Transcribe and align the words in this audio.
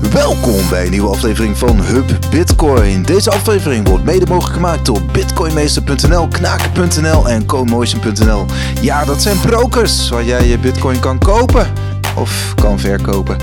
Welkom 0.00 0.68
bij 0.70 0.84
een 0.84 0.90
nieuwe 0.90 1.08
aflevering 1.08 1.58
van 1.58 1.80
Hub 1.80 2.10
Bitcoin. 2.30 3.02
Deze 3.02 3.30
aflevering 3.30 3.88
wordt 3.88 4.04
mede 4.04 4.26
mogelijk 4.26 4.54
gemaakt 4.54 4.86
door 4.86 5.02
bitcoinmeester.nl, 5.12 6.28
knaken.nl 6.28 7.28
en 7.28 7.46
comotion.nl. 7.46 8.46
Ja, 8.80 9.04
dat 9.04 9.22
zijn 9.22 9.40
brokers 9.40 10.08
waar 10.08 10.24
jij 10.24 10.46
je 10.46 10.58
bitcoin 10.58 11.00
kan 11.00 11.18
kopen 11.18 11.72
of 12.16 12.54
kan 12.54 12.78
verkopen. 12.78 13.36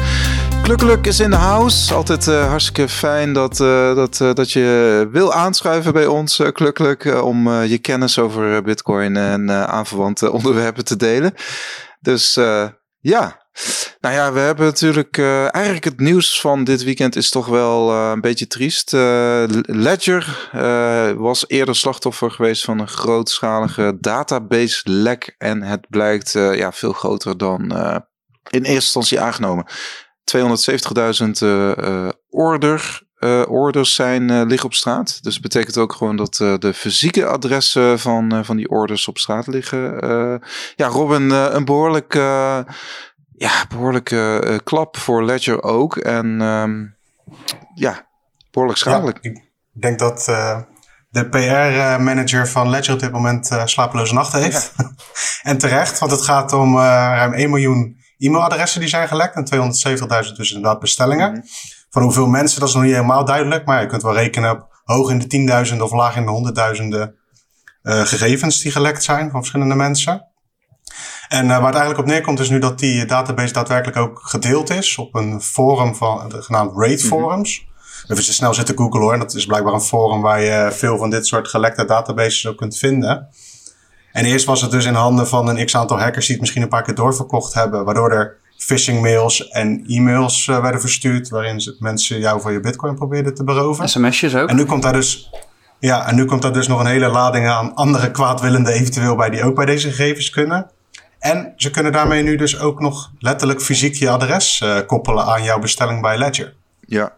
Klukkelijk 0.61 1.07
is 1.07 1.19
in 1.19 1.29
de 1.29 1.35
house. 1.35 1.93
Altijd 1.93 2.27
uh, 2.27 2.47
hartstikke 2.47 2.89
fijn 2.89 3.33
dat, 3.33 3.59
uh, 3.59 3.95
dat, 3.95 4.19
uh, 4.19 4.33
dat 4.33 4.51
je 4.51 5.07
wil 5.11 5.33
aanschuiven 5.33 5.93
bij 5.93 6.05
ons, 6.05 6.41
Klukkelijk, 6.53 7.21
om 7.23 7.49
je 7.63 7.77
kennis 7.77 8.19
over 8.19 8.61
Bitcoin 8.63 9.17
en 9.17 9.51
aanverwante 9.51 10.31
onderwerpen 10.31 10.85
te 10.85 10.95
delen. 10.95 11.33
Dus 11.99 12.39
ja, 12.99 13.44
nou 13.99 14.15
ja, 14.15 14.33
we 14.33 14.39
hebben 14.39 14.65
natuurlijk 14.65 15.17
eigenlijk 15.17 15.83
het 15.83 15.99
nieuws 15.99 16.41
van 16.41 16.63
dit 16.63 16.83
weekend 16.83 17.15
is 17.15 17.29
toch 17.29 17.47
wel 17.47 17.91
een 17.91 18.21
beetje 18.21 18.47
triest. 18.47 18.91
Ledger 19.65 20.49
was 21.17 21.45
eerder 21.47 21.75
slachtoffer 21.75 22.31
geweest 22.31 22.63
van 22.63 22.79
een 22.79 22.87
grootschalige 22.87 23.97
database 23.99 24.81
lek 24.83 25.35
en 25.37 25.61
het 25.61 25.89
blijkt 25.89 26.31
ja, 26.31 26.71
veel 26.71 26.93
groter 26.93 27.37
dan 27.37 27.71
in 28.49 28.63
eerste 28.63 28.73
instantie 28.73 29.19
aangenomen. 29.19 29.65
270.000 30.37 31.27
uh, 31.43 32.09
order, 32.29 33.01
uh, 33.19 33.41
orders 33.47 33.93
zijn, 33.93 34.31
uh, 34.31 34.41
liggen 34.45 34.65
op 34.65 34.73
straat. 34.73 35.23
Dus 35.23 35.33
dat 35.33 35.41
betekent 35.41 35.77
ook 35.77 35.93
gewoon 35.93 36.15
dat 36.15 36.35
de 36.35 36.73
fysieke 36.73 37.25
adressen 37.25 37.99
van, 37.99 38.45
van 38.45 38.57
die 38.57 38.69
orders 38.69 39.07
op 39.07 39.17
straat 39.17 39.47
liggen. 39.47 39.81
ja, 40.75 40.87
Robin, 40.87 41.29
een 41.29 41.65
behoorlijk, 41.65 42.13
ja, 43.37 43.65
behoorlijke 43.69 44.61
klap 44.63 44.97
voor 44.97 45.23
Ledger 45.23 45.63
ook. 45.63 45.97
En 45.97 46.41
um, 46.41 46.95
ja, 47.75 48.07
behoorlijk 48.51 48.79
schadelijk. 48.79 49.17
Ja, 49.21 49.29
ik 49.73 49.81
denk 49.81 49.99
dat 49.99 50.25
de 51.09 51.29
PR-manager 51.29 52.47
van 52.47 52.69
Ledger 52.69 52.93
op 52.93 52.99
dit 52.99 53.11
moment 53.11 53.57
slapeloze 53.65 54.13
nachten 54.13 54.41
heeft. 54.41 54.73
Ja. 54.77 54.91
en 55.51 55.57
terecht, 55.57 55.99
want 55.99 56.11
het 56.11 56.21
gaat 56.21 56.53
om 56.53 56.77
ruim 56.77 57.33
1 57.33 57.49
miljoen 57.49 57.97
e-mailadressen 58.17 58.79
die 58.79 58.89
zijn 58.89 59.07
gelekt. 59.07 59.35
En 59.35 59.71
270.000 60.25 60.31
dus 60.35 60.51
inderdaad 60.51 60.79
bestellingen. 60.79 61.31
Mhm. 61.31 61.41
Van 61.89 62.03
hoeveel 62.03 62.27
mensen, 62.27 62.59
dat 62.59 62.69
is 62.69 62.75
nog 62.75 62.83
niet 62.83 62.93
helemaal 62.93 63.25
duidelijk. 63.25 63.65
Maar 63.65 63.81
je 63.81 63.87
kunt 63.87 64.01
wel 64.01 64.13
rekenen 64.13 64.51
op 64.51 64.81
hoog 64.83 65.09
in 65.09 65.19
de 65.19 65.27
tienduizenden 65.27 65.85
of 65.85 65.91
laag 65.91 66.15
in 66.15 66.25
de 66.25 66.31
honderdduizenden 66.31 67.15
gegevens 67.83 68.61
die 68.61 68.71
gelekt 68.71 69.03
zijn 69.03 69.29
van 69.31 69.39
verschillende 69.39 69.75
mensen. 69.75 70.27
En 71.27 71.45
uh, 71.45 71.49
waar 71.49 71.65
het 71.65 71.75
eigenlijk 71.75 71.99
op 71.99 72.05
neerkomt 72.05 72.39
is 72.39 72.49
nu 72.49 72.59
dat 72.59 72.79
die 72.79 73.05
database 73.05 73.53
daadwerkelijk 73.53 73.97
ook 73.97 74.19
gedeeld 74.23 74.69
is 74.69 74.97
op 74.97 75.15
een 75.15 75.41
forum 75.41 75.95
van, 75.95 76.33
genaamd 76.37 76.71
RAID 76.77 76.99
mhm. 76.99 77.07
Forums. 77.07 77.59
Mm 77.59 77.65
-hmm. 77.65 77.73
Even 78.07 78.33
snel 78.33 78.53
zitten 78.53 78.77
Google 78.77 78.99
hoor. 78.99 79.19
Dat 79.19 79.33
is 79.33 79.45
blijkbaar 79.45 79.73
een 79.73 79.81
forum 79.81 80.21
waar 80.21 80.41
je 80.41 80.69
veel 80.71 80.97
van 80.97 81.09
dit 81.09 81.27
soort 81.27 81.47
gelekte 81.47 81.85
databases 81.85 82.47
ook 82.47 82.57
kunt 82.57 82.77
vinden. 82.77 83.27
En 84.11 84.25
eerst 84.25 84.45
was 84.45 84.61
het 84.61 84.71
dus 84.71 84.85
in 84.85 84.93
handen 84.93 85.27
van 85.27 85.47
een 85.47 85.65
x-aantal 85.65 85.99
hackers 85.99 86.25
die 86.25 86.31
het 86.31 86.39
misschien 86.39 86.61
een 86.61 86.69
paar 86.69 86.83
keer 86.83 86.95
doorverkocht 86.95 87.53
hebben. 87.53 87.85
Waardoor 87.85 88.11
er 88.11 88.37
phishing 88.57 89.01
mails 89.01 89.47
en 89.47 89.83
e-mails 89.87 90.47
uh, 90.47 90.61
werden 90.61 90.81
verstuurd. 90.81 91.29
Waarin 91.29 91.75
mensen 91.79 92.19
jou 92.19 92.41
voor 92.41 92.51
je 92.51 92.59
bitcoin 92.59 92.95
probeerden 92.95 93.33
te 93.33 93.43
beroven. 93.43 93.89
SMS'jes 93.89 94.35
ook. 94.35 94.49
En 94.49 94.55
nu 94.55 94.65
komt 94.65 94.81
daar 94.81 94.93
dus... 94.93 95.29
Ja, 95.79 96.07
en 96.07 96.15
nu 96.15 96.25
komt 96.25 96.41
daar 96.41 96.53
dus 96.53 96.67
nog 96.67 96.79
een 96.79 96.85
hele 96.85 97.07
lading 97.07 97.47
aan 97.47 97.75
andere 97.75 98.11
kwaadwillenden 98.11 98.73
eventueel 98.73 99.15
bij 99.15 99.29
die 99.29 99.43
ook 99.43 99.55
bij 99.55 99.65
deze 99.65 99.89
gegevens 99.89 100.29
kunnen. 100.29 100.71
En 101.25 101.53
ze 101.55 101.69
kunnen 101.69 101.91
daarmee 101.91 102.23
nu 102.23 102.35
dus 102.35 102.59
ook 102.59 102.79
nog 102.79 103.11
letterlijk 103.19 103.61
fysiek 103.61 103.95
je 103.95 104.09
adres 104.09 104.61
uh, 104.63 104.77
koppelen 104.85 105.25
aan 105.25 105.43
jouw 105.43 105.59
bestelling 105.59 106.01
bij 106.01 106.17
Ledger. 106.17 106.53
Ja, 106.87 107.13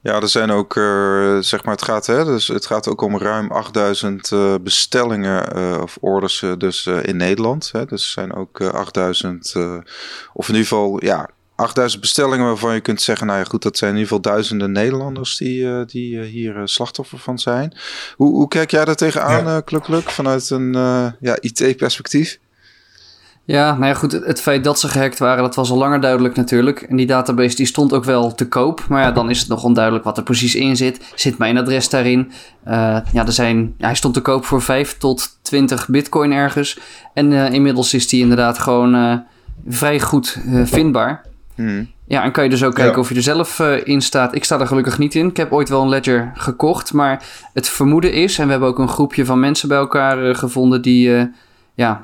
ja 0.00 0.20
er 0.20 0.28
zijn 0.28 0.50
ook, 0.50 0.76
uh, 0.76 1.38
zeg 1.38 1.64
maar, 1.64 1.74
het 1.74 1.84
gaat, 1.84 2.06
hè, 2.06 2.24
dus 2.24 2.48
het 2.48 2.66
gaat 2.66 2.88
ook 2.88 3.00
om 3.00 3.18
ruim 3.18 3.50
8000 3.50 4.30
uh, 4.30 4.54
eh, 4.54 4.60
bestellingen 4.60 5.56
uh, 5.56 5.80
of 5.82 5.96
orders 6.00 6.44
dus 6.58 6.86
in 6.86 7.16
Nederland. 7.16 7.70
Hè. 7.72 7.84
Dus 7.84 8.04
er 8.04 8.10
zijn 8.10 8.34
ook 8.34 8.60
8000, 8.60 9.54
of 10.32 10.48
in 10.48 10.54
ieder 10.54 10.68
geval, 10.68 11.04
ja, 11.04 11.28
8000 11.54 12.00
bestellingen 12.00 12.46
waarvan 12.46 12.74
je 12.74 12.80
kunt 12.80 13.02
zeggen, 13.02 13.26
nou 13.26 13.38
ja, 13.38 13.44
goed, 13.44 13.62
dat 13.62 13.78
zijn 13.78 13.90
in 13.90 13.96
ieder 13.96 14.14
geval 14.14 14.32
duizenden 14.32 14.72
Nederlanders 14.72 15.36
die, 15.36 15.84
die 15.84 16.20
hier 16.20 16.60
slachtoffer 16.64 17.18
van 17.18 17.38
zijn. 17.38 17.76
Hoe, 18.16 18.34
hoe 18.34 18.48
kijk 18.48 18.70
jij 18.70 18.84
daar 18.84 18.94
tegenaan, 18.94 19.44
ja. 19.44 19.60
Kluk 19.60 19.82
Kluk, 19.82 20.10
vanuit 20.10 20.50
een 20.50 20.72
ja, 21.20 21.36
IT-perspectief? 21.40 22.38
Ja, 23.48 23.72
nou 23.72 23.86
ja, 23.86 23.94
goed. 23.94 24.12
Het 24.12 24.40
feit 24.40 24.64
dat 24.64 24.80
ze 24.80 24.88
gehackt 24.88 25.18
waren, 25.18 25.42
dat 25.42 25.54
was 25.54 25.70
al 25.70 25.76
langer 25.76 26.00
duidelijk 26.00 26.36
natuurlijk. 26.36 26.82
En 26.82 26.96
die 26.96 27.06
database 27.06 27.56
die 27.56 27.66
stond 27.66 27.92
ook 27.92 28.04
wel 28.04 28.34
te 28.34 28.48
koop. 28.48 28.84
Maar 28.88 29.02
ja, 29.02 29.12
dan 29.12 29.30
is 29.30 29.38
het 29.38 29.48
nog 29.48 29.64
onduidelijk 29.64 30.04
wat 30.04 30.16
er 30.16 30.22
precies 30.22 30.54
in 30.54 30.76
zit. 30.76 31.12
Zit 31.14 31.38
mijn 31.38 31.58
adres 31.58 31.88
daarin? 31.88 32.30
Uh, 32.66 32.72
ja, 33.12 33.26
er 33.26 33.32
zijn, 33.32 33.74
ja, 33.78 33.86
hij 33.86 33.94
stond 33.94 34.14
te 34.14 34.20
koop 34.20 34.44
voor 34.44 34.62
5 34.62 34.98
tot 34.98 35.38
20 35.42 35.88
bitcoin 35.88 36.32
ergens. 36.32 36.78
En 37.14 37.30
uh, 37.30 37.52
inmiddels 37.52 37.94
is 37.94 38.08
die 38.08 38.20
inderdaad 38.20 38.58
gewoon 38.58 38.94
uh, 38.94 39.14
vrij 39.68 40.00
goed 40.00 40.38
vindbaar. 40.64 41.24
Hmm. 41.54 41.90
Ja, 42.06 42.22
en 42.22 42.32
kan 42.32 42.44
je 42.44 42.50
dus 42.50 42.64
ook 42.64 42.74
kijken 42.74 42.94
ja. 42.94 43.00
of 43.00 43.08
je 43.08 43.14
er 43.14 43.22
zelf 43.22 43.60
in 43.84 44.02
staat. 44.02 44.34
Ik 44.34 44.44
sta 44.44 44.60
er 44.60 44.66
gelukkig 44.66 44.98
niet 44.98 45.14
in. 45.14 45.28
Ik 45.28 45.36
heb 45.36 45.52
ooit 45.52 45.68
wel 45.68 45.82
een 45.82 45.88
ledger 45.88 46.30
gekocht. 46.34 46.92
Maar 46.92 47.24
het 47.52 47.68
vermoeden 47.68 48.12
is, 48.12 48.38
en 48.38 48.44
we 48.44 48.50
hebben 48.50 48.68
ook 48.68 48.78
een 48.78 48.88
groepje 48.88 49.24
van 49.24 49.40
mensen 49.40 49.68
bij 49.68 49.78
elkaar 49.78 50.34
gevonden 50.34 50.82
die 50.82 51.30
ja, 51.78 52.00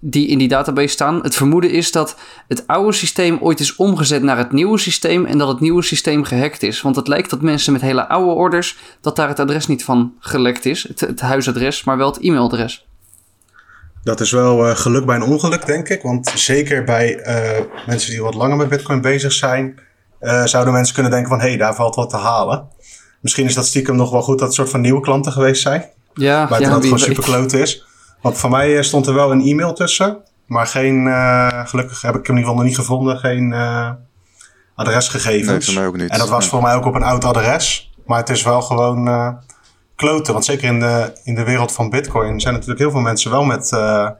die 0.00 0.26
in 0.26 0.38
die 0.38 0.48
database 0.48 0.88
staan. 0.88 1.22
Het 1.22 1.34
vermoeden 1.34 1.70
is 1.70 1.92
dat 1.92 2.16
het 2.48 2.66
oude 2.66 2.92
systeem 2.92 3.38
ooit 3.40 3.60
is 3.60 3.76
omgezet 3.76 4.22
naar 4.22 4.38
het 4.38 4.52
nieuwe 4.52 4.78
systeem 4.78 5.24
en 5.24 5.38
dat 5.38 5.48
het 5.48 5.60
nieuwe 5.60 5.82
systeem 5.82 6.24
gehackt 6.24 6.62
is. 6.62 6.82
Want 6.82 6.96
het 6.96 7.08
lijkt 7.08 7.30
dat 7.30 7.42
mensen 7.42 7.72
met 7.72 7.80
hele 7.80 8.08
oude 8.08 8.30
orders, 8.30 8.76
dat 9.00 9.16
daar 9.16 9.28
het 9.28 9.40
adres 9.40 9.66
niet 9.66 9.84
van 9.84 10.12
gelekt 10.18 10.66
is, 10.66 10.88
het, 10.88 11.00
het 11.00 11.20
huisadres, 11.20 11.84
maar 11.84 11.96
wel 11.96 12.10
het 12.10 12.20
e-mailadres. 12.20 12.86
Dat 14.02 14.20
is 14.20 14.30
wel 14.30 14.68
uh, 14.68 14.76
geluk 14.76 15.06
bij 15.06 15.16
een 15.16 15.22
ongeluk, 15.22 15.66
denk 15.66 15.88
ik. 15.88 16.02
Want 16.02 16.32
zeker 16.34 16.84
bij 16.84 17.26
uh, 17.26 17.64
mensen 17.86 18.10
die 18.10 18.22
wat 18.22 18.34
langer 18.34 18.56
met 18.56 18.68
Bitcoin 18.68 19.00
bezig 19.00 19.32
zijn, 19.32 19.78
uh, 20.20 20.44
zouden 20.44 20.72
mensen 20.72 20.94
kunnen 20.94 21.12
denken 21.12 21.30
van 21.30 21.40
hé, 21.40 21.48
hey, 21.48 21.56
daar 21.56 21.74
valt 21.74 21.94
wat 21.94 22.10
te 22.10 22.16
halen. 22.16 22.68
Misschien 23.20 23.46
is 23.46 23.54
dat 23.54 23.66
stiekem 23.66 23.96
nog 23.96 24.10
wel 24.10 24.22
goed 24.22 24.38
dat 24.38 24.46
het 24.46 24.56
soort 24.56 24.70
van 24.70 24.80
nieuwe 24.80 25.00
klanten 25.00 25.32
geweest 25.32 25.62
zijn. 25.62 25.84
Ja, 26.14 26.36
Buiten 26.48 26.68
ja, 26.68 26.74
dat 26.74 26.84
het 26.84 27.00
gewoon 27.00 27.48
super 27.48 27.60
is. 27.60 27.84
Want 28.24 28.38
voor 28.38 28.50
mij 28.50 28.76
eh, 28.76 28.82
stond 28.82 29.06
er 29.06 29.14
wel 29.14 29.30
een 29.30 29.46
e-mail 29.46 29.72
tussen. 29.72 30.18
Maar 30.46 30.66
geen, 30.66 31.06
uh, 31.06 31.66
gelukkig 31.66 32.02
heb 32.02 32.14
ik 32.14 32.26
hem 32.26 32.36
in 32.36 32.42
ieder 32.42 32.50
geval 32.50 32.54
nog 32.54 32.64
niet 32.64 32.76
gevonden, 32.76 33.18
geen 33.18 33.50
uh, 33.50 33.90
adresgegevens. 34.74 35.48
Nee, 35.48 35.60
voor 35.60 35.74
mij 35.74 35.86
ook 35.86 35.96
niet. 35.96 36.10
En 36.10 36.18
dat 36.18 36.28
was 36.28 36.48
voor 36.48 36.62
mij 36.62 36.74
ook 36.74 36.84
op 36.84 36.94
een 36.94 37.02
oud 37.02 37.24
adres. 37.24 37.92
Maar 38.06 38.18
het 38.18 38.30
is 38.30 38.42
wel 38.42 38.62
gewoon 38.62 39.08
uh, 39.08 39.28
kloten. 39.96 40.32
Want 40.32 40.44
zeker 40.44 40.68
in 40.68 40.80
de, 40.80 41.12
in 41.24 41.34
de 41.34 41.44
wereld 41.44 41.72
van 41.72 41.90
bitcoin 41.90 42.40
zijn 42.40 42.54
natuurlijk 42.54 42.80
heel 42.80 42.90
veel 42.90 43.00
mensen 43.00 43.30
wel 43.30 43.44
met 43.44 43.70
uh, 43.74 44.10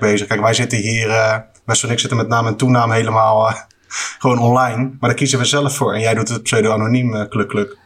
bezig. 0.00 0.26
Kijk, 0.26 0.40
wij 0.40 0.54
zitten 0.54 0.78
hier, 0.78 1.08
uh, 1.08 1.32
en 1.66 1.90
ik 1.90 1.98
zitten 1.98 2.16
met 2.16 2.28
naam 2.28 2.46
en 2.46 2.56
toenaam 2.56 2.90
helemaal 2.90 3.54
gewoon 4.18 4.38
online. 4.38 4.82
Maar 4.82 5.08
daar 5.08 5.14
kiezen 5.14 5.38
we 5.38 5.44
zelf 5.44 5.76
voor. 5.76 5.94
En 5.94 6.00
jij 6.00 6.14
doet 6.14 6.28
het 6.28 6.42
pseudo-anoniem, 6.42 7.28
kluk 7.28 7.48
kluk. 7.48 7.76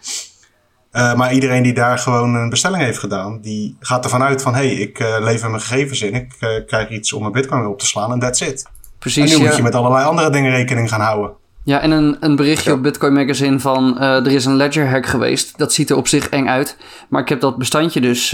Uh, 0.96 1.14
maar 1.14 1.32
iedereen 1.32 1.62
die 1.62 1.74
daar 1.74 1.98
gewoon 1.98 2.34
een 2.34 2.48
bestelling 2.48 2.82
heeft 2.82 2.98
gedaan, 2.98 3.40
die 3.40 3.76
gaat 3.80 4.04
ervan 4.04 4.22
uit 4.22 4.42
van 4.42 4.54
hé, 4.54 4.66
hey, 4.66 4.74
ik 4.74 5.00
uh, 5.00 5.16
lever 5.20 5.50
mijn 5.50 5.62
gegevens 5.62 6.02
in, 6.02 6.14
ik 6.14 6.32
uh, 6.40 6.50
krijg 6.66 6.90
iets 6.90 7.12
om 7.12 7.20
mijn 7.20 7.32
bitcoin 7.32 7.60
weer 7.60 7.70
op 7.70 7.78
te 7.78 7.86
slaan 7.86 8.12
en 8.12 8.18
that's 8.18 8.40
it. 8.40 8.66
Precies. 8.98 9.32
En 9.32 9.36
nu 9.36 9.42
ja. 9.42 9.48
moet 9.48 9.56
je 9.56 9.62
met 9.62 9.74
allerlei 9.74 10.04
andere 10.04 10.30
dingen 10.30 10.50
rekening 10.50 10.88
gaan 10.88 11.00
houden. 11.00 11.30
Ja, 11.62 11.80
en 11.80 11.90
een, 11.90 12.16
een 12.20 12.36
berichtje 12.36 12.70
ja. 12.70 12.76
op 12.76 12.82
Bitcoin 12.82 13.12
Magazine 13.12 13.60
van 13.60 14.00
er 14.00 14.26
is 14.26 14.44
een 14.44 14.56
ledger 14.56 14.90
hack 14.90 15.06
geweest. 15.06 15.58
Dat 15.58 15.72
ziet 15.72 15.90
er 15.90 15.96
op 15.96 16.08
zich 16.08 16.28
eng 16.28 16.48
uit. 16.48 16.76
Maar 17.08 17.22
ik 17.22 17.28
heb 17.28 17.40
dat 17.40 17.56
bestandje 17.56 18.00
dus 18.00 18.30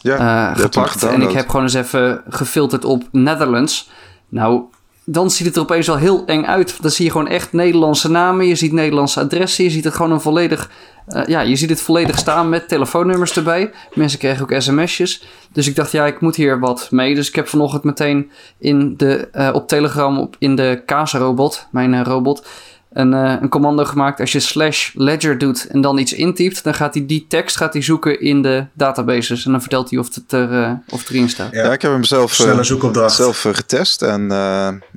ja, 0.00 0.54
gepakt. 0.54 1.02
En 1.02 1.22
ik 1.22 1.30
heb 1.30 1.48
gewoon 1.48 1.62
eens 1.62 1.74
even 1.74 2.22
gefilterd 2.28 2.84
op 2.84 3.02
Netherlands. 3.12 3.90
Nou, 4.28 4.62
dan 5.10 5.30
ziet 5.30 5.46
het 5.46 5.56
er 5.56 5.62
opeens 5.62 5.86
wel 5.86 5.96
heel 5.96 6.22
eng 6.26 6.44
uit. 6.44 6.82
Dan 6.82 6.90
zie 6.90 7.04
je 7.04 7.10
gewoon 7.10 7.28
echt 7.28 7.52
Nederlandse 7.52 8.10
namen. 8.10 8.46
Je 8.46 8.54
ziet 8.54 8.72
Nederlandse 8.72 9.20
adressen. 9.20 9.64
Je 9.64 9.70
ziet 9.70 9.84
het 9.84 9.94
gewoon 9.94 10.12
een 10.12 10.20
volledig 10.20 10.70
uh, 11.08 11.22
ja, 11.26 11.40
je 11.40 11.56
ziet 11.56 11.70
het 11.70 11.80
volledig 11.80 12.18
staan 12.18 12.48
met 12.48 12.68
telefoonnummers 12.68 13.36
erbij. 13.36 13.70
Mensen 13.94 14.18
kregen 14.18 14.42
ook 14.42 14.60
sms'jes. 14.62 15.24
Dus 15.52 15.68
ik 15.68 15.76
dacht, 15.76 15.92
ja, 15.92 16.06
ik 16.06 16.20
moet 16.20 16.36
hier 16.36 16.58
wat 16.58 16.88
mee. 16.90 17.14
Dus 17.14 17.28
ik 17.28 17.34
heb 17.34 17.48
vanochtend 17.48 17.84
meteen 17.84 18.30
in 18.58 18.96
de, 18.96 19.28
uh, 19.34 19.50
op 19.52 19.68
Telegram 19.68 20.18
op, 20.18 20.36
in 20.38 20.56
de 20.56 20.82
kaasrobot, 20.86 21.66
mijn 21.70 21.92
uh, 21.92 22.00
robot, 22.02 22.46
een, 22.92 23.12
uh, 23.12 23.36
een 23.40 23.48
commando 23.48 23.84
gemaakt. 23.84 24.20
Als 24.20 24.32
je 24.32 24.40
slash 24.40 24.90
ledger 24.94 25.38
doet 25.38 25.66
en 25.66 25.80
dan 25.80 25.98
iets 25.98 26.12
intypt, 26.12 26.64
dan 26.64 26.74
gaat 26.74 26.94
hij 26.94 27.06
die 27.06 27.26
tekst 27.28 27.56
gaat 27.56 27.72
hij 27.72 27.82
zoeken 27.82 28.20
in 28.20 28.42
de 28.42 28.66
databases. 28.72 29.44
En 29.44 29.50
dan 29.50 29.60
vertelt 29.60 29.90
hij 29.90 29.98
of 29.98 30.14
het, 30.14 30.32
er, 30.32 30.52
uh, 30.52 30.72
of 30.88 30.98
het 30.98 31.08
erin 31.08 31.28
staat. 31.28 31.52
Ja, 31.52 31.64
ja 31.64 31.72
ik 31.72 31.82
heb 31.82 31.90
hem 31.90 32.04
zelf, 32.04 32.38
uh, 32.38 33.08
zelf 33.08 33.46
getest. 33.52 34.02
En 34.02 34.30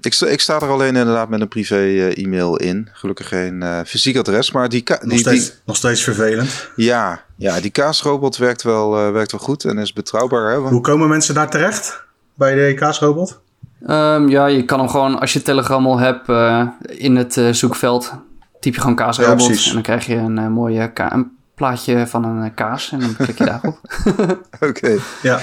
ik, 0.02 0.16
ik 0.16 0.42
sta 0.42 0.56
er 0.62 0.70
alleen 0.70 0.96
inderdaad 0.96 1.30
met 1.30 1.42
een 1.42 1.48
privé 1.48 2.10
e-mail 2.10 2.58
in. 2.58 2.90
Gelukkig 2.92 3.28
geen 3.28 3.64
fysiek 3.86 4.18
adres. 4.18 4.52
Maar 4.52 4.70
die, 4.70 4.84
die, 4.84 4.98
nog, 5.02 5.20
steeds, 5.20 5.46
die, 5.46 5.54
nog 5.66 5.76
steeds 5.76 6.04
vervelend. 6.04 6.70
Ja, 6.76 7.24
ja 7.36 7.60
die 7.60 7.72
kaasrobot 7.72 8.38
werkt 8.38 8.64
wel, 8.64 9.12
werkt 9.12 9.32
wel 9.32 9.42
goed 9.42 9.66
en 9.66 9.78
is 9.78 9.94
betrouwbaar. 9.94 10.52
Hè? 10.52 10.60
Want... 10.60 10.72
Hoe 10.72 10.82
komen 10.82 11.10
mensen 11.10 11.34
daar 11.34 11.50
terecht 11.50 12.04
bij 12.34 12.56
de 12.56 12.74
kaasrobot? 12.74 13.40
Um, 13.88 14.30
ja, 14.30 14.46
je 14.46 14.66
kan 14.66 14.80
hem 14.80 14.90
gewoon, 14.90 15.20
als 15.20 15.34
je 15.34 15.42
Telegram 15.42 15.88
al 15.88 16.00
hebt, 16.00 16.30
uh, 16.30 16.68
in 16.82 17.16
het 17.16 17.38
uh, 17.38 17.54
zoekveld 17.54 18.14
typ 18.60 18.74
je 18.74 18.80
gewoon 18.80 18.96
kaasrobot 18.96 19.66
en 19.68 19.74
dan 19.74 19.82
krijg 19.82 20.06
je 20.06 20.16
een, 20.16 20.52
mooie 20.52 20.92
een 20.96 21.32
plaatje 21.56 22.08
van 22.08 22.24
een 22.24 22.54
kaas 22.54 22.92
en 22.92 23.00
dan 23.00 23.16
klik 23.16 23.38
je 23.38 23.46
daarop. 23.46 23.80
Oké. 24.70 24.98
Ja. 25.22 25.40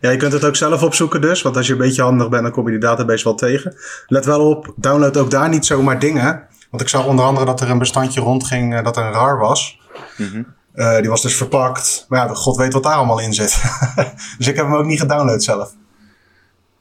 Ja, 0.00 0.10
je 0.10 0.16
kunt 0.16 0.32
het 0.32 0.44
ook 0.44 0.56
zelf 0.56 0.82
opzoeken 0.82 1.20
dus. 1.20 1.42
Want 1.42 1.56
als 1.56 1.66
je 1.66 1.72
een 1.72 1.78
beetje 1.78 2.02
handig 2.02 2.28
bent, 2.28 2.42
dan 2.42 2.52
kom 2.52 2.64
je 2.64 2.70
die 2.70 2.80
database 2.80 3.24
wel 3.24 3.34
tegen. 3.34 3.76
Let 4.06 4.24
wel 4.24 4.48
op, 4.48 4.72
download 4.76 5.16
ook 5.16 5.30
daar 5.30 5.48
niet 5.48 5.66
zomaar 5.66 5.98
dingen. 5.98 6.46
Want 6.70 6.82
ik 6.82 6.88
zag 6.88 7.06
onder 7.06 7.24
andere 7.24 7.46
dat 7.46 7.60
er 7.60 7.70
een 7.70 7.78
bestandje 7.78 8.20
rondging 8.20 8.80
dat 8.80 8.96
er 8.96 9.04
een 9.04 9.12
raar 9.12 9.38
was. 9.38 9.80
Mm 10.16 10.54
uh, 10.76 10.96
die 10.96 11.10
was 11.10 11.22
dus 11.22 11.36
verpakt. 11.36 12.06
Maar 12.08 12.26
ja, 12.26 12.34
god 12.34 12.56
weet 12.56 12.72
wat 12.72 12.82
daar 12.82 12.94
allemaal 12.94 13.20
in 13.20 13.34
zit. 13.34 13.62
dus 14.38 14.48
ik 14.48 14.56
heb 14.56 14.66
hem 14.66 14.74
ook 14.74 14.84
niet 14.84 15.00
gedownload 15.00 15.42
zelf. 15.42 15.74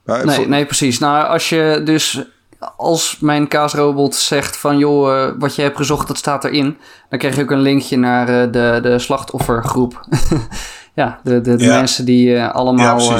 Nee, 0.06 0.48
nee, 0.48 0.66
precies. 0.66 1.00
Nou, 1.00 1.28
als 1.28 1.50
je 1.50 1.82
dus 1.84 2.26
als 2.78 3.18
mijn 3.20 3.48
kaasrobot 3.48 4.16
zegt 4.16 4.58
van 4.58 4.78
joh, 4.78 5.08
uh, 5.08 5.32
wat 5.40 5.56
je 5.56 5.62
hebt 5.62 5.78
gezocht, 5.78 6.08
dat 6.08 6.18
staat 6.18 6.44
erin. 6.44 6.78
Dan 7.10 7.20
krijg 7.20 7.36
je 7.36 7.42
ook 7.42 7.52
een 7.52 7.62
linkje 7.62 7.98
naar 7.98 8.30
uh, 8.30 8.52
de, 8.52 8.80
de 8.82 9.00
slachtoffergroep. 9.00 10.06
ja, 10.94 11.20
de, 11.24 11.42
de, 11.42 11.56
de 11.56 11.64
ja. 11.64 11.78
mensen 11.78 12.06
die 12.06 12.44
allemaal 12.44 13.00
ja, 13.00 13.20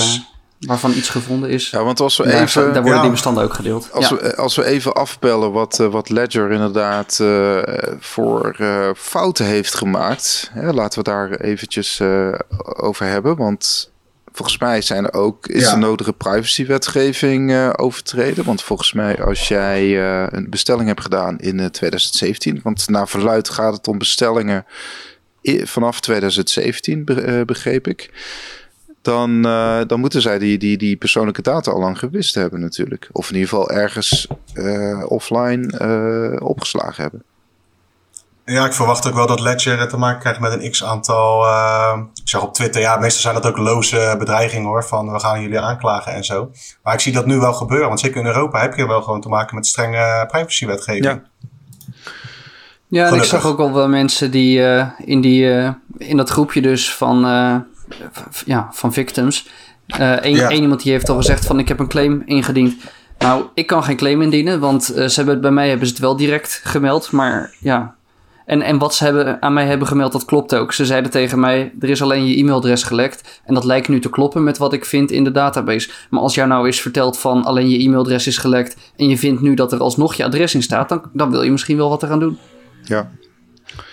waarvan 0.60 0.92
iets 0.92 1.10
gevonden 1.10 1.50
is. 1.50 1.70
Ja, 1.70 1.84
want 1.84 2.00
als 2.00 2.18
we 2.18 2.24
daar, 2.24 2.42
even... 2.42 2.74
Daar 2.74 2.84
worden 2.84 3.02
die 3.02 3.12
bestanden 3.12 3.44
ook 3.44 3.54
gedeeld. 3.54 3.90
Als, 3.92 4.10
we, 4.10 4.36
als 4.36 4.56
we 4.56 4.66
even 4.66 4.94
afbellen 4.94 5.52
wat, 5.52 5.80
uh, 5.82 5.88
wat 5.88 6.10
Ledger 6.10 6.52
inderdaad 6.52 7.24
voor 8.00 8.56
fouten 8.98 9.46
heeft 9.46 9.76
gemaakt. 9.76 10.52
Hè, 10.54 10.72
laten 10.72 10.98
we 10.98 11.04
daar 11.04 11.32
eventjes 11.32 12.02
over 12.62 13.06
hebben. 13.06 13.38
Want 13.38 13.94
volgens 14.36 14.58
mij 14.58 14.82
zijn 14.82 15.06
er 15.06 15.14
ook, 15.14 15.48
is 15.48 15.64
ja. 15.64 15.74
de 15.74 15.78
nodige 15.78 16.14
privacywetgeving 16.14 17.74
overtreden. 17.78 18.46
Want 18.46 18.64
volgens 18.64 18.94
mij 18.94 19.24
als 19.24 19.48
jij 19.48 20.00
een 20.34 20.50
bestelling 20.50 20.88
hebt 20.88 21.02
gedaan 21.02 21.40
in 21.40 21.72
2017... 21.72 22.60
want 22.64 22.90
naar 22.90 23.08
verluid 23.08 23.50
gaat 23.50 23.74
het 23.74 23.88
om 23.88 23.98
bestellingen 23.98 24.66
vanaf 25.64 26.00
2017, 26.00 27.06
begreep 27.46 27.88
ik 27.88 28.12
dan, 29.06 29.46
uh, 29.46 29.82
dan 29.88 30.00
moeten 30.00 30.22
zij 30.22 30.40
die, 30.40 30.58
die, 30.58 30.78
die 30.78 30.96
persoonlijke 30.96 31.42
data 31.42 31.72
al 31.72 31.80
lang 31.80 32.00
gewist 32.00 32.36
hebben 32.36 32.60
natuurlijk. 32.60 33.10
Of 33.12 33.30
in 33.30 33.34
ieder 33.34 33.50
geval 33.50 33.70
ergens 33.70 34.28
uh, 34.54 35.04
offline 35.08 35.80
uh, 35.82 36.48
opgeslagen 36.48 37.02
hebben. 37.02 37.24
Ja, 38.46 38.66
ik 38.66 38.74
verwacht 38.74 39.08
ook 39.08 39.14
wel 39.14 39.28
dat 39.28 39.40
Ledger 39.40 39.88
te 39.88 39.98
maken 39.98 40.20
krijgt 40.20 40.40
met 40.40 40.54
een 40.54 40.72
x-aantal... 40.72 41.46
ik 42.14 42.30
zeg 42.30 42.42
op 42.42 42.54
Twitter, 42.54 42.82
ja, 42.82 42.98
meestal 42.98 43.22
zijn 43.22 43.34
dat 43.34 43.46
ook 43.46 43.58
loze 43.58 44.16
bedreigingen 44.20 44.68
hoor. 44.68 44.86
Van 44.86 45.12
we 45.12 45.20
gaan 45.20 45.42
jullie 45.42 45.60
aanklagen 45.60 46.14
en 46.14 46.24
zo. 46.24 46.52
Maar 46.84 46.94
ik 46.94 47.00
zie 47.00 47.14
dat 47.14 47.26
nu 47.26 47.38
wel 47.40 47.54
gebeuren. 47.54 47.88
Want 47.88 48.00
zeker 48.00 48.20
in 48.20 48.26
Europa 48.26 48.60
heb 48.60 48.76
je 48.76 48.88
wel 48.88 49.02
gewoon 49.02 49.22
te 49.22 49.30
maken 49.30 49.56
met 49.56 49.68
strenge 49.68 50.26
privacywetgeving. 50.28 51.06
Ja. 51.06 51.22
Ja, 52.88 53.08
en 53.08 53.16
ik 53.16 53.24
zag 53.24 53.46
ook 53.46 53.60
al 53.60 53.74
wel 53.74 53.88
mensen 53.88 54.32
die 54.32 54.60
in, 54.98 55.22
die, 55.22 55.74
in 55.98 56.18
dat 56.18 56.30
groepje 56.30 56.62
dus 56.62 56.94
van 56.94 57.20
ja, 58.46 58.70
van 58.72 58.94
victims. 58.94 59.50
Eén 59.88 60.36
uh, 60.36 60.50
iemand 60.50 60.84
die 60.84 60.92
heeft 60.92 61.10
al 61.10 61.16
gezegd 61.16 61.46
van 61.46 61.60
ik 61.60 61.68
heb 61.68 61.80
een 61.80 61.88
claim 61.88 62.24
ingediend. 62.26 62.76
Nou, 63.18 63.46
ik 63.54 63.68
kan 63.68 63.84
geen 63.84 63.96
claim 63.96 64.22
indienen, 64.22 64.60
want 64.60 64.84
ze 64.84 65.12
hebben, 65.16 65.42
bij 65.42 65.52
mij 65.52 65.70
hebben 65.70 65.88
ze 65.88 65.94
het 65.94 66.02
wel 66.02 66.16
direct 66.16 66.62
gemeld. 66.64 67.12
Maar 67.12 67.56
ja, 67.60 67.95
en, 68.46 68.62
en 68.62 68.78
wat 68.78 68.96
ze 68.96 69.04
hebben, 69.04 69.42
aan 69.42 69.54
mij 69.54 69.66
hebben 69.66 69.88
gemeld, 69.88 70.12
dat 70.12 70.26
klopt 70.26 70.56
ook. 70.56 70.74
Ze 70.74 70.86
zeiden 70.86 71.12
tegen 71.12 71.40
mij, 71.40 71.74
er 71.80 71.90
is 71.90 72.02
alleen 72.02 72.28
je 72.28 72.38
e-mailadres 72.38 72.84
gelekt. 72.84 73.42
En 73.46 73.54
dat 73.54 73.64
lijkt 73.64 73.88
nu 73.88 74.00
te 74.00 74.10
kloppen 74.10 74.44
met 74.44 74.58
wat 74.58 74.74
ik 74.74 74.86
vind 74.86 75.12
in 75.12 75.24
de 75.24 75.32
database. 75.32 75.90
Maar 76.10 76.22
als 76.22 76.36
jou 76.36 76.48
nou 76.48 76.68
is 76.68 76.82
verteld 76.82 77.20
van 77.20 77.44
alleen 77.44 77.70
je 77.70 77.80
e-mailadres 77.80 78.28
is 78.28 78.38
gelekt... 78.38 78.76
en 78.96 79.10
je 79.10 79.18
vindt 79.18 79.42
nu 79.42 79.54
dat 79.54 79.72
er 79.72 79.80
alsnog 79.80 80.14
je 80.14 80.24
adres 80.24 80.56
in 80.56 80.64
staat... 80.64 80.90
dan, 80.90 81.02
dan 81.14 81.32
wil 81.32 81.42
je 81.42 81.52
misschien 81.52 81.78
wel 81.78 81.90
wat 81.90 82.04
eraan 82.04 82.20
doen. 82.20 82.38
Ja, 82.84 83.12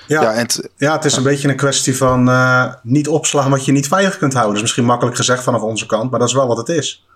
ja, 0.07 0.23
ja, 0.23 0.33
het, 0.33 0.71
ja, 0.77 0.93
het 0.93 1.05
is 1.05 1.17
een 1.17 1.23
beetje 1.23 1.49
een 1.49 1.57
kwestie 1.57 1.97
van 1.97 2.29
uh, 2.29 2.73
niet 2.83 3.09
opslaan 3.09 3.51
wat 3.51 3.65
je 3.65 3.73
niet 3.73 3.89
veilig 3.89 4.19
kunt 4.19 4.33
houden. 4.33 4.55
Dat 4.55 4.57
is 4.57 4.63
misschien 4.63 4.85
makkelijk 4.85 5.17
gezegd 5.17 5.43
vanaf 5.43 5.63
onze 5.63 5.87
kant, 5.87 6.11
maar 6.11 6.19
dat 6.19 6.29
is 6.29 6.35
wel 6.35 6.47
wat 6.47 6.57
het 6.57 6.69
is. 6.69 7.07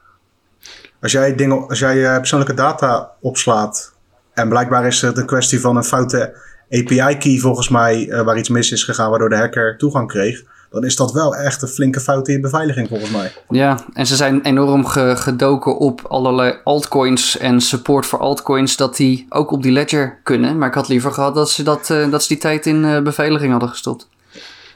Als 1.01 1.13
jij, 1.13 1.35
dingen, 1.35 1.69
als 1.69 1.79
jij 1.79 1.97
uh, 1.97 2.17
persoonlijke 2.17 2.55
data 2.55 3.11
opslaat 3.21 3.95
en 4.35 4.49
blijkbaar 4.49 4.87
is 4.87 5.01
het 5.01 5.19
een 5.19 5.27
kwestie 5.27 5.61
van 5.61 5.77
een 5.77 5.85
foute 5.85 6.37
API-key 6.71 7.39
volgens 7.39 7.69
mij 7.69 8.07
uh, 8.07 8.23
waar 8.23 8.39
iets 8.39 8.49
mis 8.49 8.73
is 8.73 8.85
gegaan 8.85 9.11
waardoor 9.11 9.29
de 9.29 9.37
hacker 9.37 9.79
toegang 9.79 10.09
kreeg 10.09 10.43
dan 10.71 10.85
is 10.85 10.97
dat 10.97 11.13
wel 11.13 11.37
echt 11.37 11.63
een 11.63 11.69
flinke 11.69 12.01
fout 12.01 12.29
in 12.29 12.35
je 12.35 12.41
beveiliging 12.41 12.89
volgens 12.89 13.11
mij. 13.11 13.33
Ja, 13.49 13.79
en 13.93 14.07
ze 14.07 14.17
zijn 14.17 14.43
enorm 14.43 14.87
gedoken 14.87 15.79
op 15.79 16.01
allerlei 16.09 16.55
altcoins 16.65 17.39
en 17.39 17.61
support 17.61 18.07
voor 18.07 18.19
altcoins, 18.19 18.77
dat 18.77 18.97
die 18.97 19.27
ook 19.29 19.51
op 19.51 19.63
die 19.63 19.73
ledger 19.73 20.19
kunnen. 20.23 20.59
Maar 20.59 20.69
ik 20.69 20.75
had 20.75 20.89
liever 20.89 21.13
gehad 21.13 21.35
dat 21.35 21.51
ze, 21.51 21.63
dat, 21.63 21.89
uh, 21.91 22.11
dat 22.11 22.23
ze 22.23 22.29
die 22.29 22.39
tijd 22.39 22.67
in 22.67 22.85
uh, 22.85 23.03
beveiliging 23.03 23.51
hadden 23.51 23.69
gestopt. 23.69 24.09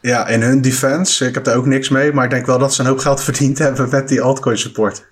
Ja, 0.00 0.26
in 0.26 0.42
hun 0.42 0.60
defense, 0.60 1.26
ik 1.26 1.34
heb 1.34 1.44
daar 1.44 1.56
ook 1.56 1.66
niks 1.66 1.88
mee, 1.88 2.12
maar 2.12 2.24
ik 2.24 2.30
denk 2.30 2.46
wel 2.46 2.58
dat 2.58 2.74
ze 2.74 2.80
een 2.80 2.86
hoop 2.86 2.98
geld 2.98 3.22
verdiend 3.30 3.58
hebben 3.58 3.88
met 3.90 4.08
die 4.08 4.20
altcoin 4.20 4.58
support. 4.58 5.08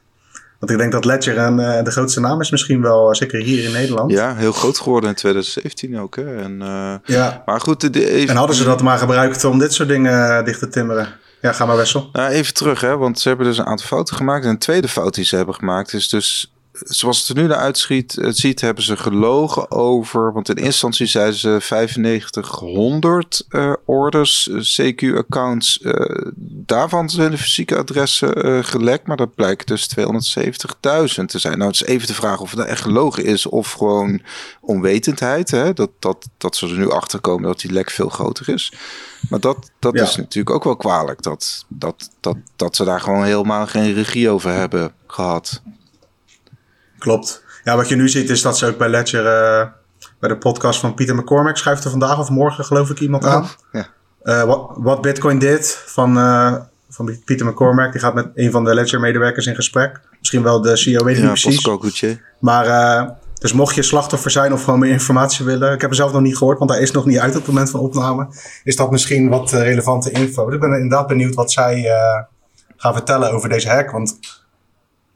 Want 0.58 0.72
ik 0.72 0.78
denk 0.78 0.93
dat 0.93 1.05
Ledger 1.05 1.38
een, 1.38 1.58
uh, 1.58 1.82
de 1.82 1.90
grootste 1.90 2.20
naam 2.20 2.40
is 2.40 2.50
misschien 2.50 2.82
wel, 2.82 3.14
zeker 3.14 3.43
hier 3.43 3.64
in 3.64 3.72
Nederland. 3.72 4.10
Ja, 4.10 4.34
heel 4.34 4.52
groot 4.52 4.78
geworden 4.78 5.10
in 5.10 5.16
2017 5.16 5.99
ook. 5.99 6.16
Hè? 6.16 6.37
En, 6.37 6.60
uh, 6.60 6.94
ja. 7.05 7.43
Maar 7.46 7.60
goed, 7.60 7.93
de, 7.93 8.10
even... 8.10 8.28
En 8.28 8.37
hadden 8.37 8.56
ze 8.56 8.64
dat 8.64 8.82
maar 8.82 8.99
gebruikt 8.99 9.44
om 9.44 9.58
dit 9.58 9.72
soort 9.72 9.88
dingen 9.88 10.44
dicht 10.44 10.58
te 10.58 10.69
timmeren? 10.69 11.08
Ja, 11.40 11.52
ga 11.52 11.66
maar 11.66 11.76
Wessel. 11.76 12.08
Nou, 12.12 12.31
even 12.31 12.55
terug, 12.55 12.81
hè, 12.81 12.96
want 12.96 13.20
ze 13.20 13.28
hebben 13.28 13.46
dus 13.46 13.58
een 13.58 13.66
aantal 13.66 13.87
fouten 13.87 14.16
gemaakt. 14.16 14.44
En 14.44 14.50
een 14.50 14.58
tweede 14.58 14.88
fout 14.88 15.14
die 15.14 15.25
ze 15.25 15.37
hebben 15.37 15.55
gemaakt 15.55 15.93
is 15.93 16.08
dus 16.08 16.52
zoals 16.84 17.19
het 17.19 17.28
er 17.28 17.42
nu 17.42 17.48
naar 17.48 17.58
uitziet, 17.58 18.12
het 18.12 18.38
ziet, 18.38 18.60
hebben 18.60 18.84
ze 18.84 18.96
gelogen 18.96 19.70
over. 19.70 20.32
Want 20.32 20.48
in 20.48 20.54
eerste 20.54 20.70
instantie 20.70 21.06
zeiden 21.06 21.38
ze 21.38 21.48
9500 21.70 23.46
uh, 23.50 23.72
orders, 23.84 24.50
CQ-accounts. 24.50 25.78
Uh, 25.82 26.32
daarvan 26.40 27.10
zijn 27.10 27.30
de 27.30 27.38
fysieke 27.38 27.76
adressen 27.76 28.46
uh, 28.46 28.64
gelekt, 28.64 29.06
maar 29.06 29.16
dat 29.16 29.34
blijkt 29.34 29.66
dus 29.66 29.88
270.000 30.00 30.04
te 31.26 31.38
zijn. 31.38 31.58
Nou, 31.58 31.70
het 31.70 31.80
is 31.80 31.86
even 31.86 32.06
de 32.06 32.14
vraag 32.14 32.40
of 32.40 32.50
het 32.50 32.60
echt 32.60 32.82
gelogen 32.82 33.25
is 33.25 33.46
of 33.46 33.72
gewoon 33.72 34.22
onwetendheid. 34.60 35.50
Hè? 35.50 35.72
Dat, 35.72 35.90
dat, 35.98 36.28
dat 36.38 36.56
ze 36.56 36.66
er 36.66 36.78
nu 36.78 36.90
achter 36.90 37.20
komen 37.20 37.42
dat 37.42 37.60
die 37.60 37.72
lek 37.72 37.90
veel 37.90 38.08
groter 38.08 38.48
is. 38.48 38.72
Maar 39.28 39.40
dat, 39.40 39.70
dat 39.78 39.94
ja. 39.94 40.02
is 40.02 40.16
natuurlijk 40.16 40.54
ook 40.54 40.64
wel 40.64 40.76
kwalijk. 40.76 41.22
Dat, 41.22 41.64
dat, 41.69 42.10
dat, 42.20 42.36
dat 42.56 42.76
ze 42.76 42.84
daar 42.84 43.00
gewoon 43.00 43.25
helemaal 43.25 43.66
geen 43.66 43.92
regie 43.94 44.30
over 44.30 44.50
hebben 44.50 44.92
gehad. 45.06 45.62
Klopt. 46.99 47.45
Ja, 47.65 47.77
wat 47.77 47.89
je 47.89 47.97
nu 47.97 48.09
ziet 48.09 48.31
is 48.31 48.43
dat 48.43 48.59
ze 48.59 48.67
ook 48.67 48.79
bij 48.79 48.89
Ledger, 48.89 49.25
uh, 49.25 49.67
bij 50.19 50.29
de 50.29 50.37
podcast 50.37 50.81
van 50.81 50.95
Pieter 50.95 51.15
McCormack, 51.15 51.56
schrijft 51.56 51.85
er 51.85 51.91
vandaag 51.91 52.19
of 52.19 52.31
morgen 52.31 52.65
geloof 52.65 52.91
ik 52.91 53.00
iemand 53.00 53.25
aan. 53.25 53.49
Ja. 53.73 53.89
Uh, 54.23 54.45
wat, 54.45 54.71
wat 54.76 55.00
Bitcoin 55.00 55.38
dit 55.38 55.83
van, 55.87 56.19
uh, 56.19 56.55
van 56.90 57.19
Pieter 57.25 57.47
McCormack, 57.47 57.93
die 57.93 58.00
gaat 58.00 58.14
met 58.14 58.31
een 58.35 58.50
van 58.50 58.64
de 58.64 58.75
Ledger 58.75 59.00
medewerkers 59.00 59.47
in 59.47 59.55
gesprek. 59.55 60.00
Misschien 60.19 60.43
wel 60.43 60.61
de 60.61 60.76
CEO, 60.76 61.05
weet 61.05 61.17
ik 61.17 61.23
ja, 61.23 61.28
niet 61.31 61.40
precies. 61.40 62.19
Maar 62.38 63.17
dus 63.35 63.52
mocht 63.52 63.75
je 63.75 63.83
slachtoffer 63.83 64.31
zijn 64.31 64.52
of 64.52 64.64
gewoon 64.64 64.78
meer 64.78 64.90
informatie 64.90 65.45
willen, 65.45 65.73
ik 65.73 65.81
heb 65.81 65.90
er 65.90 65.97
zelf 65.97 66.12
nog 66.12 66.23
niet 66.23 66.37
gehoord, 66.37 66.59
want 66.59 66.71
hij 66.71 66.81
is 66.81 66.90
nog 66.90 67.05
niet 67.05 67.19
uit 67.19 67.31
op 67.31 67.37
het 67.37 67.47
moment 67.47 67.71
van 67.71 67.81
opname, 67.81 68.26
is 68.64 68.76
dat 68.76 68.90
misschien 68.90 69.28
wat 69.28 69.50
relevante 69.50 70.11
info. 70.11 70.45
Dus 70.45 70.55
ik 70.55 70.61
ben 70.61 70.73
inderdaad 70.73 71.07
benieuwd 71.07 71.35
wat 71.35 71.52
zij 71.52 71.90
gaan 72.76 72.93
vertellen 72.93 73.33
over 73.33 73.49
deze 73.49 73.69
hack, 73.69 73.90
want 73.90 74.19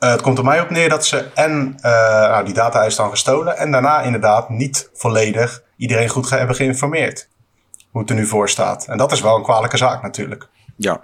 uh, 0.03 0.11
het 0.11 0.23
komt 0.23 0.39
er 0.39 0.45
mij 0.45 0.61
op 0.61 0.71
neer 0.71 0.89
dat 0.89 1.07
ze 1.07 1.25
en 1.35 1.77
uh, 1.77 1.83
nou, 1.83 2.45
die 2.45 2.55
data 2.55 2.85
is 2.85 2.97
dan 2.97 3.11
gestolen 3.11 3.57
en 3.57 3.71
daarna 3.71 4.01
inderdaad 4.01 4.49
niet 4.49 4.91
volledig 4.95 5.63
iedereen 5.77 6.09
goed 6.09 6.31
hebben 6.31 6.57
geïnformeerd. 6.57 7.29
Hoe 7.91 8.01
het 8.01 8.11
er 8.11 8.17
nu 8.17 8.27
voor 8.27 8.49
staat. 8.49 8.87
En 8.87 8.99
dat 8.99 9.13
is 9.13 9.21
wel 9.21 9.37
een 9.37 9.43
kwalijke 9.43 9.77
zaak 9.77 10.03
natuurlijk. 10.03 10.49
Ja, 10.77 11.01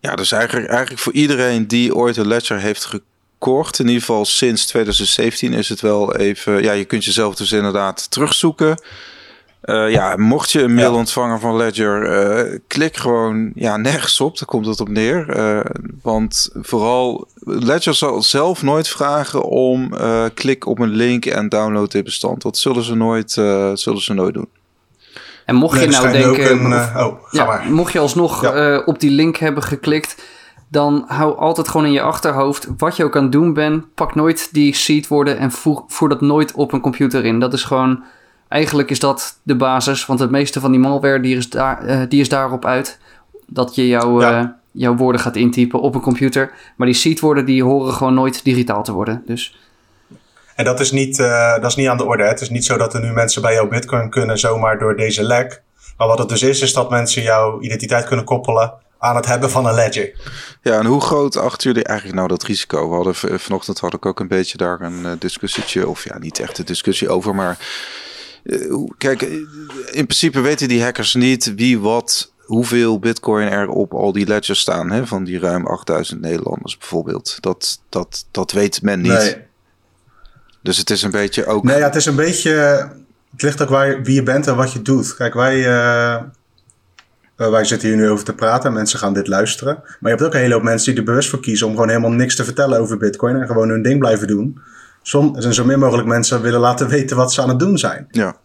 ja 0.00 0.14
dus 0.14 0.32
eigenlijk, 0.32 0.68
eigenlijk 0.68 1.00
voor 1.00 1.12
iedereen 1.12 1.66
die 1.66 1.94
ooit 1.94 2.16
een 2.16 2.26
ledger 2.26 2.58
heeft 2.58 2.84
gekocht, 2.84 3.78
in 3.78 3.86
ieder 3.86 4.00
geval 4.00 4.24
sinds 4.24 4.66
2017 4.66 5.52
is 5.52 5.68
het 5.68 5.80
wel 5.80 6.16
even, 6.16 6.62
ja 6.62 6.72
je 6.72 6.84
kunt 6.84 7.04
jezelf 7.04 7.34
dus 7.34 7.52
inderdaad 7.52 8.10
terugzoeken. 8.10 8.82
Uh, 9.66 9.90
ja, 9.90 10.16
mocht 10.16 10.50
je 10.50 10.62
een 10.62 10.74
mail 10.74 10.92
ja. 10.92 10.98
ontvangen 10.98 11.40
van 11.40 11.56
Ledger, 11.56 12.26
uh, 12.50 12.58
klik 12.66 12.96
gewoon 12.96 13.50
ja, 13.54 13.76
nergens 13.76 14.20
op. 14.20 14.38
Daar 14.38 14.48
komt 14.48 14.66
het 14.66 14.80
op 14.80 14.88
neer. 14.88 15.36
Uh, 15.36 15.60
want 16.02 16.50
vooral 16.54 17.26
Ledger 17.44 17.94
zal 17.94 18.22
zelf 18.22 18.62
nooit 18.62 18.88
vragen 18.88 19.42
om 19.42 19.94
klik 20.34 20.66
op 20.66 20.78
een 20.78 20.90
link 20.90 21.24
en 21.24 21.48
download 21.48 21.90
dit 21.90 22.04
bestand. 22.04 22.42
Dat 22.42 22.58
zullen 22.58 22.82
ze 22.82 22.94
nooit, 22.94 23.30
zullen 23.74 24.02
ze 24.02 24.14
nooit 24.14 24.34
doen. 24.34 24.48
En 25.44 25.54
mocht 25.54 25.80
je 25.80 25.86
nou 25.86 26.12
denken, 26.12 26.64
een, 26.64 27.04
oh, 27.04 27.18
ja, 27.30 27.44
maar. 27.44 27.66
mocht 27.70 27.92
je 27.92 27.98
alsnog 27.98 28.42
ja. 28.42 28.82
op 28.84 29.00
die 29.00 29.10
link 29.10 29.36
hebben 29.36 29.62
geklikt, 29.62 30.22
dan 30.68 31.04
hou 31.06 31.36
altijd 31.36 31.68
gewoon 31.68 31.86
in 31.86 31.92
je 31.92 32.02
achterhoofd 32.02 32.68
wat 32.76 32.96
je 32.96 33.04
ook 33.04 33.16
aan 33.16 33.22
het 33.22 33.32
doen 33.32 33.52
bent. 33.52 33.94
Pak 33.94 34.14
nooit 34.14 34.48
die 34.52 34.74
seed 34.74 35.08
worden 35.08 35.38
en 35.38 35.50
voer, 35.50 35.84
voer 35.86 36.08
dat 36.08 36.20
nooit 36.20 36.52
op 36.52 36.72
een 36.72 36.80
computer 36.80 37.24
in. 37.24 37.40
Dat 37.40 37.52
is 37.52 37.64
gewoon 37.64 38.04
Eigenlijk 38.48 38.90
is 38.90 38.98
dat 38.98 39.38
de 39.42 39.56
basis, 39.56 40.06
want 40.06 40.20
het 40.20 40.30
meeste 40.30 40.60
van 40.60 40.70
die 40.70 40.80
malware 40.80 41.20
die 41.20 41.36
is, 41.36 41.50
daar, 41.50 41.84
uh, 41.84 42.02
die 42.08 42.20
is 42.20 42.28
daarop 42.28 42.64
uit. 42.64 42.98
Dat 43.46 43.74
je 43.74 43.86
jouw, 43.86 44.20
ja. 44.20 44.40
uh, 44.40 44.48
jouw 44.70 44.96
woorden 44.96 45.20
gaat 45.20 45.36
intypen 45.36 45.80
op 45.80 45.94
een 45.94 46.00
computer. 46.00 46.52
Maar 46.76 46.86
die 46.86 46.96
seedwoorden 46.96 47.44
die 47.44 47.64
horen 47.64 47.92
gewoon 47.92 48.14
nooit 48.14 48.44
digitaal 48.44 48.82
te 48.82 48.92
worden. 48.92 49.22
Dus. 49.26 49.58
En 50.54 50.64
dat 50.64 50.80
is, 50.80 50.90
niet, 50.90 51.18
uh, 51.18 51.54
dat 51.54 51.64
is 51.64 51.76
niet 51.76 51.88
aan 51.88 51.96
de 51.96 52.04
orde. 52.04 52.22
Hè? 52.22 52.28
Het 52.28 52.40
is 52.40 52.50
niet 52.50 52.64
zo 52.64 52.76
dat 52.76 52.94
er 52.94 53.00
nu 53.00 53.12
mensen 53.12 53.42
bij 53.42 53.54
jouw 53.54 53.68
bitcoin 53.68 54.10
kunnen 54.10 54.38
zomaar 54.38 54.78
door 54.78 54.96
deze 54.96 55.22
lek. 55.22 55.62
Maar 55.96 56.06
wat 56.06 56.18
het 56.18 56.28
dus 56.28 56.42
is, 56.42 56.60
is 56.60 56.72
dat 56.72 56.90
mensen 56.90 57.22
jouw 57.22 57.60
identiteit 57.60 58.04
kunnen 58.04 58.24
koppelen 58.24 58.72
aan 58.98 59.16
het 59.16 59.26
hebben 59.26 59.50
van 59.50 59.66
een 59.66 59.74
ledger. 59.74 60.10
Ja, 60.62 60.78
en 60.78 60.86
hoe 60.86 61.00
groot 61.00 61.36
achten 61.36 61.70
jullie 61.70 61.84
eigenlijk 61.84 62.18
nou 62.18 62.28
dat 62.28 62.42
risico? 62.42 62.88
We 62.88 62.94
hadden 62.94 63.14
vanochtend 63.40 63.78
had 63.78 63.94
ik 63.94 64.06
ook 64.06 64.20
een 64.20 64.28
beetje 64.28 64.56
daar 64.56 64.80
een 64.80 65.16
discussietje, 65.18 65.88
of 65.88 66.04
ja, 66.04 66.18
niet 66.18 66.40
echt 66.40 66.58
een 66.58 66.64
discussie 66.64 67.08
over, 67.08 67.34
maar 67.34 67.58
kijk, 68.98 69.22
in 69.90 70.06
principe 70.06 70.40
weten 70.40 70.68
die 70.68 70.82
hackers 70.82 71.14
niet 71.14 71.54
wie 71.54 71.80
wat 71.80 72.32
hoeveel 72.46 72.98
bitcoin 72.98 73.48
er 73.48 73.68
op 73.68 73.94
al 73.94 74.12
die 74.12 74.26
ledgers 74.26 74.60
staan. 74.60 74.90
Hè, 74.90 75.06
van 75.06 75.24
die 75.24 75.38
ruim 75.38 75.66
8000 75.66 76.20
Nederlanders 76.20 76.78
bijvoorbeeld. 76.78 77.36
Dat, 77.40 77.80
dat, 77.88 78.26
dat 78.30 78.52
weet 78.52 78.82
men 78.82 79.00
niet. 79.00 79.12
Nee. 79.12 79.36
Dus 80.62 80.78
het 80.78 80.90
is 80.90 81.02
een 81.02 81.10
beetje 81.10 81.46
ook... 81.46 81.64
Nee, 81.64 81.78
ja, 81.78 81.84
het 81.84 81.94
is 81.94 82.06
een 82.06 82.16
beetje... 82.16 82.52
Het 83.30 83.42
ligt 83.42 83.62
ook 83.62 83.68
waar, 83.68 84.02
wie 84.02 84.14
je 84.14 84.22
bent 84.22 84.46
en 84.46 84.56
wat 84.56 84.72
je 84.72 84.82
doet. 84.82 85.16
Kijk, 85.16 85.34
wij... 85.34 85.58
Uh, 85.58 86.22
wij 87.36 87.64
zitten 87.64 87.88
hier 87.88 87.96
nu 87.96 88.08
over 88.08 88.24
te 88.24 88.34
praten. 88.34 88.72
Mensen 88.72 88.98
gaan 88.98 89.14
dit 89.14 89.26
luisteren. 89.26 89.74
Maar 89.74 89.96
je 90.00 90.08
hebt 90.08 90.22
ook 90.22 90.34
een 90.34 90.40
hele 90.40 90.54
hoop 90.54 90.62
mensen 90.62 90.90
die 90.90 91.00
er 91.00 91.08
bewust 91.08 91.28
voor 91.28 91.40
kiezen... 91.40 91.66
om 91.66 91.72
gewoon 91.72 91.88
helemaal 91.88 92.10
niks 92.10 92.36
te 92.36 92.44
vertellen 92.44 92.80
over 92.80 92.96
bitcoin... 92.96 93.36
en 93.36 93.46
gewoon 93.46 93.68
hun 93.68 93.82
ding 93.82 93.98
blijven 93.98 94.26
doen. 94.26 94.60
Som, 95.06 95.36
er 95.36 95.42
zijn 95.42 95.54
zo 95.54 95.64
min 95.64 95.78
mogelijk 95.78 96.08
mensen 96.08 96.42
willen 96.42 96.60
laten 96.60 96.88
weten 96.88 97.16
wat 97.16 97.32
ze 97.32 97.42
aan 97.42 97.48
het 97.48 97.58
doen 97.58 97.78
zijn. 97.78 98.06
Ja. 98.10 98.36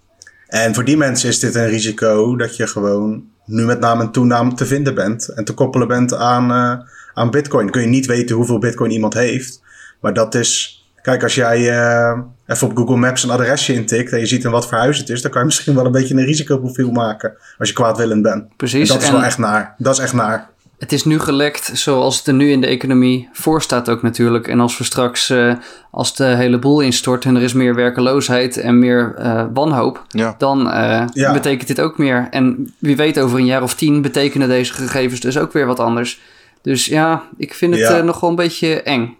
En 0.47 0.73
voor 0.73 0.85
die 0.85 0.97
mensen 0.97 1.29
is 1.29 1.39
dit 1.39 1.55
een 1.55 1.67
risico 1.67 2.35
dat 2.35 2.55
je 2.55 2.67
gewoon 2.67 3.23
nu 3.45 3.65
met 3.65 3.79
naam 3.79 3.99
en 3.99 4.11
toenaam 4.11 4.55
te 4.55 4.65
vinden 4.65 4.95
bent 4.95 5.27
en 5.29 5.43
te 5.43 5.53
koppelen 5.53 5.87
bent 5.87 6.13
aan, 6.13 6.51
uh, 6.51 6.73
aan 7.13 7.31
Bitcoin. 7.31 7.63
Dan 7.63 7.71
kun 7.71 7.81
je 7.81 7.87
niet 7.87 8.05
weten 8.05 8.35
hoeveel 8.35 8.59
Bitcoin 8.59 8.91
iemand 8.91 9.13
heeft. 9.13 9.61
Maar 10.01 10.13
dat 10.13 10.35
is. 10.35 10.79
Kijk, 11.01 11.23
als 11.23 11.35
jij 11.35 11.59
uh, 11.59 12.19
even 12.47 12.67
op 12.67 12.77
Google 12.77 12.97
Maps 12.97 13.23
een 13.23 13.29
adresje 13.29 13.73
intikt 13.73 14.11
en 14.11 14.19
je 14.19 14.25
ziet 14.25 14.43
in 14.43 14.51
wat 14.51 14.67
voor 14.67 14.77
huis 14.77 14.97
het 14.97 15.09
is, 15.09 15.21
dan 15.21 15.31
kan 15.31 15.39
je 15.39 15.47
misschien 15.47 15.75
wel 15.75 15.85
een 15.85 15.91
beetje 15.91 16.15
een 16.15 16.25
risicoprofiel 16.25 16.91
maken 16.91 17.33
als 17.57 17.67
je 17.67 17.73
kwaadwillend 17.73 18.21
bent. 18.21 18.57
Precies. 18.57 18.89
En 18.89 18.95
dat 18.95 19.03
is 19.03 19.11
wel 19.11 19.23
echt 19.23 19.37
naar. 19.37 19.75
Dat 19.77 19.93
is 19.93 19.99
echt 19.99 20.13
naar. 20.13 20.49
Het 20.81 20.91
is 20.91 21.03
nu 21.03 21.19
gelekt 21.19 21.69
zoals 21.73 22.17
het 22.17 22.27
er 22.27 22.33
nu 22.33 22.51
in 22.51 22.61
de 22.61 22.67
economie 22.67 23.29
voor 23.33 23.61
staat 23.61 23.89
ook 23.89 24.01
natuurlijk. 24.01 24.47
En 24.47 24.59
als 24.59 24.77
we 24.77 24.83
straks, 24.83 25.29
uh, 25.29 25.53
als 25.91 26.15
de 26.15 26.23
hele 26.23 26.59
boel 26.59 26.79
instort 26.79 27.25
en 27.25 27.35
er 27.35 27.41
is 27.41 27.53
meer 27.53 27.75
werkeloosheid 27.75 28.57
en 28.57 28.79
meer 28.79 29.15
uh, 29.19 29.45
wanhoop, 29.53 30.05
ja. 30.07 30.35
dan 30.37 30.67
uh, 30.67 31.03
ja. 31.13 31.33
betekent 31.33 31.67
dit 31.67 31.81
ook 31.81 31.97
meer. 31.97 32.27
En 32.31 32.73
wie 32.79 32.95
weet 32.95 33.19
over 33.19 33.39
een 33.39 33.45
jaar 33.45 33.61
of 33.61 33.75
tien 33.75 34.01
betekenen 34.01 34.47
deze 34.47 34.73
gegevens 34.73 35.19
dus 35.19 35.37
ook 35.37 35.53
weer 35.53 35.65
wat 35.65 35.79
anders. 35.79 36.21
Dus 36.61 36.85
ja, 36.85 37.23
ik 37.37 37.53
vind 37.53 37.73
het 37.73 37.87
ja. 37.87 38.01
nog 38.01 38.19
wel 38.19 38.29
een 38.29 38.35
beetje 38.35 38.81
eng. 38.81 39.17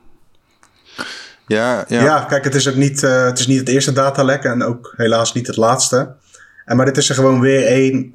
Ja, 1.47 1.85
ja. 1.87 2.03
ja 2.03 2.19
kijk, 2.19 2.43
het 2.43 2.55
is 2.55 2.69
ook 2.69 2.75
niet, 2.75 3.01
het, 3.01 3.39
is 3.39 3.47
niet 3.47 3.59
het 3.59 3.69
eerste 3.69 3.93
datalek 3.93 4.43
en 4.43 4.63
ook 4.63 4.93
helaas 4.97 5.33
niet 5.33 5.47
het 5.47 5.57
laatste. 5.57 6.15
En, 6.65 6.77
maar 6.77 6.85
dit 6.85 6.97
is 6.97 7.09
er 7.09 7.15
gewoon 7.15 7.39
weer 7.39 7.65
één, 7.65 8.11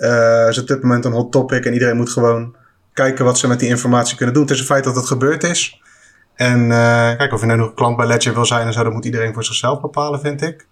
is 0.49 0.59
op 0.59 0.67
dit 0.67 0.83
moment 0.83 1.05
een 1.05 1.13
hot 1.13 1.33
topic 1.33 1.65
en 1.65 1.73
iedereen 1.73 1.97
moet 1.97 2.11
gewoon 2.11 2.56
kijken 2.97 3.25
wat 3.25 3.39
ze 3.39 3.49
met 3.49 3.61
die 3.61 3.69
informatie 3.69 4.17
kunnen 4.17 4.35
doen. 4.35 4.43
Het 4.43 4.53
is 4.53 4.61
een 4.61 4.67
feit 4.67 4.85
dat 4.85 4.97
het 4.97 5.07
gebeurd 5.07 5.43
is. 5.43 5.81
En 6.35 6.63
uh, 6.63 7.17
kijk, 7.17 7.33
of 7.33 7.41
je 7.41 7.47
nou 7.47 7.59
nog 7.59 7.75
klant 7.75 7.97
bij 7.97 8.07
Ledger 8.07 8.35
wil 8.35 8.47
zijn 8.47 8.67
en 8.67 8.73
zo, 8.73 8.83
dat 8.83 8.93
moet 8.93 9.05
iedereen 9.05 9.35
voor 9.35 9.45
zichzelf 9.45 9.81
bepalen, 9.81 10.21
vind 10.21 10.43
ik. 10.43 10.67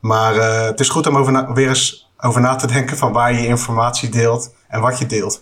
Maar 0.00 0.36
uh, 0.36 0.64
het 0.64 0.80
is 0.80 0.88
goed 0.88 1.06
om 1.06 1.16
over 1.16 1.32
na, 1.32 1.52
weer 1.52 1.68
eens 1.68 2.10
over 2.18 2.40
na 2.40 2.56
te 2.56 2.66
denken 2.66 2.96
van 2.96 3.12
waar 3.12 3.32
je 3.32 3.46
informatie 3.46 4.08
deelt 4.08 4.54
en 4.68 4.80
wat 4.80 4.98
je 4.98 5.06
deelt. 5.06 5.40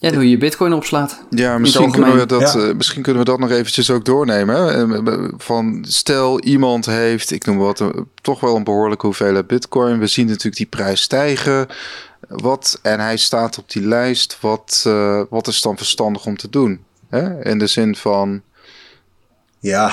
Ja, 0.00 0.12
hoe 0.12 0.22
je 0.22 0.30
je 0.30 0.38
bitcoin 0.38 0.72
opslaat. 0.72 1.24
Ja, 1.30 1.58
misschien 1.58 1.90
kunnen, 1.90 2.16
we 2.16 2.26
dat, 2.26 2.52
ja. 2.52 2.60
uh, 2.60 2.74
misschien 2.74 3.02
kunnen 3.02 3.24
we 3.24 3.30
dat 3.30 3.38
nog 3.38 3.50
eventjes 3.50 3.90
ook 3.90 4.04
doornemen. 4.04 5.34
Van 5.38 5.84
stel 5.88 6.40
iemand 6.40 6.86
heeft, 6.86 7.30
ik 7.30 7.46
noem 7.46 7.58
wat, 7.58 7.84
toch 8.22 8.40
wel 8.40 8.56
een 8.56 8.64
behoorlijke 8.64 9.06
hoeveelheid 9.06 9.46
bitcoin. 9.46 9.98
We 9.98 10.06
zien 10.06 10.26
natuurlijk 10.26 10.56
die 10.56 10.66
prijs 10.66 11.00
stijgen. 11.00 11.66
Wat, 12.28 12.78
en 12.82 13.00
hij 13.00 13.16
staat 13.16 13.58
op 13.58 13.70
die 13.70 13.86
lijst. 13.86 14.38
Wat, 14.40 14.84
uh, 14.86 15.22
wat 15.30 15.46
is 15.46 15.62
dan 15.62 15.76
verstandig 15.76 16.26
om 16.26 16.36
te 16.36 16.50
doen? 16.50 16.84
Hè? 17.08 17.44
In 17.44 17.58
de 17.58 17.66
zin 17.66 17.96
van. 17.96 18.42
Ja. 19.58 19.86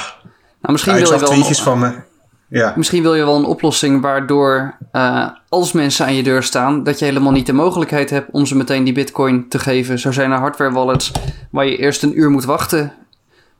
Nou, 0.61 0.71
misschien 0.71 0.93
wil 0.93 1.13
je 1.13 1.19
wel. 1.19 1.31
Een, 1.31 1.55
van 1.55 1.79
me. 1.79 2.01
Ja. 2.47 2.73
Misschien 2.75 3.01
wil 3.01 3.15
je 3.15 3.23
wel 3.23 3.35
een 3.35 3.45
oplossing 3.45 4.01
waardoor 4.01 4.77
uh, 4.91 5.29
als 5.49 5.71
mensen 5.71 6.05
aan 6.05 6.15
je 6.15 6.23
deur 6.23 6.43
staan, 6.43 6.83
dat 6.83 6.99
je 6.99 7.05
helemaal 7.05 7.31
niet 7.31 7.45
de 7.45 7.53
mogelijkheid 7.53 8.09
hebt 8.09 8.31
om 8.31 8.45
ze 8.45 8.55
meteen 8.55 8.83
die 8.83 8.93
bitcoin 8.93 9.47
te 9.49 9.59
geven. 9.59 9.99
Zo 9.99 10.11
zijn 10.11 10.31
er 10.31 10.37
hardware 10.37 10.71
wallets 10.71 11.11
waar 11.51 11.65
je 11.65 11.77
eerst 11.77 12.03
een 12.03 12.19
uur 12.19 12.29
moet 12.29 12.45
wachten 12.45 12.93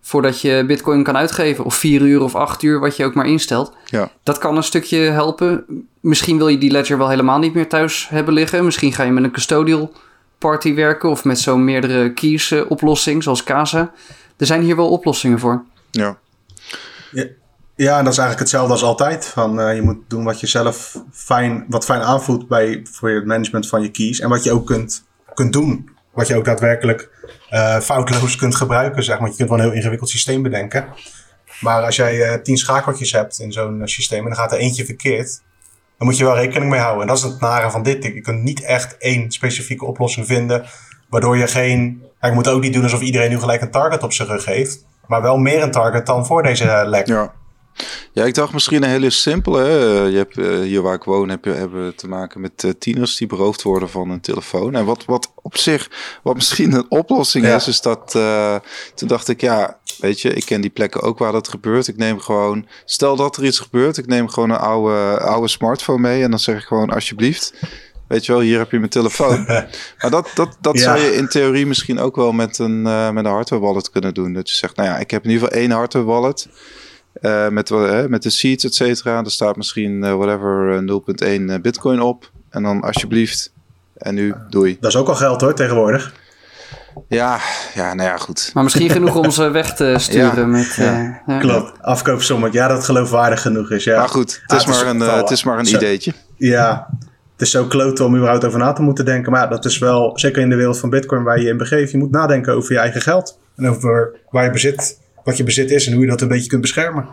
voordat 0.06 0.42
je 0.42 0.64
bitcoin 0.68 1.04
kan 1.04 1.18
uitgeven. 1.18 1.66
Of 1.66 1.76
vier 1.76 2.02
uur 2.02 2.22
of 2.22 2.36
acht 2.36 2.64
uur, 2.64 2.80
wat 2.80 2.98
je 2.98 3.06
ook 3.06 3.14
maar 3.14 3.26
instelt. 3.28 3.74
Ja. 3.86 4.12
Dat 4.24 4.38
kan 4.38 4.58
een 4.58 4.64
stukje 4.64 4.98
helpen. 4.98 5.66
Misschien 6.00 6.38
wil 6.38 6.48
je 6.48 6.58
die 6.58 6.72
ledger 6.72 6.98
wel 6.98 7.10
helemaal 7.10 7.40
niet 7.40 7.54
meer 7.54 7.70
thuis 7.70 8.10
hebben 8.10 8.34
liggen. 8.34 8.66
Misschien 8.66 8.94
ga 8.94 9.04
je 9.04 9.12
met 9.12 9.24
een 9.24 9.32
custodial 9.32 9.92
party 10.38 10.74
werken 10.74 11.10
of 11.10 11.24
met 11.24 11.40
zo'n 11.40 11.64
meerdere 11.64 12.14
keys 12.14 12.52
uh, 12.52 12.70
oplossing, 12.72 13.24
zoals 13.24 13.44
Casa. 13.44 13.92
Er 14.38 14.46
zijn 14.46 14.62
hier 14.62 14.76
wel 14.76 14.90
oplossingen 14.90 15.40
voor. 15.40 15.64
Ja. 15.92 16.18
Ja, 17.12 17.26
ja 17.76 17.98
en 17.98 18.04
dat 18.04 18.14
is 18.14 18.20
eigenlijk 18.20 18.40
hetzelfde 18.40 18.72
als 18.72 18.84
altijd. 18.84 19.26
Van, 19.26 19.60
uh, 19.60 19.76
je 19.76 19.82
moet 19.82 20.00
doen 20.08 20.24
wat 20.24 20.40
je 20.40 20.48
zelf 20.48 21.02
fijn, 21.12 21.66
wat 21.70 21.86
fijn 21.86 22.02
aanvoelt 22.02 22.48
bij, 22.48 22.86
voor 22.92 23.10
het 23.10 23.26
management 23.26 23.68
van 23.68 23.82
je 23.82 23.90
keys. 23.92 24.20
En 24.20 24.30
wat 24.30 24.44
je 24.44 24.52
ook 24.52 24.66
kunt, 24.66 25.04
kunt 25.34 25.54
doen. 25.54 25.90
Wat 26.14 26.28
je 26.28 26.36
ook 26.36 26.46
daadwerkelijk 26.46 27.10
uh, 27.56 27.80
foutloos 27.80 28.36
kunt 28.36 28.56
gebruiken. 28.56 29.04
Zeg 29.04 29.20
maar. 29.20 29.30
Je 29.30 29.36
kunt 29.36 29.50
wel 29.50 29.58
een 29.58 29.64
heel 29.64 29.74
ingewikkeld 29.74 30.10
systeem 30.10 30.42
bedenken. 30.42 30.86
Maar 31.60 31.84
als 31.84 31.96
jij 31.96 32.16
uh, 32.16 32.34
tien 32.34 32.58
schakeltjes 32.58 33.12
hebt 33.12 33.40
in 33.40 33.52
zo'n 33.52 33.80
uh, 33.80 33.86
systeem 33.86 34.20
en 34.20 34.26
dan 34.26 34.36
gaat 34.36 34.52
er 34.52 34.58
eentje 34.58 34.86
verkeerd, 34.86 35.42
dan 35.98 36.08
moet 36.08 36.18
je 36.18 36.24
wel 36.24 36.36
rekening 36.36 36.72
mee 36.72 36.80
houden. 36.80 37.02
En 37.02 37.08
dat 37.08 37.18
is 37.18 37.24
het 37.24 37.40
nare 37.40 37.72
van 37.72 37.84
dit. 37.84 38.04
Je 38.04 38.22
kunt 38.22 38.44
niet 38.44 38.62
echt 38.62 38.98
één 38.98 39.32
specifieke 39.32 39.86
oplossing 39.86 40.26
vinden, 40.26 40.66
waardoor 41.10 41.38
je 41.38 41.48
geen. 41.48 42.04
Je 42.22 42.32
moet 42.32 42.48
ook 42.48 42.62
niet 42.62 42.74
doen 42.74 42.84
alsof 42.84 43.02
iedereen 43.02 43.30
nu 43.30 43.40
gelijk 43.40 43.62
een 43.62 43.72
target 43.72 44.04
op 44.04 44.14
zijn 44.14 44.28
rug 44.28 44.46
heeft, 44.46 44.86
maar 45.08 45.22
wel 45.22 45.38
meer 45.38 45.64
een 45.64 45.72
target 45.72 46.06
dan 46.06 46.26
voor 46.26 46.44
deze 46.44 46.84
lek. 46.86 47.08
Ja. 47.08 47.34
Ja, 48.12 48.24
ik 48.24 48.34
dacht 48.34 48.54
misschien 48.54 48.84
een 48.84 48.90
hele 48.90 49.10
simpele. 49.10 49.60
Hè? 49.60 50.04
Je 50.04 50.18
hebt, 50.18 50.38
uh, 50.38 50.60
hier 50.60 50.82
waar 50.82 50.94
ik 50.94 51.04
woon 51.04 51.30
heb 51.30 51.46
je, 51.46 51.52
hebben 51.52 51.86
we 51.86 51.96
te 51.96 52.08
maken 52.08 52.42
met 52.42 52.64
uh, 52.64 52.72
tieners 52.80 53.18
die 53.18 53.28
beroofd 53.28 53.62
worden 53.62 53.90
van 53.90 54.10
een 54.10 54.22
telefoon. 54.22 54.76
En 54.76 54.86
wat, 54.86 55.06
wat 55.06 55.32
op 55.42 55.58
zich, 55.58 55.90
wat 56.24 56.36
misschien 56.36 56.74
een 56.74 56.86
oplossing 56.90 57.46
ja. 57.46 57.56
is, 57.56 57.68
is 57.68 57.82
dat 57.82 58.14
uh, 58.16 58.56
toen 58.96 59.08
dacht 59.08 59.28
ik, 59.28 59.42
ja, 59.42 59.80
weet 60.00 60.22
je, 60.22 60.34
ik 60.34 60.46
ken 60.46 60.62
die 60.62 60.70
plekken 60.70 61.02
ook 61.02 61.18
waar 61.18 61.32
dat 61.32 61.48
gebeurt. 61.48 61.88
Ik 61.88 61.98
neem 61.98 62.20
gewoon, 62.20 62.68
stel 62.86 63.16
dat 63.16 63.38
er 63.38 63.46
iets 63.46 63.60
gebeurt, 63.60 63.98
ik 63.98 64.08
neem 64.08 64.30
gewoon 64.30 64.50
een 64.50 64.58
oude, 64.58 65.20
oude 65.20 65.48
smartphone 65.48 66.00
mee 66.00 66.24
en 66.24 66.30
dan 66.30 66.40
zeg 66.40 66.58
ik 66.58 66.66
gewoon 66.66 66.90
alsjeblieft. 66.90 67.54
Weet 68.08 68.26
je 68.26 68.32
wel, 68.32 68.42
hier 68.42 68.58
heb 68.58 68.72
je 68.72 68.78
mijn 68.78 68.90
telefoon. 68.90 69.46
maar 70.00 70.10
dat, 70.10 70.30
dat, 70.36 70.58
dat 70.62 70.78
ja. 70.78 70.84
zou 70.84 71.00
je 71.00 71.16
in 71.16 71.28
theorie 71.28 71.66
misschien 71.66 72.00
ook 72.00 72.16
wel 72.16 72.32
met 72.32 72.60
een, 72.60 72.82
met 72.82 73.26
een 73.26 73.32
hardware 73.32 73.62
wallet 73.62 73.90
kunnen 73.90 74.14
doen. 74.14 74.34
Dat 74.34 74.50
je 74.50 74.56
zegt, 74.56 74.76
nou 74.76 74.90
ja, 74.90 74.98
ik 74.98 75.12
heb 75.12 75.24
in 75.24 75.30
ieder 75.30 75.48
geval 75.48 75.62
één 75.62 75.72
hardware 75.72 76.06
wallet. 76.06 76.48
Uh, 77.22 77.48
met, 77.50 77.70
uh, 77.70 78.06
met 78.06 78.24
de 78.24 78.30
seeds, 78.30 78.66
et 78.66 78.76
cetera. 78.76 79.24
Er 79.24 79.32
staat 79.32 79.56
misschien 79.56 80.04
uh, 80.04 80.14
whatever 80.14 80.84
0.1 81.56 81.62
bitcoin 81.62 82.02
op. 82.02 82.32
En 82.50 82.64
dan 82.64 82.82
alsjeblieft. 82.82 83.54
En 83.98 84.16
nu 84.16 84.34
doei. 84.50 84.78
Dat 84.80 84.90
is 84.90 84.98
ook 84.98 85.08
al 85.08 85.16
geld 85.16 85.42
hoor, 85.42 85.54
tegenwoordig. 85.54 86.14
Ja, 87.08 87.40
ja, 87.74 87.94
nou 87.94 88.10
ja, 88.10 88.18
goed. 88.18 88.52
Maar 88.54 88.64
misschien 88.64 88.90
genoeg 88.90 89.16
om 89.16 89.32
ze 89.32 89.50
weg 89.50 89.76
te 89.76 89.96
sturen. 90.00 90.40
ja, 90.40 90.46
met, 90.46 90.74
ja. 90.76 91.22
ja. 91.28 91.40
Klopt, 91.40 91.82
afkoopsommet. 91.82 92.54
Ja, 92.54 92.68
dat 92.68 92.86
geloofwaardig 92.86 93.42
genoeg 93.42 93.72
is. 93.72 93.84
Ja. 93.84 93.98
Maar 93.98 94.10
goed, 94.10 94.42
het 94.42 94.52
is, 94.52 94.62
ah, 94.62 94.68
maar, 94.68 94.86
het 94.86 95.02
is, 95.02 95.08
een, 95.08 95.18
het 95.18 95.30
is 95.30 95.44
maar 95.44 95.60
een 95.60 95.66
zo, 95.66 95.78
ideetje. 95.78 96.14
Ja, 96.38 96.88
het 97.32 97.42
is 97.42 97.52
zo 97.52 97.66
kloten 97.66 98.06
om 98.06 98.16
überhaupt 98.16 98.46
over 98.46 98.60
na 98.60 98.74
te 98.74 98.82
moeten 98.82 99.06
denken. 99.06 99.32
Maar 99.32 99.50
dat 99.50 99.66
is 99.66 99.78
wel, 99.78 100.20
zeker 100.20 100.42
in 100.42 100.50
de 100.50 100.56
wereld 100.56 100.80
van 100.80 100.90
bitcoin 100.90 101.24
waar 101.24 101.38
je 101.38 101.44
je 101.44 101.50
in 101.50 101.58
begeeft. 101.58 101.92
Je 101.92 101.98
moet 101.98 102.12
nadenken 102.12 102.54
over 102.54 102.74
je 102.74 102.80
eigen 102.80 103.02
geld. 103.02 103.40
En 103.56 103.70
over 103.70 104.12
waar 104.30 104.44
je 104.44 104.52
bezit 104.52 105.00
wat 105.26 105.38
je 105.38 105.44
bezit 105.44 105.72
is 105.72 105.88
en 105.88 105.94
hoe 105.94 106.02
je 106.02 106.10
dat 106.10 106.22
een 106.22 106.28
beetje 106.28 106.50
kunt 106.50 106.62
beschermen. 106.62 107.06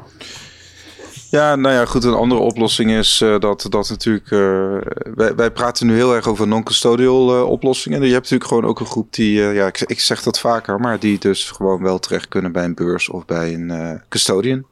Ja, 1.31 1.57
nou 1.57 1.75
ja, 1.75 1.85
goed. 1.85 2.05
Een 2.05 2.15
andere 2.15 2.41
oplossing 2.41 2.91
is 2.91 3.21
uh, 3.21 3.39
dat, 3.39 3.67
dat 3.69 3.89
natuurlijk. 3.89 4.31
Uh, 4.31 4.77
wij, 5.15 5.35
wij 5.35 5.51
praten 5.51 5.87
nu 5.87 5.95
heel 5.95 6.15
erg 6.15 6.29
over 6.29 6.49
non-custodial 6.49 7.37
uh, 7.37 7.49
oplossingen. 7.49 7.99
Je 7.99 8.13
hebt 8.13 8.23
natuurlijk 8.23 8.49
gewoon 8.49 8.65
ook 8.65 8.81
een 8.81 8.87
groep 8.87 9.13
die. 9.13 9.41
ja, 9.41 9.67
ik, 9.67 9.81
ik 9.81 10.01
zeg 10.01 10.23
dat 10.23 10.41
vaker, 10.41 10.81
maar 10.81 10.99
die 10.99 11.19
dus 11.19 11.51
gewoon 11.51 11.83
wel 11.83 11.99
terecht 11.99 12.29
kunnen 12.29 12.53
bij 12.53 12.65
een 12.65 12.75
beurs 12.75 13.09
of 13.09 13.25
bij 13.25 13.55
een 13.55 14.01
custodian. 14.09 14.65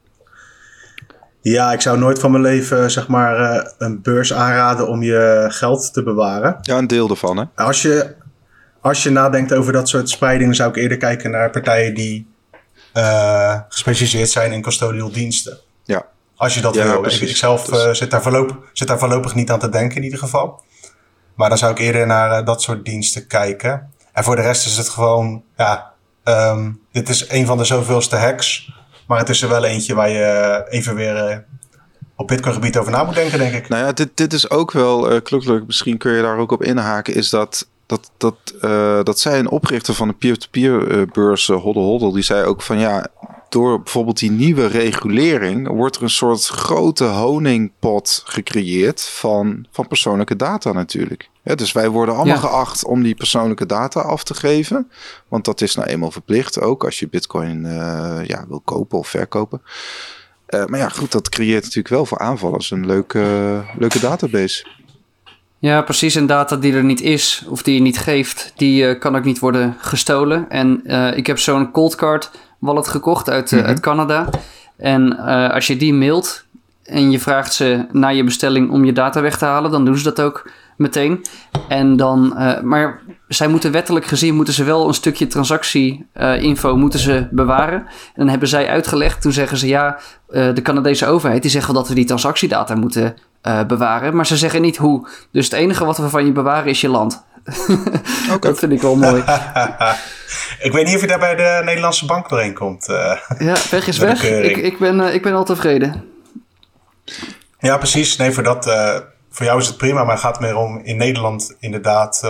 Ja, 1.41 1.73
ik 1.73 1.81
zou 1.81 1.97
nooit 1.97 2.19
van 2.19 2.31
mijn 2.31 2.43
leven 2.43 2.91
zeg 2.91 3.07
maar 3.07 3.65
een 3.77 4.01
beurs 4.01 4.33
aanraden 4.33 4.87
om 4.87 5.03
je 5.03 5.45
geld 5.47 5.93
te 5.93 6.03
bewaren. 6.03 6.57
Ja, 6.61 6.77
een 6.77 6.87
deel 6.87 7.09
ervan 7.09 7.37
hè. 7.37 7.43
Als 7.55 7.81
je, 7.81 8.15
als 8.81 9.03
je 9.03 9.09
nadenkt 9.09 9.53
over 9.53 9.73
dat 9.73 9.89
soort 9.89 10.09
spreidingen, 10.09 10.55
zou 10.55 10.69
ik 10.69 10.75
eerder 10.75 10.97
kijken 10.97 11.31
naar 11.31 11.49
partijen 11.49 11.93
die 11.93 12.30
uh, 12.93 13.59
gespecialiseerd 13.69 14.29
zijn 14.29 14.51
in 14.51 14.61
custodial 14.61 15.11
diensten. 15.11 15.57
Ja. 15.83 16.05
Als 16.35 16.53
je 16.53 16.61
dat 16.61 16.75
ja, 16.75 16.83
wil. 16.83 17.01
Precies. 17.01 17.29
Ik, 17.29 17.35
zelf 17.35 17.65
dus. 17.65 17.85
uh, 17.85 17.91
zit, 17.91 18.11
daar 18.11 18.21
voorlopig, 18.21 18.57
zit 18.73 18.87
daar 18.87 18.99
voorlopig 18.99 19.35
niet 19.35 19.51
aan 19.51 19.59
te 19.59 19.69
denken 19.69 19.97
in 19.97 20.03
ieder 20.03 20.19
geval. 20.19 20.63
Maar 21.35 21.49
dan 21.49 21.57
zou 21.57 21.71
ik 21.71 21.79
eerder 21.79 22.07
naar 22.07 22.39
uh, 22.39 22.45
dat 22.45 22.61
soort 22.61 22.85
diensten 22.85 23.27
kijken. 23.27 23.93
En 24.13 24.23
voor 24.23 24.35
de 24.35 24.41
rest 24.41 24.65
is 24.65 24.77
het 24.77 24.89
gewoon, 24.89 25.43
ja, 25.57 25.91
um, 26.23 26.79
dit 26.91 27.09
is 27.09 27.29
een 27.29 27.45
van 27.45 27.57
de 27.57 27.63
zoveelste 27.63 28.15
hacks. 28.15 28.71
Maar 29.07 29.19
het 29.19 29.29
is 29.29 29.41
er 29.41 29.49
wel 29.49 29.63
eentje 29.63 29.95
waar 29.95 30.09
je 30.09 30.65
even 30.69 30.95
weer 30.95 31.45
op 32.15 32.27
Bitcoin 32.27 32.53
gebied 32.53 32.77
over 32.77 32.91
na 32.91 33.03
moet 33.03 33.15
denken, 33.15 33.39
denk 33.39 33.53
ik. 33.53 33.69
Nou 33.69 33.85
ja, 33.85 33.91
dit, 33.91 34.09
dit 34.13 34.33
is 34.33 34.49
ook 34.49 34.71
wel, 34.71 35.13
uh, 35.13 35.61
misschien 35.65 35.97
kun 35.97 36.11
je 36.11 36.21
daar 36.21 36.37
ook 36.37 36.51
op 36.51 36.63
inhaken, 36.63 37.15
is 37.15 37.29
dat 37.29 37.67
dat, 37.91 38.11
dat, 38.17 38.53
uh, 38.61 39.03
dat 39.03 39.19
zei 39.19 39.39
een 39.39 39.49
oprichter 39.49 39.93
van 39.93 40.07
de 40.07 40.13
peer-to-peer 40.13 41.07
beurs, 41.13 41.47
uh, 41.47 41.61
Hoddle 41.61 41.83
Hoddle, 41.83 42.13
die 42.13 42.23
zei 42.23 42.45
ook 42.45 42.61
van 42.61 42.79
ja, 42.79 43.07
door 43.49 43.81
bijvoorbeeld 43.81 44.19
die 44.19 44.31
nieuwe 44.31 44.65
regulering 44.65 45.67
wordt 45.67 45.95
er 45.95 46.03
een 46.03 46.09
soort 46.09 46.47
grote 46.47 47.03
honingpot 47.03 48.21
gecreëerd 48.25 49.01
van, 49.01 49.65
van 49.71 49.87
persoonlijke 49.87 50.35
data 50.35 50.71
natuurlijk. 50.71 51.29
Ja, 51.43 51.55
dus 51.55 51.71
wij 51.71 51.89
worden 51.89 52.15
allemaal 52.15 52.37
geacht 52.37 52.85
om 52.85 53.03
die 53.03 53.15
persoonlijke 53.15 53.65
data 53.65 53.99
af 53.99 54.23
te 54.23 54.33
geven. 54.33 54.91
Want 55.27 55.45
dat 55.45 55.61
is 55.61 55.75
nou 55.75 55.87
eenmaal 55.87 56.11
verplicht 56.11 56.59
ook 56.59 56.83
als 56.83 56.99
je 56.99 57.09
bitcoin 57.09 57.65
uh, 57.65 58.19
ja, 58.23 58.45
wil 58.47 58.61
kopen 58.65 58.97
of 58.97 59.07
verkopen. 59.07 59.61
Uh, 60.49 60.65
maar 60.65 60.79
ja, 60.79 60.89
goed, 60.89 61.11
dat 61.11 61.29
creëert 61.29 61.63
natuurlijk 61.63 61.93
wel 61.93 62.05
voor 62.05 62.19
aanvallers 62.19 62.71
een 62.71 62.85
leuke, 62.85 63.63
leuke 63.77 63.99
database. 63.99 64.65
Ja, 65.61 65.81
precies. 65.81 66.15
En 66.15 66.25
data 66.25 66.55
die 66.55 66.73
er 66.73 66.83
niet 66.83 67.01
is 67.01 67.45
of 67.49 67.63
die 67.63 67.73
je 67.73 67.81
niet 67.81 67.99
geeft, 67.99 68.53
die 68.55 68.83
uh, 68.83 68.99
kan 68.99 69.15
ook 69.15 69.23
niet 69.23 69.39
worden 69.39 69.75
gestolen. 69.77 70.49
En 70.49 70.85
ik 71.15 71.27
heb 71.27 71.39
zo'n 71.39 71.71
cold 71.71 71.95
card 71.95 72.31
wallet 72.59 72.87
gekocht 72.87 73.29
uit, 73.29 73.51
mm 73.51 73.59
-hmm. 73.59 73.67
uit 73.67 73.79
Canada. 73.79 74.29
En 74.77 75.17
als 75.51 75.67
je 75.67 75.77
die 75.77 75.93
mailt 75.93 76.45
en 76.83 77.11
je 77.11 77.19
vraagt 77.19 77.53
ze 77.53 77.85
naar 77.91 78.13
je 78.13 78.23
bestelling 78.23 78.71
om 78.71 78.85
je 78.85 78.93
data 78.93 79.21
weg 79.21 79.37
te 79.37 79.45
halen, 79.45 79.71
dan 79.71 79.85
doen 79.85 79.97
ze 79.97 80.03
dat 80.03 80.21
ook 80.21 80.49
meteen. 80.77 81.25
En 81.67 81.95
dan, 81.97 82.33
maar 82.63 83.01
zij 83.27 83.47
moeten 83.47 83.71
wettelijk 83.71 84.05
gezien 84.05 84.35
moeten 84.35 84.53
ze 84.53 84.63
wel 84.63 84.87
een 84.87 84.93
stukje 84.93 85.27
transactie-info 85.27 86.77
moeten 86.77 86.99
ze 86.99 87.27
bewaren. 87.31 87.79
En 87.79 87.87
dan 88.15 88.27
hebben 88.27 88.47
zij 88.47 88.67
uitgelegd, 88.67 89.21
toen 89.21 89.31
zeggen 89.31 89.57
ze 89.57 89.67
ja, 89.67 89.99
de 90.27 90.61
Canadese 90.63 91.07
overheid 91.07 91.41
die 91.41 91.51
zegt 91.51 91.65
wel 91.65 91.75
dat 91.75 91.87
we 91.87 91.95
die 91.95 92.05
transactiedata 92.05 92.75
moeten 92.75 93.15
bewaren, 93.67 94.15
maar 94.15 94.25
ze 94.25 94.37
zeggen 94.37 94.61
niet 94.61 94.77
hoe. 94.77 95.07
Dus 95.31 95.45
het 95.45 95.53
enige 95.53 95.85
wat 95.85 95.97
we 95.97 96.09
van 96.09 96.25
je 96.25 96.31
bewaren 96.31 96.69
is 96.69 96.81
je 96.81 96.89
land. 96.89 97.23
okay. 98.23 98.39
dat 98.51 98.59
vind 98.59 98.71
ik 98.71 98.81
wel 98.81 98.95
mooi. 98.95 99.23
ik 100.67 100.71
weet 100.71 100.85
niet 100.85 100.95
of 100.95 101.01
je 101.01 101.07
daar 101.07 101.19
bij 101.19 101.35
de 101.35 101.61
Nederlandse 101.63 102.05
bank 102.05 102.29
doorheen 102.29 102.53
komt. 102.53 102.85
ja, 103.37 103.55
weg 103.69 103.87
is 103.87 103.97
weg. 103.97 104.23
Ik, 104.23 104.57
ik, 104.57 104.79
ben, 104.79 105.13
ik 105.13 105.21
ben 105.21 105.33
al 105.33 105.43
tevreden. 105.43 106.03
Ja, 107.59 107.77
precies. 107.77 108.17
Nee, 108.17 108.31
voor 108.31 108.43
dat 108.43 108.65
voor 109.29 109.45
jou 109.45 109.59
is 109.59 109.67
het 109.67 109.77
prima, 109.77 110.03
maar 110.03 110.13
het 110.13 110.23
gaat 110.23 110.39
meer 110.39 110.55
om 110.55 110.79
in 110.83 110.97
Nederland 110.97 111.55
inderdaad. 111.59 112.21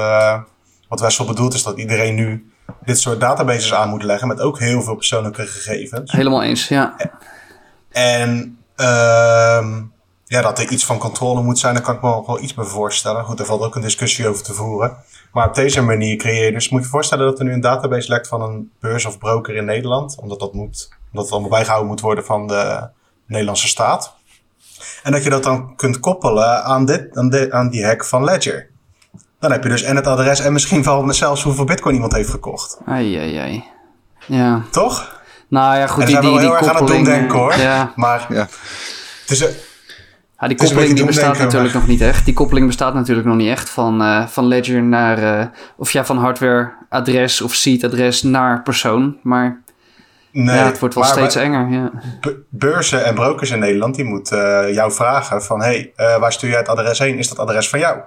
Wat 0.88 1.00
Wessel 1.00 1.26
bedoelt 1.26 1.54
is 1.54 1.64
dat 1.64 1.78
iedereen 1.78 2.16
nu 2.16 2.52
dit 2.86 3.00
soort 3.00 3.20
databases 3.20 3.74
aan 3.74 3.90
moet 3.90 4.04
leggen 4.04 4.28
met 4.28 4.42
ook 4.42 4.60
heel 4.60 4.82
veel 4.82 4.96
persoonlijke 4.96 5.48
gegevens. 5.48 6.12
Helemaal 6.12 6.44
eens, 6.44 6.68
ja. 6.68 6.96
En 7.92 8.58
uh, 8.78 9.68
ja, 10.32 10.42
dat 10.42 10.60
er 10.60 10.72
iets 10.72 10.86
van 10.86 10.98
controle 10.98 11.42
moet 11.42 11.60
zijn, 11.60 11.74
daar 11.74 11.84
kan 11.84 11.96
ik 11.96 12.02
me 12.02 12.24
wel 12.26 12.42
iets 12.42 12.54
bij 12.54 12.66
voorstellen. 12.66 13.24
Goed, 13.24 13.38
daar 13.38 13.46
valt 13.46 13.62
ook 13.62 13.76
een 13.76 13.82
discussie 13.82 14.28
over 14.28 14.44
te 14.44 14.54
voeren. 14.54 14.98
Maar 15.32 15.48
op 15.48 15.56
deze 15.56 15.82
manier 15.82 16.16
creëer 16.16 16.46
je 16.46 16.52
dus, 16.52 16.70
moet 16.70 16.84
je 16.84 16.90
voorstellen 16.90 17.26
dat 17.26 17.40
er 17.40 17.46
nu 17.46 17.54
een 17.54 17.62
database 17.62 18.10
lekt 18.10 18.28
van 18.28 18.42
een 18.42 18.72
beurs 18.80 19.06
of 19.06 19.18
broker 19.18 19.56
in 19.56 19.66
Nederland, 19.66 20.18
omdat 20.22 20.40
dat 20.40 20.54
moet, 20.54 20.90
omdat 21.10 21.24
het 21.24 21.32
allemaal 21.32 21.50
bijgehouden 21.50 21.90
moet 21.90 22.02
worden 22.02 22.26
van 22.26 22.48
de 22.48 22.88
Nederlandse 23.26 23.68
staat. 23.68 24.16
En 25.04 25.12
dat 25.12 25.24
je 25.24 25.30
dat 25.30 25.44
dan 25.44 25.76
kunt 25.76 26.00
koppelen 26.00 26.64
aan, 26.64 26.86
dit, 26.86 27.18
aan, 27.18 27.30
dit, 27.30 27.52
aan 27.52 27.70
die 27.70 27.86
hack 27.86 28.06
van 28.06 28.24
Ledger. 28.24 28.70
Dan 29.40 29.52
heb 29.52 29.64
je 29.64 29.70
dus 29.70 29.82
en 29.82 29.96
het 29.96 30.08
adres 30.08 30.40
en 30.40 30.54
misschien 30.54 30.84
wel 30.84 31.14
zelfs 31.14 31.44
hoeveel 31.44 31.66
bitcoin 31.66 31.96
iemand 31.96 32.14
heeft 32.14 32.30
gekocht. 32.30 32.78
Ai, 32.86 33.16
ai, 33.18 33.36
ai. 33.36 33.64
Ja. 34.28 34.64
Toch? 34.72 35.22
Nou 35.48 35.78
ja, 35.78 35.88
goed. 35.88 36.04
En 36.04 36.08
die, 36.08 36.20
die, 36.20 36.30
wel 36.30 36.40
die 36.40 36.48
heel 36.48 36.58
erg 36.58 36.62
aan 36.62 36.68
het 36.70 36.78
koppeling, 36.78 37.06
domdenken 37.06 37.38
hoor. 37.38 37.58
Ja. 37.58 37.94
Maar 37.96 38.26
Ja. 38.30 38.48
het 39.22 39.32
is... 39.32 39.70
die 40.48 40.58
koppeling 40.58 40.96
die 40.96 41.06
bestaat 41.06 41.38
natuurlijk 41.38 41.64
maar- 41.74 41.82
nog 41.82 41.88
niet 41.88 42.02
echt. 42.02 42.26
Die 42.26 42.34
koppeling 42.34 42.68
bestaat 42.68 42.94
natuurlijk 42.94 43.28
nog 43.28 43.36
niet 43.38 43.50
echt 43.50 43.70
van, 43.70 44.02
eh, 44.02 44.28
van 44.28 44.48
Ledger 44.48 44.84
naar... 44.84 45.40
eh, 45.40 45.46
of 45.76 45.92
ja, 45.92 46.06
van 46.06 46.18
hardware-adres 46.18 47.42
of 47.42 47.54
seed-adres 47.54 48.22
naar 48.22 48.62
persoon. 48.62 49.18
Maar 49.24 49.62
Nee, 50.32 50.56
ja, 50.58 50.66
het 50.66 50.80
wordt 50.80 50.96
wel 50.96 51.04
steeds 51.04 51.36
bij- 51.36 51.44
enger. 51.44 51.70
Ja. 51.70 51.92
be- 52.22 52.38
beurzen 52.50 53.06
en 53.06 53.16
brokers 53.16 53.50
in 53.52 53.60
Nederland, 53.60 53.96
die 53.96 54.06
moeten 54.06 54.66
eh, 54.68 54.74
jou 54.74 54.92
vragen 54.92 55.44
van... 55.44 55.62
hey, 55.62 55.92
waar 55.96 56.32
stuur 56.34 56.50
jij 56.50 56.60
het 56.60 56.68
adres 56.70 57.00
heen? 57.00 57.18
Is 57.18 57.30
dat 57.30 57.40
adres 57.40 57.70
van 57.70 57.80
jou? 57.80 57.98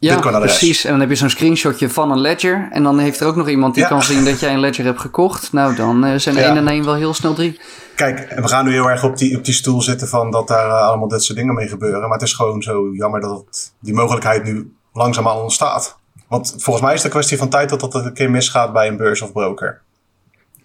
Ja, 0.00 0.18
precies. 0.18 0.84
En 0.84 0.90
dan 0.90 1.00
heb 1.00 1.08
je 1.08 1.14
zo'n 1.14 1.30
screenshotje 1.30 1.90
van 1.90 2.10
een 2.10 2.20
ledger. 2.20 2.68
En 2.72 2.82
dan 2.82 2.98
heeft 2.98 3.20
er 3.20 3.26
ook 3.26 3.36
nog 3.36 3.48
iemand 3.48 3.74
die 3.74 3.82
Ja. 3.82 3.88
kan 3.88 4.02
zien 4.02 4.24
dat 4.24 4.40
jij 4.40 4.52
een 4.52 4.60
ledger 4.60 4.84
hebt 4.84 5.00
gekocht. 5.00 5.52
Nou, 5.52 5.74
dan 5.74 6.20
zijn. 6.20 6.36
1 6.36 6.56
en 6.56 6.68
1 6.68 6.84
wel 6.84 6.94
heel 6.94 7.14
snel 7.14 7.34
3. 7.34 7.60
Kijk, 7.98 8.20
en 8.20 8.42
we 8.42 8.48
gaan 8.48 8.64
nu 8.64 8.72
heel 8.72 8.90
erg 8.90 9.04
op 9.04 9.16
die, 9.16 9.36
op 9.36 9.44
die 9.44 9.54
stoel 9.54 9.82
zitten 9.82 10.08
van 10.08 10.30
dat 10.30 10.48
daar 10.48 10.68
eh, 10.68 10.86
allemaal 10.86 11.08
dit 11.08 11.22
soort 11.22 11.38
dingen 11.38 11.54
mee 11.54 11.68
gebeuren. 11.68 12.00
Maar 12.00 12.18
het 12.18 12.22
is 12.22 12.32
gewoon 12.32 12.62
zo 12.62 12.90
jammer 12.92 13.20
dat 13.20 13.44
het, 13.46 13.72
die 13.80 13.94
mogelijkheid 13.94 14.44
nu 14.44 14.72
langzaamaan 14.92 15.36
ontstaat. 15.36 15.98
Want 16.28 16.54
volgens 16.58 16.84
mij 16.84 16.94
is 16.94 17.02
het 17.02 17.04
een 17.04 17.18
kwestie 17.18 17.38
van 17.38 17.48
tijd 17.48 17.68
dat 17.68 17.80
dat 17.80 17.94
een 17.94 18.12
keer 18.12 18.30
misgaat 18.30 18.72
bij 18.72 18.88
een 18.88 18.96
beurs 18.96 19.22
of 19.22 19.32
broker 19.32 19.80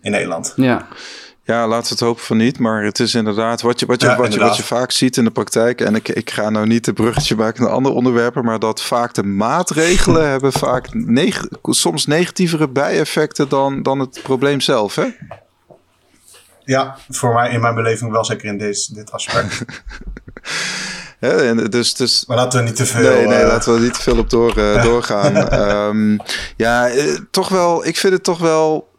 in 0.02 0.12
Nederland. 0.12 0.54
Ja. 0.56 0.88
Ja, 1.46 1.68
laten 1.68 1.84
we 1.84 1.90
het 1.90 2.00
hopen 2.00 2.24
van 2.24 2.38
niet. 2.38 2.60
Maar 2.60 2.84
het 2.84 3.00
is 3.00 3.16
inderdaad 3.16 3.62
wat 3.62 3.80
je, 3.80 3.86
wat 3.86 4.02
je, 4.02 4.08
Ja, 4.08 4.18
wat 4.18 4.34
je, 4.34 4.40
wat 4.40 4.58
je 4.58 4.64
vaak 4.64 4.92
ziet 4.92 5.18
in 5.18 5.24
de 5.24 5.32
praktijk. 5.32 5.82
En 5.82 5.96
ik, 5.96 6.10
ik 6.10 6.32
ga 6.32 6.50
nou 6.50 6.68
niet 6.68 6.86
de 6.86 6.94
bruggetje 6.94 7.36
maken 7.36 7.64
naar 7.64 7.72
andere 7.72 7.96
onderwerpen. 7.96 8.46
Maar 8.46 8.60
dat 8.60 8.82
vaak 8.82 9.14
de 9.14 9.24
maatregelen 9.24 10.30
hebben 10.34 10.52
vaak 10.52 10.94
neg 10.94 11.48
soms 11.62 12.06
negatievere 12.06 12.70
bijeffecten 12.70 13.50
dan, 13.50 13.84
dan 13.84 14.00
het 14.00 14.20
probleem 14.24 14.62
zelf. 14.62 14.96
Hè? 14.96 15.06
Ja, 16.66 16.98
voor 17.10 17.34
mij 17.34 17.52
in 17.52 17.62
mijn 17.62 17.76
beleving 17.76 18.12
wel 18.12 18.26
zeker 18.26 18.46
in 18.46 18.58
deze, 18.58 18.94
dit 18.94 19.12
aspect. 19.12 19.62
En 21.32 21.70
dus, 21.70 21.94
dus 21.94 22.26
Maar 22.26 22.38
laten 22.38 22.60
we 22.60 22.66
niet 22.66 22.76
te 22.76 22.86
veel... 22.86 23.02
Nee, 23.02 23.28
nee, 23.28 23.38
eh, 23.38 23.48
laten 23.48 23.74
we 23.74 23.80
niet 23.80 23.94
te 23.94 24.02
veel 24.02 24.18
op 24.18 24.30
door, 24.30 24.58
eh, 24.58 24.84
doorgaan. 24.90 25.36
Ehm, 25.36 26.18
ja, 26.58 26.90
eh, 26.90 27.18
toch 27.32 27.50
wel, 27.50 27.86
ik 27.86 27.98
vind 27.98 28.14
het 28.14 28.24
toch 28.24 28.40
wel, 28.40 28.90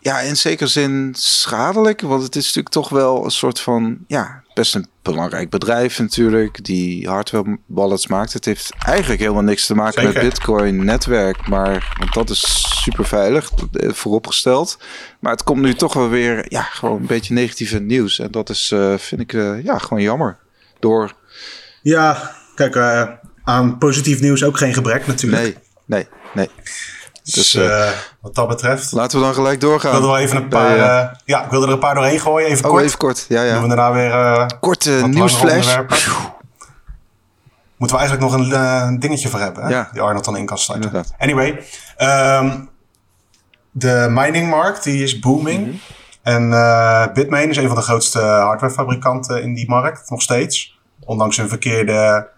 ja, 0.00 0.20
in 0.20 0.36
zekere 0.36 0.68
zin 0.68 1.14
schadelijk. 1.16 2.00
Want 2.00 2.22
het 2.22 2.36
is 2.36 2.44
natuurlijk 2.44 2.74
toch 2.74 2.88
wel 2.88 3.24
een 3.24 3.30
soort 3.30 3.60
van, 3.60 3.98
ja, 4.06 4.42
best 4.54 4.74
een 4.74 4.86
belangrijk 5.02 5.50
bedrijf 5.50 5.98
natuurlijk. 5.98 6.64
Die 6.64 7.08
hardware 7.08 7.58
wallets 7.66 8.06
maakt. 8.06 8.32
Het 8.32 8.44
heeft 8.44 8.74
eigenlijk 8.78 9.20
helemaal 9.20 9.42
niks 9.42 9.66
te 9.66 9.74
maken 9.74 10.02
Zeker. 10.02 10.12
met 10.12 10.22
Bitcoin 10.22 10.84
netwerk. 10.84 11.48
Maar, 11.48 11.94
want 11.98 12.12
dat 12.14 12.30
is 12.30 12.66
super 12.82 13.04
veilig, 13.04 13.50
eh, 13.72 13.90
vooropgesteld. 13.92 14.78
Maar 15.20 15.32
het 15.32 15.42
komt 15.42 15.62
nu 15.62 15.74
toch 15.74 15.92
wel 15.92 16.08
weer, 16.08 16.44
ja, 16.48 16.62
gewoon 16.62 17.00
een 17.00 17.06
beetje 17.06 17.34
negatieve 17.34 17.80
nieuws. 17.80 18.18
En 18.18 18.30
dat 18.30 18.50
is, 18.50 18.70
eh, 18.72 18.94
vind 18.98 19.20
ik, 19.20 19.32
eh, 19.32 19.64
ja, 19.64 19.78
gewoon 19.78 20.02
jammer. 20.02 20.38
Door, 20.80 21.12
Ja, 21.82 22.34
kijk, 22.54 22.76
aan 23.44 23.78
positief 23.78 24.20
nieuws 24.20 24.44
ook 24.44 24.58
geen 24.58 24.74
gebrek 24.74 25.06
natuurlijk. 25.06 25.42
nee, 25.42 25.56
nee, 25.86 26.06
nee. 26.34 26.48
Dus 27.22 27.34
Dus, 27.34 27.54
eh, 27.54 27.88
eh, 27.88 27.94
wat 28.20 28.34
dat 28.34 28.48
betreft... 28.48 28.92
Laten 28.92 29.18
we 29.18 29.24
dan 29.24 29.34
gelijk 29.34 29.60
doorgaan. 29.60 29.92
Ik 29.92 29.98
wilde 29.98 30.12
wel 30.12 30.22
even 30.22 30.36
een 30.36 30.48
paar... 30.48 30.76
eh, 30.76 31.08
ja, 31.24 31.44
ik 31.44 31.50
wilde 31.50 31.66
er 31.66 31.72
een 31.72 31.78
paar 31.78 31.94
doorheen 31.94 32.20
gooien, 32.20 32.48
even 32.48 32.64
oh, 32.64 32.70
kort. 32.70 32.84
even 32.84 32.98
kort. 32.98 33.26
Ja, 33.28 33.42
Doen 33.42 33.54
ja. 33.54 33.62
we 33.62 33.68
daarna 33.68 33.92
weer... 33.92 34.46
Korte 34.60 34.90
nieuwsflash. 34.90 35.76
Moeten 37.76 37.98
we 37.98 38.02
eigenlijk 38.02 38.32
nog 38.32 38.52
een 38.52 39.00
dingetje 39.00 39.28
voor 39.28 39.40
hebben, 39.40 39.62
hè? 39.62 39.68
Ja. 39.68 39.88
die 39.92 40.02
Arnold 40.02 40.24
dan 40.24 40.36
in 40.36 40.46
kan 40.46 40.58
sluiten. 40.58 40.90
Inderdaad. 40.90 41.14
Anyway, 41.18 41.64
ehm, 41.96 42.60
de 43.70 44.06
miningmarkt 44.10 44.84
die 44.84 45.02
is 45.02 45.18
booming. 45.18 45.66
Mhm. 45.66 45.76
En 46.22 46.50
Bitmain 47.12 47.50
is 47.50 47.56
een 47.56 47.66
van 47.66 47.76
de 47.76 47.82
grootste 47.82 48.20
hardwarefabrikanten 48.20 49.42
in 49.42 49.54
die 49.54 49.68
markt, 49.68 50.10
nog 50.10 50.22
steeds. 50.22 50.78
Ondanks 51.00 51.36
hun 51.36 51.48
verkeerde 51.48 52.28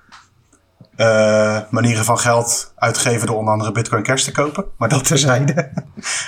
eh, 0.97 1.59
manieren 1.71 2.05
van 2.05 2.19
geld 2.19 2.73
uitgeven 2.77 3.27
door 3.27 3.37
onder 3.37 3.53
andere 3.53 3.73
Bitcoin 3.73 4.03
Cash 4.03 4.25
te 4.25 4.33
kopen. 4.33 4.65
Maar 4.77 4.89
dat 4.89 5.05
terzijde. 5.07 5.55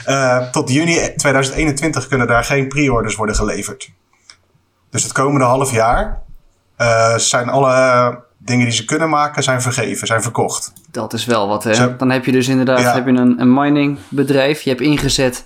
Eh 0.04 0.50
tot 0.50 0.70
juni 0.70 1.14
2021 1.16 2.08
kunnen 2.08 2.26
daar 2.26 2.44
geen 2.44 2.68
pre-orders 2.68 3.16
worden 3.16 3.34
geleverd. 3.34 3.90
Dus 4.90 5.02
het 5.02 5.12
komende 5.12 5.44
half 5.44 5.72
jaar 5.72 6.22
eh, 6.76 7.14
zijn 7.16 7.48
alle 7.48 8.18
dingen 8.38 8.64
die 8.64 8.74
ze 8.74 8.84
kunnen 8.84 9.08
maken, 9.08 9.42
zijn 9.42 9.62
vergeven, 9.62 10.06
zijn 10.06 10.22
verkocht. 10.22 10.72
Dat 10.90 11.12
is 11.12 11.24
wel 11.24 11.48
wat, 11.48 11.64
hè? 11.64 11.74
Zo. 11.74 11.96
Dan 11.96 12.10
heb 12.10 12.24
je 12.24 12.32
dus 12.32 12.48
inderdaad 12.48 12.80
Ja. 12.80 12.94
heb 12.94 13.06
je 13.06 13.12
een, 13.12 13.40
een 13.40 13.54
miningbedrijf. 13.54 14.60
Je 14.60 14.70
hebt 14.70 14.82
ingezet 14.82 15.44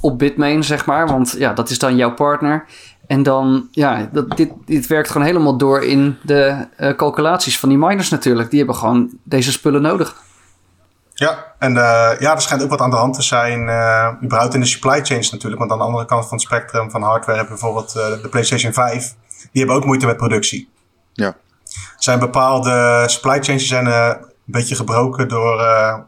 op 0.00 0.18
Bitmain, 0.18 0.64
zeg 0.64 0.86
maar. 0.86 1.06
Want 1.06 1.34
ja, 1.38 1.52
dat 1.52 1.70
is 1.70 1.78
dan 1.78 1.96
jouw 1.96 2.14
partner. 2.14 2.64
En 3.08 3.22
dan, 3.22 3.68
ja, 3.70 4.08
dat, 4.12 4.36
dit, 4.36 4.52
dit 4.64 4.86
werkt 4.86 5.10
gewoon 5.10 5.26
helemaal 5.26 5.56
door 5.56 5.84
in 5.84 6.18
de 6.22 6.66
eh, 6.76 6.96
calculaties 6.96 7.58
van 7.58 7.68
die 7.68 7.78
miners 7.78 8.10
natuurlijk. 8.10 8.50
Die 8.50 8.58
hebben 8.58 8.76
gewoon 8.76 9.10
deze 9.22 9.52
spullen 9.52 9.82
nodig. 9.82 10.16
Ja, 11.14 11.54
en 11.58 11.76
eh, 11.76 12.20
ja, 12.20 12.34
er 12.34 12.40
schijnt 12.40 12.62
ook 12.62 12.70
wat 12.70 12.80
aan 12.80 12.90
de 12.90 12.96
hand 12.96 13.14
te 13.14 13.22
zijn, 13.22 13.68
eh, 13.68 14.12
überhaupt 14.22 14.54
in 14.54 14.60
de 14.60 14.66
supply 14.66 15.04
chains 15.04 15.30
natuurlijk. 15.30 15.60
Want 15.60 15.72
aan 15.72 15.78
de 15.78 15.84
andere 15.84 16.04
kant 16.04 16.28
van 16.28 16.36
het 16.36 16.46
spectrum 16.46 16.90
van 16.90 17.02
hardware 17.02 17.38
heb 17.38 17.46
je 17.46 17.52
bijvoorbeeld 17.52 17.94
eh, 17.96 18.22
de 18.22 18.28
PlayStation 18.28 18.72
5. 18.72 19.14
Die 19.38 19.48
hebben 19.52 19.76
ook 19.76 19.84
moeite 19.84 20.06
met 20.06 20.16
productie. 20.16 20.68
Ja. 21.12 21.26
Er 21.26 22.04
zijn 22.04 22.18
bepaalde 22.18 23.04
supply 23.06 23.42
chains 23.42 23.62
die 23.62 23.66
zijn 23.66 23.86
eh, 23.86 24.06
een 24.06 24.26
beetje 24.44 24.74
gebroken 24.74 25.28
door 25.28 25.60
eh, 25.60 25.98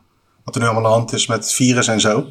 wat 0.45 0.55
er 0.55 0.61
nu 0.61 0.67
allemaal 0.67 0.85
aan 0.85 0.91
de 0.91 0.97
hand 0.97 1.13
is 1.13 1.27
met 1.27 1.39
het 1.39 1.53
virus 1.53 1.89
en 1.89 2.01
zo. 2.01 2.27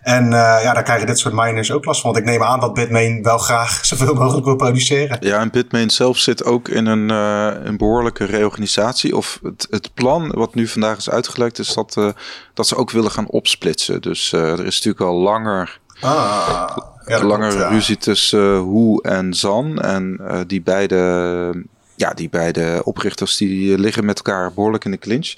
En 0.00 0.24
uh, 0.24 0.30
ja, 0.62 0.72
daar 0.72 0.82
krijgen 0.82 1.06
dit 1.06 1.18
soort 1.18 1.34
miners 1.34 1.72
ook 1.72 1.84
last 1.84 2.00
van. 2.00 2.12
Want 2.12 2.24
ik 2.24 2.30
neem 2.30 2.42
aan 2.42 2.60
dat 2.60 2.74
Bitmain 2.74 3.22
wel 3.22 3.38
graag 3.38 3.80
zoveel 3.86 4.14
mogelijk 4.14 4.44
wil 4.44 4.56
produceren. 4.56 5.16
Ja, 5.20 5.40
en 5.40 5.50
Bitmain 5.50 5.90
zelf 5.90 6.18
zit 6.18 6.44
ook 6.44 6.68
in 6.68 6.86
een, 6.86 7.10
uh, 7.10 7.64
een 7.64 7.76
behoorlijke 7.76 8.24
reorganisatie. 8.24 9.16
Of 9.16 9.38
het, 9.42 9.66
het, 9.70 9.94
plan 9.94 10.30
wat 10.30 10.54
nu 10.54 10.66
vandaag 10.66 10.96
is 10.96 11.10
uitgelekt, 11.10 11.58
is 11.58 11.74
dat, 11.74 11.96
uh, 11.98 12.08
dat 12.54 12.66
ze 12.66 12.76
ook 12.76 12.90
willen 12.90 13.10
gaan 13.10 13.28
opsplitsen. 13.28 14.02
Dus 14.02 14.32
er 14.32 14.66
is 14.66 14.74
natuurlijk 14.74 15.00
al 15.00 15.16
langer, 15.16 15.80
ah, 16.00 16.76
ja, 17.06 17.24
langer 17.24 17.58
ja. 17.58 17.68
ruzie 17.68 17.96
tussen 17.96 18.56
Hoe 18.56 19.02
en 19.02 19.34
Zan. 19.34 19.80
En 19.80 20.20
die 20.46 20.62
beide 20.62 21.64
ja, 22.00 22.14
die 22.14 22.28
beide 22.28 22.80
oprichters 22.84 23.36
die 23.36 23.78
liggen 23.78 24.04
met 24.04 24.16
elkaar 24.16 24.52
behoorlijk 24.52 24.84
in 24.84 24.90
de 24.90 24.98
clinch. 24.98 25.34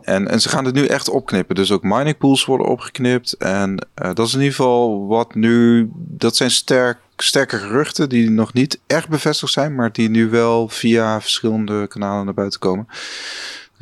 En, 0.00 0.28
en 0.28 0.40
ze 0.40 0.48
gaan 0.48 0.64
het 0.64 0.74
nu 0.74 0.86
echt 0.86 1.08
opknippen. 1.08 1.54
Dus 1.54 1.70
ook 1.70 1.82
mining 1.82 2.18
pools 2.18 2.44
worden 2.44 2.66
opgeknipt. 2.66 3.32
En 3.32 3.86
uh, 4.02 4.10
dat 4.14 4.26
is 4.26 4.32
in 4.32 4.38
ieder 4.38 4.54
geval 4.54 5.06
wat 5.06 5.34
nu. 5.34 5.88
Dat 5.94 6.36
zijn 6.36 6.50
sterk, 6.50 6.98
sterke 7.16 7.58
geruchten 7.58 8.08
die 8.08 8.30
nog 8.30 8.52
niet 8.52 8.80
echt 8.86 9.08
bevestigd 9.08 9.52
zijn. 9.52 9.74
Maar 9.74 9.92
die 9.92 10.08
nu 10.08 10.30
wel 10.30 10.68
via 10.68 11.20
verschillende 11.20 11.86
kanalen 11.86 12.24
naar 12.24 12.34
buiten 12.34 12.60
komen. 12.60 12.86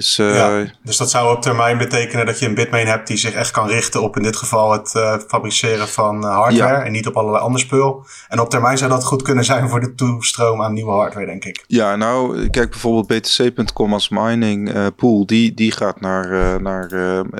Dus, 0.00 0.18
uh, 0.18 0.34
ja, 0.34 0.64
dus 0.82 0.96
dat 0.96 1.10
zou 1.10 1.36
op 1.36 1.42
termijn 1.42 1.78
betekenen 1.78 2.26
dat 2.26 2.38
je 2.38 2.46
een 2.46 2.54
Bitmain 2.54 2.86
hebt 2.86 3.06
die 3.06 3.16
zich 3.16 3.32
echt 3.32 3.50
kan 3.50 3.68
richten 3.68 4.02
op 4.02 4.16
in 4.16 4.22
dit 4.22 4.36
geval 4.36 4.72
het 4.72 4.94
uh, 4.96 5.16
fabriceren 5.28 5.88
van 5.88 6.24
uh, 6.24 6.36
hardware 6.36 6.78
ja. 6.78 6.84
en 6.84 6.92
niet 6.92 7.06
op 7.06 7.16
allerlei 7.16 7.44
ander 7.44 7.60
spul. 7.60 8.06
En 8.28 8.40
op 8.40 8.50
termijn 8.50 8.78
zou 8.78 8.90
dat 8.90 9.04
goed 9.04 9.22
kunnen 9.22 9.44
zijn 9.44 9.68
voor 9.68 9.80
de 9.80 9.94
toestroom 9.94 10.62
aan 10.62 10.72
nieuwe 10.72 10.90
hardware, 10.90 11.26
denk 11.26 11.44
ik. 11.44 11.64
Ja, 11.66 11.96
nou, 11.96 12.48
kijk 12.48 12.70
bijvoorbeeld 12.70 13.06
btc.com 13.06 13.92
als 13.92 14.08
mining 14.08 14.94
pool, 14.96 15.26
die, 15.26 15.54
die 15.54 15.72
gaat 15.72 16.00
naar, 16.00 16.62
naar, 16.62 16.88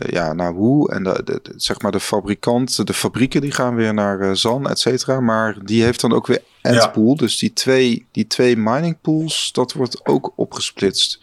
ja, 0.07 0.33
naar 0.33 0.53
Woe 0.53 0.91
en 0.91 1.03
de, 1.03 1.21
de, 1.25 1.53
zeg 1.57 1.81
maar 1.81 1.93
de 1.93 2.01
fabrikant, 2.01 2.87
de 2.87 2.95
fabrieken 2.95 3.41
die 3.41 3.53
gaan 3.53 3.75
weer 3.75 3.95
naar 3.95 4.37
Zan, 4.37 4.69
et 4.69 4.79
cetera. 4.79 5.21
Maar 5.21 5.57
die 5.63 5.83
heeft 5.83 6.01
dan 6.01 6.13
ook 6.13 6.27
weer 6.27 6.43
Antpool, 6.63 7.09
ja. 7.09 7.15
dus 7.15 7.39
die 7.39 7.53
twee, 7.53 8.07
die 8.13 8.27
twee 8.27 8.57
mining 8.57 9.01
pools, 9.01 9.51
dat 9.53 9.73
wordt 9.73 10.07
ook 10.07 10.33
opgesplitst. 10.37 11.21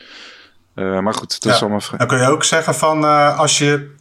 Uh, 0.77 0.99
maar 0.99 1.13
goed, 1.13 1.37
ja. 1.39 1.53
is 1.53 1.61
allemaal 1.61 1.81
vrij. 1.81 1.97
Dan 1.97 2.07
kun 2.07 2.17
je 2.17 2.27
ook 2.27 2.43
zeggen 2.43 2.75
van 2.75 3.03
uh, 3.03 3.39
als 3.39 3.57
je 3.57 3.95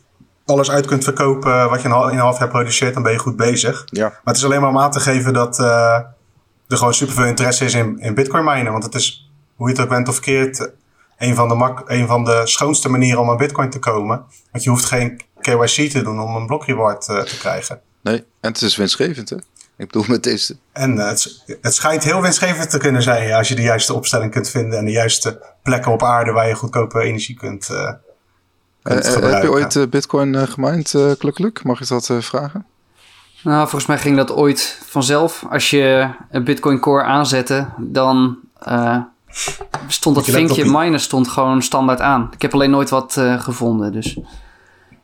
alles 0.44 0.70
uit 0.70 0.86
kunt 0.86 1.04
verkopen 1.04 1.70
wat 1.70 1.82
je 1.82 1.88
in 1.88 1.94
een 1.94 2.18
half 2.18 2.38
jaar 2.38 2.48
produceert, 2.48 2.94
dan 2.94 3.02
ben 3.02 3.12
je 3.12 3.18
goed 3.18 3.36
bezig. 3.36 3.82
Ja. 3.86 4.08
Maar 4.08 4.20
het 4.24 4.36
is 4.36 4.44
alleen 4.44 4.60
maar 4.60 4.70
om 4.70 4.78
aan 4.78 4.90
te 4.90 5.00
geven 5.00 5.32
dat 5.32 5.58
uh, 5.58 5.94
er 6.68 6.76
gewoon 6.76 6.94
superveel 6.94 7.24
interesse 7.24 7.64
is 7.64 7.74
in, 7.74 7.98
in 7.98 8.14
bitcoin 8.14 8.44
minen. 8.44 8.72
Want 8.72 8.84
het 8.84 8.94
is, 8.94 9.30
hoe 9.54 9.68
je 9.68 9.74
het 9.74 9.82
ook 9.82 9.88
bent 9.88 10.08
of 10.08 10.14
verkeerd, 10.14 10.70
een 11.18 11.34
van, 11.34 11.48
de 11.48 11.54
mak 11.54 11.82
een 11.86 12.06
van 12.06 12.24
de 12.24 12.40
schoonste 12.44 12.88
manieren 12.88 13.20
om 13.20 13.30
aan 13.30 13.36
bitcoin 13.36 13.70
te 13.70 13.78
komen. 13.78 14.24
Want 14.50 14.64
je 14.64 14.70
hoeft 14.70 14.84
geen 14.84 15.20
KYC 15.40 15.90
te 15.90 16.02
doen 16.02 16.20
om 16.20 16.36
een 16.36 16.46
block 16.46 16.64
reward 16.64 17.04
te 17.04 17.36
krijgen. 17.38 17.80
Nee, 18.02 18.16
en 18.16 18.52
het 18.52 18.62
is 18.62 18.76
winstgevend 18.76 19.30
hè? 19.30 19.36
Ik 19.78 19.86
bedoel 19.86 20.04
met 20.08 20.22
deze. 20.22 20.56
En 20.72 20.94
uh, 20.94 21.06
het, 21.08 21.44
het 21.60 21.74
schijnt 21.74 22.04
heel 22.04 22.22
winstgevend 22.22 22.70
te 22.70 22.78
kunnen 22.78 23.02
zijn 23.02 23.26
ja, 23.26 23.38
als 23.38 23.48
je 23.48 23.54
de 23.54 23.62
juiste 23.62 23.94
opstelling 23.94 24.32
kunt 24.32 24.48
vinden 24.48 24.78
en 24.78 24.84
de 24.84 24.90
juiste 24.90 25.40
plekken 25.62 25.92
op 25.92 26.02
aarde 26.02 26.32
waar 26.32 26.48
je 26.48 26.54
goedkope 26.54 27.00
energie 27.00 27.36
kunt, 27.36 27.68
uh, 27.70 27.90
kunt 28.82 29.06
uh, 29.06 29.12
gebruiken. 29.12 29.30
Heb 29.30 29.42
je 29.42 29.78
ooit 29.78 29.90
bitcoin 29.90 30.48
gemined, 30.48 30.94
Kluk 31.18 31.64
Mag 31.64 31.80
ik 31.80 31.88
dat 31.88 32.10
vragen? 32.18 32.66
Nou, 33.42 33.60
volgens 33.60 33.86
mij 33.86 33.98
ging 33.98 34.16
dat 34.16 34.32
ooit 34.32 34.80
vanzelf. 34.86 35.44
Als 35.50 35.70
je 35.70 36.08
een 36.30 36.44
Bitcoin 36.44 36.80
Core 36.80 37.02
aanzette, 37.02 37.66
dan 37.76 38.38
stond 39.86 40.16
dat 40.16 40.24
vinkje 40.24 40.64
miner 40.64 41.00
stond 41.00 41.28
gewoon 41.28 41.62
standaard 41.62 42.00
aan. 42.00 42.28
Ik 42.32 42.42
heb 42.42 42.54
alleen 42.54 42.70
nooit 42.70 42.90
wat 42.90 43.12
gevonden, 43.38 43.92
dus... 43.92 44.18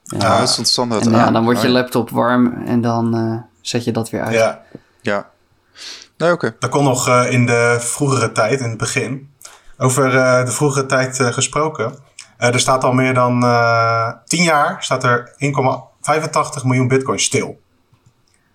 Ja, 0.03 0.39
het 0.39 0.49
stond 0.49 0.69
standaard 0.69 1.07
en, 1.07 1.15
aan. 1.15 1.19
Ja, 1.19 1.31
dan 1.31 1.45
wordt 1.45 1.63
je 1.63 1.69
laptop 1.69 2.11
warm 2.11 2.63
en 2.67 2.81
dan 2.81 3.15
zet 3.63 3.85
je 3.85 3.93
dat 3.93 4.11
weer 4.11 4.23
uit. 4.23 4.35
Ja. 4.35 4.63
Ja. 5.01 5.31
Nee, 6.17 6.33
oké. 6.33 6.47
Okay. 6.47 6.57
Dat 6.59 6.71
kon 6.71 6.85
nog 6.85 7.09
uh, 7.09 7.31
in 7.31 7.47
de 7.47 7.77
vroegere 7.81 8.33
tijd, 8.33 8.61
in 8.61 8.69
het 8.69 8.79
begin. 8.79 9.31
Over 9.79 10.15
uh, 10.15 10.45
de 10.45 10.53
vroegere 10.53 10.87
tijd 10.87 11.19
uh, 11.19 11.27
gesproken. 11.27 11.95
er 12.37 12.61
staat 12.61 12.85
al 12.85 12.93
meer 12.93 13.15
dan 13.15 13.41
10 14.25 14.43
jaar 14.43 14.77
staat 14.79 15.05
er 15.05 15.35
1,85 16.61 16.65
miljoen 16.65 16.89
bitcoin 16.89 17.19
stil. 17.19 17.61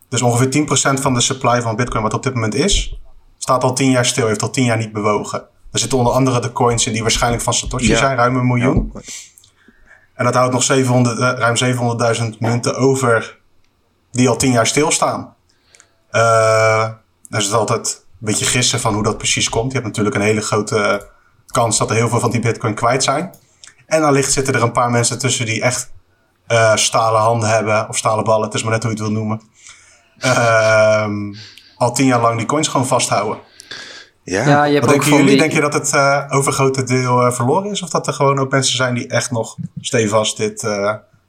Dus 0.09 0.21
ongeveer 0.21 0.65
10% 0.97 1.01
van 1.01 1.13
de 1.13 1.21
supply 1.21 1.61
van 1.61 1.75
bitcoin 1.75 2.03
wat 2.03 2.13
op 2.13 2.23
dit 2.23 2.33
moment 2.33 2.55
is, 2.55 2.99
staat 3.37 3.63
al 3.63 3.73
10 3.73 3.89
jaar 3.91 4.05
stil, 4.05 4.27
heeft 4.27 4.41
al 4.41 4.49
10 4.49 4.63
jaar 4.63 4.77
niet 4.77 4.93
bewogen. 4.93 5.39
Er 5.71 5.79
zitten 5.79 5.97
onder 5.97 6.13
andere 6.13 6.39
de 6.39 6.51
coins 6.51 6.85
in 6.85 6.93
die 6.93 7.01
waarschijnlijk 7.01 7.43
van 7.43 7.53
Satoshi 7.53 7.91
ja. 7.91 7.97
zijn, 7.97 8.17
ruim 8.17 8.35
een 8.35 8.47
miljoen. 8.47 8.91
Ja. 8.93 9.01
En 10.13 10.25
dat 10.25 10.33
houdt 10.33 10.53
nog 10.53 10.63
700, 10.63 11.17
ruim 11.19 11.55
700.000 12.33 12.37
munten 12.39 12.75
over 12.75 13.36
die 14.17 14.29
al 14.29 14.35
10 14.35 14.51
jaar 14.51 14.67
stilstaan. 14.67 15.35
Uh, 16.11 16.89
is 17.29 17.45
het 17.45 17.53
altijd 17.53 18.05
een 18.19 18.25
beetje 18.25 18.45
gissen 18.45 18.79
van 18.79 18.93
hoe 18.93 19.03
dat 19.03 19.17
precies 19.17 19.49
komt. 19.49 19.67
Je 19.71 19.73
hebt 19.73 19.87
natuurlijk 19.87 20.15
een 20.15 20.21
hele 20.21 20.41
grote 20.41 21.09
kans 21.47 21.77
dat 21.77 21.89
er 21.89 21.95
heel 21.95 22.09
veel 22.09 22.19
van 22.19 22.31
die 22.31 22.39
bitcoin 22.39 22.73
kwijt 22.73 23.03
zijn. 23.03 23.35
En 23.85 24.03
allicht 24.03 24.31
zitten 24.31 24.53
er 24.53 24.61
een 24.61 24.71
paar 24.71 24.89
mensen 24.89 25.19
tussen 25.19 25.45
die 25.45 25.61
echt 25.61 25.91
uh, 26.47 26.75
stalen 26.75 27.21
handen 27.21 27.49
hebben. 27.49 27.89
Of 27.89 27.97
stalen 27.97 28.23
ballen, 28.23 28.45
het 28.45 28.53
is 28.53 28.63
maar 28.63 28.71
net 28.71 28.83
hoe 28.83 28.91
je 28.91 28.97
het 28.97 29.07
wil 29.07 29.17
noemen. 29.17 29.41
Uh, 30.25 31.07
al 31.77 31.93
tien 31.93 32.05
jaar 32.05 32.21
lang 32.21 32.37
die 32.37 32.47
coins 32.47 32.67
gewoon 32.67 32.87
vasthouden. 32.87 33.37
Ja, 34.23 34.47
ja 34.47 34.63
je 34.63 34.73
hebt 34.73 34.85
Wat 34.85 34.95
ook 34.95 35.01
denken 35.01 35.17
jullie? 35.17 35.31
die... 35.31 35.39
Denk 35.39 35.51
je 35.51 35.61
dat 35.61 35.73
het 35.73 35.93
uh, 35.93 36.23
overgrote 36.29 36.83
deel 36.83 37.31
verloren 37.31 37.71
is? 37.71 37.81
Of 37.81 37.89
dat 37.89 38.07
er 38.07 38.13
gewoon 38.13 38.39
ook 38.39 38.51
mensen 38.51 38.75
zijn 38.75 38.93
die 38.93 39.07
echt 39.07 39.31
nog 39.31 39.55
stevast 39.79 40.37
dit 40.37 40.63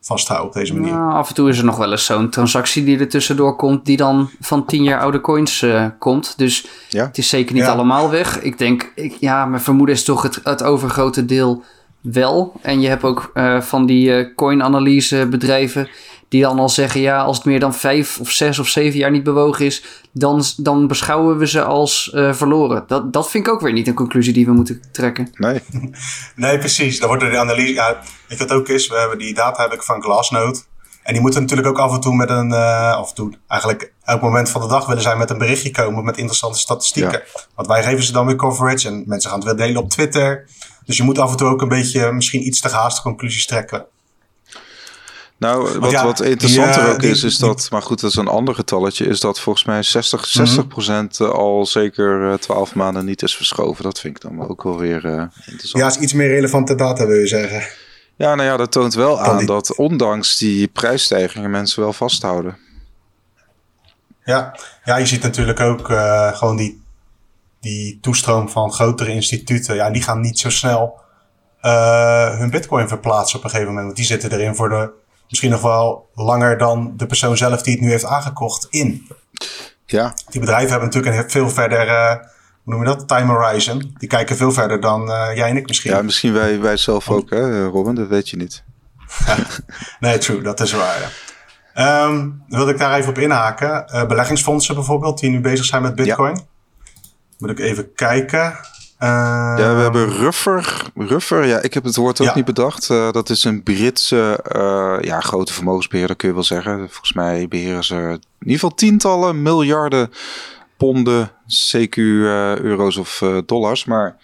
vasthouden 0.09 0.49
op 0.49 0.55
deze 0.55 0.75
manier? 0.75 0.93
Nou, 0.93 1.13
af 1.13 1.29
en 1.29 1.35
toe 1.35 1.49
is 1.49 1.59
er 1.59 1.65
nog 1.65 1.77
wel 1.77 1.91
eens 1.91 2.05
zo'n 2.05 2.31
transactie 2.31 2.85
die 2.85 2.99
er 2.99 3.09
tussendoor 3.09 3.57
komt, 3.57 3.85
die 3.85 3.97
dan 3.97 4.31
van 4.41 4.65
10 4.67 4.83
jaar 4.83 5.01
oude 5.01 5.21
coins 5.21 5.63
uh, 5.63 5.87
komt. 5.99 6.35
Dus 6.37 6.67
ja. 6.89 7.05
het 7.07 7.19
is 7.19 7.29
zeker 7.29 7.55
niet 7.55 7.65
Ja. 7.65 7.73
allemaal 7.73 8.11
weg. 8.11 8.41
Ik 8.41 8.59
denk, 8.59 8.93
ik, 8.95 9.17
ja, 9.21 9.47
mijn 9.47 9.63
vermoeden 9.63 9.95
is 9.95 10.05
toch 10.05 10.23
het, 10.23 10.41
het 10.43 10.63
overgrote 10.63 11.25
deel 11.25 11.63
wel. 12.01 12.53
En 12.63 12.81
je 12.81 12.89
hebt 12.89 13.03
ook 13.05 13.31
uh, 13.35 13.61
van 13.61 13.87
die 13.87 14.09
uh, 14.09 14.35
coin-analyse 14.35 15.27
bedrijven 15.31 15.89
die 16.29 16.43
dan 16.43 16.59
al 16.59 16.69
zeggen, 16.69 17.01
ja, 17.01 17.23
als 17.23 17.37
het 17.37 17.47
meer 17.47 17.61
dan 17.61 17.75
5 17.75 18.19
of 18.21 18.31
6 18.31 18.59
of 18.59 18.69
7 18.69 18.99
jaar 18.99 19.11
niet 19.11 19.23
bewogen 19.23 19.65
is, 19.65 19.85
dan, 20.13 20.43
dan 20.57 20.87
beschouwen 20.87 21.39
we 21.39 21.47
ze 21.47 21.63
als 21.63 22.11
uh, 22.15 22.35
verloren. 22.35 22.85
Dat, 22.87 23.13
dat 23.13 23.31
vind 23.31 23.47
ik 23.47 23.53
ook 23.53 23.61
weer 23.61 23.73
niet 23.73 23.87
een 23.87 23.95
conclusie 23.95 24.33
die 24.33 24.47
we 24.47 24.53
moeten 24.53 24.83
trekken. 24.93 25.31
Nee. 25.33 25.61
Nee, 26.35 26.59
precies. 26.59 26.99
Dan 26.99 27.09
wordt 27.09 27.23
er 27.23 27.31
de 27.31 27.39
analyse. 27.39 27.73
Ja, 27.73 28.03
weet 28.29 28.39
je 28.39 28.47
wat 28.47 28.57
ook 28.57 28.69
is? 28.69 28.89
We 28.89 28.99
hebben 28.99 29.19
die 29.19 29.35
data 29.35 29.63
heb 29.63 29.73
ik 29.73 29.83
van 29.83 30.03
Glassnode. 30.03 30.59
En 31.03 31.13
die 31.13 31.23
moeten 31.23 31.41
natuurlijk 31.41 31.69
ook 31.69 31.79
af 31.79 31.93
en 31.93 32.01
toe 32.01 32.15
met 32.15 32.31
een. 32.31 32.51
Uh, 32.51 32.93
af 32.93 33.09
en 33.09 33.15
toe, 33.15 33.33
eigenlijk 33.47 33.93
elk 34.05 34.21
moment 34.21 34.51
van 34.51 34.61
de 34.61 34.67
dag 34.67 34.87
willen 34.87 35.03
zij 35.03 35.17
met 35.17 35.31
een 35.31 35.39
berichtje 35.39 35.71
komen 35.71 36.05
met 36.05 36.17
interessante 36.17 36.59
statistieken. 36.59 37.23
Ja. 37.35 37.41
Want 37.55 37.69
wij 37.69 37.83
geven 37.83 38.05
ze 38.05 38.13
dan 38.13 38.27
weer 38.27 38.37
coverage 38.37 38.89
en 38.89 39.05
mensen 39.07 39.31
gaan 39.31 39.39
het 39.39 39.49
weer 39.49 39.67
delen 39.67 39.83
op 39.83 39.91
Twitter. 39.91 40.49
Dus 40.85 40.97
je 40.97 41.03
moet 41.03 41.19
af 41.19 41.31
en 41.31 41.37
toe 41.37 41.49
ook 41.49 41.63
een 41.63 41.69
beetje 41.69 42.13
misschien 42.13 42.47
iets 42.47 42.61
te 42.61 42.69
haast 42.69 43.03
conclusies 43.03 43.47
trekken. 43.47 43.87
Nou, 45.39 45.79
wat, 45.79 45.91
ja, 45.91 46.05
wat 46.05 46.21
interessanter 46.21 46.83
die, 46.83 46.93
ook 46.93 47.01
die, 47.01 47.11
is, 47.11 47.23
is 47.23 47.39
dat, 47.39 47.69
maar 47.71 47.83
goed, 47.83 48.01
dat 48.01 48.11
is 48.11 48.17
een 48.17 48.29
ander 48.29 48.55
getalletje, 48.55 49.07
is 49.07 49.21
dat 49.21 49.41
volgens 49.41 49.65
mij 49.65 49.83
60, 49.83 50.27
60 50.27 50.67
procent 50.67 51.19
mm 51.19 51.27
-hmm. 51.27 51.35
al 51.35 51.67
zeker 51.67 52.31
uh, 52.31 52.35
12 52.35 52.75
maanden 52.75 53.05
niet 53.05 53.23
is 53.23 53.37
verschoven. 53.37 53.85
Dat 53.85 54.01
vind 54.01 54.17
ik 54.17 54.23
dan 54.23 54.49
ook 54.49 54.63
wel 54.63 54.79
weer 54.79 55.05
uh, 55.05 55.23
interessant. 55.47 55.85
Ja, 55.85 55.87
is 55.87 55.97
iets 55.97 56.13
meer 56.13 56.29
relevante 56.29 56.75
data, 56.75 57.07
wil 57.07 57.17
je 57.19 57.27
zeggen. 57.27 57.63
Ja, 58.17 58.35
nou 58.35 58.49
ja, 58.49 58.57
dat 58.57 58.73
toont 58.73 58.95
wel 58.95 59.21
aan 59.21 59.47
dat 59.47 59.77
ondanks 59.77 60.39
die 60.39 60.69
prijsstijgingen 60.69 61.51
mensen 61.51 61.83
wel 61.83 61.93
vasthouden. 61.93 62.57
Ja, 64.25 64.57
ja 64.85 64.97
je 64.97 65.07
ziet 65.07 65.23
natuurlijk 65.23 65.61
ook 65.61 65.91
uh, 65.91 66.37
gewoon 66.37 66.57
die, 66.57 66.83
die 67.61 67.99
toestroom 68.01 68.49
van 68.49 68.73
grotere 68.73 69.13
instituten. 69.13 69.75
Ja, 69.75 69.91
die 69.91 70.03
gaan 70.03 70.21
niet 70.21 70.39
zo 70.39 70.51
snel 70.51 71.01
uh, 71.63 72.39
hun 72.39 72.51
bitcoin 72.51 72.89
verplaatsen 72.89 73.39
op 73.39 73.45
een 73.45 73.51
gegeven 73.51 73.71
moment. 73.71 73.87
Want 73.87 73.97
die 73.97 74.07
zitten 74.07 74.33
erin 74.33 74.55
voor 74.55 74.69
de 74.69 74.91
misschien 75.29 75.51
nog 75.51 75.63
wel 75.63 76.09
langer 76.15 76.59
dan 76.59 76.93
de 76.97 77.07
persoon 77.07 77.37
zelf 77.37 77.63
die 77.63 77.73
het 77.73 77.83
nu 77.83 77.91
heeft 77.91 78.05
aangekocht 78.05 78.67
in. 78.71 79.09
Ja. 79.87 80.15
Die 80.29 80.41
bedrijven 80.41 80.71
hebben 80.71 80.89
natuurlijk 80.89 81.17
een 81.17 81.31
veel 81.31 81.51
verder, 81.51 81.87
uh, 81.87 82.11
hoe 82.63 82.75
noem 82.75 82.81
je 82.81 82.87
dat, 82.87 83.09
time 83.09 83.33
horizon. 83.33 83.95
Die 83.99 84.09
kijken 84.09 84.37
veel 84.37 84.53
verder 84.53 84.81
dan 84.81 85.09
uh, 85.09 85.27
jij 85.35 85.49
en 85.49 85.57
ik 85.57 85.67
misschien. 85.67 85.91
Ja, 85.91 86.03
misschien 86.03 86.33
wij, 86.33 86.61
wij 86.61 86.77
zelf 86.77 87.11
ook, 87.11 87.31
hè, 87.31 87.67
Robin, 87.67 87.95
dat 87.95 88.09
weet 88.09 88.29
je 88.29 88.37
niet. 88.37 88.65
nee, 90.01 90.19
true, 90.19 90.43
dat 90.43 90.61
is 90.61 90.73
waar. 90.73 91.13
Ja. 91.75 92.05
Um, 92.05 92.43
wilde 92.49 92.73
ik 92.73 92.79
daar 92.79 92.99
even 92.99 93.11
op 93.11 93.19
inhaken. 93.19 93.85
Uh, 93.95 94.07
beleggingsfondsen 94.07 94.75
bijvoorbeeld, 94.75 95.19
die 95.19 95.31
nu 95.31 95.41
bezig 95.41 95.65
zijn 95.65 95.83
met 95.83 95.95
bitcoin. 95.95 96.35
Ja. 96.35 96.43
Moet 97.39 97.51
ik 97.51 97.59
even 97.59 97.95
kijken. 97.95 98.57
Ja, 98.99 99.75
we 99.75 99.83
hebben 99.83 100.09
Ruffer. 100.09 100.83
Ruffer, 100.95 101.47
ja, 101.47 101.63
ik 101.63 101.75
heb 101.75 101.85
het 101.85 101.97
woord 101.97 102.21
ook 102.21 102.27
ja. 102.27 102.35
niet 102.35 102.45
bedacht. 102.45 102.89
Uh, 102.89 103.13
dat 103.13 103.31
is 103.31 103.45
een 103.45 103.63
Britse 103.63 104.41
uh, 104.57 104.97
ja, 105.01 105.21
grote 105.21 105.53
vermogensbeheerder, 105.53 106.17
kun 106.17 106.29
je 106.29 106.35
wel 106.35 106.43
zeggen. 106.43 106.79
Volgens 106.79 107.13
mij 107.13 107.49
beheren 107.49 107.85
ze 107.85 107.95
in 107.95 108.21
ieder 108.39 108.55
geval 108.55 108.75
tientallen 108.75 109.43
miljarden 109.43 110.13
ponden, 110.77 111.31
CQ, 111.47 111.97
euro's 111.97 112.97
of 112.97 113.23
dollars. 113.47 113.85
Maar 113.85 114.17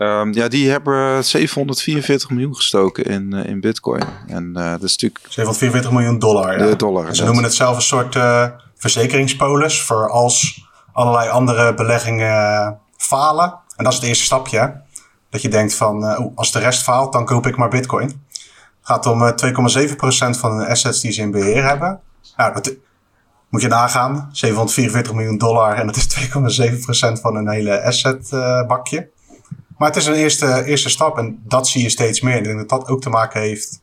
Um, 0.00 0.32
ja, 0.32 0.48
die 0.48 0.70
hebben 0.70 1.24
744 1.24 2.30
miljoen 2.30 2.54
gestoken 2.54 3.04
in, 3.04 3.32
in 3.32 3.60
bitcoin. 3.60 4.02
En 4.26 4.52
dat 4.52 4.82
is 4.82 4.92
natuurlijk... 4.92 5.24
744 5.28 5.90
miljoen 5.90 6.18
dollar, 6.18 6.68
ja. 6.68 6.74
dollar. 6.74 7.14
ze 7.14 7.24
noemen 7.24 7.42
het 7.42 7.54
zelf 7.54 7.76
een 7.76 7.82
soort 7.82 8.18
verzekeringspolis 8.76 9.82
voor 9.82 10.10
als 10.10 10.64
allerlei 10.92 11.30
andere 11.30 11.74
beleggingen 11.74 12.78
falen. 12.96 13.58
En 13.78 13.84
dat 13.84 13.92
is 13.92 13.98
het 13.98 14.08
eerste 14.08 14.24
stapje. 14.24 14.80
Dat 15.30 15.42
je 15.42 15.48
denkt 15.48 15.74
van, 15.74 16.04
als 16.34 16.52
de 16.52 16.58
rest 16.58 16.82
faalt, 16.82 17.12
dan 17.12 17.24
koop 17.24 17.46
ik 17.46 17.56
maar 17.56 17.68
bitcoin. 17.68 18.06
Het 18.06 18.16
gaat 18.82 19.06
om 19.06 19.34
2,7% 20.34 20.38
van 20.38 20.58
de 20.58 20.68
assets 20.68 21.00
die 21.00 21.12
ze 21.12 21.20
in 21.20 21.30
beheer 21.30 21.64
hebben. 21.64 22.00
Nou, 22.36 22.54
dat 22.54 22.74
moet 23.48 23.62
je 23.62 23.68
nagaan. 23.68 24.28
744 24.32 25.12
miljoen 25.12 25.38
dollar 25.38 25.74
en 25.74 25.86
dat 25.86 25.96
is 25.96 26.28
2,7% 27.16 27.20
van 27.20 27.36
een 27.36 27.48
hele 27.48 27.82
assetbakje. 27.82 29.10
Maar 29.78 29.88
het 29.88 29.96
is 29.96 30.06
een 30.06 30.14
eerste, 30.14 30.64
eerste 30.64 30.88
stap 30.88 31.18
en 31.18 31.42
dat 31.44 31.68
zie 31.68 31.82
je 31.82 31.88
steeds 31.88 32.20
meer. 32.20 32.36
Ik 32.36 32.44
denk 32.44 32.58
dat 32.58 32.68
dat 32.68 32.88
ook 32.88 33.00
te 33.00 33.08
maken 33.08 33.40
heeft 33.40 33.80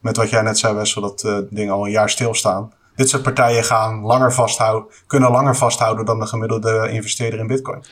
met 0.00 0.16
wat 0.16 0.30
jij 0.30 0.42
net 0.42 0.58
zei, 0.58 0.74
Wessel, 0.74 1.02
dat 1.02 1.22
uh, 1.24 1.38
dingen 1.50 1.74
al 1.74 1.84
een 1.84 1.90
jaar 1.90 2.10
stilstaan. 2.10 2.72
Dit 2.96 3.08
soort 3.08 3.22
partijen 3.22 3.64
gaan 3.64 4.00
langer 4.00 4.32
vasthouden, 4.32 4.92
kunnen 5.06 5.30
langer 5.30 5.56
vasthouden 5.56 6.04
dan 6.04 6.18
de 6.18 6.26
gemiddelde 6.26 6.88
investeerder 6.90 7.40
in 7.40 7.46
Bitcoin. 7.46 7.84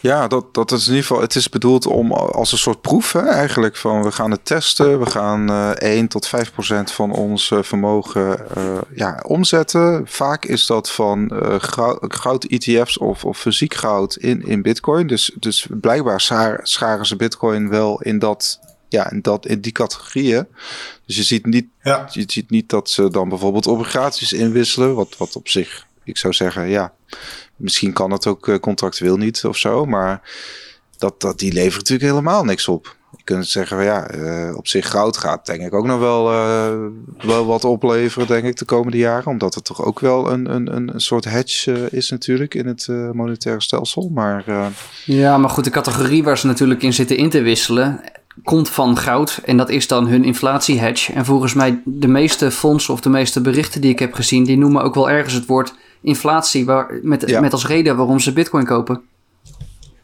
Ja, 0.00 0.28
dat, 0.28 0.54
dat 0.54 0.72
is 0.72 0.86
in 0.86 0.94
ieder 0.94 1.06
geval. 1.06 1.22
Het 1.22 1.34
is 1.34 1.48
bedoeld 1.48 1.86
om 1.86 2.12
als 2.12 2.52
een 2.52 2.58
soort 2.58 2.80
proef 2.80 3.12
hè, 3.12 3.20
eigenlijk. 3.20 3.76
Van 3.76 4.02
we 4.02 4.12
gaan 4.12 4.30
het 4.30 4.44
testen. 4.44 4.98
We 4.98 5.06
gaan 5.06 5.50
uh, 5.50 5.70
1 5.70 6.08
tot 6.08 6.26
5 6.26 6.52
procent 6.52 6.92
van 6.92 7.12
ons 7.12 7.52
vermogen 7.60 8.46
uh, 8.56 8.78
ja, 8.94 9.24
omzetten. 9.26 10.02
Vaak 10.06 10.44
is 10.44 10.66
dat 10.66 10.90
van 10.90 11.30
goud-ETF's 12.00 12.98
of, 12.98 13.24
of 13.24 13.38
fysiek 13.38 13.74
goud 13.74 14.16
in, 14.16 14.46
in 14.46 14.62
Bitcoin. 14.62 15.06
Dus, 15.06 15.36
dus 15.38 15.66
blijkbaar 15.70 16.20
scharen 16.62 17.06
ze 17.06 17.16
Bitcoin 17.16 17.68
wel 17.68 18.00
in 18.00 18.18
dat. 18.18 18.60
Ja, 18.88 19.10
in, 19.10 19.22
dat, 19.22 19.46
in 19.46 19.60
die 19.60 19.72
categorieën. 19.72 20.46
Dus 21.06 21.16
je 21.16 21.22
ziet, 21.22 21.46
niet, 21.46 21.66
ja. 21.82 22.08
je 22.12 22.24
ziet 22.26 22.50
niet 22.50 22.68
dat 22.68 22.90
ze 22.90 23.10
dan 23.10 23.28
bijvoorbeeld 23.28 23.66
obligaties 23.66 24.32
inwisselen. 24.32 24.94
Wat, 24.94 25.16
wat 25.16 25.36
op 25.36 25.48
zich, 25.48 25.86
ik 26.04 26.16
zou 26.16 26.32
zeggen, 26.32 26.68
ja, 26.68 26.92
Misschien 27.60 27.92
kan 27.92 28.10
het 28.10 28.26
ook 28.26 28.48
eh, 28.48 28.58
contractueel 28.58 29.16
niet 29.16 29.44
of 29.44 29.56
zo, 29.56 29.84
maar 29.84 30.22
dat, 30.98 31.20
dat, 31.20 31.38
die 31.38 31.52
levert 31.52 31.76
natuurlijk 31.76 32.10
helemaal 32.10 32.44
niks 32.44 32.68
op. 32.68 32.96
Je 33.16 33.24
kunt 33.24 33.46
zeggen, 33.46 33.84
ja, 33.84 34.14
uh, 34.14 34.56
op 34.56 34.68
zich 34.68 34.90
goud 34.90 35.16
gaat 35.16 35.46
denk 35.46 35.62
ik 35.62 35.74
ook 35.74 35.86
nog 35.86 35.98
wel, 35.98 36.32
uh, 36.32 36.86
wel 37.18 37.46
wat 37.46 37.64
opleveren, 37.64 38.26
denk 38.26 38.44
ik, 38.44 38.56
de 38.56 38.64
komende 38.64 38.98
jaren. 38.98 39.26
Omdat 39.26 39.54
het 39.54 39.64
toch 39.64 39.84
ook 39.84 40.00
wel 40.00 40.32
een, 40.32 40.54
een, 40.54 40.94
een 40.94 41.00
soort 41.00 41.24
hedge 41.24 41.88
is 41.90 42.10
natuurlijk 42.10 42.54
in 42.54 42.66
het 42.66 42.88
monetaire 43.12 43.62
stelsel. 43.62 44.10
Maar, 44.14 44.44
Ja, 45.04 45.38
maar 45.38 45.50
goed, 45.50 45.64
de 45.64 45.70
categorie 45.70 46.22
waar 46.22 46.38
ze 46.38 46.46
natuurlijk 46.46 46.82
in 46.82 46.92
zitten 46.92 47.16
in 47.16 47.30
te 47.30 47.40
wisselen, 47.40 48.00
komt 48.44 48.68
van 48.68 48.96
goud. 48.96 49.40
En 49.44 49.56
dat 49.56 49.70
is 49.70 49.86
dan 49.86 50.06
hun 50.06 50.24
inflatie-hedge. 50.24 51.12
En 51.12 51.24
volgens 51.24 51.54
mij 51.54 51.80
de 51.84 52.08
meeste 52.08 52.50
fondsen 52.50 52.94
of 52.94 53.00
de 53.00 53.08
meeste 53.08 53.40
berichten 53.40 53.80
die 53.80 53.90
ik 53.90 53.98
heb 53.98 54.14
gezien, 54.14 54.44
die 54.44 54.58
noemen 54.58 54.82
ook 54.82 54.94
wel 54.94 55.10
ergens 55.10 55.34
het 55.34 55.46
woord 55.46 55.74
inflatie 56.02 56.64
waar, 56.64 56.98
met, 57.02 57.40
met 57.40 57.52
als 57.52 57.66
reden 57.66 57.96
waarom 57.96 58.18
ze 58.18 58.32
bitcoin 58.32 58.64
kopen. 58.64 59.02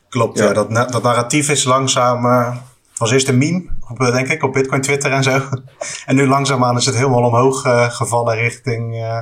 Klopt, 0.09 0.39
ja. 0.39 0.53
dat, 0.53 0.71
dat 0.71 1.03
narratief 1.03 1.49
is 1.49 1.65
langzaam... 1.65 2.25
Uh, 2.25 2.57
het 2.91 2.99
was 2.99 3.11
eerst 3.11 3.29
een 3.29 3.39
meme, 3.39 3.65
op, 3.89 4.01
eh, 4.01 4.13
denk 4.13 4.29
ik, 4.29 4.43
op 4.43 4.53
bitcoin 4.53 4.81
Twitter 4.81 5.13
en 5.13 5.23
zo. 5.23 5.41
en 6.07 6.17
nu 6.17 6.27
langzaamaan 6.27 6.77
is 6.77 6.87
het 6.87 6.95
helemaal 6.95 7.25
omhoog 7.25 7.67
uh, 7.67 7.91
gevallen 7.91 8.35
richting 8.35 8.95
uh, 8.95 9.19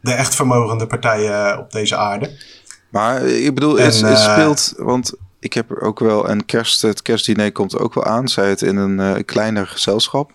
de 0.00 0.12
echt 0.12 0.34
vermogende 0.34 0.86
partijen 0.86 1.58
op 1.58 1.70
deze 1.70 1.96
aarde. 1.96 2.42
Maar 2.90 3.22
ik 3.22 3.54
bedoel, 3.54 3.78
en, 3.78 3.84
het, 3.84 4.00
het 4.00 4.18
speelt... 4.18 4.74
Want 4.76 5.14
ik 5.42 5.52
heb 5.52 5.70
er 5.70 5.80
ook 5.80 5.98
wel 5.98 6.28
een 6.28 6.44
kerst, 6.44 6.82
het 6.82 7.02
kerstdiner 7.02 7.52
komt 7.52 7.78
ook 7.78 7.94
wel 7.94 8.04
aan. 8.04 8.28
Zij 8.28 8.48
het 8.48 8.62
in 8.62 8.76
een 8.76 8.98
uh, 8.98 9.24
kleiner 9.24 9.66
gezelschap. 9.66 10.32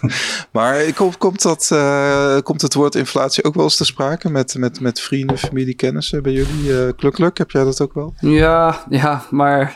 maar 0.52 0.92
komt, 0.92 1.18
komt, 1.18 1.42
dat, 1.42 1.70
uh, 1.72 2.38
komt 2.42 2.62
het 2.62 2.74
woord 2.74 2.94
inflatie 2.94 3.44
ook 3.44 3.54
wel 3.54 3.64
eens 3.64 3.76
te 3.76 3.84
sprake 3.84 4.30
met, 4.30 4.54
met, 4.58 4.80
met 4.80 5.00
vrienden, 5.00 5.38
familie, 5.38 5.74
kennissen 5.74 6.22
bij 6.22 6.32
jullie? 6.32 6.64
Uh, 6.96 7.12
kluk, 7.12 7.38
heb 7.38 7.50
jij 7.50 7.64
dat 7.64 7.80
ook 7.80 7.94
wel? 7.94 8.14
Ja, 8.20 8.84
ja, 8.88 9.22
maar 9.30 9.74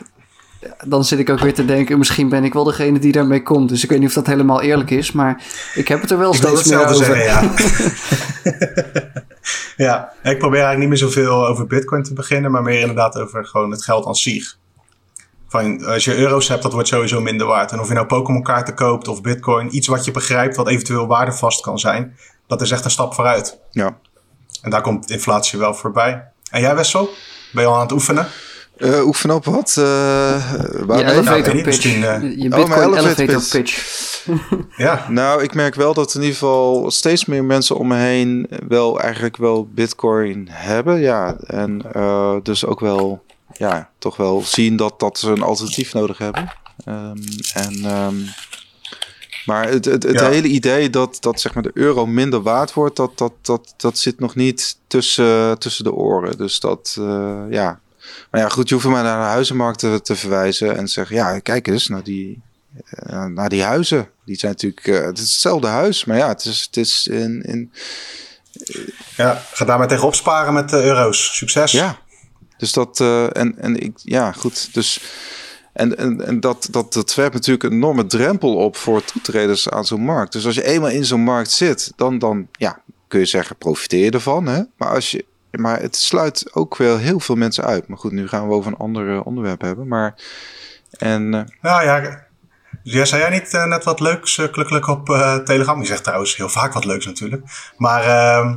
dan 0.86 1.04
zit 1.04 1.18
ik 1.18 1.30
ook 1.30 1.40
weer 1.40 1.54
te 1.54 1.64
denken, 1.64 1.98
misschien 1.98 2.28
ben 2.28 2.44
ik 2.44 2.52
wel 2.52 2.64
degene 2.64 2.98
die 2.98 3.12
daarmee 3.12 3.42
komt. 3.42 3.68
Dus 3.68 3.82
ik 3.82 3.90
weet 3.90 3.98
niet 3.98 4.08
of 4.08 4.14
dat 4.14 4.26
helemaal 4.26 4.62
eerlijk 4.62 4.90
is, 4.90 5.12
maar 5.12 5.42
ik 5.74 5.88
heb 5.88 6.00
het 6.00 6.10
er 6.10 6.18
wel 6.18 6.30
ik 6.30 6.36
steeds 6.36 6.68
meer 6.68 6.80
over. 6.80 6.94
Zeggen, 6.94 7.24
ja. 7.24 7.52
ja, 9.86 10.12
ik 10.22 10.38
probeer 10.38 10.62
eigenlijk 10.62 10.78
niet 10.78 10.88
meer 10.88 11.10
zoveel 11.10 11.46
over 11.46 11.66
bitcoin 11.66 12.02
te 12.02 12.12
beginnen, 12.12 12.50
maar 12.50 12.62
meer 12.62 12.80
inderdaad 12.80 13.16
over 13.16 13.46
gewoon 13.46 13.70
het 13.70 13.84
geld 13.84 14.06
aan 14.06 14.14
zich. 14.14 14.60
Van, 15.52 15.84
als 15.84 16.04
je 16.04 16.16
euro's 16.16 16.48
hebt, 16.48 16.62
dat 16.62 16.72
wordt 16.72 16.88
sowieso 16.88 17.20
minder 17.20 17.46
waard. 17.46 17.72
En 17.72 17.80
of 17.80 17.88
je 17.88 17.94
nou 17.94 18.06
Pokémon 18.06 18.42
kaarten 18.42 18.74
koopt 18.74 19.08
of 19.08 19.22
bitcoin, 19.22 19.76
iets 19.76 19.86
wat 19.86 20.04
je 20.04 20.10
begrijpt 20.10 20.56
wat 20.56 20.68
eventueel 20.68 21.06
waardevast 21.06 21.60
kan 21.60 21.78
zijn, 21.78 22.16
dat 22.46 22.60
is 22.60 22.70
echt 22.70 22.84
een 22.84 22.90
stap 22.90 23.14
vooruit. 23.14 23.58
Ja. 23.70 23.98
En 24.62 24.70
daar 24.70 24.80
komt 24.80 25.10
inflatie 25.10 25.58
wel 25.58 25.74
voorbij. 25.74 26.24
En 26.50 26.60
jij 26.60 26.74
Wessel, 26.74 27.10
ben 27.52 27.62
je 27.62 27.68
al 27.68 27.74
aan 27.74 27.80
het 27.80 27.92
oefenen? 27.92 28.26
Uh, 28.76 29.06
oefenen 29.06 29.36
op 29.36 29.44
wat? 29.44 29.76
Uh, 29.78 29.84
waar 30.86 30.98
je 30.98 31.04
elevator 31.04 31.56
ja, 31.56 31.62
pitch. 31.62 31.84
Uh, 31.84 32.02
je 32.36 32.48
Bitcoin 32.48 32.88
oh, 32.88 32.96
elevator, 32.96 33.18
elevator 33.18 33.48
pitch. 33.50 34.26
ja. 34.76 35.06
Nou, 35.08 35.42
ik 35.42 35.54
merk 35.54 35.74
wel 35.74 35.94
dat 35.94 36.14
in 36.14 36.20
ieder 36.20 36.36
geval 36.36 36.90
steeds 36.90 37.24
meer 37.24 37.44
mensen 37.44 37.76
om 37.76 37.88
me 37.88 37.96
heen 37.96 38.48
wel 38.68 39.00
eigenlijk 39.00 39.36
wel 39.36 39.68
Bitcoin 39.74 40.48
hebben. 40.50 41.00
Ja, 41.00 41.36
en 41.46 41.82
dus 42.42 42.66
ook 42.66 42.80
wel 42.80 43.22
ja, 43.52 43.90
toch 43.98 44.16
wel 44.16 44.42
zien 44.42 44.76
dat, 44.76 45.00
dat 45.00 45.18
ze 45.18 45.30
een 45.30 45.42
alternatief 45.42 45.92
nodig 45.92 46.18
hebben. 46.18 46.52
Um, 46.86 47.22
en, 47.54 47.84
um, 47.84 48.28
maar 49.44 49.68
het, 49.68 49.84
het, 49.84 50.02
het 50.02 50.20
hele 50.20 50.48
idee 50.48 50.90
dat, 50.90 51.16
dat 51.20 51.40
zeg 51.40 51.54
maar 51.54 51.62
de 51.62 51.70
euro 51.74 52.06
minder 52.06 52.42
waard 52.42 52.72
wordt, 52.72 52.96
dat, 52.96 53.18
dat, 53.18 53.32
dat, 53.42 53.74
dat 53.76 53.98
zit 53.98 54.20
nog 54.20 54.34
niet 54.34 54.76
tussen, 54.86 55.58
tussen 55.58 55.84
de 55.84 55.92
oren. 55.92 56.36
Dus 56.36 56.60
dat, 56.60 56.96
uh, 56.98 57.42
ja. 57.50 57.80
Maar 58.30 58.40
ja, 58.40 58.48
goed, 58.48 58.68
je 58.68 58.74
hoeft 58.74 58.86
maar 58.86 59.02
naar 59.02 59.20
de 59.20 59.26
huizenmarkt 59.26 59.78
te, 59.78 60.00
te 60.02 60.16
verwijzen 60.16 60.76
en 60.76 60.88
zeggen, 60.88 61.16
ja, 61.16 61.38
kijk 61.38 61.68
eens 61.68 61.88
naar 61.88 62.02
die, 62.02 62.40
uh, 63.10 63.24
naar 63.24 63.48
die 63.48 63.62
huizen. 63.62 64.08
Die 64.24 64.36
zijn 64.36 64.52
natuurlijk, 64.52 64.86
uh, 64.86 65.04
het 65.04 65.18
is 65.18 65.30
hetzelfde 65.30 65.66
huis, 65.66 66.04
maar 66.04 66.16
ja, 66.16 66.28
het 66.28 66.44
is, 66.44 66.62
het 66.62 66.76
is 66.76 67.06
in... 67.06 67.42
in 67.42 67.72
ja, 69.16 69.42
ga 69.52 69.64
daarmee 69.64 69.88
tegenop 69.88 70.14
sparen 70.14 70.54
met 70.54 70.68
de 70.68 70.82
euro's. 70.82 71.36
Succes. 71.36 71.72
Ja, 71.72 71.98
dus 72.62 72.72
dat, 72.72 73.00
uh, 73.00 73.36
en, 73.36 73.58
en 73.58 73.80
ik, 73.80 73.92
ja, 73.94 74.32
goed. 74.32 74.74
Dus, 74.74 75.02
en, 75.72 75.98
en, 75.98 76.26
en 76.26 76.40
dat, 76.40 76.68
dat, 76.70 76.92
dat 76.92 77.14
werpt 77.14 77.34
natuurlijk 77.34 77.62
een 77.64 77.72
enorme 77.72 78.06
drempel 78.06 78.56
op 78.56 78.76
voor 78.76 79.04
toetreders 79.04 79.68
aan 79.68 79.84
zo'n 79.84 80.04
markt. 80.04 80.32
Dus 80.32 80.46
als 80.46 80.54
je 80.54 80.64
eenmaal 80.64 80.90
in 80.90 81.04
zo'n 81.04 81.20
markt 81.20 81.50
zit, 81.50 81.92
dan, 81.96 82.18
dan 82.18 82.48
ja, 82.52 82.82
kun 83.08 83.20
je 83.20 83.26
zeggen, 83.26 83.56
profiteer 83.56 84.04
je 84.04 84.10
ervan. 84.10 84.46
Hè? 84.46 84.62
Maar, 84.76 84.88
als 84.88 85.10
je, 85.10 85.24
maar 85.50 85.80
het 85.80 85.96
sluit 85.96 86.54
ook 86.54 86.76
wel 86.76 86.98
heel 86.98 87.20
veel 87.20 87.34
mensen 87.34 87.64
uit. 87.64 87.88
Maar 87.88 87.98
goed, 87.98 88.12
nu 88.12 88.28
gaan 88.28 88.48
we 88.48 88.54
over 88.54 88.72
een 88.72 88.78
ander 88.78 89.22
onderwerp 89.22 89.60
hebben. 89.60 89.88
Maar, 89.88 90.14
en, 90.98 91.22
uh, 91.22 91.40
nou 91.60 91.84
ja, 91.84 92.26
ja, 92.82 93.04
zei 93.04 93.22
jij 93.22 93.30
niet 93.30 93.52
net 93.52 93.84
wat 93.84 94.00
leuks, 94.00 94.36
uh, 94.36 94.46
gelukkig 94.50 94.88
op 94.88 95.06
Telegram? 95.44 95.78
Die 95.78 95.86
zegt 95.86 96.04
trouwens 96.04 96.36
heel 96.36 96.48
vaak 96.48 96.72
wat 96.72 96.84
leuks 96.84 97.06
natuurlijk. 97.06 97.42
Maar 97.76 98.02
ehm, 98.04 98.54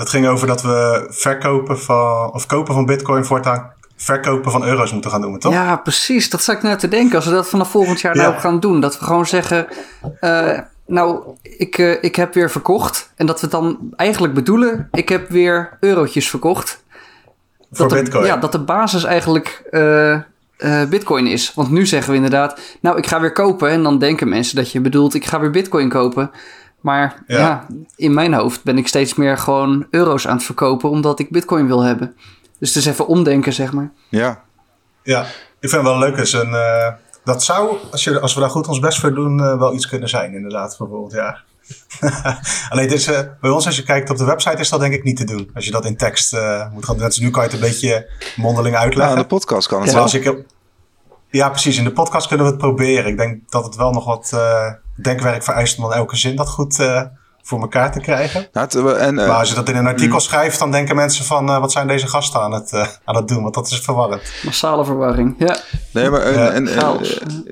dat 0.00 0.10
ging 0.10 0.26
over 0.26 0.46
dat 0.46 0.62
we 0.62 1.06
verkopen 1.10 1.78
van, 1.78 2.32
of 2.32 2.46
kopen 2.46 2.74
van 2.74 2.86
bitcoin 2.86 3.24
voortaan 3.24 3.72
verkopen 3.96 4.50
van 4.50 4.64
euro's 4.64 4.92
moeten 4.92 5.10
gaan 5.10 5.20
doen, 5.20 5.38
toch? 5.38 5.52
Ja, 5.52 5.76
precies. 5.76 6.30
Dat 6.30 6.42
zat 6.42 6.56
ik 6.56 6.62
net 6.62 6.78
te 6.78 6.88
denken. 6.88 7.16
Als 7.16 7.24
we 7.24 7.32
dat 7.32 7.48
vanaf 7.48 7.70
volgend 7.70 8.00
jaar 8.00 8.16
nou 8.16 8.38
gaan 8.38 8.60
doen. 8.60 8.80
Dat 8.80 8.98
we 8.98 9.04
gewoon 9.04 9.26
zeggen, 9.26 9.66
uh, 10.20 10.58
nou, 10.86 11.22
ik, 11.42 11.78
uh, 11.78 12.02
ik 12.02 12.16
heb 12.16 12.34
weer 12.34 12.50
verkocht. 12.50 13.12
En 13.16 13.26
dat 13.26 13.40
we 13.40 13.48
dan 13.48 13.78
eigenlijk 13.96 14.34
bedoelen, 14.34 14.88
ik 14.92 15.08
heb 15.08 15.28
weer 15.28 15.76
eurotjes 15.80 16.30
verkocht. 16.30 16.84
Voor 17.72 17.88
dat 17.88 17.98
bitcoin? 17.98 18.22
De, 18.22 18.28
ja, 18.28 18.36
dat 18.36 18.52
de 18.52 18.58
basis 18.58 19.04
eigenlijk 19.04 19.62
uh, 19.70 20.18
bitcoin 20.88 21.26
is. 21.26 21.52
Want 21.54 21.70
nu 21.70 21.86
zeggen 21.86 22.10
we 22.10 22.16
inderdaad, 22.16 22.60
nou, 22.80 22.98
ik 22.98 23.06
ga 23.06 23.20
weer 23.20 23.32
kopen. 23.32 23.70
En 23.70 23.82
dan 23.82 23.98
denken 23.98 24.28
mensen 24.28 24.56
dat 24.56 24.72
je 24.72 24.80
bedoelt, 24.80 25.14
ik 25.14 25.26
ga 25.26 25.40
weer 25.40 25.50
bitcoin 25.50 25.88
kopen. 25.88 26.30
Maar 26.80 27.22
ja. 27.26 27.66
in 27.96 28.14
mijn 28.14 28.34
hoofd 28.34 28.62
ben 28.64 28.78
ik 28.78 28.88
steeds 28.88 29.14
meer 29.14 29.38
gewoon 29.38 29.86
euro's 29.90 30.26
aan 30.26 30.36
het 30.36 30.44
verkopen 30.44 30.90
omdat 30.90 31.18
ik 31.18 31.30
bitcoin 31.30 31.66
wil 31.66 31.82
hebben. 31.82 32.16
Dus 32.58 32.68
het 32.68 32.78
is 32.78 32.86
even 32.86 33.06
omdenken, 33.06 33.52
zeg 33.52 33.72
maar. 33.72 33.90
Ja. 34.08 34.42
Ja, 35.02 35.22
ik 35.60 35.68
vind 35.68 35.72
het 35.72 35.82
wel 35.82 35.98
leuk. 35.98 36.16
Is 36.16 36.32
een, 36.32 36.50
uh, 36.50 36.88
dat 37.24 37.42
zou, 37.42 37.76
als, 37.90 38.04
je, 38.04 38.20
als 38.20 38.34
we 38.34 38.40
daar 38.40 38.50
goed 38.50 38.68
ons 38.68 38.78
best 38.78 39.00
voor 39.00 39.14
doen, 39.14 39.38
uh, 39.38 39.58
wel 39.58 39.74
iets 39.74 39.88
kunnen 39.88 40.08
zijn, 40.08 40.34
inderdaad, 40.34 40.76
voor 40.76 40.88
volgend 40.88 41.12
jaar. 41.12 41.44
Alleen 42.70 42.88
dit 42.88 42.98
is, 42.98 43.08
uh, 43.08 43.18
bij 43.40 43.50
ons, 43.50 43.66
als 43.66 43.76
je 43.76 43.82
kijkt 43.82 44.10
op 44.10 44.16
de 44.16 44.24
website, 44.24 44.56
is 44.56 44.68
dat 44.68 44.80
denk 44.80 44.94
ik 44.94 45.04
niet 45.04 45.16
te 45.16 45.24
doen. 45.24 45.50
Als 45.54 45.64
je 45.64 45.70
dat 45.70 45.84
in 45.84 45.96
tekst 45.96 46.32
moet 46.72 46.84
gaan 46.84 46.98
doen. 46.98 47.10
Nu 47.18 47.30
kan 47.30 47.42
je 47.42 47.48
het 47.48 47.52
een 47.52 47.68
beetje 47.68 48.10
mondeling 48.36 48.76
uitleggen. 48.76 49.16
Ja, 49.16 49.22
de 49.22 49.28
podcast 49.28 49.68
kan 49.68 49.82
het 49.82 49.92
wel. 49.92 50.02
Als 50.02 50.14
ik, 50.14 50.44
ja, 51.30 51.48
precies. 51.48 51.78
In 51.78 51.84
de 51.84 51.92
podcast 51.92 52.26
kunnen 52.26 52.46
we 52.46 52.52
het 52.52 52.60
proberen. 52.60 53.10
Ik 53.10 53.16
denk 53.16 53.50
dat 53.50 53.64
het 53.64 53.76
wel 53.76 53.92
nog 53.92 54.04
wat 54.04 54.32
denkwerk 54.96 55.42
vereist 55.42 55.78
om 55.78 55.84
dan 55.84 55.92
elke 55.92 56.16
zin 56.16 56.36
dat 56.36 56.48
goed 56.48 56.78
uh, 56.78 57.02
voor 57.50 57.60
elkaar 57.60 57.92
te 57.92 58.00
krijgen. 58.00 58.48
Nou, 58.52 58.66
het- 58.66 58.96
en, 58.98 59.18
eh, 59.18 59.26
maar 59.28 59.36
als 59.36 59.48
je 59.48 59.54
dat 59.54 59.68
in 59.68 59.76
een 59.76 59.86
artikel 59.86 60.14
mm. 60.14 60.20
schrijft, 60.20 60.58
dan 60.58 60.70
denken 60.70 60.96
mensen 60.96 61.24
van... 61.24 61.48
eh, 61.48 61.60
wat 61.60 61.72
zijn 61.72 61.86
deze 61.86 62.06
gasten 62.08 62.40
aan 62.40 62.52
het, 62.52 62.72
eh, 62.72 62.86
aan 63.04 63.16
het 63.16 63.28
doen? 63.28 63.42
Want 63.42 63.54
dat 63.54 63.66
is 63.70 63.78
verwarrend. 63.78 64.22
Massale 64.44 64.84
verwarring. 64.84 65.34
Ja. 65.38 65.56
Nee, 65.92 66.10
maar 66.10 66.20
en, 66.20 66.34
Ja, 66.34 66.50
en, 66.50 66.68
eh, 66.68 66.90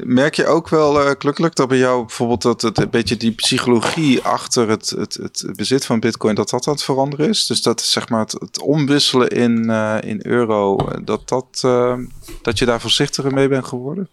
merk 0.05 0.35
je 0.35 0.47
ook 0.47 0.69
wel, 0.69 1.01
eh 1.03 1.11
klukkelijk, 1.19 1.55
dat 1.57 1.69
bij 1.69 1.79
jou 1.79 2.01
bijvoorbeeld 2.07 2.43
dat 2.43 2.63
het 2.63 2.79
een 2.79 2.91
beetje 2.91 3.17
die 3.17 3.33
psychologie 3.33 4.23
achter 4.23 4.69
het, 4.69 4.91
het, 4.99 5.15
het 5.23 5.53
bezit 5.57 5.87
van 5.87 6.01
Bitcoin, 6.01 6.35
dat 6.35 6.51
dat 6.51 6.67
aan 6.67 6.73
het 6.73 6.83
veranderen 6.83 7.29
is? 7.29 7.47
Dus 7.47 7.63
dat 7.63 7.81
zeg 7.81 8.09
maar 8.09 8.21
het, 8.21 8.33
het 8.33 8.61
omwisselen 8.63 9.29
in, 9.29 9.71
eh, 9.71 9.97
in 10.01 10.21
euro, 10.27 10.77
eh, 10.77 10.99
dat, 11.05 11.29
dat, 11.29 11.61
eh, 11.65 11.95
dat 12.43 12.59
je 12.59 12.65
daar 12.65 12.81
voorzichtiger 12.81 13.33
mee 13.33 13.49
bent 13.49 13.67
geworden? 13.67 14.09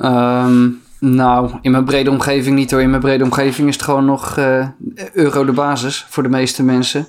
Ehm, 0.00 0.68
nou, 1.00 1.50
in 1.60 1.70
mijn 1.70 1.84
brede 1.84 2.10
omgeving 2.10 2.56
niet 2.56 2.70
hoor. 2.70 2.80
In 2.80 2.90
mijn 2.90 3.02
brede 3.02 3.24
omgeving 3.24 3.68
is 3.68 3.74
het 3.74 3.84
gewoon 3.84 4.04
nog 4.04 4.36
eh, 4.36 4.66
euro 5.12 5.44
de 5.44 5.52
basis 5.52 6.06
voor 6.08 6.22
de 6.22 6.28
meeste 6.28 6.62
mensen. 6.62 7.06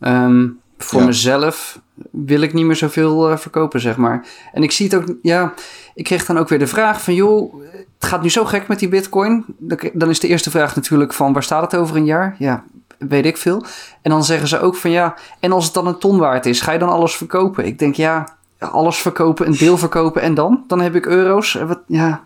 Ehm, 0.00 0.46
voor 0.78 1.00
Ja. 1.00 1.06
mezelf 1.06 1.80
wil 2.10 2.40
ik 2.40 2.52
niet 2.52 2.64
meer 2.64 2.76
zoveel 2.76 3.30
eh, 3.30 3.36
verkopen, 3.36 3.80
zeg 3.80 3.96
maar. 3.96 4.26
En 4.52 4.62
ik 4.62 4.72
zie 4.72 4.86
het 4.86 4.94
ook, 4.94 5.14
ja, 5.22 5.52
ik 5.94 6.04
kreeg 6.04 6.26
dan 6.26 6.38
ook 6.38 6.48
weer 6.48 6.58
de 6.58 6.66
vraag 6.66 7.02
van, 7.02 7.14
joh, 7.14 7.54
het 7.98 8.08
gaat 8.08 8.22
nu 8.22 8.30
zo 8.30 8.44
gek 8.44 8.68
met 8.68 8.78
die 8.78 8.88
bitcoin. 8.88 9.44
Dan- 9.92 10.10
is 10.10 10.20
de 10.20 10.28
eerste 10.28 10.50
vraag 10.50 10.74
natuurlijk 10.76 11.12
van, 11.12 11.32
waar 11.32 11.42
staat 11.42 11.70
het 11.72 11.80
over 11.80 11.96
een 11.96 12.04
jaar? 12.04 12.34
Ja, 12.38 12.64
weet 12.98 13.26
ik 13.26 13.36
veel. 13.36 13.64
En 14.02 14.10
dan 14.10 14.24
zeggen 14.24 14.48
ze 14.48 14.60
ook 14.60 14.76
van, 14.76 14.90
ja, 14.90 15.14
en 15.40 15.52
als 15.52 15.64
het 15.64 15.74
dan 15.74 15.86
een 15.86 15.98
ton 15.98 16.18
waard 16.18 16.46
is, 16.46 16.60
ga 16.60 16.72
je 16.72 16.78
dan 16.78 16.88
alles 16.88 17.16
verkopen? 17.16 17.64
Ik 17.66 17.78
denk, 17.78 17.94
ja, 17.94 18.28
alles 18.58 18.96
verkopen, 18.98 19.46
een 19.46 19.56
deel 19.56 19.78
verkopen 19.78 20.22
en 20.22 20.34
dan? 20.34 20.64
Dan 20.66 20.80
heb 20.80 20.94
ik 20.94 21.06
euro's. 21.06 21.56
En 21.56 21.66
Wat, 21.66 21.80
ja, 21.86 22.24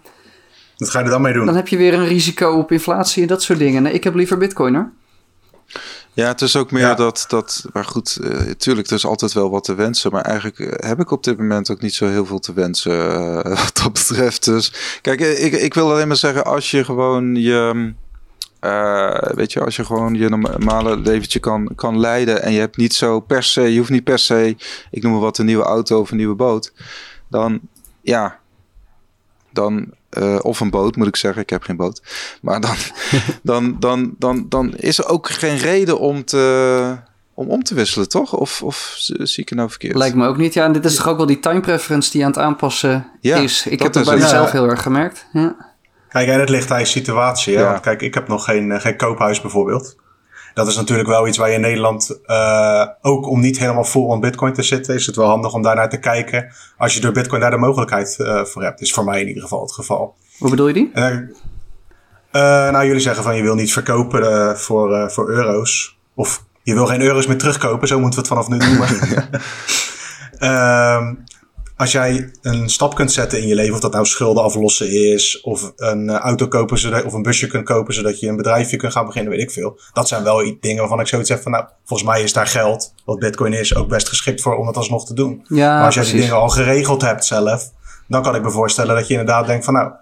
Wat 0.82 0.90
ga 0.90 0.98
je 0.98 1.04
er 1.04 1.10
dan 1.10 1.22
mee 1.22 1.32
doen? 1.32 1.46
dan 1.46 1.56
heb 1.56 1.68
je 1.68 1.76
weer 1.76 1.94
een 1.94 2.06
risico 2.06 2.58
op 2.58 2.72
inflatie 2.72 3.22
en 3.22 3.28
dat 3.28 3.42
soort 3.42 3.58
dingen. 3.58 3.82
Nee, 3.82 3.92
ik 3.92 4.04
heb 4.04 4.14
liever 4.14 4.38
bitcoin 4.38 4.74
hoor. 4.74 4.90
Ja, 6.12 6.26
het 6.28 6.40
is 6.40 6.56
ook 6.56 6.70
meer 6.70 6.82
Ja. 6.82 6.94
dat, 6.94 7.24
dat, 7.28 7.64
maar 7.72 7.84
goed, 7.84 8.18
eh, 8.22 8.38
tuurlijk, 8.38 8.86
er 8.88 8.94
is 8.94 9.06
altijd 9.06 9.32
wel 9.32 9.50
wat 9.50 9.64
te 9.64 9.74
wensen, 9.74 10.12
maar 10.12 10.22
eigenlijk 10.22 10.58
eh, 10.58 10.88
heb 10.88 11.00
ik 11.00 11.10
op 11.10 11.24
dit 11.24 11.38
moment 11.38 11.70
ook 11.70 11.80
niet 11.80 11.94
zo 11.94 12.06
heel 12.06 12.26
veel 12.26 12.38
te 12.38 12.52
wensen 12.52 13.14
eh, 13.14 13.56
wat 13.64 13.80
dat 13.82 13.92
betreft. 13.92 14.44
Dus 14.44 14.98
kijk, 15.00 15.20
ik, 15.20 15.52
ik 15.52 15.74
wil 15.74 15.90
alleen 15.90 16.08
maar 16.08 16.16
zeggen, 16.16 16.44
als 16.44 16.70
je 16.70 16.84
gewoon 16.84 17.34
je, 17.34 17.92
eh, 18.60 19.18
weet 19.34 19.52
je, 19.52 19.60
als 19.60 19.76
je 19.76 19.84
gewoon 19.84 20.14
je 20.14 20.28
normale 20.28 20.96
leventje 20.96 21.38
kan, 21.38 21.72
kan 21.74 22.00
leiden 22.00 22.42
en 22.42 22.52
je 22.52 22.60
hebt 22.60 22.76
niet 22.76 22.94
zo 22.94 23.20
per 23.20 23.42
se, 23.42 23.60
je 23.72 23.78
hoeft 23.78 23.90
niet 23.90 24.04
per 24.04 24.18
se, 24.18 24.56
ik 24.90 25.02
noem 25.02 25.12
maar 25.12 25.20
wat, 25.20 25.38
een 25.38 25.46
nieuwe 25.46 25.64
auto 25.64 26.00
of 26.00 26.10
een 26.10 26.16
nieuwe 26.16 26.34
boot, 26.34 26.72
dan 27.28 27.60
ja, 28.00 28.38
dan, 29.52 29.92
eh, 30.12 30.38
of 30.42 30.61
een 30.61 30.70
boot 30.70 30.96
moet 30.96 31.07
ik 31.07 31.16
zeggen, 31.16 31.42
ik 31.42 31.51
heb 31.51 31.62
geen 31.62 31.77
boot, 31.77 32.03
maar 32.42 32.61
dan, 32.61 32.75
dan, 33.42 33.77
dan, 33.81 34.14
dan, 34.18 34.46
dan 34.48 34.77
is 34.77 34.98
er 34.98 35.09
ook 35.09 35.31
geen 35.31 35.57
reden 35.57 35.98
om 35.98 36.25
te, 36.25 36.96
om, 37.35 37.48
om 37.48 37.62
te 37.62 37.75
wisselen, 37.75 38.09
toch? 38.09 38.33
Of, 38.33 38.62
of 38.62 38.94
zie 38.98 39.42
ik 39.42 39.48
het 39.48 39.59
nou 39.59 39.70
verkeerd? 39.70 39.96
Lijkt 39.96 40.16
me 40.16 40.27
ook 40.27 40.37
niet. 40.37 40.55
Ja, 40.55 40.64
en 40.64 40.72
dit 40.72 40.85
is 40.85 40.94
toch 40.94 41.09
ook 41.09 41.16
wel 41.16 41.27
die 41.27 41.40
time 41.40 41.61
preference 41.61 42.11
die 42.11 42.22
aan 42.25 42.31
het 42.31 42.38
aanpassen 42.38 43.07
Ja, 43.20 43.37
is. 43.37 43.66
Ik 43.66 43.79
dat 43.79 43.87
heb 43.87 43.94
het 43.94 44.05
bij 44.05 44.22
mezelf 44.22 44.46
Ja. 44.46 44.53
heel 44.53 44.68
erg 44.68 44.83
gemerkt. 44.83 45.27
Ja. 45.33 45.57
Kijk, 46.09 46.29
en 46.29 46.40
het 46.40 46.48
ligt 46.48 46.70
aan 46.70 46.79
je 46.79 46.85
situatie. 46.85 47.57
Hè? 47.57 47.62
Ja. 47.62 47.70
Want 47.70 47.81
kijk, 47.83 48.03
ik 48.03 48.14
heb 48.14 48.29
nog 48.29 48.44
geen, 48.44 48.72
eh, 48.72 48.81
geen 48.81 48.96
koophuis 48.96 49.40
bijvoorbeeld. 49.40 49.96
Dat 50.54 50.66
is 50.66 50.76
natuurlijk 50.76 51.08
wel 51.08 51.28
iets 51.28 51.38
waar 51.38 51.48
je 51.48 51.54
in 51.54 51.60
Nederland, 51.60 52.20
eh, 52.26 52.86
ook 53.00 53.28
om 53.28 53.40
niet 53.40 53.58
helemaal 53.58 53.84
vol 53.84 54.12
aan 54.12 54.20
bitcoin 54.20 54.52
te 54.52 54.62
zitten, 54.62 54.94
is 54.94 55.06
het 55.06 55.16
wel 55.16 55.28
handig 55.28 55.52
om 55.54 55.62
daarnaar 55.62 55.88
te 55.88 55.98
kijken. 55.98 56.52
Als 56.76 56.94
je 56.94 57.00
door 57.00 57.12
bitcoin 57.12 57.40
daar 57.40 57.50
de 57.50 57.56
mogelijkheid 57.56 58.16
eh, 58.18 58.44
voor 58.44 58.62
hebt. 58.62 58.80
Is 58.80 58.92
voor 58.92 59.04
mij 59.04 59.20
in 59.20 59.28
ieder 59.28 59.42
geval 59.42 59.62
het 59.62 59.72
geval. 59.72 60.14
Hoe 60.38 60.50
bedoel 60.50 60.68
je 60.68 60.74
die? 60.74 60.90
En, 60.92 61.34
eh, 62.30 62.42
nou, 62.70 62.86
jullie 62.86 63.00
zeggen 63.00 63.22
van 63.22 63.36
je 63.36 63.42
wil 63.42 63.54
niet 63.54 63.72
verkopen 63.72 64.58
voor, 64.58 65.10
voor 65.10 65.28
euro's. 65.28 65.98
Of 66.14 66.44
je 66.62 66.74
wil 66.74 66.86
geen 66.86 67.02
euro's 67.02 67.26
meer 67.26 67.38
terugkopen, 67.38 67.88
zo 67.88 68.00
moeten 68.00 68.22
we 68.22 68.28
het 68.28 68.38
vanaf 68.38 68.48
nu 68.48 68.56
noemen. 68.56 68.88
Ehm, 70.42 71.14
als 71.82 71.92
jij 71.92 72.30
een 72.42 72.68
stap 72.68 72.94
kunt 72.94 73.12
zetten 73.12 73.40
in 73.40 73.46
je 73.46 73.54
leven, 73.54 73.74
of 73.74 73.80
dat 73.80 73.92
nou 73.92 74.06
schulden 74.06 74.42
aflossen 74.42 75.12
is, 75.12 75.40
of 75.40 75.72
een 75.76 76.10
eh, 76.10 76.16
auto 76.16 76.48
kopen, 76.48 76.78
zodat, 76.78 77.04
of 77.04 77.12
een 77.12 77.22
busje 77.22 77.46
kunt 77.46 77.64
kopen, 77.64 77.94
zodat 77.94 78.20
je 78.20 78.28
een 78.28 78.36
bedrijfje 78.36 78.76
kunt 78.76 78.92
gaan 78.92 79.06
beginnen, 79.06 79.32
weet 79.32 79.42
ik 79.42 79.50
veel. 79.50 79.80
Dat 79.92 80.08
zijn 80.08 80.22
wel 80.22 80.56
dingen 80.60 80.78
waarvan 80.78 81.00
ik 81.00 81.06
zoiets 81.06 81.28
heb 81.28 81.42
van, 81.42 81.52
nou, 81.52 81.64
volgens 81.84 82.08
mij 82.08 82.22
is 82.22 82.32
daar 82.32 82.46
geld, 82.46 82.94
wat 83.04 83.18
bitcoin 83.18 83.52
is, 83.52 83.74
ook 83.74 83.88
best 83.88 84.08
geschikt 84.08 84.40
voor 84.40 84.56
om 84.56 84.66
het 84.66 84.76
alsnog 84.76 85.06
te 85.06 85.14
doen. 85.14 85.44
Ja, 85.48 85.76
maar 85.76 85.84
als 85.84 85.94
jij 85.94 86.04
die 86.04 86.20
dingen 86.20 86.34
al 86.34 86.48
geregeld 86.48 87.02
hebt 87.02 87.24
zelf, 87.24 87.70
dan 88.08 88.22
kan 88.22 88.34
ik 88.34 88.42
me 88.42 88.50
voorstellen 88.50 88.94
dat 88.94 89.06
je 89.06 89.12
inderdaad 89.12 89.46
denkt 89.46 89.64
van, 89.64 89.74
nou, 89.74 89.92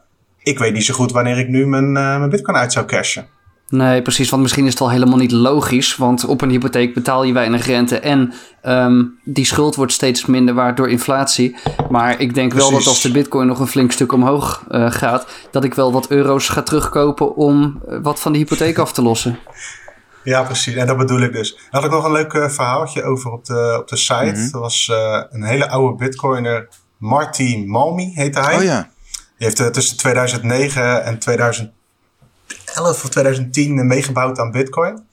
ik 0.43 0.59
weet 0.59 0.73
niet 0.73 0.85
zo 0.85 0.95
goed 0.95 1.13
wanneer 1.13 1.39
ik 1.39 1.49
nu 1.49 1.67
mijn, 1.67 1.97
eh, 1.97 2.19
mijn 2.19 2.31
bitcoin 2.31 2.57
uit 2.57 2.73
zou 2.73 2.87
cashen. 2.87 3.29
Nee, 3.71 4.03
precies. 4.03 4.31
Want 4.31 4.43
misschien 4.43 4.65
is 4.65 4.73
het 4.73 4.81
al 4.81 4.91
helemaal 4.91 5.17
niet 5.17 5.33
logisch. 5.33 5.97
Want 5.97 6.25
op 6.25 6.41
een 6.41 6.51
hypotheek 6.51 6.95
betaal 6.95 7.23
je 7.23 7.33
weinig 7.33 7.67
rente. 7.67 7.99
En 7.99 8.33
ehm, 8.63 9.05
die 9.25 9.45
schuld 9.45 9.75
wordt 9.75 9.93
steeds 9.93 10.27
minder 10.27 10.55
waard 10.55 10.77
door 10.77 10.91
inflatie. 10.91 11.57
Maar 11.91 12.21
ik 12.21 12.35
denk 12.35 12.53
wel 12.53 12.71
dat 12.71 12.87
als 12.87 13.03
de 13.03 13.11
bitcoin 13.11 13.47
nog 13.47 13.59
een 13.59 13.67
flink 13.67 13.93
stuk 13.93 14.13
omhoog 14.13 14.65
eh, 14.69 14.91
gaat... 14.91 15.27
dat 15.51 15.65
ik 15.65 15.75
wel 15.75 15.93
wat 15.93 16.11
euro's 16.11 16.49
ga 16.49 16.63
terugkopen 16.63 17.37
om 17.37 17.81
eh, 17.89 17.99
wat 18.03 18.21
van 18.21 18.33
de 18.33 18.39
hypotheek 18.39 18.79
af 18.79 18.93
te 18.93 19.03
lossen. 19.03 19.39
Ja, 20.25 20.43
precies. 20.43 20.75
En 20.75 20.87
dat 20.87 20.97
bedoel 20.97 21.21
ik 21.21 21.33
dus. 21.33 21.55
Daar 21.55 21.67
had 21.71 21.85
ik 21.85 21.91
nog 21.91 22.05
een 22.05 22.13
leuk 22.13 22.33
eh, 22.33 22.49
verhaaltje 22.49 23.03
over 23.03 23.31
op 23.31 23.45
de, 23.45 23.77
op 23.81 23.89
de 23.89 23.97
site. 23.97 24.49
Dat 24.53 24.61
was 24.61 24.89
eh, 24.89 25.23
een 25.31 25.45
hele 25.45 25.69
oude 25.69 25.97
bitcoiner, 25.97 26.69
Marty 26.97 27.65
Malmi 27.67 28.13
heette 28.15 28.41
hij. 28.41 28.57
Oh 28.57 28.63
ja, 28.63 28.89
Die 29.39 29.47
heeft 29.47 29.73
tussen 29.73 29.97
2009 29.97 31.05
en 31.05 31.19
2011 32.71 33.05
of 33.05 33.11
2010 33.11 33.87
meegebouwd 33.87 34.39
aan 34.39 34.51
bitcoin. 34.51 35.09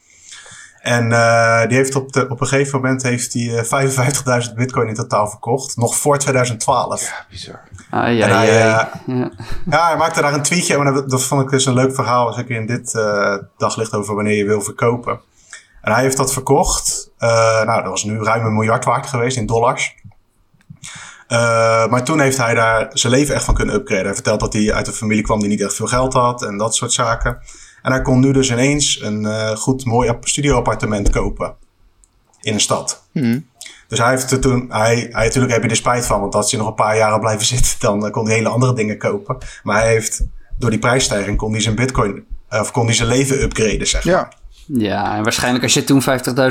En 0.81 1.11
eh, 1.11 1.67
die 1.67 1.77
heeft 1.77 1.95
op, 1.95 2.13
de, 2.13 2.29
op 2.29 2.41
een 2.41 2.47
gegeven 2.47 2.81
moment 2.81 3.03
heeft 3.03 3.33
hij 3.33 3.65
eh, 3.69 4.47
55.000 4.47 4.53
bitcoin 4.55 4.87
in 4.87 4.93
totaal 4.93 5.27
verkocht. 5.27 5.77
Nog 5.77 5.95
voor 5.95 6.17
2012. 6.17 7.01
ja 7.01 7.25
bizar. 7.29 7.59
Ah, 7.89 8.15
ja, 8.17 8.27
En 8.27 8.35
hij, 8.35 8.47
ja, 8.47 8.91
eh, 9.07 9.15
ja. 9.17 9.31
Ja, 9.69 9.87
hij 9.87 9.97
maakte 9.97 10.21
daar 10.21 10.33
een 10.33 10.41
tweetje. 10.41 10.77
Maar 10.77 10.93
dat, 10.93 11.09
dat 11.09 11.23
vond 11.23 11.41
ik 11.41 11.49
dus 11.49 11.65
een 11.65 11.73
leuk 11.73 11.95
verhaal. 11.95 12.33
Zeker 12.33 12.55
in 12.55 12.65
dit 12.65 12.95
eh, 12.95 13.35
daglicht 13.57 13.93
over 13.93 14.15
wanneer 14.15 14.35
je 14.35 14.45
wil 14.45 14.61
verkopen. 14.61 15.19
En 15.81 15.93
hij 15.93 16.01
heeft 16.01 16.17
dat 16.17 16.33
verkocht. 16.33 17.11
Eh, 17.17 17.63
nou, 17.63 17.81
dat 17.81 17.89
was 17.89 18.03
nu 18.03 18.23
ruim 18.23 18.45
een 18.45 18.53
miljard 18.53 18.85
waard 18.85 19.07
geweest 19.07 19.37
in 19.37 19.45
dollars. 19.45 19.95
Eh, 21.27 21.87
maar 21.87 22.03
toen 22.03 22.19
heeft 22.19 22.37
hij 22.37 22.53
daar 22.53 22.89
zijn 22.93 23.13
leven 23.13 23.35
echt 23.35 23.43
van 23.43 23.53
kunnen 23.53 23.75
upgraden. 23.75 24.05
Hij 24.05 24.13
vertelt 24.13 24.39
dat 24.39 24.53
hij 24.53 24.73
uit 24.73 24.87
een 24.87 24.93
familie 24.93 25.23
kwam 25.23 25.39
die 25.39 25.49
niet 25.49 25.61
echt 25.61 25.75
veel 25.75 25.87
geld 25.87 26.13
had 26.13 26.43
en 26.43 26.57
dat 26.57 26.75
soort 26.75 26.91
zaken. 26.93 27.37
En 27.81 27.91
hij 27.91 28.01
kon 28.01 28.19
nu 28.19 28.31
dus 28.31 28.51
ineens 28.51 29.01
een 29.01 29.25
eh, 29.25 29.49
goed, 29.49 29.85
mooi 29.85 30.09
app- 30.09 30.27
studioappartement 30.27 31.09
kopen 31.09 31.55
in 32.41 32.53
een 32.53 32.59
stad. 32.59 33.03
Hm. 33.11 33.39
Dus 33.87 33.99
hij 33.99 34.09
heeft 34.09 34.31
er 34.31 34.39
toen, 34.39 34.65
hij, 34.69 34.95
hij 35.11 35.25
natuurlijk 35.25 35.53
heb 35.53 35.63
je 35.63 35.69
er 35.69 35.75
spijt 35.75 36.05
van, 36.05 36.19
want 36.19 36.35
als 36.35 36.51
hij 36.51 36.59
nog 36.59 36.69
een 36.69 36.75
paar 36.75 36.97
jaren 36.97 37.19
blijven 37.19 37.45
zitten, 37.55 37.75
dan 37.79 38.05
eh, 38.05 38.11
kon 38.11 38.25
hij 38.25 38.35
hele 38.35 38.49
andere 38.49 38.73
dingen 38.73 38.97
kopen. 38.97 39.37
Maar 39.63 39.81
hij 39.81 39.91
heeft, 39.91 40.23
door 40.57 40.69
die 40.69 40.79
prijsstijging, 40.79 41.37
kon 41.37 41.51
hij 41.51 41.61
zijn 41.61 41.75
bitcoin, 41.75 42.25
of 42.49 42.71
kon 42.71 42.85
hij 42.85 42.95
zijn 42.95 43.07
leven 43.07 43.41
upgraden, 43.41 43.87
zeg 43.87 44.05
maar. 44.05 44.13
Ja, 44.13 44.29
Ja, 44.65 45.15
en 45.15 45.23
waarschijnlijk 45.23 45.63
als 45.63 45.73
je 45.73 45.83
toen 45.83 46.01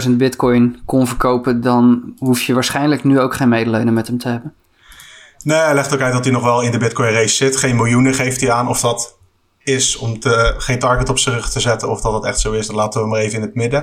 50.000 0.05 0.11
bitcoin 0.11 0.79
kon 0.85 1.07
verkopen... 1.07 1.61
dan 1.61 2.15
hoef 2.19 2.43
je 2.43 2.55
waarschijnlijk 2.55 3.05
nu 3.05 3.21
ook 3.21 3.35
geen 3.35 3.49
medelijden 3.49 3.93
met 3.95 4.07
hem 4.07 4.19
te 4.19 4.29
hebben. 4.29 4.55
Nee, 5.47 5.59
hij 5.59 5.75
legt 5.75 5.95
ook 5.95 6.01
uit 6.01 6.13
dat 6.13 6.25
hij 6.25 6.33
nog 6.33 6.43
wel 6.43 6.61
in 6.61 6.71
de 6.71 6.79
bitcoin 6.79 7.13
race 7.13 7.35
zit. 7.37 7.57
Geen 7.57 7.77
miljoenen 7.77 8.15
geeft 8.15 8.41
hij 8.41 8.53
aan. 8.53 8.69
Of 8.69 8.81
dat 8.81 9.19
is 9.63 9.97
om 9.97 10.21
te, 10.21 10.55
geen 10.59 10.79
target 10.79 11.09
op 11.09 11.19
zijn 11.19 11.35
rug 11.35 11.51
te 11.51 11.61
zetten, 11.61 11.89
of 11.89 12.01
dat 12.01 12.13
het 12.13 12.25
echt 12.25 12.41
zo 12.41 12.53
is, 12.53 12.67
dan 12.67 12.77
laten 12.77 12.93
we 12.93 12.99
hem 13.01 13.09
maar 13.09 13.21
even 13.21 13.37
in 13.39 13.43
het 13.45 13.55
midden. 13.55 13.81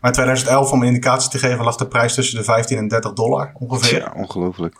Maar 0.00 0.10
in 0.10 0.12
2011, 0.12 0.70
om 0.70 0.80
een 0.80 0.86
indicatie 0.86 1.30
te 1.30 1.38
geven, 1.38 1.64
lag 1.64 1.76
de 1.76 1.86
prijs 1.86 2.14
tussen 2.14 2.38
de 2.38 2.44
15 2.44 2.78
en 2.78 2.88
30 2.88 3.12
dollar 3.12 3.52
ongeveer. 3.58 3.98
ja 3.98 4.12
ongelooflijk. 4.16 4.76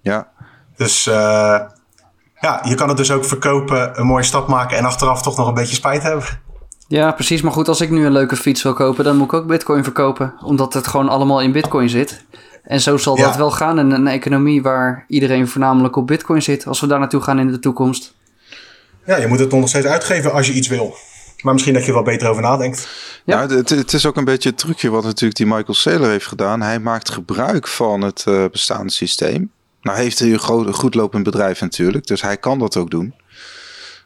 Ja, 0.00 0.28
Dus 0.76 1.06
eh, 1.06 1.60
ja, 2.40 2.60
je 2.62 2.74
kan 2.74 2.88
het 2.88 2.96
dus 2.96 3.10
ook 3.10 3.24
verkopen, 3.24 4.00
een 4.00 4.06
mooie 4.06 4.24
stap 4.24 4.48
maken 4.48 4.76
en 4.76 4.84
achteraf 4.84 5.22
toch 5.22 5.36
nog 5.36 5.48
een 5.48 5.54
beetje 5.54 5.74
spijt 5.74 6.02
hebben. 6.02 6.24
Ja, 6.88 7.12
precies. 7.12 7.42
Maar 7.42 7.52
goed, 7.52 7.68
als 7.68 7.80
ik 7.80 7.90
nu 7.90 8.06
een 8.06 8.12
leuke 8.12 8.36
fiets 8.36 8.62
wil 8.62 8.74
kopen, 8.74 9.04
dan 9.04 9.16
moet 9.16 9.26
ik 9.26 9.32
ook 9.32 9.46
bitcoin 9.46 9.82
verkopen. 9.84 10.34
Omdat 10.42 10.74
het 10.74 10.86
gewoon 10.86 11.08
allemaal 11.08 11.40
in 11.40 11.52
bitcoin 11.52 11.88
zit. 11.88 12.24
En 12.64 12.80
zo 12.80 12.96
zal 12.96 13.16
Ja. 13.16 13.24
dat 13.24 13.36
wel 13.36 13.50
gaan 13.50 13.78
in 13.78 13.90
een 13.90 14.06
economie 14.06 14.62
waar 14.62 15.04
iedereen 15.08 15.48
voornamelijk 15.48 15.96
op 15.96 16.06
bitcoin 16.06 16.42
zit. 16.42 16.66
Als 16.66 16.80
we 16.80 16.86
daar 16.86 16.98
naartoe 16.98 17.20
gaan 17.20 17.38
in 17.38 17.48
de 17.52 17.58
toekomst. 17.58 18.14
Ja, 19.06 19.16
je 19.16 19.26
moet 19.26 19.38
het 19.38 19.50
nog 19.50 19.68
steeds 19.68 19.86
uitgeven 19.86 20.32
als 20.32 20.46
je 20.46 20.52
iets 20.52 20.68
wil. 20.68 20.96
Maar 21.42 21.52
misschien 21.52 21.74
dat 21.74 21.82
je 21.82 21.88
er 21.88 21.94
wel 21.94 22.04
beter 22.04 22.28
over 22.28 22.42
nadenkt. 22.42 22.88
Ja. 23.24 23.36
Nou, 23.36 23.56
het, 23.56 23.68
het 23.68 23.92
is 23.92 24.06
ook 24.06 24.16
een 24.16 24.24
beetje 24.24 24.48
het 24.48 24.58
trucje 24.58 24.90
wat 24.90 25.04
natuurlijk 25.04 25.36
die 25.36 25.46
Michael 25.46 25.74
Saylor 25.74 26.08
heeft 26.08 26.26
gedaan. 26.26 26.60
Hij 26.62 26.78
maakt 26.78 27.10
gebruik 27.10 27.68
van 27.68 28.00
het 28.00 28.24
eh, 28.26 28.44
bestaande 28.52 28.92
systeem. 28.92 29.50
Nou 29.82 29.98
heeft 29.98 30.18
hij 30.18 30.32
een 30.32 30.38
groot, 30.38 30.74
goed 30.74 30.94
lopend 30.94 31.24
bedrijf 31.24 31.60
natuurlijk, 31.60 32.06
dus 32.06 32.22
hij 32.22 32.36
kan 32.36 32.58
dat 32.58 32.76
ook 32.76 32.90
doen. 32.90 33.14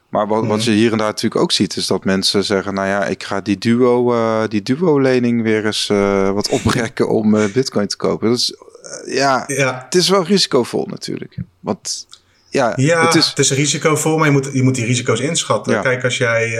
Maar 0.09 0.27
wat, 0.27 0.45
wat 0.45 0.63
je 0.63 0.71
hier 0.71 0.91
en 0.91 0.97
daar 0.97 1.07
natuurlijk 1.07 1.41
ook 1.41 1.51
ziet, 1.51 1.75
is 1.75 1.87
dat 1.87 2.03
mensen 2.03 2.43
zeggen: 2.43 2.73
Nou 2.73 2.87
ja, 2.87 3.05
ik 3.05 3.23
ga 3.23 3.41
die 3.41 3.57
duo, 3.57 4.13
eh, 4.13 4.47
die 4.47 4.61
duo-lening 4.61 5.43
weer 5.43 5.65
eens 5.65 5.89
eh, 5.89 6.31
wat 6.31 6.49
oprekken 6.49 7.09
om 7.09 7.35
eh, 7.35 7.51
Bitcoin 7.53 7.87
te 7.87 7.97
kopen. 7.97 8.29
Dat 8.29 8.37
is, 8.37 8.55
ja, 9.05 9.43
Ja, 9.47 9.81
het 9.85 9.95
is 9.95 10.09
wel 10.09 10.23
risicovol 10.23 10.85
natuurlijk. 10.85 11.37
Want 11.59 12.07
ja, 12.49 12.73
ja 12.75 13.05
het 13.05 13.35
is. 13.35 13.51
risicovol, 13.51 14.17
maar 14.17 14.27
je 14.27 14.33
moet, 14.33 14.49
je 14.53 14.63
moet 14.63 14.75
die 14.75 14.85
risico's 14.85 15.19
inschatten. 15.19 15.73
Ja. 15.73 15.81
Kijk, 15.81 16.03
als 16.03 16.17
jij... 16.17 16.59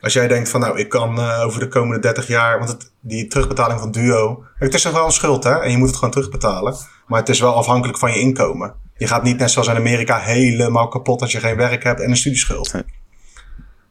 Als 0.00 0.14
jij 0.14 0.28
denkt 0.28 0.48
van 0.48 0.60
nou, 0.60 0.78
ik 0.78 0.88
kan 0.88 1.18
over 1.20 1.60
de 1.60 1.68
komende 1.68 2.00
30 2.00 2.26
jaar, 2.26 2.58
want 2.58 2.70
het, 2.70 2.90
die 3.00 3.26
terugbetaling 3.26 3.80
van 3.80 3.90
Duo, 3.90 4.44
het 4.58 4.74
is 4.74 4.82
toch 4.82 4.92
wel 4.92 5.04
een 5.04 5.12
schuld 5.12 5.44
hè, 5.44 5.60
en 5.60 5.70
je 5.70 5.76
moet 5.76 5.86
het 5.86 5.96
gewoon 5.96 6.10
terugbetalen. 6.10 6.76
Maar 7.06 7.20
het 7.20 7.28
is 7.28 7.40
wel 7.40 7.54
afhankelijk 7.54 7.98
van 7.98 8.12
je 8.12 8.18
inkomen. 8.18 8.74
Je 8.96 9.06
gaat 9.06 9.22
niet 9.22 9.38
net 9.38 9.50
zoals 9.50 9.68
in 9.68 9.76
Amerika 9.76 10.18
helemaal 10.18 10.88
kapot 10.88 11.20
als 11.20 11.32
je 11.32 11.40
geen 11.40 11.56
werk 11.56 11.82
hebt 11.82 12.00
en 12.00 12.10
een 12.10 12.16
studieschuld. 12.16 12.72
Nee. 12.72 12.82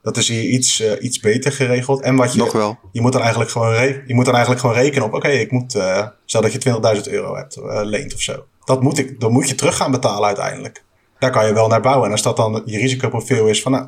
Dat 0.01 0.17
is 0.17 0.27
hier 0.27 0.43
iets, 0.43 0.81
uh, 0.81 0.91
iets 0.99 1.19
beter 1.19 1.51
geregeld. 1.51 2.01
En 2.01 2.15
wat 2.15 2.33
je, 2.33 2.37
Nog 2.37 2.51
wel. 2.51 2.77
Je 2.91 3.01
moet 3.01 3.11
dan 3.11 3.21
eigenlijk 3.21 3.51
gewoon, 3.51 3.73
re 3.73 4.03
je 4.05 4.13
moet 4.13 4.25
dan 4.25 4.33
eigenlijk 4.33 4.63
gewoon 4.63 4.75
rekenen 4.75 5.07
op, 5.07 5.13
oké, 5.13 5.27
ik 5.27 5.51
moet, 5.51 5.75
uh, 5.75 6.07
stel 6.25 6.41
dat 6.41 6.51
je 6.51 6.59
20.000 6.59 7.07
euro 7.07 7.35
hebt, 7.35 7.57
uh, 7.57 7.79
leent 7.83 8.13
of 8.13 8.21
zo. 8.21 8.45
Dat 8.63 8.81
moet 8.81 8.97
ik, 8.97 9.19
dan 9.19 9.31
moet 9.31 9.49
je 9.49 9.55
terug 9.55 9.75
gaan 9.75 9.91
betalen 9.91 10.25
uiteindelijk. 10.25 10.83
Daar 11.19 11.31
kan 11.31 11.47
je 11.47 11.53
wel 11.53 11.67
naar 11.67 11.81
bouwen. 11.81 12.05
En 12.05 12.11
als 12.11 12.21
dat 12.21 12.37
dan 12.37 12.61
je 12.65 12.77
risicoprofiel 12.77 13.47
is 13.47 13.61
van, 13.61 13.71
nou, 13.71 13.87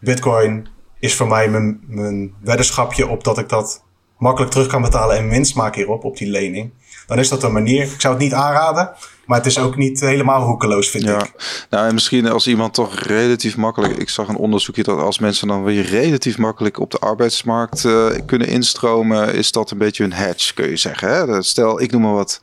bitcoin 0.00 0.68
is 0.98 1.14
voor 1.14 1.28
mij 1.28 1.48
mijn, 1.48 1.80
mijn 1.86 2.34
weddenschapje 2.40 3.08
op 3.08 3.24
dat 3.24 3.38
ik 3.38 3.48
dat 3.48 3.82
makkelijk 4.18 4.52
terug 4.52 4.66
kan 4.66 4.82
betalen 4.82 5.16
en 5.16 5.28
winst 5.28 5.54
maak 5.54 5.74
hierop, 5.74 6.04
op 6.04 6.16
die 6.16 6.30
lening. 6.30 6.72
Dan 7.06 7.18
is 7.18 7.28
dat 7.28 7.42
een 7.42 7.52
manier. 7.52 7.82
Ik 7.82 8.00
zou 8.00 8.14
het 8.14 8.22
niet 8.22 8.32
aanraden, 8.32 8.92
maar 9.26 9.38
het 9.38 9.46
is 9.46 9.58
ook 9.58 9.76
niet 9.76 10.00
helemaal 10.00 10.42
hoekeloos, 10.42 10.88
vind 10.88 11.04
ja. 11.04 11.18
ik. 11.18 11.66
Nou, 11.70 11.88
en 11.88 11.94
misschien 11.94 12.28
als 12.28 12.46
iemand 12.46 12.74
toch 12.74 12.94
relatief 12.94 13.56
makkelijk. 13.56 13.96
Ik 13.96 14.08
zag 14.08 14.28
een 14.28 14.36
onderzoekje 14.36 14.82
dat 14.82 14.98
als 14.98 15.18
mensen 15.18 15.48
dan 15.48 15.64
weer 15.64 15.82
relatief 15.82 16.38
makkelijk 16.38 16.80
op 16.80 16.90
de 16.90 16.98
arbeidsmarkt 16.98 17.84
uh, 17.84 18.06
kunnen 18.26 18.48
instromen, 18.48 19.34
is 19.34 19.52
dat 19.52 19.70
een 19.70 19.78
beetje 19.78 20.04
een 20.04 20.12
hedge, 20.12 20.54
kun 20.54 20.68
je 20.68 20.76
zeggen. 20.76 21.08
Hè? 21.08 21.42
Stel, 21.42 21.80
ik 21.80 21.92
noem 21.92 22.02
maar 22.02 22.14
wat. 22.14 22.40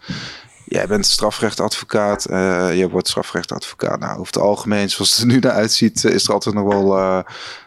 Jij 0.65 0.87
bent 0.87 1.05
strafrechtadvocaat, 1.05 2.29
uh, 2.29 2.77
je 2.77 2.89
wordt 2.89 3.07
strafrechtadvocaat. 3.07 3.99
Nou, 3.99 4.11
over 4.11 4.33
het 4.33 4.41
algemeen, 4.41 4.89
zoals 4.89 5.11
het 5.11 5.19
er 5.19 5.25
nu 5.25 5.39
naar 5.39 5.51
uitziet, 5.51 6.03
is 6.03 6.27
er 6.27 6.33
altijd 6.33 6.55
nog 6.55 6.73
wel, 6.73 6.97
uh, 6.97 7.19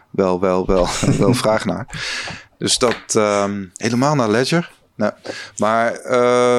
wel, 0.09 0.39
wel, 0.39 0.65
wel, 0.65 0.87
wel 1.19 1.33
vraag 1.33 1.65
naar. 1.65 1.87
Dus 2.57 2.77
dat 2.77 3.15
um, 3.15 3.71
helemaal 3.75 4.15
naar 4.15 4.29
Ledger. 4.29 4.71
Nou, 4.95 5.13
maar 5.57 6.13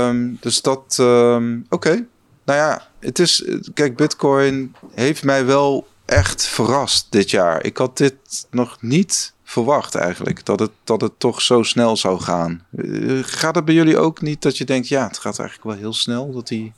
um, 0.09 0.39
dus 0.41 0.63
dat, 0.63 0.97
um, 1.01 1.65
oké. 1.69 1.75
Okay. 1.75 2.07
Nou 2.49 2.61
ja, 2.61 2.83
het 2.99 3.19
is, 3.19 3.45
kijk, 3.75 3.97
Bitcoin 3.97 4.75
heeft 4.95 5.25
mij 5.25 5.47
wel 5.47 5.87
echt 6.05 6.47
verrast 6.47 7.07
dit 7.11 7.31
jaar. 7.31 7.65
Ik 7.65 7.77
had 7.77 7.97
dit 7.97 8.15
nog 8.51 8.77
niet 8.81 9.33
verwacht 9.45 9.95
eigenlijk, 9.95 10.45
dat 10.45 10.61
het, 10.61 10.71
dat 10.85 11.01
het 11.01 11.13
toch 11.19 11.43
zo 11.43 11.63
snel 11.63 11.97
zou 11.97 12.21
gaan. 12.21 12.63
Uh, 12.77 13.19
gaat 13.25 13.55
het 13.55 13.65
bij 13.65 13.75
jullie 13.75 13.99
ook 13.99 14.21
niet 14.21 14.43
dat 14.43 14.59
je 14.59 14.65
denkt, 14.65 14.89
ja, 14.89 15.07
het 15.07 15.19
gaat 15.19 15.39
eigenlijk 15.39 15.69
wel 15.69 15.79
heel 15.79 15.93
snel? 15.93 16.33
Dat 16.33 16.49
die, 16.49 16.73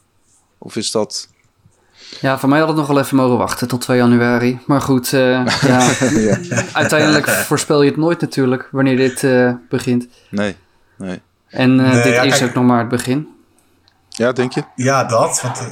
of 0.59 0.77
is 0.77 0.91
dat... 0.91 1.29
Ja, 2.21 2.39
voor 2.39 2.49
mij 2.49 2.59
had 2.59 2.69
het 2.69 2.77
nog 2.77 2.87
wel 2.87 2.99
even 2.99 3.17
mogen 3.17 3.39
wachten 3.39 3.69
tot 3.69 3.81
2 3.81 3.97
januari. 3.97 4.59
Maar 4.67 4.81
goed, 4.81 5.13
uh, 5.13 5.21
ja. 5.61 5.91
ja. 6.11 6.65
uiteindelijk 6.73 7.29
voorspel 7.29 7.83
je 7.83 7.91
het 7.91 7.99
nooit 7.99 8.21
natuurlijk 8.21 8.69
wanneer 8.71 8.97
dit 8.97 9.23
uh, 9.23 9.53
begint. 9.69 10.09
Nee, 10.31 10.57
nee. 10.97 11.21
En 11.47 11.79
uh, 11.79 11.93
nee, 11.93 12.03
dit 12.03 12.15
ja, 12.15 12.23
is 12.23 12.39
kijk, 12.39 12.49
ook 12.49 12.55
nog 12.55 12.65
maar 12.65 12.79
het 12.79 12.89
begin. 12.89 13.29
Ja, 14.17 14.33
denk 14.33 14.53
je? 14.53 14.63
Ja, 14.77 15.05
dat. 15.05 15.41
Want, 15.43 15.61
uh, 15.61 15.67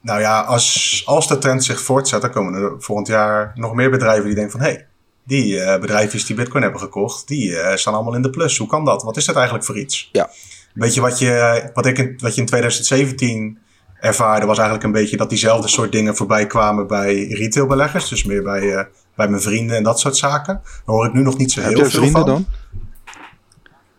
nou 0.00 0.20
ja, 0.20 0.40
als, 0.40 1.02
als 1.06 1.28
de 1.28 1.38
trend 1.38 1.64
zich 1.64 1.80
voortzet, 1.80 2.20
dan 2.20 2.30
komen 2.30 2.54
er 2.54 2.74
volgend 2.78 3.06
jaar 3.06 3.52
nog 3.54 3.74
meer 3.74 3.90
bedrijven 3.90 4.24
die 4.24 4.34
denken 4.34 4.52
van... 4.52 4.60
hé, 4.60 4.72
hey, 4.72 4.86
die 5.24 5.54
uh, 5.54 5.78
bedrijfjes 5.78 6.26
die 6.26 6.36
bitcoin 6.36 6.62
hebben 6.62 6.80
gekocht, 6.80 7.28
die 7.28 7.56
staan 7.74 7.94
allemaal 7.94 8.14
in 8.14 8.22
de 8.22 8.30
plus. 8.30 8.58
Hoe 8.58 8.68
kan 8.68 8.84
dat? 8.84 9.02
Wat 9.02 9.16
is 9.16 9.24
dat 9.24 9.34
eigenlijk 9.34 9.64
voor 9.66 9.78
iets? 9.78 10.08
Ja. 10.12 10.30
Weet 10.74 10.94
je, 10.94 11.00
wat 11.00 11.18
je, 11.18 11.70
wat 11.74 11.86
ik 11.86 11.98
in, 11.98 12.18
wat 12.18 12.34
je 12.34 12.40
in 12.40 12.46
2017 12.46 13.58
ervaarde, 14.00 14.46
was 14.46 14.58
eigenlijk 14.58 14.86
een 14.86 15.00
beetje 15.00 15.16
dat 15.16 15.28
diezelfde 15.28 15.68
soort 15.68 15.92
dingen 15.92 16.16
voorbij 16.16 16.46
kwamen 16.46 16.86
bij 16.86 17.26
retailbeleggers. 17.26 18.08
Dus 18.08 18.24
meer 18.24 18.42
bij, 18.42 18.88
bij 19.16 19.28
mijn 19.28 19.42
vrienden 19.42 19.76
en 19.76 19.82
dat 19.82 20.00
soort 20.00 20.16
zaken. 20.16 20.54
Daar 20.64 20.94
hoor 20.94 21.06
ik 21.06 21.12
nu 21.12 21.22
nog 21.22 21.38
niet 21.38 21.52
zo 21.52 21.60
Heb 21.60 21.68
heel 21.68 21.78
je 21.78 21.84
veel 21.84 22.00
vrienden 22.00 22.20
van. 22.20 22.30
dan? 22.30 22.46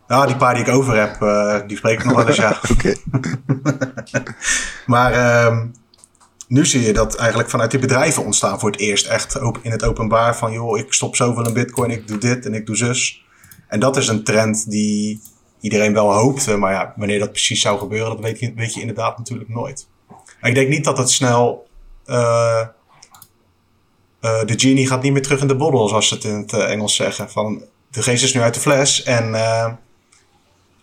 Nou, 0.07 0.27
die 0.27 0.35
paar 0.35 0.53
die 0.53 0.63
ik 0.63 0.69
over 0.69 0.95
heb, 0.99 1.21
uh, 1.21 1.59
die 1.67 1.77
spreek 1.77 1.99
ik 1.99 2.05
nog 2.05 2.15
wel 2.15 2.27
eens, 2.27 2.35
ja. 2.35 2.59
Oké. 2.71 2.95
maar 4.85 5.13
uh, 5.13 5.57
nu 6.47 6.65
zie 6.65 6.81
je 6.81 6.93
dat 6.93 7.15
eigenlijk 7.15 7.49
vanuit 7.49 7.71
die 7.71 7.79
bedrijven 7.79 8.23
ontstaan 8.23 8.59
voor 8.59 8.71
het 8.71 8.79
eerst 8.79 9.07
echt 9.07 9.35
in 9.61 9.71
het 9.71 9.83
openbaar 9.83 10.37
van... 10.37 10.51
joh, 10.51 10.77
ik 10.77 10.93
stop 10.93 11.15
zoveel 11.15 11.47
in 11.47 11.53
bitcoin, 11.53 11.91
ik 11.91 12.07
doe 12.07 12.17
dit 12.17 12.45
en 12.45 12.53
ik 12.53 12.65
doe 12.65 12.75
zus. 12.75 13.25
En 13.67 13.79
dat 13.79 13.97
is 13.97 14.07
een 14.07 14.23
trend 14.23 14.69
die 14.69 15.21
iedereen 15.59 15.93
wel 15.93 16.13
hoopte. 16.13 16.57
Maar 16.57 16.71
ja, 16.71 16.93
wanneer 16.95 17.19
dat 17.19 17.31
precies 17.31 17.61
zou 17.61 17.79
gebeuren, 17.79 18.09
dat 18.09 18.19
weet 18.19 18.39
je, 18.39 18.53
weet 18.55 18.73
je 18.73 18.79
inderdaad 18.79 19.17
natuurlijk 19.17 19.49
nooit. 19.49 19.87
Maar 20.07 20.49
ik 20.49 20.55
denk 20.55 20.69
niet 20.69 20.83
dat 20.83 20.97
het 20.97 21.09
snel... 21.09 21.67
Uh, 22.05 22.65
uh, 24.21 24.45
de 24.45 24.59
genie 24.59 24.87
gaat 24.87 25.01
niet 25.01 25.13
meer 25.13 25.21
terug 25.21 25.41
in 25.41 25.47
de 25.47 25.55
bottle, 25.55 25.87
zoals 25.87 26.07
ze 26.07 26.13
het 26.13 26.23
in 26.23 26.35
het 26.35 26.53
Engels 26.53 26.95
zeggen. 26.95 27.29
Van, 27.29 27.63
de 27.91 28.01
geest 28.01 28.23
is 28.23 28.33
nu 28.33 28.41
uit 28.41 28.53
de 28.53 28.59
fles 28.59 29.03
en 29.03 29.35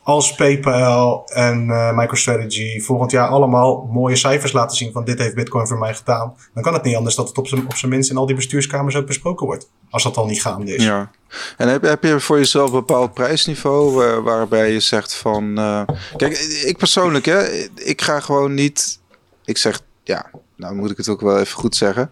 als 0.05 0.35
PayPal 0.35 1.27
en 1.27 1.67
uh, 1.69 1.97
MicroStrategy 1.97 2.81
volgend 2.81 3.11
jaar 3.11 3.29
allemaal 3.29 3.89
mooie 3.93 4.17
cijfers 4.17 4.53
laten 4.53 4.77
zien 4.77 4.93
van 4.93 5.05
dit 5.05 5.19
heeft 5.19 5.35
Bitcoin 5.35 5.67
voor 5.67 5.79
mij 5.79 5.95
gedaan, 5.95 6.35
dan 6.55 6.63
kan 6.63 6.73
het 6.73 6.83
niet 6.83 6.97
anders 6.97 7.15
dat 7.15 7.29
het 7.29 7.39
op 7.39 7.47
zijn, 7.77 7.91
minst 7.91 8.11
in 8.11 8.17
al 8.17 8.27
die 8.27 8.35
bestuurskamers 8.37 8.97
ook 8.97 9.07
besproken 9.07 9.47
wordt. 9.47 9.69
Als 9.91 10.03
dat 10.03 10.17
al 10.17 10.27
niet 10.27 10.43
gaande 10.43 10.75
is. 10.75 10.85
Ja. 10.85 11.11
En 11.57 11.69
heb, 11.69 11.83
heb 11.83 12.03
je 12.03 12.21
voor 12.21 12.39
jezelf 12.39 12.67
een 12.71 12.79
bepaald 12.79 13.15
prijsniveau 13.15 14.23
waarbij 14.23 14.73
je 14.73 14.81
zegt 14.81 15.15
van. 15.15 15.59
Uh, 15.59 15.83
kijk, 16.17 16.39
ik 16.65 16.77
persoonlijk, 16.77 17.25
hè, 17.25 17.49
ik 17.75 18.03
ga 18.03 18.21
gewoon 18.21 18.55
niet. 18.55 19.01
Ik 19.45 19.59
zeg, 19.59 19.81
ja, 20.03 20.31
nou 20.57 20.75
moet 20.75 20.91
ik 20.91 20.97
het 20.97 21.09
ook 21.09 21.21
wel 21.21 21.39
even 21.39 21.59
goed 21.59 21.77
zeggen. 21.77 22.11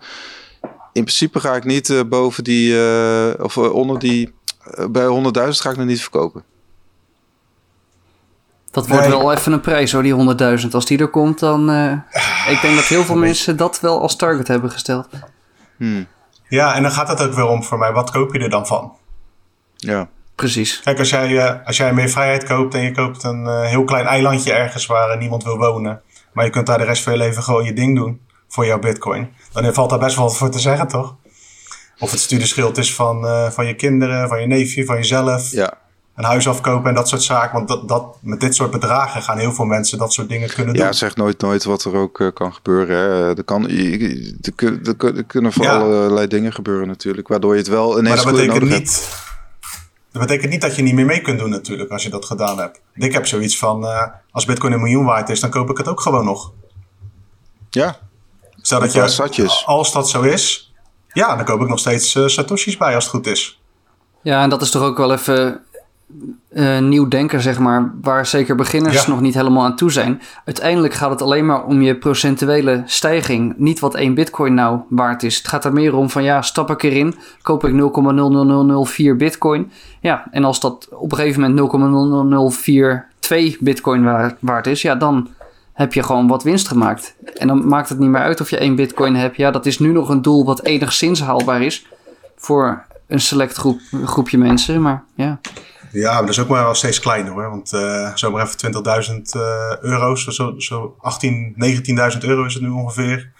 In 0.93 1.05
principe 1.05 1.41
ga 1.41 1.55
ik 1.55 1.65
niet 1.65 1.89
uh, 1.89 2.01
boven 2.09 2.45
die, 2.45 2.75
of 3.39 3.59
onder 3.59 3.99
die, 3.99 4.35
bij 4.91 5.07
100.000 5.07 5.49
ga 5.49 5.71
ik 5.71 5.77
nog 5.77 5.87
niet 5.87 6.01
verkopen. 6.01 6.45
Dat 8.73 8.87
wordt 8.89 9.09
nee. 9.09 9.19
wel 9.19 9.33
even 9.33 9.53
een 9.53 9.61
prijs 9.61 9.93
hoor, 9.93 10.03
die 10.03 10.61
100.000. 10.63 10.69
Als 10.71 10.87
die 10.87 10.99
er 10.99 11.09
komt, 11.09 11.39
dan. 11.39 11.71
Uh, 11.71 11.93
ik 12.49 12.59
denk 12.63 12.75
dat 12.75 12.85
heel 12.85 13.05
veel 13.05 13.17
mensen 13.17 13.57
dat 13.57 13.81
wel 13.81 14.01
als 14.01 14.17
target 14.17 14.49
hebben 14.49 14.71
gesteld. 14.71 15.09
Hmm. 15.77 16.07
Ja, 16.49 16.75
en 16.75 16.83
dan 16.83 16.93
gaat 16.93 17.09
het 17.09 17.23
ook 17.23 17.33
wel 17.33 17.49
om 17.49 17.65
voor 17.65 17.79
mij. 17.79 17.93
Wat 17.93 18.11
koop 18.11 18.33
je 18.33 18.39
er 18.39 18.51
dan 18.51 18.67
van? 18.67 18.97
Ja. 19.77 20.09
Precies. 20.35 20.81
Kijk, 20.81 20.99
als 20.99 21.11
jij, 21.11 21.29
uh, 21.29 21.55
als 21.65 21.77
jij 21.77 21.93
meer 21.93 22.09
vrijheid 22.09 22.45
koopt 22.45 22.75
en 22.75 22.83
je 22.83 22.93
koopt 22.93 23.23
een 23.23 23.45
uh, 23.45 23.63
heel 23.63 23.85
klein 23.85 24.07
eilandje 24.07 24.53
ergens 24.53 24.87
waar 24.87 25.19
niemand 25.19 25.45
wil 25.45 25.57
wonen. 25.57 26.03
Maar 26.33 26.45
je 26.45 26.51
kunt 26.51 26.67
daar 26.67 26.79
de 26.79 26.85
rest 26.85 27.03
van 27.03 27.13
je 27.13 27.19
leven 27.19 27.43
gewoon 27.43 27.65
je 27.65 27.73
ding 27.73 27.97
doen 27.97 28.21
voor 28.49 28.67
jouw 28.67 28.79
bitcoin. 28.79 29.35
Dan 29.53 29.75
valt 29.75 29.91
daar 29.91 29.99
best 29.99 30.17
wel 30.17 30.25
wat 30.25 30.37
voor 30.37 30.51
te 30.51 30.59
zeggen, 30.59 30.89
toch? 30.89 31.17
Of 31.99 32.11
het 32.11 32.21
studieschild 32.21 32.79
is 32.79 32.95
van, 32.95 33.27
van 33.53 33.67
je 33.67 33.75
kinderen, 33.75 34.29
van 34.29 34.41
je 34.41 34.47
neefje, 34.47 34.85
van 34.85 34.97
jezelf. 34.97 35.51
Ja 35.51 35.82
een 36.15 36.25
huis 36.25 36.49
afkopen 36.49 36.89
en 36.89 36.95
dat 36.95 37.09
soort 37.09 37.23
zaken. 37.23 37.53
Want 37.53 37.69
dat, 37.69 37.89
dat, 37.89 38.17
met 38.21 38.41
dit 38.41 38.55
soort 38.55 38.71
bedragen 38.71 39.23
gaan 39.23 39.39
heel 39.39 39.53
veel 39.53 39.65
mensen 39.65 39.99
dat 39.99 40.13
soort 40.13 40.29
dingen 40.29 40.49
kunnen 40.49 40.75
doen. 40.75 40.85
Ja, 40.85 40.93
zeg 40.93 41.17
nooit 41.17 41.41
nooit 41.41 41.65
wat 41.65 41.85
er 41.85 41.95
ook 41.95 42.19
uh, 42.19 42.29
kan 42.35 42.55
gebeuren. 42.55 42.97
Hè. 42.97 43.37
Er, 43.37 43.45
kan, 43.45 43.69
er, 43.69 45.25
kunnen 45.25 45.53
voor 45.53 45.65
ja. 45.65 45.79
allerlei 45.79 46.27
dingen 46.27 46.53
gebeuren 46.53 46.89
natuurlijk. 46.89 47.29
Waardoor 47.29 47.53
je 47.53 47.59
het 47.59 47.69
wel 47.69 47.99
ineens 47.99 48.15
maar 48.15 48.25
dat 48.25 48.35
betekent 48.35 48.61
nodig 48.61 48.79
niet, 48.79 48.93
hebt. 48.93 49.31
Dat 50.13 50.23
betekent 50.23 50.51
niet 50.51 50.61
dat 50.61 50.77
je 50.77 50.83
niet 50.83 50.95
meer 50.95 51.07
mee 51.07 51.21
kunt 51.21 51.39
doen 51.39 51.51
natuurlijk 51.51 51.91
als 51.91 52.03
je 52.03 52.11
dat 52.11 52.25
gedaan 52.25 52.59
hebt. 52.59 52.81
Ik 52.95 53.13
heb 53.13 53.27
zoiets 53.27 53.59
van, 53.59 53.85
uh, 53.85 54.03
als 54.31 54.45
bitcoin 54.45 54.73
een 54.73 54.81
miljoen 54.81 55.05
waard 55.05 55.29
is, 55.29 55.41
dan 55.41 55.51
koop 55.51 55.71
ik 55.71 55.77
het 55.77 55.89
ook 55.89 56.01
gewoon 56.01 56.25
nog. 56.25 56.53
Ja. 57.71 57.97
Stel 58.61 58.81
dat 58.81 58.93
je, 58.93 59.09
satjes. 59.09 59.67
als 59.67 59.93
dat 59.93 60.09
zo 60.09 60.23
is, 60.23 60.73
ja, 61.13 61.37
dan 61.37 61.45
koop 61.45 61.61
ik 61.61 61.69
nog 61.69 61.79
steeds 61.79 62.15
uh, 62.15 62.27
satoshis 62.27 62.77
bij 62.77 62.95
als 62.95 63.05
het 63.05 63.13
goed 63.13 63.27
is. 63.27 63.61
Ja, 64.23 64.43
en 64.43 64.49
dat 64.49 64.63
is 64.63 64.71
toch 64.71 64.83
ook 64.83 64.97
wel 64.97 65.13
even 65.13 65.63
uh, 66.53 66.79
nieuw 66.79 67.09
denken, 67.09 67.41
zeg 67.41 67.59
maar, 67.59 67.93
waar 68.03 68.27
zeker 68.27 68.55
beginners 68.55 69.05
ja. 69.05 69.11
nog 69.11 69.21
niet 69.21 69.35
helemaal 69.35 69.65
aan 69.65 69.77
toe 69.77 69.93
zijn. 69.93 70.21
Uiteindelijk 70.45 70.95
gaat 70.95 71.11
het 71.11 71.23
alleen 71.23 71.47
maar 71.47 71.65
om 71.65 71.83
je 71.83 71.97
procentuele 71.97 72.83
stijging, 72.87 73.55
niet 73.57 73.81
wat 73.81 73.95
één 73.95 74.15
bitcoin 74.15 74.55
nou 74.55 74.81
waard 74.89 75.23
is. 75.23 75.37
Het 75.37 75.49
gaat 75.49 75.65
er 75.65 75.73
meer 75.73 75.95
om 75.95 76.11
van 76.11 76.23
ja, 76.23 76.43
stap 76.43 76.71
ik 76.71 76.83
erin, 76.83 77.15
koop 77.43 77.65
ik 77.65 77.73
0,00004 77.73 79.17
bitcoin. 79.17 79.71
Ja, 80.01 80.27
en 80.31 80.45
als 80.45 80.61
dat 80.61 80.89
op 80.91 81.13
een 81.13 81.19
gegeven 81.19 81.41
moment 81.41 82.63
0,0042 83.55 83.59
bitcoin 83.59 84.05
waard, 84.05 84.37
waard 84.41 84.67
is, 84.67 84.83
ja, 84.83 84.95
dan 84.95 85.29
heb 85.73 85.93
je 85.93 86.03
gewoon 86.03 86.29
wat 86.29 86.43
winst 86.43 86.69
gemaakt. 86.69 87.15
En 87.35 87.47
dan 87.47 87.69
maakt 87.69 87.89
het 87.89 87.99
niet 87.99 88.11
meer 88.11 88.21
uit 88.21 88.41
of 88.41 88.51
je 88.51 88.57
één 88.57 88.75
bitcoin 88.75 89.15
hebt. 89.15 89.37
Ja, 89.37 89.51
dat 89.51 89.67
is 89.67 89.79
nu 89.79 89.93
nog 89.93 90.09
een 90.09 90.23
doel 90.23 90.45
wat 90.45 90.65
enigszins 90.65 91.21
haalbaar 91.21 91.63
is 91.63 91.87
voor 92.37 92.85
een 93.07 93.21
select 93.21 93.57
groep, 93.57 93.81
groepje 94.05 94.39
mensen, 94.39 94.83
maar 94.83 95.05
ja. 95.15 95.41
Ja, 95.93 96.13
maar 96.13 96.21
dat 96.21 96.31
is 96.31 96.39
ook 96.39 96.49
maar 96.49 96.65
wel 96.65 96.75
steeds 96.75 97.01
kleiner 97.01 97.33
hoor. 97.33 97.51
Want 97.51 97.73
uh, 97.73 98.15
zomaar 98.15 98.43
even 98.43 98.75
20.000 99.05 99.15
uh, 99.37 99.77
euro's, 99.81 100.25
zo, 100.25 100.55
zo 100.59 100.97
18, 101.01 101.55
19.000 102.15 102.19
euro 102.21 102.45
is 102.45 102.55
het 102.55 102.63
nu 102.63 102.69
ongeveer. 102.69 103.33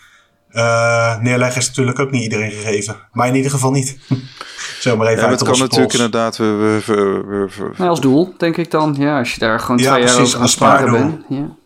Uh, 0.53 1.19
neerleggen 1.21 1.61
is 1.61 1.69
natuurlijk 1.69 1.99
ook 1.99 2.11
niet 2.11 2.23
iedereen 2.23 2.51
gegeven. 2.51 2.97
Maar 3.13 3.29
in 3.29 3.35
ieder 3.35 3.51
geval 3.51 3.71
niet. 3.71 3.99
zomaar 4.81 5.07
even 5.07 5.23
ja, 5.23 5.29
uit 5.29 5.41
het 5.41 5.49
kan 5.49 5.59
natuurlijk 5.59 5.93
inderdaad... 5.93 6.37
We, 6.37 6.81
we, 6.87 6.93
we, 7.57 7.71
nou, 7.77 7.91
als 7.91 8.01
doel, 8.01 8.35
denk 8.39 8.57
ik 8.57 8.71
dan. 8.71 8.95
Ja, 8.99 9.19
als 9.19 9.35
je 9.35 9.41
daar 9.41 9.61
gewoon 9.61 9.79
ja, 9.79 9.93
twee 9.93 10.05
jaar 10.05 10.37
aan 10.39 10.49
sparen 10.49 10.91
bent. 10.91 11.25
Ja. 11.29 11.57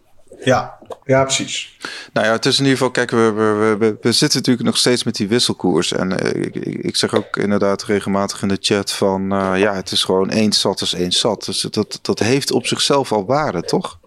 Ja, 0.46 0.78
ja, 1.04 1.22
precies. 1.22 1.76
Nou 2.12 2.26
ja, 2.26 2.32
het 2.32 2.46
is 2.46 2.58
in 2.58 2.64
ieder 2.64 2.78
geval, 2.78 2.92
kijk, 2.92 3.10
we, 3.10 3.32
we, 3.32 3.76
we, 3.78 3.96
we 4.00 4.12
zitten 4.12 4.38
natuurlijk 4.38 4.66
nog 4.66 4.76
steeds 4.76 5.04
met 5.04 5.16
die 5.16 5.28
wisselkoers. 5.28 5.92
En 5.92 6.10
uh, 6.10 6.44
ik, 6.44 6.54
ik, 6.56 6.96
zeg 6.96 7.14
ook 7.14 7.36
inderdaad 7.36 7.84
regelmatig 7.84 8.42
in 8.42 8.48
de 8.48 8.58
chat 8.60 8.92
van, 8.92 9.34
uh, 9.34 9.52
ja, 9.56 9.74
het 9.74 9.90
is 9.90 10.04
gewoon 10.04 10.30
één 10.30 10.52
zat 10.52 10.80
is 10.80 10.94
één 10.94 11.12
zat. 11.12 11.44
Dus 11.44 11.60
dat, 11.60 11.98
dat 12.02 12.18
heeft 12.18 12.52
op 12.52 12.66
zichzelf 12.66 13.12
al 13.12 13.26
waarde, 13.26 13.62
toch? 13.62 13.98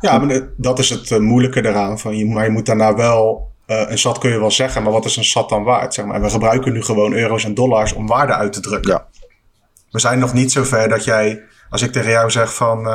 Ja, 0.00 0.18
maar 0.18 0.48
dat 0.56 0.78
is 0.78 0.90
het 0.90 1.10
uh, 1.10 1.18
moeilijke 1.18 1.60
daaraan. 1.60 1.98
Van 1.98 2.16
je, 2.16 2.26
maar 2.26 2.44
je 2.44 2.50
moet 2.50 2.66
daarna 2.66 2.94
wel, 2.94 3.50
een 3.66 3.98
zat 3.98 4.18
kun 4.18 4.30
je 4.30 4.38
wel 4.38 4.50
zeggen, 4.50 4.82
maar 4.82 4.92
wat 4.92 5.04
is 5.04 5.16
een 5.16 5.24
zat 5.24 5.48
dan 5.48 5.62
waard? 5.62 5.94
Zeg 5.94 6.04
maar. 6.04 6.14
En 6.14 6.22
we 6.22 6.30
gebruiken 6.30 6.72
nu 6.72 6.82
gewoon 6.82 7.12
euro's 7.12 7.44
en 7.44 7.54
dollars 7.54 7.92
om 7.92 8.06
waarde 8.06 8.34
uit 8.34 8.52
te 8.52 8.60
drukken. 8.60 8.92
Ja. 8.92 9.06
We 9.90 9.98
zijn 9.98 10.18
nog 10.18 10.32
niet 10.32 10.52
zo 10.52 10.64
ver 10.64 10.88
dat 10.88 11.04
jij, 11.04 11.42
als 11.70 11.82
ik 11.82 11.92
tegen 11.92 12.10
jou 12.10 12.30
zeg 12.30 12.54
van 12.54 12.86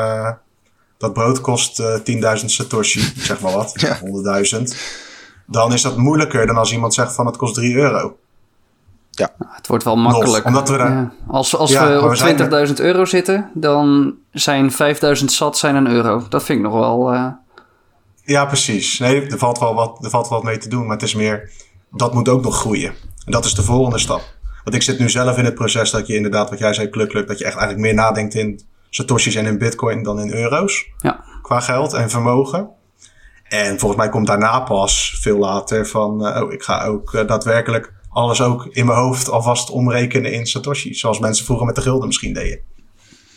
dat 0.98 1.14
brood 1.14 1.42
kost 1.42 1.80
uh, 1.80 1.96
10.000 2.40 2.46
satoshi, 2.46 3.00
zeg 3.30 3.40
maar 3.42 3.54
wat, 3.54 3.72
ja. 3.74 4.00
100.000. 4.58 4.64
Dan 5.46 5.74
is 5.74 5.82
dat 5.82 5.98
moeilijker 5.98 6.48
dan 6.48 6.58
als 6.58 6.72
iemand 6.72 6.94
zegt 6.94 7.16
van 7.16 7.26
het 7.26 7.38
kost 7.38 7.54
3 7.56 7.76
euro. 7.76 8.18
Ja. 9.12 9.30
Het 9.40 9.68
wordt 9.68 9.84
wel 9.84 9.96
makkelijk. 9.96 10.46
omdat 10.46 10.70
we 10.70 10.78
daar... 10.78 10.92
ja. 10.92 11.14
Als, 11.28 11.56
als 11.56 11.72
ja, 11.72 11.88
we 11.88 12.02
op 12.02 12.68
20.000 12.68 12.74
euro 12.76 13.06
zitten, 13.06 13.52
dan 13.54 14.16
zijn 14.32 14.72
5.000 14.72 14.78
sat 15.26 15.58
zijn 15.58 15.76
een 15.76 15.88
euro. 15.88 16.26
Dat 16.30 16.44
vind 16.44 16.60
ik 16.60 16.66
nog 16.66 16.74
wel... 16.74 17.14
Uh... 17.14 17.28
Ja, 18.24 18.46
precies. 18.46 19.00
Nee, 19.00 19.22
er 19.22 19.38
valt, 19.38 19.60
wel 19.60 19.74
wat, 19.74 20.04
er 20.04 20.10
valt 20.10 20.30
wel 20.30 20.38
wat 20.38 20.48
mee 20.48 20.58
te 20.58 20.70
doen, 20.70 20.86
maar 20.86 20.96
het 20.96 21.06
is 21.06 21.16
meer... 21.16 21.52
Dat 21.92 22.14
moet 22.14 22.30
ook 22.30 22.44
nog 22.44 22.60
groeien. 22.60 22.94
En 23.26 23.32
dat 23.32 23.46
is 23.46 23.54
de 23.54 23.64
volgende 23.64 23.98
stap. 23.98 24.22
Want 24.64 24.76
ik 24.76 24.82
zit 24.84 25.00
nu 25.00 25.10
zelf 25.10 25.38
in 25.38 25.46
het 25.46 25.56
proces 25.56 25.92
dat 25.92 26.08
je 26.08 26.16
inderdaad, 26.16 26.50
wat 26.50 26.60
jij 26.60 26.74
zei, 26.74 26.90
klukkelijk, 26.90 27.28
dat 27.28 27.38
je 27.38 27.46
echt 27.46 27.58
eigenlijk 27.58 27.86
meer 27.86 27.96
nadenkt 27.96 28.34
in 28.34 28.62
satoshis 28.90 29.36
en 29.36 29.46
in 29.46 29.58
bitcoin 29.58 30.04
dan 30.04 30.20
in 30.20 30.34
euro's. 30.34 30.86
Ja. 30.98 31.24
Qua 31.42 31.60
geld 31.60 31.94
en 31.94 32.10
vermogen. 32.10 32.70
En 33.44 33.80
volgens 33.80 34.02
mij 34.02 34.10
komt 34.10 34.28
daarna 34.28 34.60
pas 34.60 35.18
veel 35.22 35.38
later 35.38 35.88
van, 35.88 36.28
uh, 36.28 36.42
oh, 36.44 36.52
ik 36.52 36.64
ga 36.64 36.86
ook 36.86 37.14
uh, 37.14 37.28
daadwerkelijk 37.28 37.94
alles 38.10 38.42
ook 38.42 38.66
in 38.66 38.86
mijn 38.86 38.98
hoofd 38.98 39.30
alvast 39.30 39.70
omrekenen 39.70 40.34
in 40.34 40.46
satoshi. 40.46 40.94
Zoals 40.94 41.20
mensen 41.20 41.46
vroeger 41.46 41.66
met 41.66 41.76
de 41.76 41.82
gulden 41.82 42.08
misschien 42.08 42.34
deden. 42.34 42.60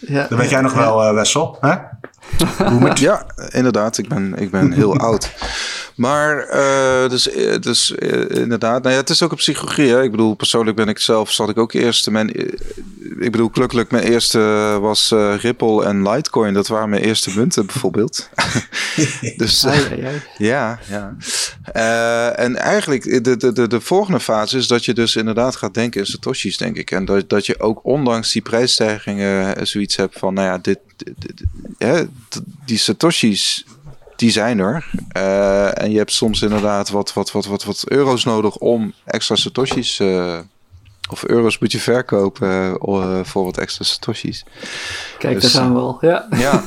Ja, 0.00 0.26
dat 0.28 0.38
weet 0.38 0.50
jij 0.50 0.60
nog 0.60 0.74
ja. 0.74 0.78
wel, 0.78 1.08
uh, 1.08 1.14
Wessel. 1.14 1.56
Hè? 1.60 1.74
Ja, 2.94 3.26
inderdaad. 3.48 3.98
Ik 3.98 4.08
ben, 4.08 4.34
ik 4.38 4.50
ben 4.50 4.72
heel 4.72 4.96
oud. 5.08 5.30
Maar 5.94 6.48
uh, 6.54 7.08
dus, 7.10 7.22
dus 7.60 7.94
uh, 7.98 8.28
inderdaad, 8.28 8.82
nou 8.82 8.94
ja, 8.94 9.00
het 9.00 9.10
is 9.10 9.22
ook 9.22 9.30
een 9.30 9.36
psychologie. 9.36 9.88
Hè? 9.88 10.02
Ik 10.02 10.10
bedoel, 10.10 10.34
persoonlijk 10.34 10.76
ben 10.76 10.88
ik 10.88 10.98
zelf, 10.98 11.32
zat 11.32 11.48
ik 11.48 11.58
ook 11.58 11.72
eerst. 11.72 12.10
Mijn, 12.10 12.36
ik 13.18 13.30
bedoel, 13.30 13.50
gelukkig 13.52 13.90
mijn 13.90 14.04
eerste 14.04 14.38
was 14.80 15.10
uh, 15.10 15.34
Ripple 15.36 15.84
en 15.84 16.08
Litecoin. 16.08 16.54
Dat 16.54 16.68
waren 16.68 16.88
mijn 16.88 17.02
eerste 17.02 17.30
munten 17.34 17.66
bijvoorbeeld. 17.66 18.28
dus 19.36 19.66
ja, 20.38 20.78
ja. 20.88 21.16
en 22.34 22.56
eigenlijk 22.56 23.24
de, 23.24 23.36
de, 23.36 23.52
de, 23.52 23.68
de 23.68 23.80
volgende 23.80 24.20
fase 24.20 24.56
is 24.56 24.66
dat 24.66 24.84
je 24.84 24.94
dus 24.94 25.16
inderdaad 25.16 25.56
gaat 25.56 25.74
denken 25.74 26.00
in 26.00 26.06
satoshis, 26.06 26.56
denk 26.56 26.76
ik. 26.76 26.90
En 26.90 27.04
dat, 27.04 27.28
dat 27.28 27.46
je 27.46 27.60
ook 27.60 27.84
ondanks 27.84 28.32
die 28.32 28.42
prijsstijgingen 28.42 29.66
zoiets 29.66 29.96
hebt 29.96 30.18
van, 30.18 30.34
nou 30.34 30.46
ja, 30.46 30.58
dit, 30.58 30.78
die 32.64 32.78
satoshis 32.78 33.64
die 34.20 34.30
zijn 34.30 34.58
er. 34.58 34.86
Uh, 35.16 35.82
en 35.82 35.90
je 35.90 35.98
hebt 35.98 36.12
soms 36.12 36.42
inderdaad 36.42 36.90
wat, 36.90 37.12
wat, 37.12 37.32
wat, 37.32 37.46
wat, 37.46 37.64
wat 37.64 37.84
euro's 37.88 38.24
nodig 38.24 38.56
om 38.56 38.92
extra 39.04 39.34
satoshis. 39.34 39.98
Uh, 39.98 40.38
of 41.10 41.24
euro's 41.24 41.58
moet 41.58 41.72
je 41.72 41.80
verkopen 41.80 42.78
uh, 42.88 43.20
voor 43.22 43.44
wat 43.44 43.58
extra 43.58 43.84
satoshis. 43.84 44.44
Kijk, 45.18 45.40
dus, 45.40 45.52
daar 45.52 45.62
gaan 45.62 45.74
we 45.74 45.80
al. 45.80 45.98
Ja. 46.00 46.26
ja. 46.30 46.62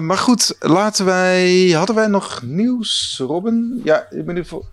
maar 0.08 0.18
goed, 0.18 0.56
laten 0.60 1.04
wij. 1.04 1.68
Hadden 1.68 1.96
wij 1.96 2.06
nog 2.06 2.42
nieuws, 2.42 3.22
Robin? 3.26 3.80
Ja, 3.84 4.06
ik 4.10 4.26
ben 4.26 4.34
nu 4.34 4.44
voor. 4.44 4.64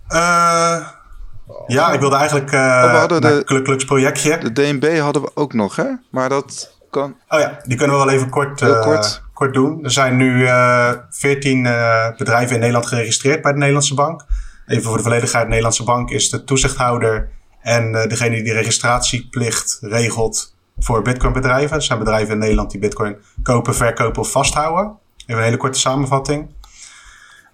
ja, 1.67 1.91
ik 1.91 1.99
wilde 1.99 2.15
eigenlijk. 2.15 2.51
Uh, 2.51 2.91
we 2.91 2.97
hadden 2.97 3.21
de 3.21 3.41
Kluks 3.43 3.85
projectje. 3.85 4.37
De 4.37 4.51
DNB 4.51 4.99
hadden 4.99 5.21
we 5.21 5.31
ook 5.33 5.53
nog, 5.53 5.75
hè? 5.75 5.89
Maar 6.09 6.29
dat 6.29 6.74
kan. 7.01 7.15
Oh 7.29 7.39
ja, 7.39 7.59
die 7.63 7.77
kunnen 7.77 7.97
we 7.97 8.05
wel 8.05 8.13
even 8.13 8.29
kort. 8.29 8.79
kort 8.81 9.23
kort 9.35 9.53
doen. 9.53 9.83
Er 9.83 9.91
zijn 9.91 10.15
nu 10.15 10.41
uh, 10.41 10.91
14 11.09 11.65
uh, 11.65 12.07
bedrijven 12.17 12.53
in 12.53 12.59
Nederland 12.59 12.87
geregistreerd 12.87 13.41
bij 13.41 13.51
de 13.51 13.57
Nederlandse 13.57 13.93
Bank. 13.93 14.25
Even 14.67 14.83
voor 14.83 14.97
de 14.97 15.03
volledigheid, 15.03 15.43
de 15.43 15.49
Nederlandse 15.49 15.83
Bank 15.83 16.09
is 16.09 16.29
de 16.29 16.43
toezichthouder 16.43 17.29
en 17.61 17.91
degene 17.91 18.35
die 18.35 18.43
de 18.43 18.53
registratieplicht 18.53 19.77
regelt 19.81 20.55
voor 20.77 21.01
bitcoinbedrijven. 21.01 21.75
Er 21.77 21.83
zijn 21.83 21.99
bedrijven 21.99 22.33
in 22.33 22.39
Nederland 22.39 22.71
die 22.71 22.79
bitcoin 22.79 23.17
kopen, 23.43 23.75
verkopen 23.75 24.21
of 24.21 24.31
vasthouden. 24.31 24.97
Even 25.25 25.37
een 25.37 25.43
hele 25.43 25.57
korte 25.57 25.79
samenvatting. 25.79 26.49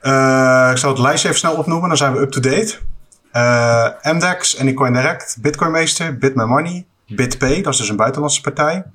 Uh, 0.02 0.70
ik 0.72 0.78
zal 0.78 0.89
het 0.89 1.00
lijstje 1.00 1.28
even 1.28 1.39
snel 1.39 1.56
opnoemen, 1.56 1.88
dan 1.88 1.98
zijn 1.98 2.14
we 2.14 2.20
up-to-date. 2.20 2.78
Uh, 3.34 4.14
MDEX, 4.14 4.60
Anycoin 4.60 4.94
Direct, 4.94 5.38
Bitcoinmeester, 5.42 6.18
BitMyMoney, 6.18 6.86
BitPay, 7.08 7.62
dat 7.62 7.74
is 7.74 7.80
dus 7.80 7.89
een 7.89 7.96
buitenlandse 7.96 8.42
partij. 8.42 8.86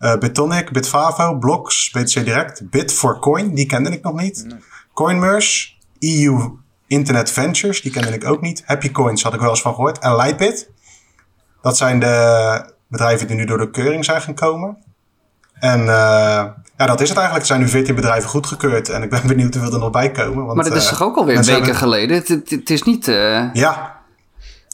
Uh, 0.00 0.16
Bitonic, 0.16 0.72
Bitfavo, 0.72 1.38
Blocks, 1.38 1.90
BTC 1.90 2.24
Direct, 2.24 2.62
Bit4Coin, 2.64 3.52
die 3.52 3.66
kende 3.66 3.90
ik 3.90 4.02
nog 4.02 4.20
niet. 4.20 4.44
Nee. 4.46 4.58
Coinmerge, 4.92 5.68
EU 5.98 6.62
Internet 6.86 7.30
Ventures, 7.30 7.82
die 7.82 7.92
kende 7.92 8.08
ik 8.08 8.24
ook 8.24 8.40
niet. 8.40 8.62
Happy 8.66 8.90
Coins 8.90 9.22
had 9.22 9.34
ik 9.34 9.40
wel 9.40 9.50
eens 9.50 9.62
van 9.62 9.74
gehoord. 9.74 9.98
En 9.98 10.16
Lightbit. 10.16 10.70
Dat 11.62 11.76
zijn 11.76 12.00
de 12.00 12.72
bedrijven 12.88 13.26
die 13.26 13.36
nu 13.36 13.44
door 13.44 13.58
de 13.58 13.70
keuring 13.70 14.04
zijn 14.04 14.20
gekomen. 14.20 14.76
En 15.54 15.80
uh, 15.80 15.86
ja, 15.86 16.86
dat 16.86 17.00
is 17.00 17.08
het 17.08 17.18
eigenlijk. 17.18 17.40
Er 17.40 17.46
zijn 17.46 17.60
nu 17.60 17.68
14 17.68 17.94
bedrijven 17.94 18.30
goedgekeurd. 18.30 18.88
En 18.88 19.02
ik 19.02 19.10
ben 19.10 19.26
benieuwd 19.34 19.54
hoeveel 19.54 19.72
er 19.72 19.78
nog 19.78 19.90
bij 19.90 20.10
komen. 20.10 20.44
Want, 20.44 20.54
maar 20.54 20.64
dat 20.64 20.76
is 20.76 20.84
uh, 20.84 20.90
toch 20.90 21.02
ook 21.02 21.16
alweer 21.16 21.36
weken 21.36 21.54
hebben... 21.54 21.74
geleden? 21.74 22.16
Het, 22.16 22.28
het, 22.28 22.50
het, 22.50 22.70
is 22.70 22.82
niet... 22.82 23.06
Ja, 23.52 23.93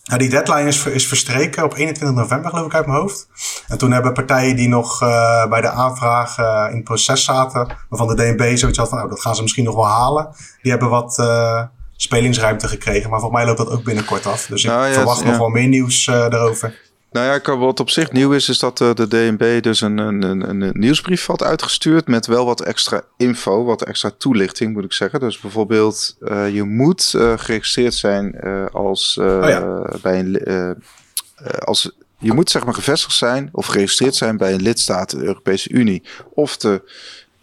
nou, 0.05 0.19
die 0.21 0.29
deadline 0.29 0.69
is, 0.69 0.87
is 0.87 1.07
verstreken 1.07 1.65
op 1.65 1.75
21 1.77 2.17
november, 2.19 2.51
geloof 2.51 2.67
ik, 2.67 2.75
uit 2.75 2.87
mijn 2.87 2.99
hoofd. 2.99 3.29
En 3.69 3.79
toen 3.79 3.93
hebben 3.93 4.13
partijen 4.13 4.57
die 4.57 4.69
nog 4.69 5.03
uh, 5.03 5.47
bij 5.47 5.61
de 5.61 5.71
aanvraag 5.71 6.39
uh, 6.39 6.67
in 6.71 6.77
het 6.77 6.85
proces 6.85 7.25
zaten, 7.25 7.77
waarvan 7.89 8.09
de 8.09 8.15
DNB 8.15 8.57
zoiets 8.57 8.79
had 8.79 8.89
van, 8.89 8.99
nou, 8.99 9.11
dat 9.11 9.21
gaan 9.21 9.35
ze 9.35 9.43
misschien 9.43 9.65
nog 9.65 9.75
wel 9.75 9.87
halen. 9.87 10.29
Die 10.63 10.71
hebben 10.71 10.89
wat 10.89 11.19
uh, 11.21 11.63
spelingsruimte 11.97 12.69
gekregen. 12.69 13.11
Maar 13.11 13.21
volgens 13.21 13.41
mij 13.41 13.49
loopt 13.49 13.59
dat 13.59 13.71
ook 13.71 13.85
binnenkort 13.85 14.27
af. 14.27 14.47
Dus 14.47 14.65
ik 14.65 14.71
nou, 14.71 14.87
ja, 14.87 14.93
verwacht 14.93 15.21
ja. 15.21 15.27
nog 15.27 15.39
wel 15.39 15.49
meer 15.49 15.69
nieuws 15.69 16.05
daarover. 16.05 16.90
Nou 17.11 17.41
ja, 17.43 17.57
wat 17.57 17.81
op 17.81 17.91
zich 17.91 18.13
nieuw 18.13 18.33
is, 18.33 18.49
is 18.49 18.59
dat 18.59 18.79
de 18.79 19.09
DNB 19.09 19.63
dus 19.63 19.81
een, 19.81 19.99
een, 19.99 20.23
een, 20.23 20.61
een, 20.61 20.71
nieuwsbrief 20.73 21.27
had 21.27 21.43
uitgestuurd 21.43 22.07
met 22.07 22.27
wel 22.27 22.45
wat 22.45 22.61
extra 22.61 23.03
info, 23.17 23.65
wat 23.65 23.83
extra 23.83 24.11
toelichting 24.19 24.73
moet 24.73 24.85
ik 24.85 24.93
zeggen. 24.93 25.21
Dus 25.21 25.41
bijvoorbeeld, 25.41 26.17
uh, 26.21 26.55
je 26.55 26.63
moet 26.63 27.13
uh, 27.17 27.39
geregistreerd 27.39 27.95
zijn 27.95 28.41
uh, 28.45 28.67
als 28.67 29.19
oh 29.19 29.49
ja. 29.49 29.85
bij 30.03 30.19
een 30.19 30.83
als 31.65 31.91
je 32.19 32.33
moet 32.33 32.51
zeg 32.51 32.65
maar 32.65 32.75
gevestigd 32.75 33.15
zijn 33.15 33.49
of 33.53 33.67
geregistreerd 33.67 34.15
zijn 34.15 34.37
bij 34.37 34.53
een 34.53 34.63
lidstaat 34.63 35.11
de 35.11 35.25
Europese 35.25 35.71
Unie 35.71 36.03
of 36.35 36.57
de 36.57 36.83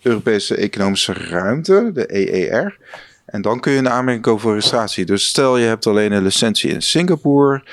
Europese 0.01 0.55
Economische 0.55 1.13
Ruimte, 1.13 1.89
de 1.93 2.15
EER. 2.15 2.77
En 3.25 3.41
dan 3.41 3.59
kun 3.59 3.71
je 3.71 3.77
een 3.77 3.89
aanmerking 3.89 4.25
komen 4.25 4.41
voor 4.41 4.53
registratie. 4.53 5.05
Dus 5.05 5.27
stel 5.27 5.57
je 5.57 5.65
hebt 5.65 5.87
alleen 5.87 6.11
een 6.11 6.23
licentie 6.23 6.69
in 6.69 6.81
Singapore 6.81 7.63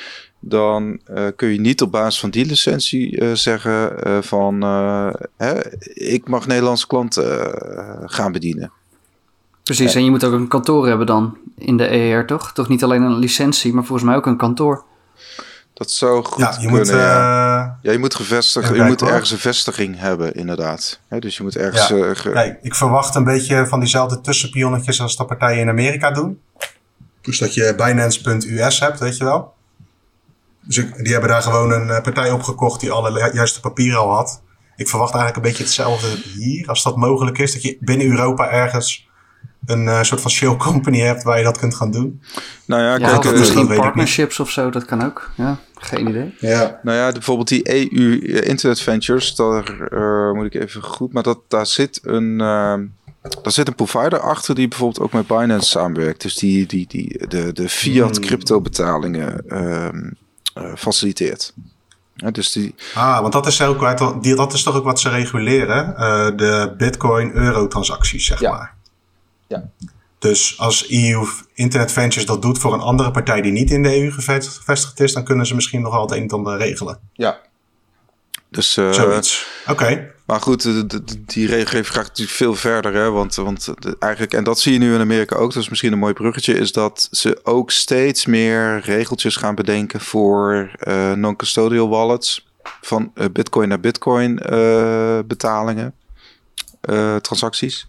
dan 0.48 0.98
uh, 1.10 1.26
kun 1.36 1.48
je 1.48 1.60
niet 1.60 1.82
op 1.82 1.92
basis 1.92 2.20
van 2.20 2.30
die 2.30 2.46
licentie 2.46 3.20
uh, 3.20 3.32
zeggen 3.32 3.92
uh, 4.06 4.22
van 4.22 4.62
hè, 5.36 5.76
ik 5.94 6.28
mag 6.28 6.46
Nederlandse 6.46 6.86
klanten 6.86 7.54
gaan 8.04 8.32
bedienen. 8.32 8.72
Precies, 9.62 9.94
en 9.94 10.04
je 10.04 10.10
moet 10.10 10.24
ook 10.24 10.32
een 10.32 10.48
kantoor 10.48 10.86
hebben 10.86 11.06
dan 11.06 11.36
in 11.58 11.76
de 11.76 11.86
ER, 11.86 12.26
toch? 12.26 12.52
Toch 12.52 12.68
niet 12.68 12.82
alleen 12.82 13.02
een 13.02 13.18
licentie, 13.18 13.72
maar 13.72 13.84
volgens 13.84 14.08
mij 14.08 14.16
ook 14.16 14.26
een 14.26 14.36
kantoor. 14.36 14.84
Dat 15.74 15.90
zou 15.90 16.24
goed 16.24 16.38
ja, 16.38 16.50
je 16.50 16.56
kunnen, 16.56 16.76
moet, 16.76 16.88
ja. 16.88 17.78
ja. 17.82 17.92
je 17.92 17.98
moet 17.98 18.14
gevestigd, 18.14 18.74
je 18.74 18.82
moet 18.82 19.02
ergens 19.02 19.30
een 19.30 19.38
vestiging 19.38 19.98
hebben, 19.98 20.34
inderdaad. 20.34 21.00
Dus 21.18 21.36
je 21.36 21.42
moet 21.42 21.56
ergens... 21.56 21.88
Ja. 21.88 22.14
Ge... 22.14 22.28
Nee, 22.28 22.56
ik 22.62 22.74
verwacht 22.74 23.14
een 23.14 23.24
beetje 23.24 23.66
van 23.66 23.80
diezelfde 23.80 24.20
tussenpionnetjes 24.20 25.00
als 25.00 25.16
dat 25.16 25.26
partijen 25.26 25.60
in 25.60 25.68
Amerika 25.68 26.10
doen. 26.10 26.40
Dus 27.20 27.38
dat 27.38 27.54
je 27.54 27.74
Binance.us 27.76 28.80
hebt, 28.80 28.98
weet 29.00 29.16
je 29.16 29.24
wel. 29.24 29.52
Dus 30.66 30.78
ik, 30.78 31.04
die 31.04 31.12
hebben 31.12 31.30
daar 31.30 31.42
gewoon 31.42 31.72
een 31.72 31.88
uh, 31.88 32.00
partij 32.00 32.30
opgekocht 32.30 32.80
die 32.80 32.90
alle 32.90 33.30
juiste 33.32 33.60
papieren 33.60 33.98
al 33.98 34.14
had. 34.14 34.42
Ik 34.76 34.88
verwacht 34.88 35.14
eigenlijk 35.14 35.44
een 35.44 35.50
beetje 35.50 35.64
hetzelfde 35.64 36.08
hier, 36.38 36.68
als 36.68 36.82
dat 36.82 36.96
mogelijk 36.96 37.38
is. 37.38 37.52
Dat 37.52 37.62
je 37.62 37.76
binnen 37.80 38.06
Europa 38.06 38.50
ergens 38.50 39.08
een 39.66 39.84
uh, 39.84 40.02
soort 40.02 40.20
van 40.20 40.30
shell 40.30 40.56
company 40.56 41.00
hebt 41.00 41.22
waar 41.22 41.38
je 41.38 41.44
dat 41.44 41.58
kunt 41.58 41.74
gaan 41.74 41.90
doen. 41.90 42.22
Nou 42.66 42.82
ja, 42.82 42.96
ja 42.96 43.18
kijk, 43.18 43.38
misschien 43.38 43.66
partnerships 43.66 44.40
of 44.40 44.50
zo, 44.50 44.70
dat 44.70 44.84
kan 44.84 45.04
ook. 45.04 45.30
Ja, 45.36 45.58
geen 45.74 46.08
idee. 46.08 46.34
Ja. 46.38 46.80
Nou 46.82 46.98
ja, 46.98 47.12
bijvoorbeeld 47.12 47.48
die 47.48 47.90
EU 47.92 48.18
Internet 48.42 48.80
Ventures, 48.80 49.34
daar 49.34 49.88
uh, 49.92 50.32
moet 50.32 50.54
ik 50.54 50.54
even 50.54 50.82
goed, 50.82 51.12
maar 51.12 51.22
dat, 51.22 51.38
daar 51.48 51.66
zit 51.66 52.00
een. 52.02 52.32
Uh, 52.32 52.74
daar 53.42 53.52
zit 53.52 53.68
een 53.68 53.74
provider 53.74 54.18
achter 54.18 54.54
die 54.54 54.68
bijvoorbeeld 54.68 55.00
ook 55.00 55.12
met 55.12 55.26
Binance 55.26 55.68
samenwerkt. 55.68 56.22
Dus 56.22 56.34
die, 56.34 56.66
die, 56.66 56.86
die 56.88 57.28
de, 57.28 57.52
de 57.52 57.68
fiat 57.68 58.16
hmm. 58.16 58.26
crypto 58.26 58.60
betalingen 58.60 59.42
uh, 59.46 59.88
faciliteert. 60.76 61.54
Ja, 62.14 62.30
dus 62.30 62.52
die... 62.52 62.74
Ah, 62.94 63.20
want 63.20 63.32
dat 63.32 63.46
is, 63.46 63.62
ook, 63.62 63.80
dat 64.36 64.52
is 64.52 64.62
toch 64.62 64.74
ook 64.76 64.84
wat 64.84 65.00
ze 65.00 65.08
reguleren? 65.08 65.86
Uh, 65.88 66.36
de 66.36 66.74
Bitcoin-euro-transacties, 66.76 68.26
zeg 68.26 68.40
Ja. 68.40 68.50
maar. 68.50 68.74
Ja. 69.46 69.68
Dus 70.18 70.58
als 70.58 70.88
EU 70.90 71.26
Internet 71.54 71.92
Ventures 71.92 72.26
dat 72.26 72.42
doet 72.42 72.58
voor 72.58 72.72
een 72.74 72.80
andere 72.80 73.10
partij 73.10 73.40
die 73.42 73.52
niet 73.52 73.70
in 73.70 73.82
de 73.82 73.96
EU 74.00 74.10
gevest- 74.10 74.56
gevestigd 74.58 75.00
is, 75.00 75.12
dan 75.12 75.24
kunnen 75.24 75.46
ze 75.46 75.54
misschien 75.54 75.82
nog 75.82 75.92
wel 75.92 76.02
het 76.02 76.10
een 76.10 76.22
en 76.22 76.28
ander 76.28 76.56
regelen. 76.56 76.98
Ja. 77.12 77.38
Dus, 78.54 78.76
eh, 78.76 78.92
Zoiets. 78.92 79.46
Oké. 79.68 80.12
maar 80.26 80.40
goed, 80.40 80.62
de- 80.62 80.86
de- 80.86 81.04
de- 81.04 81.24
die 81.24 81.46
regelgeving 81.46 81.94
gaat 81.94 82.06
natuurlijk 82.06 82.36
veel 82.36 82.54
verder. 82.54 82.94
Hè? 82.94 83.10
Want, 83.10 83.34
want 83.34 83.64
de- 83.78 83.96
eigenlijk, 83.98 84.32
en 84.34 84.44
dat 84.44 84.58
zie 84.60 84.72
je 84.72 84.78
nu 84.78 84.94
in 84.94 85.00
Amerika 85.00 85.36
ook, 85.36 85.52
dat 85.52 85.62
is 85.62 85.68
misschien 85.68 85.92
een 85.92 85.98
mooi 85.98 86.12
bruggetje, 86.12 86.54
is 86.54 86.72
dat 86.72 87.08
ze 87.10 87.40
ook 87.42 87.70
steeds 87.70 88.26
meer 88.26 88.80
regeltjes 88.80 89.36
gaan 89.36 89.54
bedenken 89.54 90.00
voor 90.00 90.70
eh, 90.78 91.12
non-custodial 91.12 91.88
wallets. 91.88 92.52
Van 92.80 93.10
eh, 93.14 93.26
bitcoin 93.32 93.68
naar 93.68 93.80
bitcoin 93.80 94.34
betalingen, 95.26 95.94
transacties. 97.20 97.88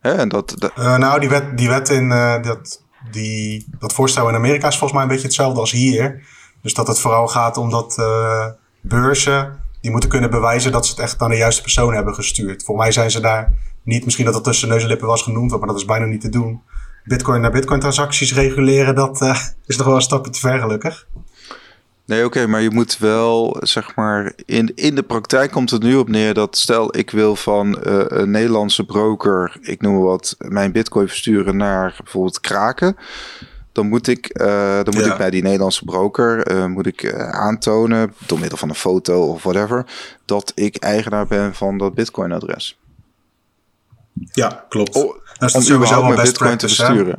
Hè, 0.00 0.12
en 0.12 0.28
dat, 0.28 0.54
dat- 0.58 0.76
nou, 0.76 1.20
die 1.20 1.28
wet, 1.28 1.58
die 1.58 1.68
wet 1.68 1.88
in 1.88 2.08
dat, 2.42 2.82
die, 3.10 3.66
dat 3.78 3.92
voorstel 3.92 4.28
in 4.28 4.34
Amerika 4.34 4.68
is 4.68 4.76
volgens 4.76 4.92
mij 4.92 5.02
een 5.02 5.08
beetje 5.08 5.26
hetzelfde 5.26 5.60
als 5.60 5.70
hier. 5.72 6.22
Dus 6.62 6.74
dat 6.74 6.86
het 6.86 6.98
vooral 7.00 7.28
gaat 7.28 7.56
om 7.56 7.70
dat 7.70 8.02
beurzen, 8.80 9.59
die 9.80 9.90
moeten 9.90 10.10
kunnen 10.10 10.30
bewijzen 10.30 10.72
dat 10.72 10.86
ze 10.86 10.92
het 10.92 11.00
echt 11.00 11.20
naar 11.20 11.28
de 11.28 11.36
juiste 11.36 11.62
persoon 11.62 11.94
hebben 11.94 12.14
gestuurd. 12.14 12.64
Voor 12.64 12.76
mij 12.76 12.92
zijn 12.92 13.10
ze 13.10 13.20
daar 13.20 13.52
niet, 13.82 14.04
misschien 14.04 14.24
dat 14.24 14.34
dat 14.34 14.44
tussen 14.44 14.68
neus 14.68 14.82
en 14.82 14.88
lippen 14.88 15.06
was 15.06 15.22
genoemd, 15.22 15.50
maar 15.50 15.68
dat 15.68 15.76
is 15.76 15.84
bijna 15.84 16.06
niet 16.06 16.20
te 16.20 16.28
doen. 16.28 16.62
Bitcoin 17.04 17.40
naar 17.40 17.50
bitcoin 17.50 17.80
transacties 17.80 18.34
reguleren, 18.34 18.94
dat 18.94 19.20
eh, 19.20 19.40
is 19.66 19.76
nog 19.76 19.86
wel 19.86 19.96
een 19.96 20.02
stapje 20.02 20.30
te 20.30 20.38
ver 20.38 20.60
gelukkig. 20.60 21.06
Nee, 22.06 22.24
oké, 22.24 22.46
maar 22.46 22.60
je 22.60 22.70
moet 22.70 22.98
wel, 22.98 23.56
zeg 23.60 23.96
maar, 23.96 24.32
in, 24.44 24.72
in 24.74 24.94
de 24.94 25.02
praktijk 25.02 25.50
komt 25.50 25.70
het 25.70 25.82
nu 25.82 25.96
op 25.96 26.08
neer 26.08 26.34
dat 26.34 26.56
stel 26.56 26.96
ik 26.96 27.10
wil 27.10 27.36
van 27.36 27.82
eh, 27.82 28.04
een 28.06 28.30
Nederlandse 28.30 28.84
broker, 28.84 29.56
ik 29.60 29.80
noem 29.80 30.00
wat, 30.00 30.36
mijn 30.38 30.72
bitcoin 30.72 31.08
versturen 31.08 31.56
naar 31.56 31.94
bijvoorbeeld 32.02 32.40
Kraken. 32.40 32.96
Dan 33.72 33.88
moet 33.88 34.06
ik, 34.06 34.26
eh, 34.26 34.46
dan 34.82 34.94
moet 34.94 35.04
Ja. 35.04 35.12
ik 35.12 35.18
bij 35.18 35.30
die 35.30 35.42
Nederlandse 35.42 35.84
broker 35.84 36.46
eh, 36.46 36.66
moet 36.66 36.86
ik, 36.86 37.02
eh, 37.02 37.28
aantonen, 37.28 38.14
door 38.26 38.38
middel 38.38 38.58
van 38.58 38.68
een 38.68 38.74
foto 38.74 39.22
of 39.22 39.42
whatever, 39.42 39.86
dat 40.24 40.52
ik 40.54 40.76
eigenaar 40.76 41.26
ben 41.26 41.54
van 41.54 41.78
dat 41.78 41.94
bitcoin-adres. 41.94 42.78
Ja, 44.32 44.64
klopt. 44.68 44.94
Oh, 44.94 45.14
dat 45.38 45.48
is 45.48 45.54
Om 45.54 45.62
sowieso 45.62 46.06
best 46.08 46.22
bitcoin 46.22 46.56
te 46.56 46.74
practice. 46.76 47.18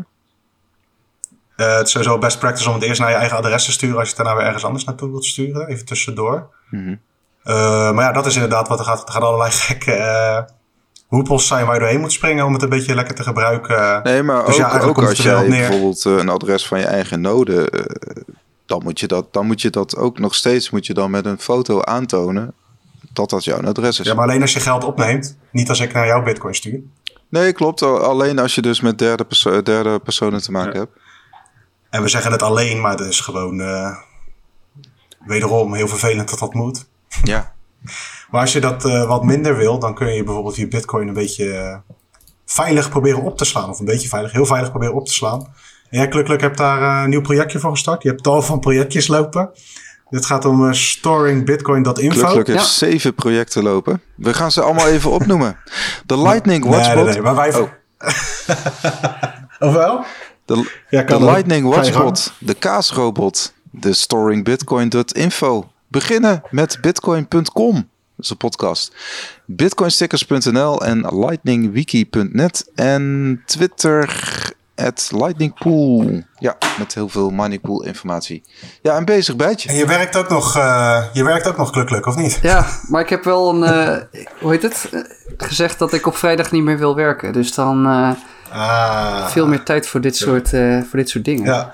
Eh, 1.55 1.75
het 1.77 1.85
is 1.85 1.91
sowieso 1.91 2.17
best 2.17 2.39
practice 2.39 2.67
om 2.69 2.75
het 2.75 2.83
eerst 2.83 2.99
naar 2.99 3.09
je 3.09 3.15
eigen 3.15 3.37
adres 3.37 3.65
te 3.65 3.71
sturen 3.71 3.97
als 3.97 4.09
je 4.09 4.15
het 4.15 4.23
daarna 4.23 4.39
weer 4.39 4.45
ergens 4.47 4.65
anders 4.65 4.83
naartoe 4.83 5.09
wilt 5.09 5.25
sturen. 5.25 5.67
Even 5.67 5.85
tussendoor. 5.85 6.49
Mhm. 6.69 6.95
Maar 7.43 8.03
ja, 8.03 8.11
dat 8.11 8.25
is 8.25 8.33
inderdaad 8.35 8.67
wat 8.67 8.79
er 8.79 8.85
gaat. 8.85 9.07
Er 9.07 9.13
gaan 9.13 9.21
allerlei 9.21 9.51
gekke 9.67 10.45
hoepels 11.11 11.47
zijn 11.47 11.65
waar 11.65 11.73
je 11.73 11.79
doorheen 11.81 11.99
moet 11.99 12.11
springen 12.11 12.45
om 12.45 12.53
het 12.53 12.61
een 12.61 12.69
beetje 12.69 12.95
lekker 12.95 13.15
te 13.15 13.23
gebruiken. 13.23 14.03
Nee, 14.03 14.23
maar 14.23 14.45
Dus 14.45 14.63
ook, 14.63 14.97
als 15.03 15.17
jij 15.17 15.47
neer. 15.47 15.49
bijvoorbeeld 15.49 16.05
eh, 16.05 16.17
een 16.17 16.29
adres 16.29 16.67
van 16.67 16.79
je 16.79 16.85
eigen 16.85 17.21
node, 17.21 17.69
eh, 17.69 18.23
dan, 18.65 18.81
moet 18.83 18.99
je 18.99 19.07
dat, 19.07 19.33
dan 19.33 19.45
moet 19.45 19.61
je 19.61 19.69
dat 19.69 19.95
ook 19.97 20.19
nog 20.19 20.35
steeds 20.35 20.69
moet 20.69 20.85
je 20.85 20.93
dan 20.93 21.11
met 21.11 21.25
een 21.25 21.39
foto 21.39 21.81
aantonen 21.81 22.53
dat 23.13 23.29
dat 23.29 23.43
jouw 23.43 23.61
adres 23.61 23.99
is. 23.99 24.05
Ja, 24.05 24.13
maar 24.13 24.23
alleen 24.23 24.41
als 24.41 24.53
je 24.53 24.59
geld 24.59 24.83
opneemt, 24.83 25.37
niet 25.51 25.69
als 25.69 25.79
ik 25.79 25.93
naar 25.93 26.05
jouw 26.05 26.23
bitcoin 26.23 26.55
stuur. 26.55 26.79
Nee, 27.29 27.53
klopt. 27.53 27.81
Al- 27.81 27.99
Alleen 27.99 28.39
als 28.39 28.55
je 28.55 28.61
dus 28.61 28.81
met 28.81 28.97
derde, 28.97 29.23
perso- 29.25 29.61
derde 29.61 29.99
personen 29.99 30.41
te 30.41 30.51
maken 30.51 30.73
Ja. 30.73 30.79
hebt. 30.79 30.91
En 31.89 32.01
we 32.01 32.07
zeggen 32.09 32.31
het 32.31 32.41
alleen, 32.41 32.81
maar 32.81 32.91
het 32.91 32.99
is 33.07 33.19
gewoon 33.19 33.61
eh, 33.61 33.95
wederom 35.25 35.73
heel 35.73 35.87
vervelend 35.87 36.29
dat 36.29 36.39
dat 36.39 36.53
moet. 36.53 36.85
Ja. 37.23 37.53
Maar 38.31 38.41
als 38.41 38.53
je 38.53 38.59
dat 38.59 38.85
eh, 38.85 39.07
wat 39.07 39.23
minder 39.23 39.57
wil, 39.57 39.79
dan 39.79 39.93
kun 39.95 40.13
je 40.13 40.23
bijvoorbeeld 40.23 40.55
je 40.55 40.67
bitcoin 40.67 41.07
een 41.07 41.13
beetje 41.13 41.51
eh, 41.53 41.75
veilig 42.45 42.89
proberen 42.89 43.21
op 43.21 43.37
te 43.37 43.45
slaan. 43.45 43.69
Of 43.69 43.79
een 43.79 43.85
beetje 43.85 44.07
veilig, 44.09 44.31
heel 44.31 44.45
veilig 44.45 44.69
proberen 44.69 44.95
op 44.95 45.05
te 45.05 45.13
slaan. 45.13 45.39
En 45.89 45.99
jij 45.99 46.07
gelukkig 46.11 46.41
hebt 46.41 46.57
daar 46.57 46.81
eh, 46.97 47.03
een 47.03 47.09
nieuw 47.09 47.21
projectje 47.21 47.59
voor 47.59 47.71
gestart. 47.71 48.03
Je 48.03 48.09
hebt 48.09 48.23
tal 48.23 48.41
van 48.41 48.59
projectjes 48.59 49.07
lopen. 49.07 49.49
Dit 50.09 50.25
gaat 50.25 50.45
om 50.45 50.73
storingbitcoin.info. 50.73 52.27
Gelukkig 52.27 52.55
heeft 52.55 52.79
Ja. 52.79 52.87
zeven 52.87 53.15
projecten 53.15 53.63
lopen. 53.63 54.01
We 54.15 54.33
gaan 54.33 54.51
ze 54.51 54.61
allemaal 54.61 54.87
even 54.87 55.11
opnoemen. 55.19 55.57
De 56.05 56.17
Lightning 56.21 56.63
Nee, 56.63 56.73
Watchbot. 56.73 57.03
nee, 57.03 57.13
nee, 57.13 57.21
maar 57.21 57.35
wij... 57.35 57.55
Oh. 57.55 57.69
of 59.69 59.73
wel? 59.73 60.03
De, 60.45 60.69
Ja, 60.89 61.03
de. 61.03 61.23
Lightning. 61.23 61.67
Watchbot. 61.75 62.33
De 62.39 62.53
kaasrobot. 62.53 63.53
De 63.71 63.93
storingbitcoin.info. 63.93 65.71
Beginnen 65.87 66.41
met 66.49 66.77
bitcoin.com. 66.81 67.89
Dat 68.21 68.29
is 68.29 68.35
een 68.41 68.49
podcast. 68.49 68.93
Bitcoinstickers.nl 69.45 70.81
en 70.85 71.19
lightningwiki.net. 71.19 72.71
En 72.75 73.41
Twitter 73.45 74.09
at 74.75 75.09
lightningpool. 75.15 76.21
Ja, 76.39 76.57
met 76.79 76.93
heel 76.93 77.09
veel 77.09 77.29
moneypool 77.29 77.83
informatie. 77.83 78.43
Ja, 78.81 78.97
een 78.97 79.05
bezig 79.05 79.35
bijtje. 79.35 79.69
En 79.69 79.75
je 79.75 79.85
werkt 79.85 80.15
ook 80.15 80.29
nog, 80.29 80.55
eh, 80.57 81.03
je 81.13 81.23
werkt 81.23 81.47
ook 81.47 81.57
nog 81.57 81.69
gelukkig, 81.69 82.07
of 82.07 82.15
niet? 82.15 82.39
Ja, 82.41 82.65
maar 82.89 83.01
ik 83.01 83.09
heb 83.09 83.23
wel 83.23 83.49
een, 83.49 83.63
eh, 83.63 83.97
hoe 84.41 84.51
heet 84.51 84.61
het, 84.61 84.89
Eh, 84.91 84.99
gezegd 85.37 85.79
dat 85.79 85.93
ik 85.93 86.07
op 86.07 86.15
vrijdag 86.15 86.51
niet 86.51 86.63
meer 86.63 86.77
wil 86.77 86.95
werken. 86.95 87.33
Dus 87.33 87.53
dan 87.53 87.85
eh, 87.85 88.11
Ah. 88.51 89.27
veel 89.27 89.47
meer 89.47 89.63
tijd 89.63 89.87
voor 89.87 90.01
dit 90.01 90.15
soort, 90.15 90.53
eh, 90.53 90.77
voor 90.81 90.99
dit 90.99 91.09
soort 91.09 91.25
dingen. 91.25 91.43
Ja, 91.45 91.73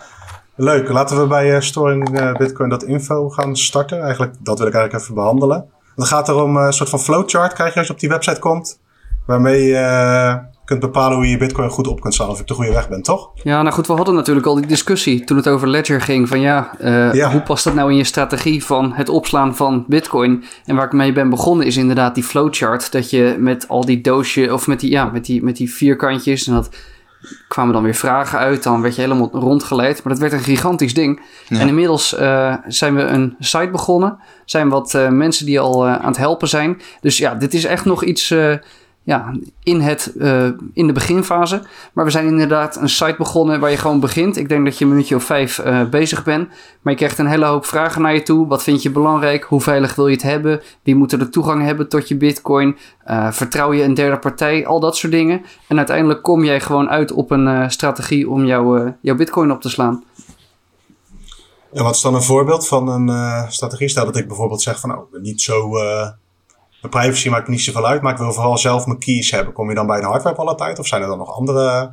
leuk. 0.56 0.90
Laten 0.90 1.20
we 1.22 1.28
bij 1.28 1.62
storingbitcoin.info 1.62 3.30
gaan 3.30 3.56
starten. 3.56 4.02
Eigenlijk, 4.02 4.34
dat 4.40 4.58
wil 4.58 4.68
ik 4.68 4.74
eigenlijk 4.74 5.04
even 5.04 5.16
behandelen. 5.16 5.66
Het 5.98 6.08
gaat 6.08 6.30
erom 6.30 6.58
eh, 6.58 6.66
een 6.66 6.74
soort 6.74 6.90
van 6.90 7.00
flowchart 7.00 7.54
krijg 7.54 7.74
je 7.74 7.80
als 7.80 7.88
je 7.88 7.94
op 7.94 8.00
die 8.00 8.10
website 8.10 8.40
komt. 8.40 8.80
Waarmee 9.26 9.64
je 9.64 9.76
eh, 9.76 10.36
kunt 10.66 10.80
bepalen 10.80 11.16
hoe 11.16 11.26
je 11.26 11.32
je 11.32 11.38
bitcoin 11.38 11.70
goed 11.70 11.88
op 11.88 12.02
kunt 12.02 12.14
slaan. 12.14 12.30
Of 12.30 12.36
je 12.36 12.42
op 12.42 12.48
de 12.48 12.54
goede 12.54 12.72
weg 12.72 12.90
bent, 12.90 13.04
toch? 13.06 13.30
Ja, 13.34 13.62
nou 13.62 13.74
goed, 13.74 13.88
we 13.88 13.94
hadden 13.94 14.16
natuurlijk 14.16 14.46
al 14.46 14.56
die 14.56 14.66
discussie 14.66 15.24
toen 15.24 15.38
het 15.38 15.48
over 15.48 15.68
Ledger 15.68 16.02
ging. 16.02 16.28
Van 16.28 16.40
ja, 16.40 16.72
eh, 16.80 17.14
Ja. 17.14 17.32
hoe 17.32 17.42
past 17.42 17.64
dat 17.64 17.74
nou 17.74 17.92
in 17.92 17.98
je 17.98 18.04
strategie 18.04 18.66
van 18.66 18.94
het 18.94 19.10
opslaan 19.10 19.56
van 19.56 19.86
Bitcoin? 19.88 20.44
En 20.66 20.76
waar 20.76 20.86
ik 20.86 20.92
mee 20.92 21.12
ben 21.14 21.30
begonnen 21.30 21.66
is 21.66 21.78
inderdaad 21.78 22.16
die 22.16 22.24
flowchart. 22.24 22.92
Dat 22.92 23.10
je 23.10 23.36
met 23.40 23.68
al 23.68 23.86
die 23.86 24.02
doosje, 24.02 24.54
of 24.54 24.68
met 24.68 24.80
die, 24.80 24.92
ja, 24.92 25.06
met 25.06 25.26
die, 25.26 25.44
met 25.44 25.58
die 25.58 25.72
vierkantjes. 25.74 26.48
En 26.48 26.54
dat 26.54 26.70
kwamen 27.48 27.74
dan 27.74 27.84
weer 27.84 27.96
vragen 27.96 28.40
uit. 28.40 28.64
Dan 28.64 28.82
werd 28.82 28.96
je 28.96 29.02
helemaal 29.02 29.30
rondgeleid. 29.34 30.04
Maar 30.04 30.14
dat 30.14 30.22
werd 30.22 30.34
een 30.34 30.40
gigantisch 30.40 30.94
ding. 30.94 31.22
Ja. 31.48 31.60
En 31.60 31.68
inmiddels 31.68 32.16
eh, 32.16 32.56
zijn 32.68 32.96
we 32.96 33.02
een 33.02 33.36
site 33.40 33.70
begonnen. 33.72 34.18
Zijn 34.46 34.70
wat 34.70 34.94
eh, 34.94 35.10
mensen 35.10 35.46
die 35.46 35.60
al 35.60 35.86
eh, 35.86 35.96
aan 35.96 36.08
het 36.08 36.18
helpen 36.18 36.48
zijn. 36.48 36.82
Dus 37.02 37.18
ja, 37.18 37.36
dit 37.36 37.54
is 37.54 37.66
echt 37.66 37.86
nog 37.86 38.04
iets. 38.04 38.34
Ja, 39.08 39.32
in, 39.64 39.82
het, 39.82 40.14
eh, 40.20 40.48
in 40.74 40.88
de 40.88 40.94
beginfase. 40.94 41.62
Maar 41.94 42.06
we 42.06 42.12
zijn 42.12 42.28
inderdaad 42.28 42.76
een 42.76 42.90
site 42.90 43.16
begonnen 43.18 43.60
waar 43.60 43.70
je 43.70 43.78
gewoon 43.78 44.00
begint. 44.00 44.38
Ik 44.38 44.50
denk 44.50 44.66
dat 44.66 44.78
je 44.78 44.84
een 44.84 44.90
minuutje 44.90 45.16
of 45.16 45.24
vijf 45.24 45.60
eh, 45.60 45.84
bezig 45.84 46.24
bent. 46.24 46.48
Maar 46.82 46.94
je 46.94 47.00
krijgt 47.00 47.18
een 47.18 47.28
hele 47.28 47.46
hoop 47.46 47.66
vragen 47.66 48.02
naar 48.02 48.14
je 48.14 48.24
toe. 48.24 48.48
Wat 48.48 48.64
vind 48.64 48.82
je 48.82 48.92
belangrijk? 48.92 49.44
Hoe 49.44 49.62
veilig 49.62 49.96
wil 49.96 50.08
je 50.08 50.14
het 50.14 50.24
hebben? 50.24 50.62
Wie 50.84 50.96
moet 50.96 51.12
er 51.12 51.20
de 51.20 51.30
toegang 51.30 51.64
hebben 51.64 51.90
tot 51.90 52.08
je 52.08 52.18
bitcoin? 52.18 52.78
Eh, 53.04 53.32
vertrouw 53.32 53.74
je 53.74 53.84
een 53.84 53.94
derde 53.94 54.20
partij? 54.20 54.66
Al 54.66 54.80
dat 54.80 54.98
soort 54.98 55.12
dingen. 55.12 55.42
En 55.68 55.78
uiteindelijk 55.78 56.24
kom 56.24 56.44
jij 56.44 56.60
gewoon 56.60 56.90
uit 56.90 57.12
op 57.12 57.32
een 57.32 57.72
strategie 57.72 58.30
om 58.30 58.46
jouw, 58.46 58.78
eh, 58.78 58.92
jouw 59.02 59.16
bitcoin 59.16 59.52
op 59.52 59.62
te 59.62 59.70
slaan. 59.70 60.04
En 61.74 61.84
wat 61.84 61.96
is 61.96 62.02
dan 62.02 62.16
een 62.16 62.22
voorbeeld 62.22 62.68
van 62.68 62.88
een 62.88 63.10
strategie? 63.52 63.90
Stel 63.90 64.06
dat 64.06 64.18
ik 64.18 64.28
bijvoorbeeld 64.28 64.62
zeg 64.62 64.80
van, 64.80 64.90
nou, 64.90 65.02
ik 65.02 65.12
ben 65.12 65.22
niet 65.22 65.42
zo... 65.42 65.72
mijn 66.82 66.94
privacy 66.94 67.30
maakt 67.30 67.48
niet 67.48 67.62
zoveel 67.62 67.88
uit, 67.88 68.02
maar 68.02 68.12
ik 68.12 68.18
wil 68.18 68.34
vooral 68.34 68.58
zelf 68.58 68.86
mijn 68.86 69.00
keys 69.00 69.32
hebben. 69.32 69.54
Kom 69.54 69.70
je 69.70 69.76
dan 69.76 69.88
bij 69.88 70.00
de 70.00 70.06
hardware 70.06 70.36
wallet 70.36 70.62
uit? 70.62 70.80
Of 70.80 70.88
zijn 70.88 71.02
er 71.02 71.08
dan 71.08 71.18
nog 71.18 71.38
andere 71.38 71.92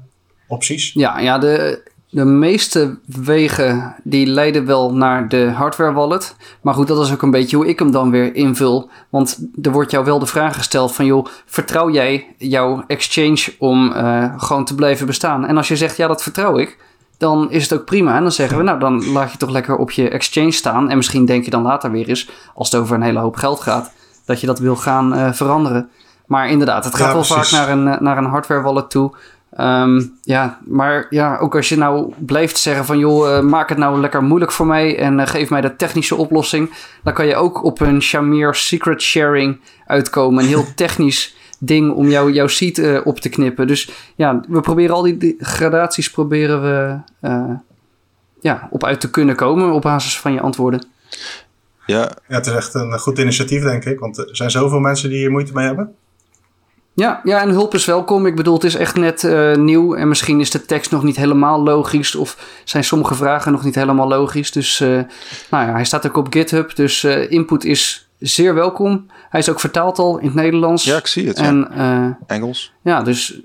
opties? 0.49 0.93
Ja, 0.93 1.19
ja 1.19 1.39
de, 1.39 1.83
de 2.15 2.25
meeste 2.25 2.99
wegen 3.07 3.95
die 4.03 4.27
leiden 4.27 4.67
wel 4.67 4.95
naar 4.95 5.29
de 5.29 5.51
hardware 5.51 5.93
wallet. 5.93 6.37
Maar 6.63 6.75
goed, 6.75 6.87
dat 6.87 7.05
is 7.05 7.13
ook 7.13 7.23
een 7.23 7.31
beetje 7.31 7.57
hoe 7.57 7.69
ik 7.69 7.79
hem 7.79 7.91
dan 7.91 8.11
weer 8.11 8.35
invul. 8.35 8.91
Want 9.09 9.39
er 9.63 9.73
wordt 9.73 9.91
jou 9.91 10.05
wel 10.05 10.19
de 10.19 10.27
vraag 10.27 10.57
gesteld 10.57 10.95
van... 10.95 11.05
joh, 11.05 11.27
vertrouw 11.47 11.91
jij 11.91 12.35
jouw 12.39 12.85
exchange 12.87 13.55
om 13.59 13.93
eh, 13.93 14.33
gewoon 14.37 14.65
te 14.65 14.75
blijven 14.75 15.07
bestaan? 15.07 15.47
En 15.47 15.57
als 15.57 15.69
je 15.69 15.77
zegt, 15.77 15.97
ja, 15.97 16.07
dat 16.07 16.23
vertrouw 16.23 16.59
ik... 16.59 16.79
dan 17.19 17.51
is 17.51 17.63
het 17.63 17.79
ook 17.79 17.85
prima. 17.85 18.17
En 18.17 18.23
dan 18.23 18.33
zeggen 18.33 18.57
we, 18.57 18.63
nou, 18.63 18.79
dan 18.79 19.11
laat 19.11 19.33
je 19.33 19.39
toch 19.39 19.51
lekker 19.51 19.77
op 19.77 19.91
je 19.91 20.09
exchange 20.09 20.53
staan. 20.53 20.91
En 20.91 20.97
misschien 20.97 21.25
denk 21.25 21.45
je 21.45 21.51
dan 21.51 21.63
later 21.63 21.91
weer 21.91 22.09
eens... 22.09 22.31
als 22.55 22.71
het 22.71 22.81
over 22.81 22.95
een 22.95 23.03
hele 23.03 23.19
hoop 23.19 23.37
geld 23.37 23.61
gaat... 23.61 23.93
dat 24.25 24.41
je 24.41 24.47
dat 24.47 24.59
wil 24.59 24.77
gaan 24.77 25.15
eh, 25.15 25.33
veranderen. 25.33 25.89
Maar 26.27 26.49
inderdaad, 26.49 26.85
het 26.85 26.95
gaat 26.95 27.07
Ja, 27.07 27.13
wel 27.13 27.23
precies. 27.23 27.49
vaak 27.51 27.67
naar 27.67 27.77
een, 27.77 27.89
eh, 27.89 28.01
naar 28.01 28.19
een 28.19 28.25
hardware 28.25 28.63
wallet 28.63 28.91
toe... 28.91 29.15
Ehm, 29.57 30.03
ja, 30.23 30.59
maar 30.65 31.07
ja, 31.11 31.39
ook 31.39 31.57
als 31.57 31.69
je 31.69 31.77
nou 31.77 32.13
blijft 32.19 32.59
zeggen 32.59 32.85
van 32.85 32.99
joh, 32.99 33.37
eh, 33.37 33.43
maak 33.43 33.69
het 33.69 33.79
nou 33.79 34.01
lekker 34.01 34.23
moeilijk 34.23 34.53
voor 34.53 34.67
mij 34.67 34.99
en 34.99 35.27
geef 35.27 35.51
mij 35.51 35.61
de 35.61 35.77
technische 35.77 36.17
oplossing, 36.17 36.71
dan 37.03 37.13
kan 37.13 37.27
je 37.27 37.37
ook 37.37 37.65
op 37.65 37.81
een 37.81 38.03
Shamir 38.03 38.55
Secret 38.55 39.03
Sharing 39.03 39.61
uitkomen. 39.87 40.43
Een 40.43 40.49
heel 40.49 40.75
technisch 40.75 41.37
ding 41.59 41.93
om 41.93 42.09
jou, 42.09 42.33
jouw 42.33 42.47
seed 42.47 42.79
eh, 42.79 43.01
op 43.05 43.21
te 43.21 43.29
knippen. 43.29 43.67
Dus 43.67 43.91
ja, 44.15 44.41
we 44.49 44.61
proberen 44.61 44.95
al 44.95 45.03
die, 45.03 45.37
gradaties 45.39 46.11
proberen 46.11 46.63
we 46.63 46.99
ja, 48.41 48.69
op 48.71 48.85
uit 48.85 49.01
te 49.01 49.11
kunnen 49.11 49.37
komen 49.37 49.73
op 49.73 49.83
basis 49.83 50.21
van 50.21 50.33
je 50.33 50.41
antwoorden. 50.41 50.87
Ja. 51.87 52.11
ja, 52.29 52.37
het 52.37 52.47
is 52.47 52.53
echt 52.53 52.75
een 52.75 52.99
goed 52.99 53.19
initiatief, 53.19 53.63
denk 53.63 53.85
ik. 53.85 53.99
Want 53.99 54.19
er 54.19 54.37
zijn 54.37 54.51
zoveel 54.51 54.79
mensen 54.79 55.09
die 55.09 55.19
hier 55.19 55.31
moeite 55.31 55.53
mee 55.53 55.67
hebben. 55.67 55.95
Ja, 56.95 57.21
ja, 57.25 57.41
en 57.41 57.49
hulp 57.49 57.75
is 57.75 57.85
welkom. 57.85 58.27
Ik 58.27 58.37
bedoel, 58.37 58.55
het 58.55 58.65
is 58.65 58.75
echt 58.75 58.97
net 58.97 59.23
uh, 59.23 59.55
nieuw 59.55 59.95
en 59.95 60.09
misschien 60.09 60.41
is 60.41 60.51
de 60.51 60.65
tekst 60.65 60.91
nog 60.91 61.03
niet 61.03 61.17
helemaal 61.17 61.63
logisch 61.63 62.15
of 62.15 62.61
zijn 62.65 62.85
sommige 62.85 63.15
vragen 63.15 63.53
nog 63.53 63.65
niet 63.65 63.75
helemaal 63.75 64.09
logisch. 64.09 64.53
Dus 64.53 64.81
uh, 64.81 64.89
nou 65.51 65.67
ja, 65.67 65.73
hij 65.73 65.85
staat 65.85 66.07
ook 66.07 66.17
op 66.17 66.27
GitHub, 66.33 66.77
dus 66.77 67.03
uh, 67.03 67.31
input 67.31 67.65
is 67.65 68.11
zeer 68.19 68.55
welkom. 68.55 69.07
Hij 69.29 69.41
is 69.41 69.51
ook 69.51 69.61
vertaald 69.61 69.99
al 69.99 70.19
in 70.19 70.27
het 70.27 70.35
Nederlands. 70.35 70.85
Ja, 70.85 70.97
ik 70.97 71.07
zie 71.07 71.29
het. 71.29 71.37
En, 71.37 71.69
ja. 71.75 72.19
Engels. 72.27 72.73
Ja, 72.83 73.03
dus, 73.03 73.41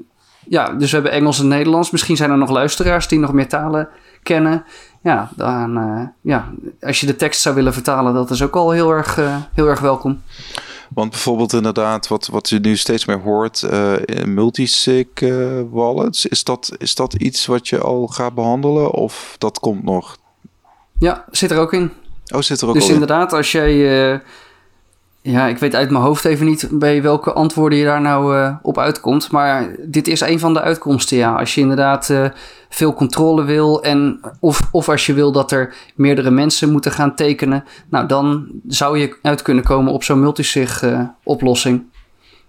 ja, 0.47 0.73
dus 0.73 0.89
we 0.89 0.95
hebben 0.95 1.13
Engels 1.13 1.39
en 1.39 1.47
Nederlands. 1.47 1.91
Misschien 1.91 2.17
zijn 2.17 2.31
er 2.31 2.37
nog 2.37 2.49
luisteraars 2.49 3.07
die 3.07 3.19
nog 3.19 3.33
meer 3.33 3.47
talen 3.47 3.89
kennen. 4.23 4.63
Ja, 5.01 5.29
dan, 5.35 5.73
ja, 6.21 6.49
als 6.81 6.99
je 6.99 7.05
de 7.05 7.15
tekst 7.15 7.41
zou 7.41 7.55
willen 7.55 7.73
vertalen, 7.73 8.13
dat 8.13 8.29
is 8.29 8.41
ook 8.41 8.55
al 8.55 8.71
heel 8.71 8.91
erg, 8.91 9.15
heel 9.53 9.67
erg 9.67 9.79
welkom. 9.79 10.21
Want 10.93 11.09
bijvoorbeeld 11.09 11.53
inderdaad, 11.53 12.07
wat, 12.07 12.27
wat 12.27 12.49
je 12.49 12.59
nu 12.59 12.77
steeds 12.77 13.05
meer 13.05 13.19
hoort, 13.19 13.61
uh, 13.61 13.93
multisig 14.25 15.07
wallets, 15.71 16.25
is 16.25 16.43
dat, 16.43 16.71
is 16.77 16.95
dat 16.95 17.13
iets 17.13 17.45
wat 17.45 17.67
je 17.67 17.79
al 17.79 18.07
gaat 18.07 18.33
behandelen 18.33 18.91
of 18.91 19.35
dat 19.37 19.59
komt 19.59 19.83
nog? 19.83 20.17
Ja, 20.99 21.25
zit 21.31 21.51
er 21.51 21.59
ook 21.59 21.73
in. 21.73 21.91
Oh, 22.33 22.41
zit 22.41 22.61
er 22.61 22.67
ook 22.67 22.73
dus 22.73 22.83
al 22.83 22.89
inderdaad, 22.89 23.33
als 23.33 23.51
jij, 23.51 24.11
ja, 25.21 25.47
ik 25.47 25.57
weet 25.57 25.75
uit 25.75 25.89
mijn 25.89 26.03
hoofd 26.03 26.25
even 26.25 26.45
niet 26.45 26.67
bij 26.71 27.01
welke 27.01 27.33
antwoorden 27.33 27.77
je 27.77 27.85
daar 27.85 28.01
nou 28.01 28.53
op 28.61 28.77
uitkomt, 28.77 29.31
maar 29.31 29.75
dit 29.85 30.07
is 30.07 30.21
een 30.21 30.39
van 30.39 30.53
de 30.53 30.61
uitkomsten, 30.61 31.17
ja. 31.17 31.35
Als 31.35 31.55
je 31.55 31.61
inderdaad 31.61 32.11
veel 32.69 32.93
controle 32.93 33.43
wil. 33.43 33.83
En 33.83 34.19
of, 34.39 34.61
of 34.71 34.89
als 34.89 35.05
je 35.05 35.13
wil 35.13 35.31
dat 35.31 35.51
er 35.51 35.75
meerdere 35.95 36.31
mensen 36.31 36.71
moeten 36.71 36.91
gaan 36.91 37.15
tekenen. 37.15 37.63
Nou, 37.89 38.07
dan 38.07 38.47
zou 38.67 38.99
je 38.99 39.17
uit 39.21 39.41
kunnen 39.41 39.63
komen 39.63 39.93
op 39.93 40.03
zo'n 40.03 40.19
multisig 40.19 40.83
uh, 40.83 41.01
oplossing. 41.23 41.83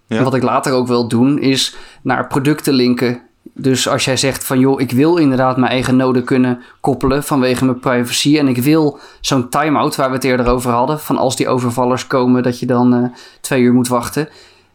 Ja. 0.06 0.16
En 0.16 0.24
wat 0.24 0.34
ik 0.34 0.42
later 0.42 0.72
ook 0.72 0.86
wil 0.86 1.08
doen, 1.08 1.38
is 1.38 1.76
naar 2.02 2.26
producten 2.26 2.72
linken. 2.72 3.22
Dus 3.54 3.88
als 3.88 4.04
jij 4.04 4.16
zegt 4.16 4.44
van 4.44 4.58
joh, 4.58 4.80
ik 4.80 4.90
wil 4.90 5.16
inderdaad 5.16 5.56
mijn 5.56 5.72
eigen 5.72 5.96
node 5.96 6.22
kunnen 6.22 6.62
koppelen 6.80 7.22
vanwege 7.24 7.64
mijn 7.64 7.80
privacy. 7.80 8.38
En 8.38 8.48
ik 8.48 8.62
wil 8.62 8.98
zo'n 9.20 9.48
timeout 9.48 9.96
waar 9.96 10.08
we 10.08 10.14
het 10.14 10.24
eerder 10.24 10.46
over 10.46 10.70
hadden. 10.70 11.00
Van 11.00 11.16
als 11.16 11.36
die 11.36 11.48
overvallers 11.48 12.06
komen, 12.06 12.42
dat 12.42 12.58
je 12.58 12.66
dan 12.66 12.94
uh, 12.94 13.08
twee 13.40 13.62
uur 13.62 13.72
moet 13.72 13.88
wachten. 13.88 14.28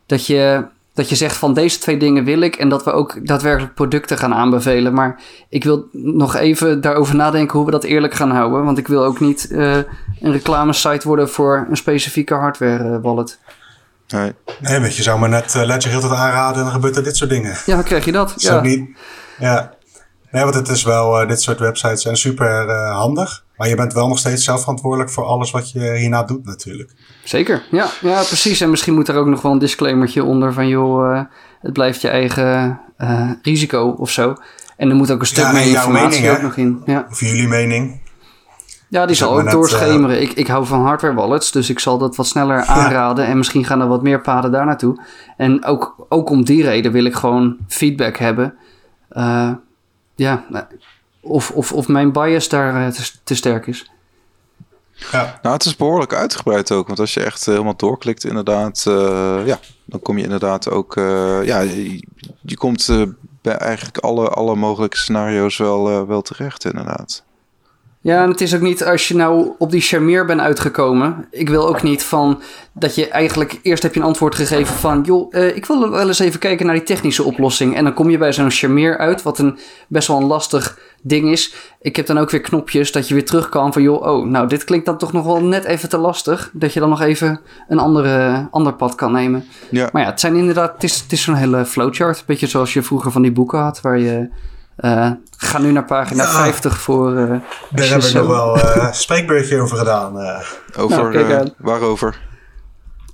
Dat 0.06 0.26
je 0.26 0.66
dat 0.96 1.10
je 1.10 1.16
zegt 1.16 1.38
van 1.38 1.54
deze 1.54 1.80
twee 1.80 1.98
dingen 1.98 2.24
wil 2.24 2.42
ik 2.42 2.56
en 2.56 2.70
dat 2.70 2.84
we 2.84 2.92
ook 2.92 3.28
daadwerkelijk 3.28 3.74
producten 3.74 4.18
gaan 4.18 4.34
aanbevelen. 4.34 4.94
Maar 4.94 5.22
ik 5.50 5.64
wil 5.64 5.88
nog 5.92 6.36
even 6.36 6.82
daarover 6.82 7.16
nadenken 7.16 7.58
hoe 7.58 7.66
we 7.66 7.72
dat 7.72 7.84
eerlijk 7.84 8.14
gaan 8.14 8.32
houden. 8.32 8.66
Want 8.66 8.78
ik 8.78 8.88
wil 8.88 9.04
ook 9.04 9.20
niet 9.20 9.48
uh, 9.52 9.76
een 10.20 10.32
reclamesite 10.32 11.08
worden 11.08 11.30
voor 11.30 11.66
een 11.70 11.78
specifieke 11.78 12.34
hardware 12.34 12.90
uh, 12.90 12.98
wallet. 13.02 13.40
Nee. 14.08 14.34
nee, 14.60 14.80
weet 14.80 14.96
je 14.96 15.04
zou 15.04 15.20
maar 15.20 15.30
net 15.30 15.56
uh, 15.56 15.64
Ledger 15.64 15.92
heel 15.92 16.02
het 16.02 16.12
aanraden 16.12 16.58
en 16.58 16.64
dan 16.64 16.74
gebeurt 16.74 16.96
er 16.96 17.04
dit 17.04 17.18
soort 17.18 17.30
dingen. 17.30 17.56
Ja, 17.66 17.76
dan 17.76 17.84
krijg 17.84 18.06
je 18.06 18.12
dat. 18.12 18.30
dat 18.30 18.42
ja. 18.42 18.62
Niet, 18.62 18.90
ja. 19.40 19.74
Nee, 20.32 20.44
want 20.44 20.56
het 20.56 20.68
is 20.68 20.84
wel, 20.84 21.28
dit 21.28 21.42
soort 21.42 21.60
websites 21.60 22.02
zijn 22.02 22.18
super 22.18 22.72
handig. 22.72 23.44
Maar 23.58 23.68
je 23.68 23.76
bent 23.76 23.94
wel 23.94 24.08
nog 24.08 24.20
steeds 24.20 24.44
zelf 24.44 24.60
verantwoordelijk 24.60 25.10
voor 25.10 25.24
alles 25.24 25.52
wat 25.52 25.72
je 25.72 25.96
hierna 25.96 26.24
doet 26.24 26.46
natuurlijk. 26.46 26.92
Zeker, 27.24 27.64
ja, 27.72 27.90
ja 28.02 28.24
precies. 28.24 28.62
En 28.62 28.70
misschien 28.70 28.94
moet 28.94 29.08
er 29.08 29.16
ook 29.16 29.26
nog 29.26 29.42
wel 29.42 29.52
een 29.52 29.60
disclaimertje 29.60 30.24
onder 30.24 30.54
van... 30.54 30.68
joh, 30.68 31.12
uh, 31.12 31.22
het 31.62 31.74
blijft 31.74 32.02
je 32.02 32.08
eigen 32.08 32.80
uh, 32.98 33.32
risico 33.42 33.96
of 33.98 34.10
zo. 34.10 34.36
En 34.78 34.90
er 34.90 34.96
moet 34.96 35.12
ook 35.12 35.20
een 35.20 35.26
stuk 35.26 35.44
ja, 35.44 35.52
meer 35.52 35.66
informatie 35.66 36.22
mening, 36.22 36.38
ook 36.38 36.42
nog 36.42 36.58
in. 36.58 36.82
Ja. 36.86 37.08
Of 37.12 37.20
jullie 37.20 37.48
mening. 37.48 38.02
Ja, 38.96 39.06
die 39.06 39.16
zal 39.16 39.40
ook 39.40 39.52
doorschemeren. 39.52 40.16
Uh, 40.16 40.22
ik, 40.22 40.32
ik 40.32 40.48
hou 40.48 40.66
van 40.66 40.82
hardware 40.82 41.14
wallets, 41.14 41.52
dus 41.52 41.70
ik 41.70 41.80
zal 41.80 41.98
dat 41.98 42.16
wat 42.16 42.28
sneller 42.28 42.64
aanraden. 42.76 43.24
Ja. 43.24 43.30
En 43.30 43.38
misschien 43.38 43.66
gaan 43.66 43.82
er 43.82 43.88
wat 43.88 44.02
meer 44.02 44.22
paden 44.22 44.52
daar 44.52 44.66
naartoe. 44.66 45.00
En 45.38 45.66
ook, 45.66 46.06
ook 46.10 46.30
om 46.30 46.46
die 46.46 46.64
reden 46.64 46.92
wil 46.92 47.06
ik 47.06 47.16
gewoon 47.16 47.58
feedback 47.68 48.18
hebben. 48.18 48.54
Uh, 49.12 49.52
ja, 50.16 50.46
of, 51.22 51.52
of, 51.52 51.74
of 51.74 51.88
mijn 51.88 52.12
bias 52.12 52.50
daar 52.50 52.92
te, 52.92 53.12
te 53.24 53.36
sterk 53.36 53.68
is. 53.68 53.92
Ja. 55.12 55.40
Nou, 55.42 55.56
het 55.56 55.66
is 55.66 55.76
behoorlijk 55.76 56.14
uitgebreid 56.14 56.72
ook. 56.72 56.88
Want 56.88 57.00
als 57.00 57.14
je 57.14 57.24
echt 57.24 57.46
helemaal 57.46 57.76
doorklikt, 57.76 58.24
inderdaad, 58.24 58.86
uh, 58.88 59.42
ja, 59.46 59.60
dan 59.86 60.00
kom 60.00 60.18
je 60.18 60.24
inderdaad 60.24 60.70
ook, 60.70 60.96
uh, 60.96 61.46
ja, 61.46 61.60
je, 61.60 62.04
je 62.42 62.58
komt 62.58 62.88
uh, 62.88 63.02
bij 63.42 63.58
eigenlijk 63.58 63.98
alle, 63.98 64.30
alle 64.30 64.56
mogelijke 64.56 64.98
scenario's 64.98 65.58
wel, 65.58 66.08
wel 66.08 66.22
terecht, 66.22 66.66
inderdaad. 66.66 67.25
Ja, 68.06 68.24
en 68.24 68.30
het 68.30 68.42
is 68.42 68.56
ook 68.56 68.62
niet 68.62 68.86
als 68.86 69.08
je 69.08 69.16
nou 69.16 69.52
op 69.58 69.72
die 69.72 69.82
charmeer 69.82 70.26
bent 70.26 70.40
uitgekomen. 70.42 71.28
Ik 71.32 71.50
wil 71.50 71.68
ook 71.68 71.84
niet 71.84 72.04
van 72.04 72.42
dat 72.74 72.96
je 72.96 73.10
eigenlijk 73.10 73.60
eerst 73.62 73.84
heb 73.84 73.94
je 73.94 74.00
een 74.00 74.06
antwoord 74.06 74.36
gegeven 74.36 74.76
van... 74.76 75.02
joh, 75.02 75.34
uh, 75.34 75.56
ik 75.56 75.66
wil 75.66 75.90
wel 75.90 76.08
eens 76.08 76.20
even 76.20 76.40
kijken 76.40 76.66
naar 76.66 76.76
die 76.76 76.84
technische 76.84 77.24
oplossing. 77.24 77.76
En 77.76 77.84
dan 77.84 77.94
kom 77.94 78.10
je 78.10 78.18
bij 78.18 78.34
zo'n 78.34 78.52
charmeer 78.52 78.98
uit, 78.98 79.22
wat 79.22 79.40
een 79.40 79.58
best 79.88 80.08
wel 80.08 80.18
een 80.18 80.26
lastig 80.26 80.80
ding 81.02 81.32
is. 81.32 81.54
Ik 81.82 81.96
heb 81.96 82.06
dan 82.06 82.18
ook 82.18 82.30
weer 82.30 82.42
knopjes 82.42 82.92
dat 82.92 83.08
je 83.08 83.14
weer 83.14 83.26
terug 83.26 83.50
kan 83.50 83.74
van... 83.74 83.82
joh, 83.82 84.02
oh, 84.02 84.26
nou 84.26 84.48
dit 84.48 84.64
klinkt 84.64 84.86
dan 84.86 84.98
toch 84.98 85.14
nog 85.14 85.26
wel 85.26 85.42
net 85.42 85.64
even 85.64 85.90
te 85.90 85.98
lastig. 85.98 86.50
Dat 86.54 86.74
je 86.74 86.80
dan 86.80 86.90
nog 86.90 87.02
even 87.02 87.40
een 87.68 87.80
andere, 87.80 88.48
ander 88.52 88.74
pad 88.74 88.96
kan 88.96 89.12
nemen. 89.12 89.46
Ja. 89.70 89.90
Maar 89.92 90.02
ja, 90.02 90.10
het 90.10 90.20
zijn 90.20 90.36
inderdaad, 90.36 90.74
het 90.74 90.84
is, 90.84 91.00
het 91.00 91.12
is 91.12 91.22
zo'n 91.22 91.36
hele 91.36 91.66
flowchart. 91.66 92.24
Beetje 92.26 92.48
zoals 92.48 92.74
je 92.74 92.82
vroeger 92.82 93.12
van 93.12 93.22
die 93.22 93.32
boeken 93.32 93.60
had, 93.60 93.82
waar 93.82 94.00
je... 94.00 94.30
Uh, 94.78 95.12
ga 95.38 95.58
nu 95.58 95.72
naar 95.72 95.86
pagina 95.86 96.24
ja. 96.24 96.30
50 96.30 96.82
voor. 96.82 97.12
Uh, 97.12 97.30
Daar 97.70 97.88
heb 97.88 98.02
ik 98.02 98.14
nog 98.14 98.28
wel 98.28 98.58
een 98.58 98.78
uh, 98.78 98.92
spreekbeurtje 98.92 99.62
over 99.62 99.78
gedaan. 99.78 100.22
Uh. 100.22 100.40
Over 100.78 101.12
nou, 101.14 101.52
waarover? 101.58 102.22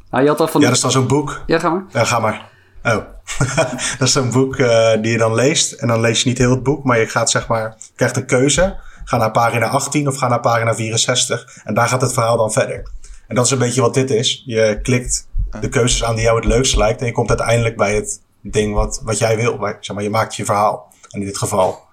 Nou, 0.09 0.23
je 0.23 0.29
had 0.29 0.39
al 0.39 0.47
van 0.47 0.61
ja, 0.61 0.67
dat 0.67 0.75
is 0.75 0.81
dan 0.81 0.91
zo'n 0.91 1.07
boek. 1.07 1.41
Ja, 1.45 1.59
ga 1.59 1.69
maar. 1.69 1.83
Ja, 1.89 2.03
ga 2.03 2.19
maar. 2.19 2.49
Oh. 2.83 2.95
dat 3.97 4.07
is 4.07 4.11
zo'n 4.11 4.31
boek 4.31 4.57
die 5.01 5.11
je 5.11 5.17
dan 5.17 5.33
leest. 5.33 5.71
En 5.71 5.87
dan 5.87 5.99
lees 5.99 6.21
je 6.21 6.29
niet 6.29 6.37
heel 6.37 6.51
het 6.51 6.63
boek, 6.63 6.83
maar 6.83 6.99
je 6.99 7.07
gaat 7.07 7.29
zeg 7.29 7.47
maar, 7.47 7.75
krijgt 7.95 8.15
een 8.15 8.25
keuze. 8.25 8.79
Ga 9.03 9.17
naar 9.17 9.31
pagina 9.31 9.67
18 9.67 10.07
of 10.07 10.17
ga 10.17 10.27
naar 10.27 10.39
pagina 10.39 10.75
64. 10.75 11.61
En 11.63 11.73
daar 11.73 11.87
gaat 11.87 12.01
het 12.01 12.13
verhaal 12.13 12.37
dan 12.37 12.51
verder. 12.51 12.87
En 13.27 13.35
dat 13.35 13.45
is 13.45 13.51
een 13.51 13.57
beetje 13.57 13.81
wat 13.81 13.93
dit 13.93 14.09
is. 14.09 14.43
Je 14.45 14.79
klikt 14.81 15.27
de 15.59 15.69
keuzes 15.69 16.03
aan 16.03 16.15
die 16.15 16.23
jou 16.23 16.35
het 16.35 16.45
leukst 16.45 16.75
lijkt. 16.75 16.99
En 16.99 17.05
je 17.05 17.11
komt 17.11 17.29
uiteindelijk 17.29 17.77
bij 17.77 17.95
het 17.95 18.21
ding 18.41 18.73
wat, 18.73 19.01
wat 19.03 19.17
jij 19.17 19.35
wil. 19.35 19.57
Maar, 19.57 19.77
zeg 19.79 19.95
maar, 19.95 20.05
je 20.05 20.09
maakt 20.09 20.35
je 20.35 20.45
verhaal. 20.45 20.90
En 21.11 21.19
in 21.19 21.25
dit 21.25 21.37
geval 21.37 21.87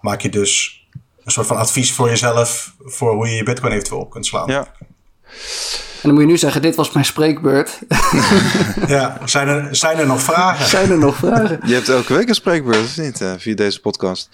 maak 0.00 0.20
je 0.20 0.28
dus 0.28 0.82
een 1.24 1.32
soort 1.32 1.46
van 1.46 1.56
advies 1.56 1.92
voor 1.92 2.08
jezelf 2.08 2.74
voor 2.84 3.14
hoe 3.14 3.28
je 3.28 3.34
je 3.34 3.42
bitcoin 3.42 3.72
eventueel 3.72 4.00
op 4.00 4.10
kunt 4.10 4.26
slaan. 4.26 4.48
Ja. 4.48 4.72
En 6.04 6.10
dan 6.10 6.12
moet 6.12 6.28
je 6.28 6.30
nu 6.30 6.38
zeggen, 6.38 6.62
dit 6.62 6.74
was 6.74 6.92
mijn 6.92 7.04
spreekbeurt. 7.04 7.78
ja, 8.86 9.18
zijn 9.24 9.48
er, 9.48 9.76
zijn 9.76 9.98
er 9.98 10.06
nog 10.06 10.22
vragen? 10.22 10.66
Zijn 10.66 10.90
er 10.90 10.98
nog 10.98 11.16
vragen? 11.16 11.60
Je 11.66 11.74
hebt 11.74 11.88
elke 11.88 12.14
week 12.14 12.28
een 12.28 12.34
spreekbeurt, 12.34 12.84
of 12.84 12.96
niet? 12.96 13.20
Uh, 13.20 13.32
via 13.38 13.54
deze 13.54 13.80
podcast. 13.80 14.28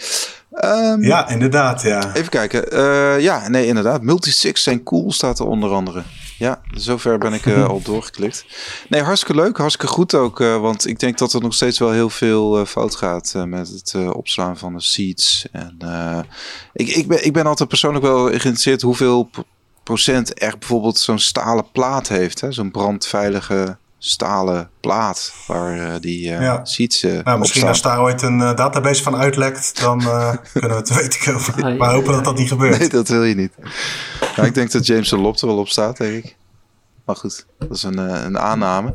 Um, 0.65 1.03
ja, 1.03 1.29
inderdaad, 1.29 1.83
ja. 1.83 2.15
Even 2.15 2.29
kijken. 2.29 2.75
Uh, 2.75 3.21
ja, 3.21 3.49
nee, 3.49 3.67
inderdaad. 3.67 4.03
Multisigs 4.03 4.63
zijn 4.63 4.83
cool, 4.83 5.13
staat 5.13 5.39
er 5.39 5.47
onder 5.47 5.71
andere. 5.71 6.03
Ja, 6.41 6.61
zover 6.75 7.19
ben 7.19 7.33
ik 7.33 7.47
uh, 7.47 7.69
al 7.69 7.83
doorgeklikt. 7.83 8.45
Nee, 8.89 9.03
hartstikke 9.03 9.41
leuk, 9.41 9.57
hartstikke 9.57 9.93
goed 9.93 10.15
ook. 10.15 10.41
Uh, 10.41 10.61
want 10.61 10.87
ik 10.87 10.99
denk 10.99 11.19
dat 11.19 11.33
er 11.33 11.41
nog 11.41 11.55
steeds 11.55 11.79
wel 11.79 11.91
heel 11.91 12.11
veel 12.11 12.61
uh, 12.61 12.67
fout 12.67 12.97
gaat 12.97 13.35
met 13.47 13.69
het 13.69 13.95
opslaan 14.13 14.59
van 14.59 14.75
de 14.75 14.81
seeds. 14.81 15.47
En 15.53 15.77
ik, 16.73 16.89
ik, 16.89 17.09
ben, 17.09 17.25
ik 17.25 17.33
ben 17.33 17.47
altijd 17.47 17.69
persoonlijk 17.69 18.05
wel 18.05 18.25
geïnteresseerd 18.25 18.83
hoeveel 18.83 19.31
procent 19.83 20.35
echt 20.35 20.59
bijvoorbeeld 20.59 20.99
zo'n 20.99 21.19
stalen 21.19 21.71
plaat 21.73 22.09
heeft. 22.09 22.43
Zo'n 22.49 22.71
brandveilige 22.71 23.79
stalen 24.03 24.71
plaat 24.81 25.33
waar 25.47 26.01
die 26.01 26.21
ja. 26.29 26.65
seeds 26.65 27.03
nou, 27.03 27.39
Misschien 27.39 27.67
als 27.67 27.83
daar 27.83 28.01
ooit 28.01 28.23
een 28.23 28.39
database 28.39 29.03
van 29.03 29.17
uitlekt, 29.17 29.81
dan 29.81 29.99
kunnen 30.53 30.71
we 30.71 30.77
het 30.77 30.87
te 30.87 30.95
weten 30.95 31.21
komen. 31.33 31.65
Nee, 31.65 31.77
maar 31.77 31.93
hopen 31.95 32.13
dat 32.13 32.25
dat 32.25 32.39
niet 32.39 32.49
gebeurt. 32.49 32.79
Nee, 32.79 32.89
dat 32.89 33.09
wil 33.09 33.25
je 33.25 33.35
niet. 33.35 33.53
Nou, 34.37 34.49
ik 34.49 34.55
denk 34.55 34.71
dat 34.71 34.87
James 34.87 35.09
de 35.09 35.17
Lop 35.17 35.37
er 35.37 35.47
wel 35.47 35.59
op 35.59 35.69
staat, 35.69 35.97
denk 35.97 36.25
ik. 36.25 36.37
Maar 37.05 37.17
goed, 37.17 37.47
dat 37.59 37.71
is 37.71 37.83
een, 37.83 37.99
een 37.99 38.39
aanname. 38.39 38.95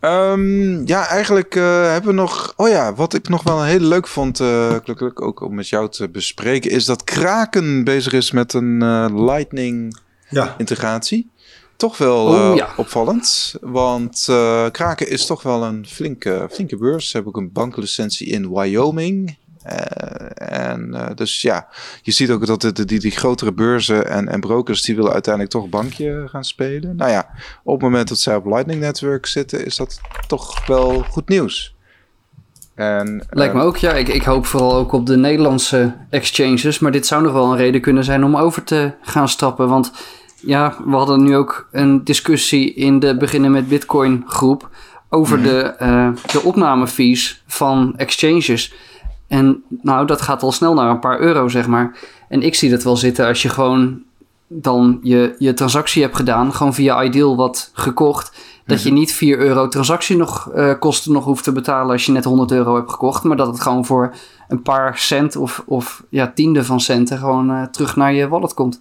Um, 0.00 0.86
ja, 0.86 1.06
eigenlijk 1.06 1.54
uh, 1.54 1.90
hebben 1.90 2.10
we 2.10 2.16
nog... 2.16 2.52
Oh 2.56 2.68
ja, 2.68 2.94
wat 2.94 3.14
ik 3.14 3.28
nog 3.28 3.42
wel 3.42 3.62
heel 3.62 3.80
leuk 3.80 4.06
vond, 4.06 4.40
uh, 4.40 4.74
gelukkig 4.84 5.16
ook 5.16 5.40
om 5.40 5.54
met 5.54 5.68
jou 5.68 5.88
te 5.88 6.08
bespreken... 6.08 6.70
is 6.70 6.84
dat 6.84 7.04
Kraken 7.04 7.84
bezig 7.84 8.12
is 8.12 8.30
met 8.30 8.52
een 8.52 8.82
uh, 8.82 9.06
Lightning 9.26 9.98
ja. 10.28 10.54
integratie. 10.58 11.30
Toch 11.80 11.98
wel 11.98 12.26
oh, 12.26 12.56
ja. 12.56 12.68
opvallend, 12.76 13.54
want 13.60 14.24
Kraken 14.70 15.08
is 15.08 15.26
toch 15.26 15.42
wel 15.42 15.64
een 15.64 15.86
flinke, 15.86 16.48
flinke 16.50 16.76
beurs. 16.76 17.08
Ze 17.08 17.16
hebben 17.16 17.34
ook 17.34 17.40
een 17.40 17.52
banklicentie 17.52 18.26
in 18.26 18.52
Wyoming... 18.54 19.38
Uh, 19.66 20.70
en 20.70 20.90
uh, 20.94 21.06
dus 21.14 21.42
ja, 21.42 21.68
je 22.02 22.12
ziet 22.12 22.30
ook 22.30 22.46
dat 22.46 22.60
de, 22.60 22.84
die, 22.84 22.98
die 22.98 23.10
grotere 23.10 23.52
beurzen 23.52 24.08
en, 24.08 24.28
en 24.28 24.40
brokers 24.40 24.82
die 24.82 24.96
willen 24.96 25.12
uiteindelijk 25.12 25.54
toch 25.54 25.68
bankje 25.68 26.24
gaan 26.28 26.44
spelen. 26.44 26.96
Nou 26.96 27.10
ja, 27.10 27.28
op 27.64 27.72
het 27.72 27.82
moment 27.82 28.08
dat 28.08 28.18
zij 28.18 28.36
op 28.36 28.46
Lightning 28.46 28.80
Network 28.80 29.26
zitten, 29.26 29.64
is 29.64 29.76
dat 29.76 30.00
toch 30.26 30.66
wel 30.66 31.04
goed 31.10 31.28
nieuws. 31.28 31.74
En, 32.74 33.26
Lijkt 33.30 33.54
me 33.54 33.62
ook, 33.62 33.76
ja. 33.76 33.92
Ik, 33.92 34.08
ik 34.08 34.22
hoop 34.22 34.46
vooral 34.46 34.74
ook 34.74 34.92
op 34.92 35.06
de 35.06 35.16
Nederlandse 35.16 35.96
exchanges. 36.10 36.78
Maar 36.78 36.92
dit 36.92 37.06
zou 37.06 37.22
nog 37.22 37.32
wel 37.32 37.50
een 37.50 37.56
reden 37.56 37.80
kunnen 37.80 38.04
zijn 38.04 38.24
om 38.24 38.36
over 38.36 38.64
te 38.64 38.92
gaan 39.02 39.28
stappen. 39.28 39.68
Want 39.68 39.92
ja, 40.40 40.74
we 40.84 40.96
hadden 40.96 41.22
nu 41.22 41.36
ook 41.36 41.68
een 41.72 42.04
discussie 42.04 42.74
in 42.74 42.98
de 42.98 43.16
Beginnen 43.16 43.50
met 43.50 43.68
Bitcoin 43.68 44.24
groep 44.26 44.68
over 45.08 45.38
Mhm. 45.38 45.46
de, 45.48 45.60
eh 45.62 46.08
de 46.32 46.42
opnamefees 46.42 47.42
van 47.46 47.94
exchanges. 47.96 48.72
En 49.28 49.62
nou, 49.82 50.06
dat 50.06 50.20
gaat 50.22 50.42
al 50.42 50.52
snel 50.52 50.74
naar 50.74 50.90
een 50.90 50.98
paar 51.00 51.20
euro, 51.20 51.48
zeg 51.48 51.66
maar. 51.66 51.98
En 52.28 52.42
ik 52.42 52.54
zie 52.54 52.70
dat 52.70 52.82
wel 52.82 52.96
zitten 52.96 53.26
als 53.26 53.42
je 53.42 53.48
gewoon 53.48 54.02
dan 54.46 54.98
je, 55.02 55.34
je 55.38 55.54
transactie 55.54 56.02
hebt 56.02 56.16
gedaan, 56.16 56.54
gewoon 56.54 56.74
via 56.74 57.02
Ideal 57.04 57.36
wat 57.36 57.70
gekocht. 57.72 58.32
Dat 58.66 58.82
je 58.82 58.92
niet 58.92 59.12
4 59.12 59.38
euro 59.38 59.68
transactie 59.68 60.16
nog, 60.16 60.50
eh, 60.54 60.72
kosten 60.78 61.12
nog 61.12 61.24
hoeft 61.24 61.44
te 61.44 61.52
betalen 61.52 61.92
als 61.92 62.06
je 62.06 62.12
net 62.12 62.24
100 62.24 62.50
euro 62.50 62.74
hebt 62.74 62.90
gekocht. 62.90 63.22
Maar 63.22 63.36
dat 63.36 63.46
het 63.46 63.60
gewoon 63.60 63.84
voor 63.84 64.14
een 64.48 64.62
paar 64.62 64.98
cent 64.98 65.36
of, 65.36 65.62
of 65.66 66.02
ja, 66.08 66.32
tiende 66.34 66.64
van 66.64 66.80
centen 66.80 67.18
gewoon 67.18 67.50
eh, 67.50 67.62
terug 67.62 67.96
naar 67.96 68.12
je 68.12 68.28
wallet 68.28 68.54
komt. 68.54 68.80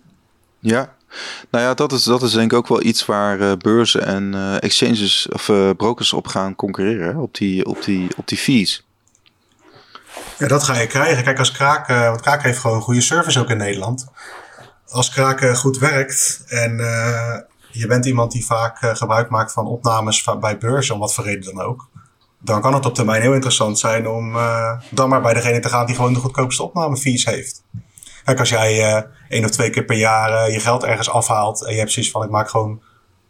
Ja, 0.59 0.93
nou 1.49 1.63
ja, 1.63 1.73
dat 1.73 1.91
is, 1.91 2.03
dat 2.03 2.21
is 2.21 2.31
denk 2.31 2.51
ik 2.51 2.57
ook 2.57 2.67
wel 2.67 2.83
iets 2.83 3.05
waar 3.05 3.39
eh, 3.39 3.51
beurzen 3.57 4.05
en 4.05 4.33
eh, 4.33 4.63
exchanges 4.63 5.27
of 5.31 5.49
eh, 5.49 5.69
brokers 5.77 6.13
op 6.13 6.27
gaan 6.27 6.55
concurreren, 6.55 7.17
op 7.17 7.35
die, 7.35 7.65
op 7.65 7.83
die, 7.83 8.07
op 8.17 8.27
die 8.27 8.37
fees. 8.37 8.87
Ja, 10.37 10.47
dat 10.47 10.63
ga 10.63 10.79
je 10.79 10.87
krijgen. 10.87 11.23
Kijk, 11.23 11.39
als 11.39 11.51
Kraak, 11.51 11.87
want 11.87 12.21
Kraak 12.21 12.43
heeft 12.43 12.59
gewoon 12.59 12.75
een 12.75 12.83
goede 12.83 13.01
service 13.01 13.39
ook 13.39 13.49
in 13.49 13.57
Nederland. 13.57 14.07
Als 14.87 15.09
Kraak 15.09 15.57
goed 15.57 15.77
werkt 15.77 16.43
en 16.47 16.77
je 17.71 17.87
bent 17.87 18.05
iemand 18.05 18.31
die 18.31 18.45
vaak 18.45 18.77
gebruik 18.97 19.29
maakt 19.29 19.53
van 19.53 19.67
opnames 19.67 20.29
bij 20.39 20.57
beurzen, 20.57 20.93
om 20.93 20.99
wat 20.99 21.13
voor 21.13 21.23
reden 21.23 21.55
dan 21.55 21.65
ook. 21.65 21.87
Dan 22.39 22.61
kan 22.61 22.73
het 22.73 22.85
op 22.85 22.95
termijn 22.95 23.21
heel 23.21 23.33
interessant 23.33 23.79
zijn 23.79 24.07
om 24.07 24.37
dan 24.89 25.09
maar 25.09 25.21
bij 25.21 25.33
degene 25.33 25.59
te 25.59 25.69
gaan 25.69 25.85
die 25.85 25.95
gewoon 25.95 26.13
de 26.13 26.19
goedkoopste 26.19 26.63
opnamefees 26.63 27.25
heeft. 27.25 27.63
Kijk, 28.23 28.39
als 28.39 28.49
jij 28.49 28.95
eh 28.95 29.01
één 29.29 29.43
of 29.43 29.49
twee 29.49 29.69
keer 29.69 29.85
per 29.85 29.97
jaar 29.97 30.31
eh, 30.33 30.53
je 30.53 30.59
geld 30.59 30.83
ergens 30.83 31.09
afhaalt 31.09 31.65
en 31.65 31.73
je 31.73 31.79
hebt 31.79 31.91
zoiets 31.91 32.11
van 32.11 32.23
ik 32.23 32.29
maak 32.29 32.49
gewoon, 32.49 32.81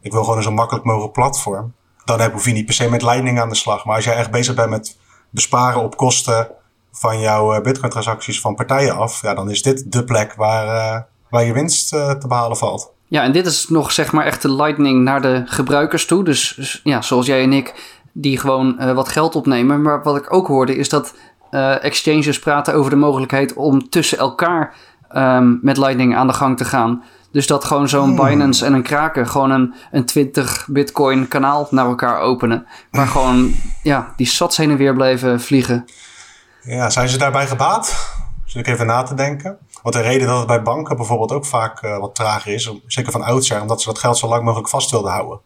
ik 0.01 0.11
wil 0.11 0.21
gewoon 0.21 0.37
een 0.37 0.43
zo 0.43 0.51
makkelijk 0.51 0.85
mogelijk 0.85 1.13
platform. 1.13 1.73
Dan 2.05 2.19
heb, 2.19 2.33
hoef 2.33 2.45
je 2.45 2.51
niet 2.51 2.65
per 2.65 2.73
se 2.73 2.89
met 2.89 3.01
Lightning 3.01 3.39
aan 3.39 3.49
de 3.49 3.55
slag. 3.55 3.85
Maar 3.85 3.95
als 3.95 4.05
jij 4.05 4.15
echt 4.15 4.31
bezig 4.31 4.55
bent 4.55 4.69
met 4.69 4.97
besparen 5.29 5.81
op 5.81 5.97
kosten 5.97 6.47
van 6.91 7.19
jouw 7.19 7.53
eh, 7.53 7.61
bitcoin 7.61 7.91
transacties 7.91 8.41
van 8.41 8.55
partijen 8.55 8.95
af, 8.95 9.21
ja, 9.21 9.33
dan 9.33 9.49
is 9.49 9.61
dit 9.61 9.91
de 9.91 10.03
plek 10.03 10.33
waar, 10.33 11.07
waar 11.29 11.43
je 11.43 11.53
winst 11.53 11.89
te 11.89 12.25
behalen 12.27 12.57
valt. 12.57 12.93
Ja, 13.07 13.23
en 13.23 13.31
dit 13.31 13.45
is 13.45 13.69
nog 13.69 13.91
zeg 13.91 14.11
maar 14.11 14.25
echt 14.25 14.41
de 14.41 14.51
lightning 14.51 15.03
naar 15.03 15.21
de 15.21 15.43
gebruikers 15.45 16.05
toe. 16.05 16.23
Dus 16.23 16.53
dus, 16.55 16.81
ja, 16.83 17.01
zoals 17.01 17.25
jij 17.25 17.43
en 17.43 17.53
ik, 17.53 17.97
die 18.13 18.37
gewoon 18.37 18.93
wat 18.95 19.09
geld 19.09 19.35
opnemen. 19.35 19.81
Maar 19.81 20.03
wat 20.03 20.15
ik 20.15 20.33
ook 20.33 20.47
hoorde 20.47 20.75
is 20.75 20.89
dat 20.89 21.13
eh, 21.51 21.83
exchanges 21.83 22.39
praten 22.39 22.73
over 22.73 22.89
de 22.89 22.97
mogelijkheid 22.97 23.53
om 23.53 23.89
tussen 23.89 24.17
elkaar 24.17 24.75
ehm, 25.09 25.55
met 25.61 25.77
lightning 25.77 26.15
aan 26.15 26.27
de 26.27 26.33
gang 26.33 26.57
te 26.57 26.65
gaan. 26.65 27.03
Dus 27.31 27.47
dat 27.47 27.63
gewoon 27.63 27.89
zo'n 27.89 28.15
Binance 28.15 28.65
en 28.65 28.73
een 28.73 28.83
Kraken 28.83 29.27
gewoon 29.27 29.51
een, 29.51 29.73
een 29.91 30.05
20 30.05 30.67
bitcoin 30.71 31.27
kanaal 31.27 31.67
naar 31.71 31.85
elkaar 31.85 32.19
openen. 32.19 32.65
Waar 32.91 33.07
gewoon 33.17 33.51
ja, 33.83 34.13
die 34.15 34.27
sats 34.27 34.57
heen 34.57 34.69
en 34.69 34.77
weer 34.77 34.93
blijven 34.93 35.41
vliegen. 35.41 35.85
Ja, 36.61 36.89
zijn 36.89 37.09
ze 37.09 37.17
daarbij 37.17 37.47
gebaat? 37.47 38.15
Zit 38.45 38.67
ik 38.67 38.73
even 38.73 38.85
na 38.85 39.03
te 39.03 39.13
denken. 39.13 39.57
Want 39.81 39.95
de 39.95 40.01
reden 40.01 40.27
dat 40.27 40.37
het 40.37 40.47
bij 40.47 40.61
banken 40.61 40.95
bijvoorbeeld 40.95 41.31
ook 41.31 41.45
vaak 41.45 41.81
eh, 41.81 41.97
wat 41.97 42.15
trager 42.15 42.53
is, 42.53 42.73
zeker 42.85 43.11
van 43.11 43.23
oudsher, 43.23 43.61
omdat 43.61 43.81
ze 43.81 43.87
dat 43.87 43.99
geld 43.99 44.17
zo 44.17 44.27
lang 44.27 44.43
mogelijk 44.43 44.69
vast 44.69 44.91
wilden 44.91 45.11
houden. 45.11 45.39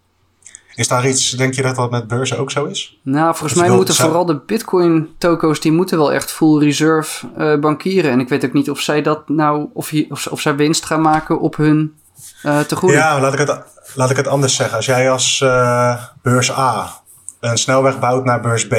Is 0.76 0.88
daar 0.88 1.08
iets, 1.08 1.32
denk 1.32 1.54
je 1.54 1.62
dat 1.62 1.76
dat 1.76 1.92
met 1.92 2.08
beurzen 2.08 2.38
ook 2.38 2.52
zo 2.52 2.66
is? 2.66 3.00
Nou, 3.04 3.36
volgens 3.36 3.60
mij 3.60 3.70
moeten 3.70 3.94
zou- 3.94 4.08
vooral 4.08 4.26
de 4.26 4.40
Bitcoin-toko's, 4.46 5.60
die 5.60 5.72
moeten 5.72 5.98
wel 5.98 6.14
echt 6.14 6.32
full 6.32 6.60
reserve 6.60 7.28
eh, 7.38 7.60
bankieren. 7.60 8.12
En 8.12 8.20
ik 8.20 8.30
weet 8.30 8.46
ook 8.46 8.54
niet 8.54 8.70
of 8.70 8.80
zij 8.80 9.02
dat 9.02 9.30
nou, 9.30 9.70
of, 9.74 9.92
je, 9.92 10.06
of, 10.10 10.28
of 10.28 10.42
zij 10.42 10.56
winst 10.56 10.86
gaan 10.86 11.02
maken 11.02 11.40
op 11.40 11.56
hun 11.56 11.94
eh 12.42 12.60
tegoeden. 12.60 12.98
Ja, 13.00 13.20
laat 13.20 13.34
ik, 13.34 13.40
het, 13.40 13.62
laat 13.96 14.10
ik 14.10 14.18
het 14.18 14.28
anders 14.28 14.56
zeggen. 14.56 14.76
Als 14.76 14.86
jij 14.86 15.12
als 15.12 15.42
eh, 15.42 16.04
beurs 16.22 16.52
A 16.52 17.02
een 17.40 17.58
snelweg 17.58 18.00
bouwt 18.00 18.26
naar 18.26 18.42
beurs 18.42 18.68
B. 18.68 18.74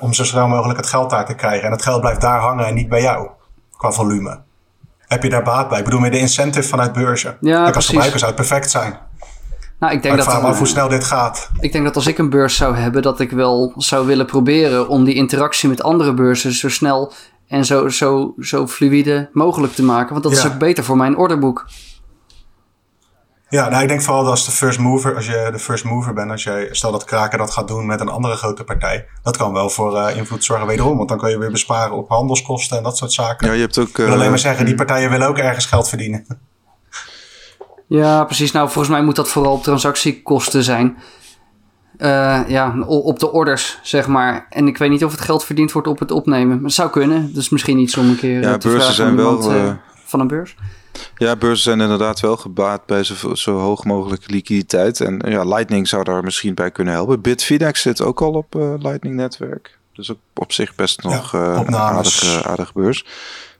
om 0.00 0.12
zo 0.12 0.24
snel 0.24 0.48
mogelijk 0.48 0.78
het 0.78 0.88
geld 0.88 1.10
daar 1.10 1.26
te 1.26 1.34
krijgen. 1.34 1.64
En 1.66 1.72
het 1.72 1.82
geld 1.82 2.00
blijft 2.00 2.20
daar 2.20 2.40
hangen 2.40 2.66
en 2.66 2.74
niet 2.74 2.88
bij 2.88 3.02
jou. 3.02 3.28
Qua 3.76 3.90
volume. 3.90 4.38
Heb 5.00 5.22
je 5.22 5.28
daar 5.30 5.42
baat 5.42 5.68
bij? 5.68 5.78
Ik 5.78 5.84
bedoel, 5.84 6.00
met 6.00 6.12
de 6.12 6.18
incentive 6.18 6.68
vanuit 6.68 6.92
beurzen. 6.92 7.36
Ja, 7.40 7.52
Kijk, 7.54 7.58
als 7.60 7.70
precies. 7.70 7.88
gebruiker 7.90 8.18
zou 8.18 8.32
het 8.32 8.40
perfect 8.40 8.70
zijn. 8.70 8.98
Nou, 9.78 9.92
ik 9.92 10.02
denk, 10.02 10.14
Maar 10.14 10.24
ik 10.24 10.30
dat, 10.30 10.34
vraag 10.34 10.42
me 10.42 10.48
af 10.48 10.58
hoe 10.58 10.66
eh, 10.66 10.72
snel 10.72 10.88
dit 10.88 11.04
gaat. 11.04 11.50
ik 11.60 11.72
denk 11.72 11.84
dat 11.84 11.96
als 11.96 12.06
ik 12.06 12.18
een 12.18 12.30
beurs 12.30 12.56
zou 12.56 12.76
hebben, 12.76 13.02
dat 13.02 13.20
ik 13.20 13.30
wel 13.30 13.72
zou 13.76 14.06
willen 14.06 14.26
proberen 14.26 14.88
om 14.88 15.04
die 15.04 15.14
interactie 15.14 15.68
met 15.68 15.82
andere 15.82 16.14
beurzen 16.14 16.52
zo 16.52 16.68
snel 16.68 17.12
en 17.48 17.64
zo, 17.64 17.88
zo, 17.88 18.34
zo 18.40 18.66
fluïde 18.66 19.28
mogelijk 19.32 19.72
te 19.72 19.82
maken. 19.82 20.12
Want 20.12 20.22
dat 20.22 20.32
is 20.32 20.46
ook 20.46 20.58
beter 20.58 20.84
voor 20.84 20.96
mijn 20.96 21.16
orderboek. 21.16 21.66
Ja, 23.48 23.68
nou, 23.68 23.82
ik 23.82 23.88
denk 23.88 24.02
vooral 24.02 24.22
dat 24.22 24.30
als 24.30 24.44
de 24.44 24.50
first 24.50 24.78
mover, 24.78 25.14
als 25.14 25.26
je 25.26 25.48
de 25.52 25.58
first 25.58 25.84
mover 25.84 26.14
bent, 26.14 26.30
als 26.30 26.42
jij, 26.42 26.68
stel 26.70 26.92
dat 26.92 27.04
Kraken 27.04 27.38
dat 27.38 27.50
gaat 27.50 27.68
doen 27.68 27.86
met 27.86 28.00
een 28.00 28.08
andere 28.08 28.36
grote 28.36 28.64
partij, 28.64 29.06
dat 29.22 29.36
kan 29.36 29.52
wel 29.52 29.70
voor 29.70 29.96
eh, 29.96 30.16
invloed 30.16 30.44
zorgen 30.44 30.66
wederom, 30.66 30.96
want 30.96 31.08
dan 31.08 31.18
kan 31.18 31.30
je 31.30 31.38
weer 31.38 31.50
besparen 31.50 31.96
op 31.96 32.08
handelskosten 32.08 32.76
en 32.76 32.82
dat 32.82 32.96
soort 32.96 33.12
zaken. 33.12 33.46
Ja, 33.46 33.52
je 33.52 33.60
hebt 33.60 33.78
ook... 33.78 33.88
Ik 33.88 33.96
wil 33.96 34.06
eh, 34.06 34.12
alleen 34.12 34.28
maar 34.28 34.38
zeggen, 34.38 34.64
die 34.66 34.74
partijen 34.74 35.10
willen 35.10 35.28
ook 35.28 35.38
ergens 35.38 35.66
geld 35.66 35.88
verdienen. 35.88 36.26
Ja, 37.86 38.24
precies. 38.24 38.52
Nou, 38.52 38.70
volgens 38.70 38.94
mij 38.94 39.02
moet 39.02 39.16
dat 39.16 39.28
vooral 39.28 39.52
op 39.52 39.62
transactiekosten 39.62 40.64
zijn. 40.64 40.96
Eh, 41.96 42.40
ja, 42.48 42.78
op 42.86 43.18
de 43.18 43.32
orders, 43.32 43.78
zeg 43.82 44.06
maar. 44.06 44.46
En 44.50 44.66
ik 44.66 44.78
weet 44.78 44.90
niet 44.90 45.04
of 45.04 45.10
het 45.10 45.20
geld 45.20 45.44
verdiend 45.44 45.72
wordt 45.72 45.88
op 45.88 45.98
het 45.98 46.10
opnemen. 46.10 46.56
Maar 46.56 46.64
het 46.64 46.72
zou 46.72 46.90
kunnen. 46.90 47.34
Dus 47.34 47.48
misschien 47.48 47.78
iets 47.78 47.96
om 47.96 48.08
een 48.08 48.16
keer 48.16 48.40
Ja, 48.40 48.52
eh, 48.52 48.58
te 48.58 48.68
beurzen 48.68 48.94
vragen 48.94 48.94
zijn 48.94 49.16
wel, 49.16 49.52
eh, 49.52 49.72
van 50.04 50.20
een 50.20 50.26
beurs. 50.26 50.56
Ja, 51.16 51.36
beurzen 51.36 51.62
zijn 51.62 51.80
inderdaad 51.80 52.20
wel 52.20 52.36
gebaat 52.36 52.86
bij 52.86 53.02
zo, 53.02 53.34
zo 53.34 53.58
hoog 53.58 53.84
mogelijke 53.84 54.30
liquiditeit. 54.30 55.00
En 55.00 55.22
ja, 55.28 55.44
Lightning 55.44 55.88
zou 55.88 56.04
daar 56.04 56.24
misschien 56.24 56.54
bij 56.54 56.70
kunnen 56.70 56.94
helpen. 56.94 57.20
Bitfinex 57.20 57.80
zit 57.80 58.02
ook 58.02 58.22
al 58.22 58.32
op 58.32 58.54
eh, 58.54 58.74
Lightning-netwerk. 58.78 59.78
Dus 59.92 60.10
ook 60.10 60.18
op 60.34 60.52
zich 60.52 60.74
best 60.74 61.02
nog 61.02 61.34
eh, 61.34 61.60
een 61.66 61.76
aardige, 61.76 62.44
aardige 62.44 62.72
beurs. 62.74 63.04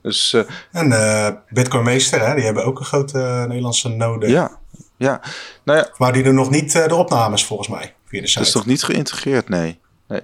Dus 0.06 0.32
eh, 0.32 0.42
En 0.72 0.92
eh 0.92 1.28
Bitcoin 1.48 1.84
Meester, 1.84 2.26
hè, 2.26 2.34
die 2.34 2.44
hebben 2.44 2.64
ook 2.64 2.78
een 2.78 2.84
grote 2.84 3.18
eh, 3.18 3.44
Nederlandse 3.44 3.88
node. 3.88 4.28
ja, 4.28 4.58
ja. 4.96 5.20
Nou 5.64 5.78
ja, 5.78 5.90
Maar 5.96 6.12
die 6.12 6.22
doen 6.22 6.34
nog 6.34 6.50
niet 6.50 6.72
de 6.72 6.94
opnames 6.94 7.44
volgens 7.44 7.68
mij 7.68 7.94
via 8.04 8.20
de 8.20 8.26
site. 8.26 8.38
dat 8.38 8.48
is 8.48 8.54
nog 8.54 8.66
niet 8.66 8.82
geïntegreerd, 8.82 9.48
nee. 9.48 9.78
nee. 10.08 10.20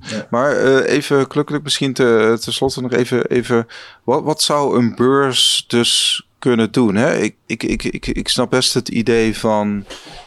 Ja. 0.00 0.26
Maar 0.30 0.56
even 0.82 1.26
klukkelijk 1.26 1.64
misschien 1.64 1.92
te, 1.92 2.38
tenslotte 2.40 2.80
nog 2.80 2.92
even, 2.92 3.26
even 3.26 3.66
wat, 4.04 4.22
wat 4.22 4.42
zou 4.42 4.78
een 4.78 4.94
beurs 4.94 5.64
dus 5.66 6.26
kunnen 6.38 6.72
doen? 6.72 6.94
Hè? 6.94 7.16
Ik, 7.16 7.36
ik, 7.46 7.62
ik, 7.62 7.84
ik, 7.84 8.06
ik 8.06 8.28
snap 8.28 8.50
best 8.50 8.74
het 8.74 8.88
idee 8.88 9.38
van 9.38 9.84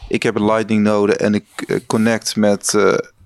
ik 0.08 0.22
heb 0.22 0.34
een 0.34 0.44
lightning 0.44 0.82
node 0.82 1.16
en 1.16 1.34
ik 1.34 1.46
connect 1.86 2.36
met, 2.36 2.72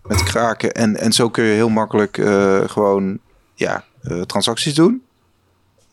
met 0.02 0.22
kraken 0.22 0.72
en, 0.72 0.96
en 0.96 1.12
zo 1.12 1.30
kun 1.30 1.44
je 1.44 1.54
heel 1.54 1.68
makkelijk 1.68 2.20
gewoon 2.66 3.18
ja, 3.54 3.84
transacties 4.26 4.74
doen. 4.74 5.02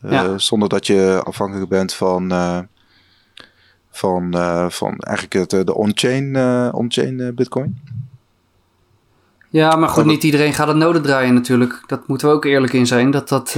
Eh, 0.02 0.12
Ja. 0.12 0.38
Zonder 0.38 0.70
dat 0.70 0.88
je 0.88 1.22
afhankelijk 1.24 1.70
bent 1.70 1.94
van, 1.94 2.32
eh, 2.32 2.60
van, 3.92 4.34
eh, 4.34 4.70
van 4.70 4.98
eigenlijk 4.98 5.52
het, 5.52 5.68
de 5.68 5.76
on-chain 5.76 6.36
on-chain 6.74 7.32
bitcoin. 7.36 7.80
Ja, 9.50 9.76
maar 9.76 9.90
goed, 9.90 10.06
niet 10.06 10.24
iedereen 10.24 10.54
gaat 10.54 10.68
het 10.68 10.78
noden 10.78 11.02
draaien 11.02 11.34
natuurlijk. 11.34 11.84
Dat 11.86 12.08
moeten 12.08 12.28
we 12.28 12.34
ook 12.34 12.46
eerlijk 12.46 12.74
in 12.74 12.88
zijn. 12.88 13.12
Dat 13.12 13.30
dat 13.30 13.56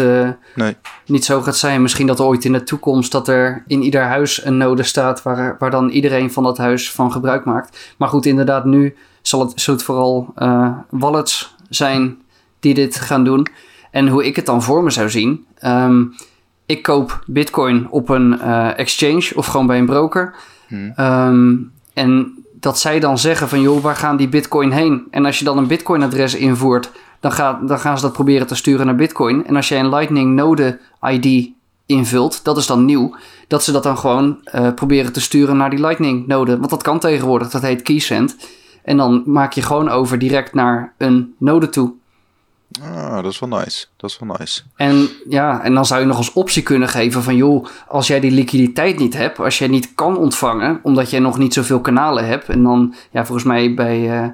Nee. 0.55 0.75
niet 1.05 1.25
zo 1.25 1.41
gaat 1.41 1.57
zijn. 1.57 1.81
Misschien 1.81 2.07
dat 2.07 2.19
er 2.19 2.25
ooit 2.25 2.45
in 2.45 2.53
de 2.53 2.63
toekomst 2.63 3.11
dat 3.11 3.27
er 3.27 3.63
in 3.67 3.81
ieder 3.81 4.03
huis 4.03 4.45
een 4.45 4.57
node 4.57 4.83
staat 4.83 5.23
waar, 5.23 5.55
waar 5.59 5.71
dan 5.71 5.89
iedereen 5.89 6.31
van 6.31 6.43
dat 6.43 6.57
huis 6.57 6.91
van 6.91 7.11
gebruik 7.11 7.45
maakt. 7.45 7.93
Maar 7.97 8.07
goed, 8.09 8.25
inderdaad, 8.25 8.65
nu 8.65 8.95
zal 9.21 9.39
het, 9.39 9.61
zal 9.61 9.73
het 9.73 9.83
vooral 9.83 10.33
wallets 10.89 11.55
zijn 11.69 12.21
die 12.59 12.73
dit 12.73 12.95
gaan 12.95 13.23
doen. 13.23 13.47
En 13.91 14.07
hoe 14.07 14.25
ik 14.25 14.35
het 14.35 14.45
dan 14.45 14.63
voor 14.63 14.83
me 14.83 14.89
zou 14.89 15.09
zien. 15.09 15.45
ehm, 15.59 16.03
ik 16.65 16.83
koop 16.83 17.23
bitcoin 17.25 17.87
op 17.89 18.09
een 18.09 18.39
eh, 18.41 18.79
exchange 18.79 19.31
of 19.35 19.45
gewoon 19.45 19.67
bij 19.67 19.77
een 19.77 19.85
broker. 19.85 20.35
Hmm. 20.67 20.91
Ehm, 20.95 21.55
en 21.93 22.33
dat 22.59 22.79
zij 22.79 22.99
dan 22.99 23.17
zeggen 23.17 23.49
van 23.49 23.61
joh, 23.61 23.81
waar 23.81 23.95
gaan 23.95 24.17
die 24.17 24.29
bitcoin 24.29 24.71
heen? 24.71 25.07
En 25.11 25.25
als 25.25 25.39
je 25.39 25.45
dan 25.45 25.57
een 25.57 25.67
bitcoin 25.67 26.03
adres 26.03 26.35
invoert, 26.35 26.91
dan, 27.19 27.31
gaat, 27.31 27.67
dan 27.67 27.79
gaan 27.79 27.97
ze 27.97 28.03
dat 28.03 28.13
proberen 28.13 28.47
te 28.47 28.55
sturen 28.55 28.85
naar 28.85 28.95
bitcoin. 28.95 29.47
En 29.47 29.55
als 29.55 29.67
jij 29.67 29.79
een 29.79 29.89
lightning 29.89 30.35
node 30.35 30.79
ID 31.01 31.49
invult, 31.85 32.43
dat 32.43 32.57
is 32.57 32.65
dan 32.67 32.85
nieuw, 32.85 33.15
dat 33.47 33.63
ze 33.63 33.71
dat 33.71 33.83
dan 33.83 33.97
gewoon 33.97 34.37
eh, 34.43 34.73
proberen 34.73 35.13
te 35.13 35.21
sturen 35.21 35.57
naar 35.57 35.69
die 35.69 35.79
lightning 35.79 36.27
node. 36.27 36.57
Want 36.57 36.69
dat 36.69 36.83
kan 36.83 36.99
tegenwoordig, 36.99 37.49
dat 37.49 37.61
heet 37.61 37.81
keysend. 37.81 38.35
En 38.83 38.97
dan 38.97 39.23
maak 39.25 39.53
je 39.53 39.61
gewoon 39.61 39.89
over 39.89 40.19
direct 40.19 40.53
naar 40.53 40.93
een 40.97 41.33
node 41.37 41.69
toe. 41.69 41.91
Ah, 42.81 43.15
dat 43.15 43.31
is 43.31 43.39
wel 43.39 43.49
nice. 43.49 43.85
Dat 43.97 44.09
is 44.09 44.19
wel 44.19 44.35
nice. 44.39 44.61
En 44.75 45.09
ja, 45.29 45.63
en 45.63 45.73
dan 45.73 45.85
zou 45.85 45.99
je 45.99 46.05
nog 46.05 46.17
als 46.17 46.33
optie 46.33 46.63
kunnen 46.63 46.87
geven 46.87 47.23
van 47.23 47.35
joh, 47.35 47.65
als 47.87 48.07
jij 48.07 48.19
die 48.19 48.31
liquiditeit 48.31 48.99
niet 48.99 49.13
hebt, 49.13 49.39
als 49.39 49.57
jij 49.57 49.67
niet 49.67 49.95
kan 49.95 50.17
ontvangen, 50.17 50.79
omdat 50.83 51.09
jij 51.09 51.19
nog 51.19 51.37
niet 51.37 51.53
zoveel 51.53 51.81
kanalen 51.81 52.27
hebt. 52.27 52.49
En 52.49 52.63
dan, 52.63 52.93
ja, 53.11 53.25
volgens 53.25 53.47
mij 53.47 53.73
bij, 53.73 54.21
eh, 54.21 54.27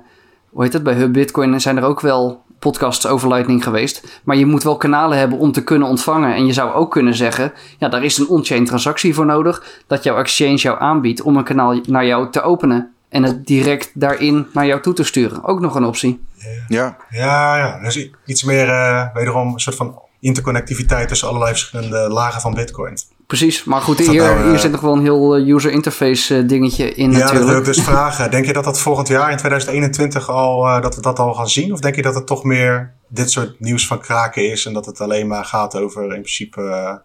hoe 0.49 0.63
heet 0.63 0.73
het, 0.73 0.83
bij 0.83 0.93
Hub 0.93 1.13
Bitcoin 1.13 1.61
zijn 1.61 1.77
er 1.77 1.83
ook 1.83 2.01
wel 2.01 2.43
podcasts 2.59 3.07
over 3.07 3.29
Lightning 3.29 3.63
geweest. 3.63 4.21
Maar 4.23 4.35
je 4.35 4.45
moet 4.45 4.63
wel 4.63 4.77
kanalen 4.77 5.17
hebben 5.17 5.37
om 5.37 5.51
te 5.51 5.63
kunnen 5.63 5.87
ontvangen. 5.87 6.35
En 6.35 6.45
je 6.45 6.53
zou 6.53 6.73
ook 6.73 6.91
kunnen 6.91 7.15
zeggen, 7.15 7.53
ja, 7.77 7.89
daar 7.89 8.03
is 8.03 8.17
een 8.17 8.27
on-chain 8.27 8.65
transactie 8.65 9.13
voor 9.13 9.25
nodig. 9.25 9.83
Dat 9.87 10.03
jouw 10.03 10.17
exchange 10.17 10.55
jou 10.55 10.79
aanbiedt 10.79 11.21
om 11.21 11.37
een 11.37 11.43
kanaal 11.43 11.79
naar 11.87 12.05
jou 12.05 12.31
te 12.31 12.41
openen. 12.41 12.94
En 13.15 13.23
het 13.23 13.45
direct 13.45 13.91
daarin 13.93 14.47
naar 14.53 14.65
jou 14.65 14.81
toe 14.81 14.93
te 14.93 15.03
sturen. 15.03 15.43
Ook 15.43 15.59
nog 15.59 15.75
een 15.75 15.83
optie. 15.83 16.23
Ja, 16.67 16.97
Ja, 17.09 17.57
ja. 17.57 17.79
Dus 17.81 18.09
iets 18.25 18.43
meer, 18.43 18.69
eh, 18.69 19.05
wederom, 19.13 19.53
een 19.53 19.59
soort 19.59 19.75
van 19.75 19.99
interconnectiviteit 20.19 21.07
tussen 21.07 21.27
allerlei 21.27 21.51
verschillende 21.51 22.09
lagen 22.09 22.41
van 22.41 22.53
Bitcoin. 22.53 22.97
Precies, 23.27 23.63
maar 23.63 23.81
goed, 23.81 23.97
hier, 23.97 24.23
nou, 24.23 24.39
eh, 24.39 24.49
hier 24.49 24.59
zit 24.59 24.71
nog 24.71 24.81
wel 24.81 24.93
een 24.93 25.01
heel 25.01 25.35
eh, 25.35 25.47
user 25.47 25.71
interface 25.71 26.37
eh, 26.37 26.47
dingetje 26.47 26.93
in 26.93 27.11
Ja, 27.11 27.19
dat 27.19 27.31
wil 27.31 27.39
natuurlijk. 27.39 27.67
ik 27.67 27.73
dus 27.73 27.83
vragen. 27.83 28.31
Denk 28.31 28.45
je 28.45 28.53
dat 28.53 28.63
dat 28.63 28.79
volgend 28.79 29.07
jaar 29.07 29.31
in 29.31 29.37
2021 29.37 30.29
al, 30.29 30.65
eh, 30.67 30.81
dat 30.81 30.95
we 30.95 31.01
dat 31.01 31.19
al 31.19 31.33
gaan 31.33 31.49
zien? 31.49 31.73
Of 31.73 31.79
denk 31.79 31.95
je 31.95 32.01
dat 32.01 32.15
het 32.15 32.27
toch 32.27 32.43
meer 32.43 32.93
dit 33.07 33.31
soort 33.31 33.59
nieuws 33.59 33.87
van 33.87 33.99
kraken 33.99 34.51
is 34.51 34.65
en 34.65 34.73
dat 34.73 34.85
het 34.85 35.01
alleen 35.01 35.27
maar 35.27 35.45
gaat 35.45 35.75
over 35.75 36.03
in 36.03 36.09
principe... 36.09 36.61
eh, 36.61 36.95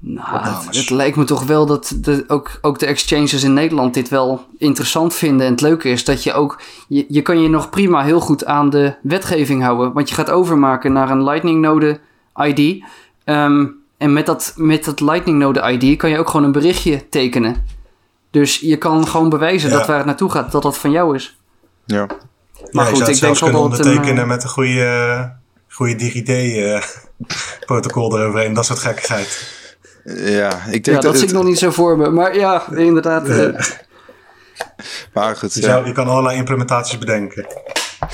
Nou, 0.00 0.38
het, 0.70 0.90
lijkt 0.90 1.16
me 1.16 1.24
toch 1.24 1.44
wel 1.44 1.66
dat 1.66 1.92
de, 1.96 2.24
ook, 2.28 2.58
ook 2.60 2.78
de 2.78 2.86
exchanges 2.86 3.42
in 3.42 3.52
Nederland 3.52 3.94
dit 3.94 4.08
wel 4.08 4.46
interessant 4.58 5.14
vinden. 5.14 5.46
En 5.46 5.52
het 5.52 5.60
leuke 5.60 5.88
is 5.88 6.04
dat 6.04 6.22
je 6.22 6.32
ook, 6.32 6.60
je, 6.88 7.04
je 7.08 7.22
kan 7.22 7.42
je 7.42 7.48
nog 7.48 7.70
prima 7.70 8.02
heel 8.02 8.20
goed 8.20 8.44
aan 8.44 8.70
de 8.70 8.94
wetgeving 9.02 9.62
houden. 9.62 9.92
Want 9.92 10.08
je 10.08 10.14
gaat 10.14 10.30
overmaken 10.30 10.92
naar 10.92 11.10
een 11.10 11.24
Lightning 11.24 11.60
Node 11.60 12.00
ID. 12.34 12.84
Ehm, 13.24 13.66
en 13.96 14.12
met 14.12 14.26
dat, 14.26 14.52
met 14.56 14.84
dat 14.84 15.00
Lightning 15.00 15.38
Node 15.38 15.72
ID 15.72 15.96
kan 15.96 16.10
je 16.10 16.18
ook 16.18 16.28
gewoon 16.28 16.46
een 16.46 16.52
berichtje 16.52 17.08
tekenen. 17.08 17.66
Dus 18.30 18.58
je 18.58 18.76
kan 18.76 19.06
gewoon 19.06 19.28
bewijzen 19.28 19.70
Ja. 19.70 19.76
dat 19.76 19.86
waar 19.86 19.96
het 19.96 20.06
naartoe 20.06 20.30
gaat, 20.30 20.52
dat 20.52 20.62
dat 20.62 20.78
van 20.78 20.90
jou 20.90 21.14
is. 21.14 21.38
ja. 21.86 22.06
Maar 22.70 22.84
ja, 22.84 22.90
goed, 22.90 23.08
ik 23.08 23.20
denk 23.20 23.38
wel 23.38 23.48
dat 23.48 23.48
een, 23.48 23.54
ondertekenen 23.54 24.22
eh, 24.22 24.28
met 24.28 24.42
een 24.42 24.48
goede, 24.48 25.32
goede 25.68 25.94
DigiD-protocol 25.94 28.12
eroverheen. 28.18 28.52
Dat 28.52 28.66
soort 28.66 28.78
gekkigheid. 28.78 29.56
Ja, 30.16 30.50
ik 30.64 30.70
denk 30.84 30.86
Ja, 30.86 30.92
dat 30.92 31.02
dat 31.02 31.20
het, 31.20 31.32
nog 31.32 31.44
niet 31.44 31.58
zo 31.58 31.70
voor 31.70 31.96
me. 31.98 32.10
Maar 32.10 32.36
ja, 32.36 32.62
inderdaad. 32.74 33.28
eh, 33.28 33.60
Maar 35.14 35.36
goed, 35.36 35.54
Je, 35.54 35.60
ja. 35.60 35.66
zou, 35.66 35.86
je 35.86 35.92
kan 35.92 36.08
allerlei 36.08 36.36
implementaties 36.36 36.98
bedenken. 36.98 37.46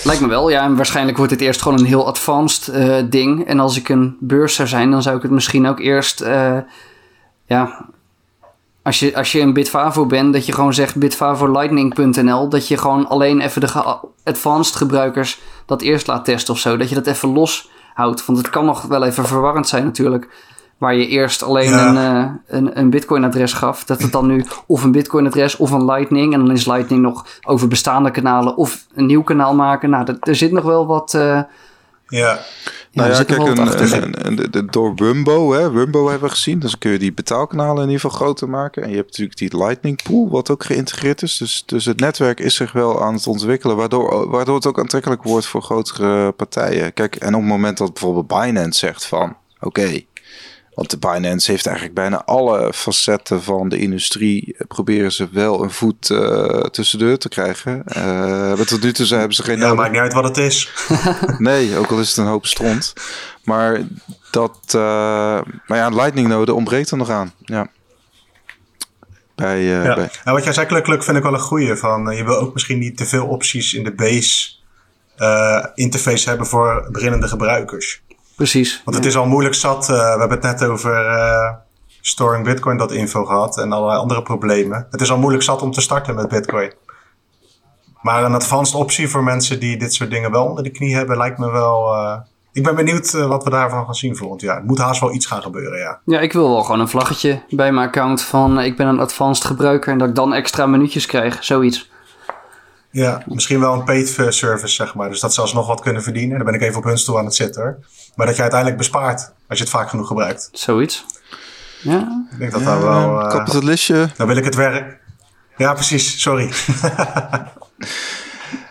Lijkt 0.05 0.21
me 0.21 0.29
wel, 0.29 0.49
ja. 0.51 0.63
En 0.63 0.77
waarschijnlijk 0.77 1.17
wordt 1.17 1.33
dit 1.33 1.41
eerst 1.41 1.63
gewoon 1.63 1.79
een 1.79 1.85
heel 1.85 2.07
advanced 2.07 2.69
eh, 2.75 2.97
ding. 3.11 3.47
En 3.47 3.61
als 3.61 3.77
ik 3.77 3.89
een 3.89 4.17
beurs 4.21 4.55
zou 4.55 4.69
zijn, 4.69 4.91
dan 4.91 5.03
zou 5.03 5.17
ik 5.17 5.23
het 5.23 5.31
misschien 5.31 5.67
ook 5.67 5.79
eerst... 5.81 6.21
eh, 6.21 6.59
ja, 7.47 7.87
als 8.83 8.99
je, 8.99 9.17
als 9.17 9.33
je 9.33 9.41
een 9.41 9.53
Bitfavo 9.53 10.07
bent, 10.07 10.33
dat 10.33 10.47
je 10.47 10.53
gewoon 10.53 10.75
zegt 10.75 10.97
bitfavolightning.nl. 10.97 12.49
Dat 12.49 12.69
je 12.69 12.77
gewoon 12.77 13.09
alleen 13.09 13.41
even 13.41 13.61
de 13.61 13.69
ge- 13.69 13.99
advanced 14.25 14.77
gebruikers 14.77 15.41
dat 15.67 15.83
eerst 15.83 16.07
laat 16.07 16.25
testen 16.25 16.55
of 16.55 16.61
zo. 16.61 16.77
Dat 16.77 16.89
je 16.89 16.95
dat 16.95 17.07
even 17.07 17.29
los 17.33 17.71
houdt. 17.95 18.27
Want 18.27 18.39
het 18.39 18.51
kan 18.51 18.65
nog 18.65 18.83
wel 18.83 19.05
even 19.05 19.27
verwarrend 19.27 19.69
zijn 19.69 19.85
natuurlijk. 19.85 20.29
Waar 20.85 20.95
je 20.95 21.07
eerst 21.07 21.43
alleen 21.43 21.70
Ja. 21.70 21.89
een, 21.89 21.97
eh, 21.97 22.30
een, 22.59 22.78
een 22.78 22.91
Bitcoin-adres 22.91 23.53
gaf. 23.53 23.85
Dat 23.85 24.03
het 24.03 24.12
dan 24.12 24.26
nu 24.26 24.45
of 24.66 24.82
een 24.82 24.93
Bitcoin-adres 24.93 25.57
of 25.57 25.70
een 25.70 25.85
Lightning. 25.85 26.32
En 26.32 26.39
dan 26.41 26.51
is 26.51 26.66
Lightning 26.66 27.03
nog 27.03 27.26
over 27.43 27.68
bestaande 27.68 28.11
kanalen 28.11 28.57
of 28.57 28.87
een 28.95 29.07
nieuw 29.07 29.22
kanaal 29.22 29.55
maken. 29.55 29.91
Nou, 29.91 30.05
er, 30.07 30.16
er 30.20 30.37
zit 30.37 30.53
nog 30.53 30.64
wel 30.64 30.87
wat. 30.87 31.14
eh, 31.14 31.41
Ja, 32.09 32.39
Nou 32.93 33.11
ja, 33.11 33.22
kijk, 33.22 33.41
een, 33.41 33.59
een, 33.93 34.26
een- 34.26 34.37
de- 34.37 34.51
de- 34.51 34.64
door 34.64 34.93
Rumbo, 34.97 35.53
hè, 35.53 35.68
Rumbo 35.68 36.09
hebben 36.09 36.28
we 36.28 36.35
gezien. 36.35 36.59
Dus 36.59 36.78
kun 36.78 36.91
je 36.91 36.99
die 36.99 37.12
betaalkanalen 37.12 37.82
in 37.82 37.89
ieder 37.91 38.01
geval 38.01 38.16
groter 38.16 38.49
maken. 38.49 38.82
En 38.82 38.91
je 38.91 38.95
hebt 38.97 39.09
natuurlijk 39.09 39.39
die 39.39 39.57
Lightning 39.57 40.03
Pool, 40.03 40.28
wat 40.30 40.51
ook 40.51 40.64
geïntegreerd 40.64 41.22
is. 41.22 41.37
Dus, 41.37 41.62
dus 41.66 41.85
het 41.85 42.01
netwerk 42.01 42.41
is 42.41 42.55
zich 42.55 42.72
wel 42.72 43.03
aan 43.03 43.14
het 43.14 43.26
ontwikkelen, 43.26 43.76
waardoor, 43.76 44.30
waardoor 44.30 44.55
het 44.55 44.66
ook 44.66 44.78
aantrekkelijk 44.78 45.22
wordt 45.22 45.47
voor 45.47 45.62
grotere 45.62 46.32
partijen. 46.32 46.93
Kijk, 46.93 47.16
en 47.16 47.35
op 47.35 47.41
het 47.41 47.51
moment 47.51 47.78
dat 47.78 47.93
bijvoorbeeld 47.93 48.26
Binance 48.26 48.78
zegt 48.78 49.07
van, 49.07 49.37
oké, 49.61 50.01
want 50.75 50.91
de 50.91 50.99
Binance 50.99 51.51
heeft 51.51 51.66
eigenlijk 51.66 51.97
bijna 51.97 52.25
alle 52.25 52.72
facetten 52.72 53.43
van 53.43 53.68
de 53.68 53.79
industrie, 53.79 54.55
eh, 54.59 54.66
proberen 54.68 55.12
ze 55.12 55.29
wel 55.33 55.62
een 55.62 55.70
voet 55.70 56.11
eh 56.11 56.61
tussen 56.61 56.99
de 56.99 57.05
deur 57.05 57.18
te 57.18 57.29
krijgen. 57.29 57.83
Eh, 57.87 58.05
maar 58.57 58.64
tot 58.66 58.83
nu 58.83 58.93
toe 58.93 59.07
ze- 59.07 59.14
hebben 59.14 59.35
ze 59.37 59.43
geen 59.43 59.59
ja 59.59 59.62
nodig. 59.62 59.77
maakt 59.79 59.93
niet 59.93 60.01
uit 60.01 60.12
wat 60.12 60.25
het 60.25 60.37
is. 60.37 60.72
Nee, 61.39 61.77
ook 61.77 61.91
al 61.91 61.99
is 62.01 62.09
het 62.09 62.16
een 62.16 62.27
hoop 62.27 62.47
stront. 62.47 62.93
Maar 63.45 63.81
dat. 64.31 64.59
eh, 64.66 64.81
maar 65.66 65.79
ja, 65.79 65.87
een 65.87 65.95
Lightning 65.95 66.29
node 66.29 66.55
ontbreekt 66.55 66.91
er 66.91 66.97
nog 66.97 67.11
aan. 67.11 67.33
Ja. 67.39 67.68
Bij, 69.35 69.57
eh, 69.59 69.85
Ja. 69.85 69.95
bij, 69.95 70.11
Nou, 70.25 70.37
wat 70.37 70.45
jij 70.45 70.53
zei, 70.53 70.66
Kluk 70.66 70.85
Kluk, 70.85 71.03
vind 71.03 71.16
ik 71.16 71.22
wel 71.22 71.33
een 71.35 71.41
goeie. 71.41 71.75
Van, 71.75 72.11
eh, 72.11 72.16
je 72.18 72.25
wil 72.25 72.37
ook 72.39 72.53
misschien 72.55 72.79
niet 72.79 72.97
te 72.97 73.05
veel 73.07 73.27
opties 73.27 73.75
in 73.75 73.85
de 73.85 73.95
base 73.95 74.53
eh, 75.16 75.64
interface 75.75 76.29
hebben 76.29 76.47
voor 76.47 76.89
beginnende 76.93 77.29
gebruikers. 77.29 78.03
Precies. 78.37 78.82
Want 78.85 78.97
het 78.97 79.07
is 79.07 79.16
al 79.16 79.26
moeilijk 79.26 79.55
zat. 79.55 79.89
eh, 79.89 79.97
we 79.97 80.18
hebben 80.18 80.30
het 80.30 80.43
net 80.43 80.64
over 80.64 81.07
eh 81.07 81.53
storingbitcoin.info 82.01 83.24
gehad 83.24 83.59
en 83.59 83.72
allerlei 83.72 83.99
andere 83.99 84.22
problemen. 84.22 84.87
Het 84.91 85.01
is 85.01 85.11
al 85.11 85.18
moeilijk 85.18 85.43
zat 85.45 85.62
om 85.62 85.70
te 85.70 85.80
starten 85.80 86.14
met 86.14 86.28
bitcoin. 86.28 86.72
Maar 88.03 88.24
een 88.24 88.35
advanced 88.35 88.74
optie 88.74 89.09
voor 89.09 89.22
mensen 89.24 89.61
die 89.61 89.76
dit 89.76 89.95
soort 89.95 90.11
dingen 90.11 90.30
wel 90.30 90.45
onder 90.45 90.64
de 90.64 90.70
knie 90.70 90.95
hebben, 90.95 91.16
lijkt 91.16 91.39
me 91.39 91.51
wel... 91.51 91.95
eh, 91.95 92.16
ik 92.53 92.62
ben 92.62 92.74
benieuwd 92.74 93.12
wat 93.12 93.45
we 93.45 93.51
daarvan 93.51 93.85
gaan 93.85 93.95
zien 93.95 94.16
volgend 94.16 94.41
jaar. 94.41 94.57
Het 94.57 94.66
moet 94.66 94.78
haast 94.78 95.01
wel 95.01 95.12
iets 95.14 95.26
gaan 95.26 95.43
gebeuren, 95.43 95.78
ja. 95.78 96.01
Ja, 96.05 96.20
ik 96.20 96.32
wil 96.32 96.49
wel 96.49 96.62
gewoon 96.62 96.80
een 96.80 96.89
vlaggetje 96.89 97.43
bij 97.49 97.72
mijn 97.72 97.87
account 97.87 98.22
van 98.22 98.61
ik 98.61 98.76
ben 98.76 98.87
een 98.87 99.01
advanced 99.01 99.45
gebruiker 99.45 99.93
en 99.93 99.99
dat 99.99 100.09
ik 100.09 100.14
dan 100.14 100.32
extra 100.35 100.66
minuutjes 100.66 101.07
krijg. 101.07 101.45
Zoiets. 101.45 101.91
Ja, 102.95 103.23
misschien 103.27 103.61
wel 103.61 103.73
een 103.73 103.85
paid 103.85 104.09
service, 104.29 104.75
zeg 104.75 104.95
maar. 104.95 105.09
Dus 105.09 105.21
dat 105.21 105.35
ze 105.35 105.41
alsnog 105.41 105.67
wat 105.67 105.81
kunnen 105.81 106.03
verdienen. 106.03 106.37
Daar 106.37 106.45
ben 106.45 106.55
ik 106.55 106.61
even 106.63 106.77
op 106.79 106.85
hun 106.85 106.99
stoel 106.99 107.19
aan 107.19 107.25
het 107.25 107.35
zitten. 107.35 107.63
hoor. 107.63 107.79
Maar 108.15 108.27
dat 108.27 108.35
je 108.37 108.43
uiteindelijk 108.43 108.81
bespaart 108.81 109.33
als 109.49 109.59
je 109.59 109.65
het 109.65 109.73
vaak 109.73 109.89
genoeg 109.89 110.07
gebruikt. 110.07 110.49
Zoiets. 110.53 111.05
Ja, 111.83 112.27
Ik 112.33 112.39
denk 112.39 112.53
dat 112.53 112.65
daar 112.65 112.83
wel... 112.83 113.21
eh, 113.21 113.29
kapitalistje. 113.29 114.09
dan 114.17 114.27
wil 114.27 114.37
ik 114.37 114.45
het 114.45 114.55
werk. 114.55 114.99
Ja, 115.57 115.73
precies. 115.73 116.21
Sorry. 116.21 116.53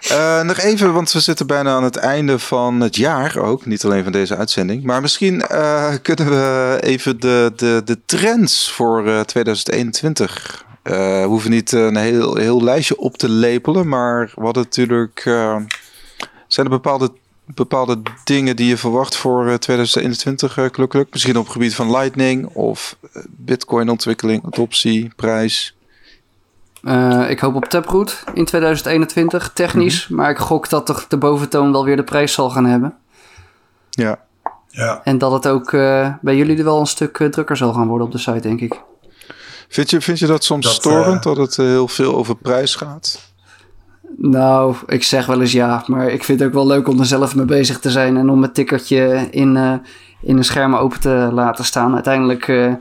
Eh, 0.10 0.42
nog 0.42 0.58
even, 0.58 0.94
want 0.94 1.12
we 1.12 1.20
zitten 1.20 1.48
bijna 1.48 1.76
aan 1.76 1.84
het 1.84 1.96
einde 1.96 2.40
van 2.40 2.80
het 2.80 2.96
jaar 2.96 3.38
ook. 3.38 3.66
Niet 3.66 3.86
alleen 3.86 4.04
van 4.04 4.12
deze 4.12 4.36
uitzending. 4.38 4.84
Maar 4.84 5.02
misschien 5.02 5.42
eh, 5.42 5.94
kunnen 6.02 6.30
we 6.30 6.78
even 6.82 7.20
de, 7.20 7.52
de, 7.56 7.82
de 7.86 8.00
trends 8.06 8.72
voor 8.72 9.08
eh, 9.08 9.20
2021. 9.20 10.66
Eh 10.84 11.22
we 11.22 11.26
hoeven 11.28 11.52
niet 11.52 11.72
een 11.72 11.96
heel, 11.96 12.36
heel 12.36 12.64
lijstje 12.64 12.98
op 12.98 13.18
te 13.18 13.30
lepelen. 13.30 13.88
Maar 13.88 14.32
hadden 14.36 14.64
natuurlijk. 14.64 15.22
eh, 15.26 15.58
zijn 16.48 16.66
er 16.66 16.72
bepaalde, 16.72 17.12
bepaalde 17.46 18.02
dingen 18.24 18.56
die 18.56 18.68
je 18.68 18.78
verwacht 18.78 19.16
voor 19.16 19.48
eh, 19.48 19.54
2021, 19.54 20.58
eh 20.58 20.70
Kluk 20.70 20.90
Kluk? 20.90 21.08
Misschien 21.12 21.38
op 21.38 21.44
het 21.44 21.54
gebied 21.54 21.76
van 21.76 21.92
Lightning 21.92 22.48
of 22.48 22.98
eh, 23.14 23.24
Bitcoin-ontwikkeling, 23.30 24.46
adoptie, 24.46 25.12
prijs. 25.16 25.76
Eh, 26.84 27.30
ik 27.30 27.40
hoop 27.40 27.56
op 27.56 27.66
Taproot 27.66 28.24
in 28.34 28.46
2021, 28.46 29.52
technisch. 29.54 30.08
Maar 30.08 30.30
ik 30.30 30.38
gok 30.38 30.70
dat 30.70 30.86
toch 30.86 31.08
de 31.08 31.18
boventoon 31.18 31.72
wel 31.72 31.86
weer 31.86 31.96
de 31.96 32.04
prijs 32.04 32.34
zal 32.34 32.50
gaan 32.50 32.66
hebben. 32.66 32.96
Ja. 33.90 34.20
Ja. 34.68 35.02
En 35.04 35.18
dat 35.18 35.32
het 35.32 35.48
ook 35.48 35.74
eh, 35.74 36.14
bij 36.22 36.36
jullie 36.36 36.58
er 36.58 36.64
wel 36.64 36.80
een 36.80 36.86
stuk 36.86 37.20
eh, 37.20 37.28
drukker 37.28 37.58
zal 37.58 37.74
gaan 37.74 37.88
worden 37.88 38.06
op 38.08 38.12
de 38.14 38.18
site, 38.20 38.40
denk 38.40 38.60
ik. 38.62 38.82
Vind 39.74 39.90
je, 39.90 40.02
vind 40.02 40.20
je 40.20 40.28
dat 40.28 40.44
soms 40.44 40.66
Dat, 40.66 40.74
storend 40.74 41.26
eh, 41.26 41.36
dat 41.36 41.38
het 41.38 41.58
eh, 41.58 41.66
heel 41.66 41.88
veel 41.88 42.16
over 42.16 42.36
prijs 42.36 42.76
gaat? 42.76 43.32
Nou, 44.18 44.76
ik 44.86 45.04
zeg 45.04 45.26
wel 45.26 45.42
eens 45.42 45.52
ja, 45.52 45.84
maar 45.88 46.08
ik 46.10 46.24
vind 46.24 46.40
het 46.40 46.48
ook 46.48 46.54
wel 46.54 46.68
leuk 46.68 46.88
om 46.88 47.00
er 47.00 47.06
zelf 47.06 47.36
mee 47.36 47.46
bezig 47.46 47.80
te 47.80 47.92
zijn 47.92 48.18
en 48.18 48.30
om 48.30 48.40
mijn 48.40 48.52
tikkertje 48.52 49.28
in, 49.32 49.58
eh, 49.58 49.74
in 50.22 50.38
een 50.38 50.44
scherm 50.44 50.76
open 50.76 51.00
te 51.00 51.30
laten 51.34 51.66
staan. 51.66 51.94
Uiteindelijk, 51.94 52.48
eh, 52.48 52.74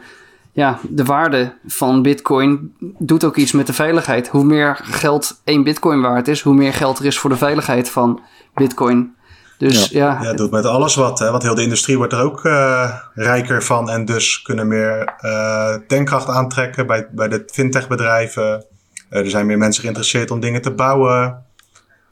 ja, 0.53 0.78
de 0.88 1.05
waarde 1.05 1.55
van 1.66 2.03
Bitcoin 2.03 2.74
doet 2.99 3.24
ook 3.24 3.36
iets 3.36 3.53
met 3.53 3.66
de 3.66 3.72
veiligheid. 3.72 4.28
Hoe 4.28 4.45
meer 4.45 4.80
geld 4.82 5.40
één 5.45 5.62
Bitcoin 5.62 6.01
waard 6.01 6.28
is, 6.28 6.40
hoe 6.40 6.55
meer 6.55 6.72
geld 6.72 6.99
er 6.99 7.07
is 7.07 7.18
voor 7.18 7.30
de 7.30 7.36
veiligheid 7.36 7.90
van 7.90 8.20
Bitcoin. 8.55 9.14
Dus 9.59 9.88
ja, 9.88 10.18
Ja, 10.22 10.28
het 10.28 10.36
doet 10.36 10.50
met 10.50 10.64
alles 10.64 10.94
wat. 10.94 11.18
Hè? 11.18 11.30
Want 11.30 11.42
heel 11.42 11.55
de 11.55 11.62
industrie 11.62 11.96
wordt 11.96 12.12
er 12.12 12.20
ook 12.20 12.44
eh, 12.44 12.94
rijker 13.14 13.62
van. 13.62 13.90
En 13.90 14.05
dus 14.05 14.42
kunnen 14.42 14.68
meer 14.68 15.14
eh 15.20 15.74
tankkracht 15.86 16.28
aantrekken 16.28 16.86
bij, 16.86 17.09
bij 17.11 17.28
de 17.28 17.42
fintech 17.53 17.88
bedrijven. 17.88 18.64
Eh, 19.09 19.20
er 19.20 19.30
zijn 19.30 19.46
meer 19.46 19.59
mensen 19.59 19.82
geïnteresseerd 19.82 20.30
om 20.30 20.40
dingen 20.40 20.62
te 20.62 20.70
bouwen. 20.70 21.44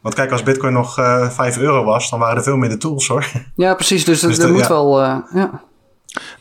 Want 0.00 0.14
kijk, 0.14 0.30
als 0.30 0.42
bitcoin 0.42 0.72
nog 0.72 0.98
eh 0.98 1.30
5 1.30 1.58
euro 1.58 1.84
was, 1.84 2.10
dan 2.10 2.18
waren 2.18 2.36
er 2.36 2.42
veel 2.42 2.56
minder 2.56 2.78
tools 2.78 3.08
hoor. 3.08 3.26
ja 3.56 3.74
precies. 3.74 4.04
Dus, 4.04 4.20
Dus 4.20 4.38
er 4.38 4.52
moet 4.52 4.60
ja. 4.60 4.68
wel, 4.68 5.00
eh, 5.02 5.16
ja. 5.34 5.62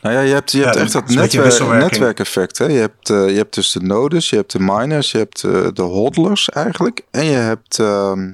Nou 0.01 0.15
ja, 0.15 0.21
je 0.21 0.33
hebt, 0.33 0.51
je 0.51 0.63
hebt 0.63 0.75
echt 0.75 0.93
dat 0.93 1.11
wisselwerking. 1.11 1.91
netwerkeffect. 1.91 2.57
Hè? 2.57 2.65
Je, 2.65 2.79
hebt, 2.79 3.09
eh, 3.09 3.29
je 3.29 3.35
hebt 3.35 3.55
dus 3.55 3.71
de 3.71 3.81
nodes, 3.81 4.29
je 4.29 4.35
hebt 4.35 4.51
de 4.51 4.59
miners, 4.59 5.11
je 5.11 5.17
hebt 5.17 5.43
eh, 5.43 5.67
de 5.73 5.81
hodlers 5.81 6.49
eigenlijk. 6.49 7.01
En 7.11 7.25
je 7.25 7.35
hebt, 7.35 7.79
ehm, 7.79 8.31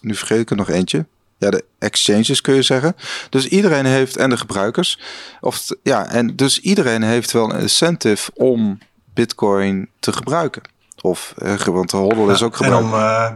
nu 0.00 0.14
vergeet 0.14 0.40
ik 0.40 0.50
er 0.50 0.56
nog 0.56 0.70
eentje. 0.70 1.06
Ja, 1.38 1.50
de 1.50 1.64
exchanges 1.78 2.40
kun 2.40 2.54
je 2.54 2.62
zeggen. 2.62 2.96
Dus 3.30 3.48
iedereen 3.48 3.84
heeft, 3.84 4.16
en 4.16 4.30
de 4.30 4.36
gebruikers. 4.36 5.00
Of, 5.40 5.66
ja, 5.82 6.08
en 6.10 6.36
dus 6.36 6.60
iedereen 6.60 7.02
heeft 7.02 7.32
wel 7.32 7.52
een 7.52 7.60
incentive 7.60 8.30
om 8.34 8.78
bitcoin 9.14 9.88
te 10.00 10.12
gebruiken. 10.12 10.62
Of, 11.00 11.34
eh, 11.38 11.54
want 11.54 11.90
de 11.90 11.96
hodl 11.96 12.30
is 12.30 12.42
ook 12.42 12.52
en 12.52 12.64
gebruikt. 12.64 12.84
om, 12.84 12.94
eh, 12.94 13.30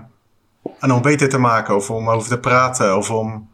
en 0.81 0.93
om 0.93 1.03
beter 1.03 1.29
te 1.29 1.39
maken, 1.39 1.77
of 1.77 1.91
om 1.91 2.11
over 2.11 2.29
te 2.29 2.39
praten, 2.39 2.97
of 2.97 3.11
om 3.11 3.51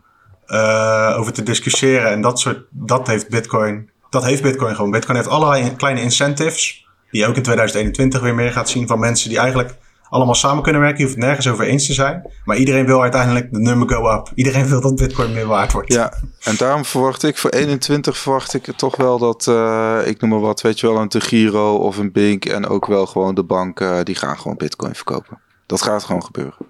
uh, 0.49 1.15
over 1.19 1.33
te 1.33 1.43
discussiëren. 1.43 2.11
En 2.11 2.21
dat 2.21 2.41
soort, 2.41 2.67
dat 2.71 3.07
heeft 3.07 3.29
Bitcoin, 3.29 3.91
dat 4.11 4.25
heeft 4.25 4.43
Bitcoin 4.43 4.75
gewoon. 4.75 4.91
Bitcoin 4.91 5.17
heeft 5.17 5.29
allerlei 5.29 5.77
kleine 5.77 6.01
incentives, 6.01 6.87
die 7.11 7.21
je 7.21 7.27
ook 7.27 7.37
in 7.37 7.43
2021 7.43 8.21
weer 8.21 8.35
meer 8.35 8.53
gaat 8.53 8.69
zien 8.69 8.87
van 8.87 8.99
mensen 8.99 9.29
die 9.29 9.39
eigenlijk 9.39 9.75
allemaal 10.11 10.35
samen 10.35 10.63
kunnen 10.63 10.81
werken. 10.81 10.99
Je 10.99 11.05
hoeft 11.05 11.17
het 11.17 11.25
nergens 11.25 11.49
over 11.49 11.65
eens 11.65 11.87
te 11.87 11.93
zijn. 11.93 12.31
Maar 12.45 12.57
iedereen 12.57 12.87
wil 12.87 13.03
uiteindelijk 13.03 13.53
de 13.53 13.59
nummer 13.59 13.89
go 13.89 14.13
up. 14.13 14.33
Iedereen 14.35 14.67
wil 14.67 14.81
dat 14.81 14.97
Bitcoin 14.97 15.33
meer 15.33 15.47
waard 15.47 15.73
wordt. 15.73 15.93
Ja, 15.93 16.13
en 16.43 16.57
daarom 16.57 16.85
verwacht 16.85 17.23
ik 17.23 17.39
voor 17.39 17.51
21 17.51 18.19
verwacht 18.19 18.55
ik 18.55 18.73
toch 18.77 18.97
wel 18.97 19.19
dat, 19.19 19.47
uh, 19.47 19.99
ik 20.05 20.21
noem 20.21 20.31
maar 20.31 20.41
wat, 20.41 20.61
weet 20.61 20.81
je 20.81 20.87
wel, 20.87 20.97
een 20.97 21.09
Tegiro 21.09 21.77
of 21.77 21.97
een 21.97 22.13
Bink 22.13 22.45
en 22.45 22.67
ook 22.67 22.87
wel 22.87 23.07
gewoon 23.07 23.35
de 23.35 23.45
banken, 23.45 24.05
die 24.05 24.15
gaan 24.15 24.39
gewoon 24.39 24.57
Bitcoin 24.57 24.95
verkopen. 24.95 25.41
Dat 25.67 25.83
gaat 25.83 26.05
gewoon 26.05 26.25
gebeuren. 26.25 26.67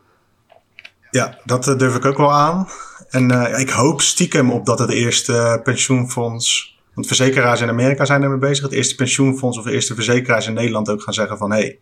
Ja, 1.10 1.38
dat 1.44 1.68
uh, 1.68 1.78
durf 1.78 1.94
ik 1.94 2.04
ook 2.04 2.16
wel 2.16 2.32
aan. 2.32 2.68
En 3.08 3.30
ik 3.58 3.70
hoop 3.70 4.00
stiekem 4.00 4.50
op 4.50 4.66
dat 4.66 4.78
het 4.78 4.90
eerste 4.90 5.60
pensioenfonds. 5.62 6.76
Want 6.94 7.06
verzekeraars 7.06 7.60
in 7.60 7.68
Amerika 7.68 8.04
zijn 8.04 8.22
ermee 8.22 8.38
bezig. 8.38 8.64
Het 8.64 8.72
eerste 8.72 8.94
pensioenfonds 8.94 9.58
of 9.58 9.64
de 9.64 9.72
eerste 9.72 9.94
verzekeraars 9.94 10.46
in 10.46 10.54
Nederland 10.54 10.90
ook 10.90 11.02
gaan 11.02 11.14
zeggen 11.14 11.38
van 11.38 11.52
hé, 11.52 11.58
hey, 11.58 11.78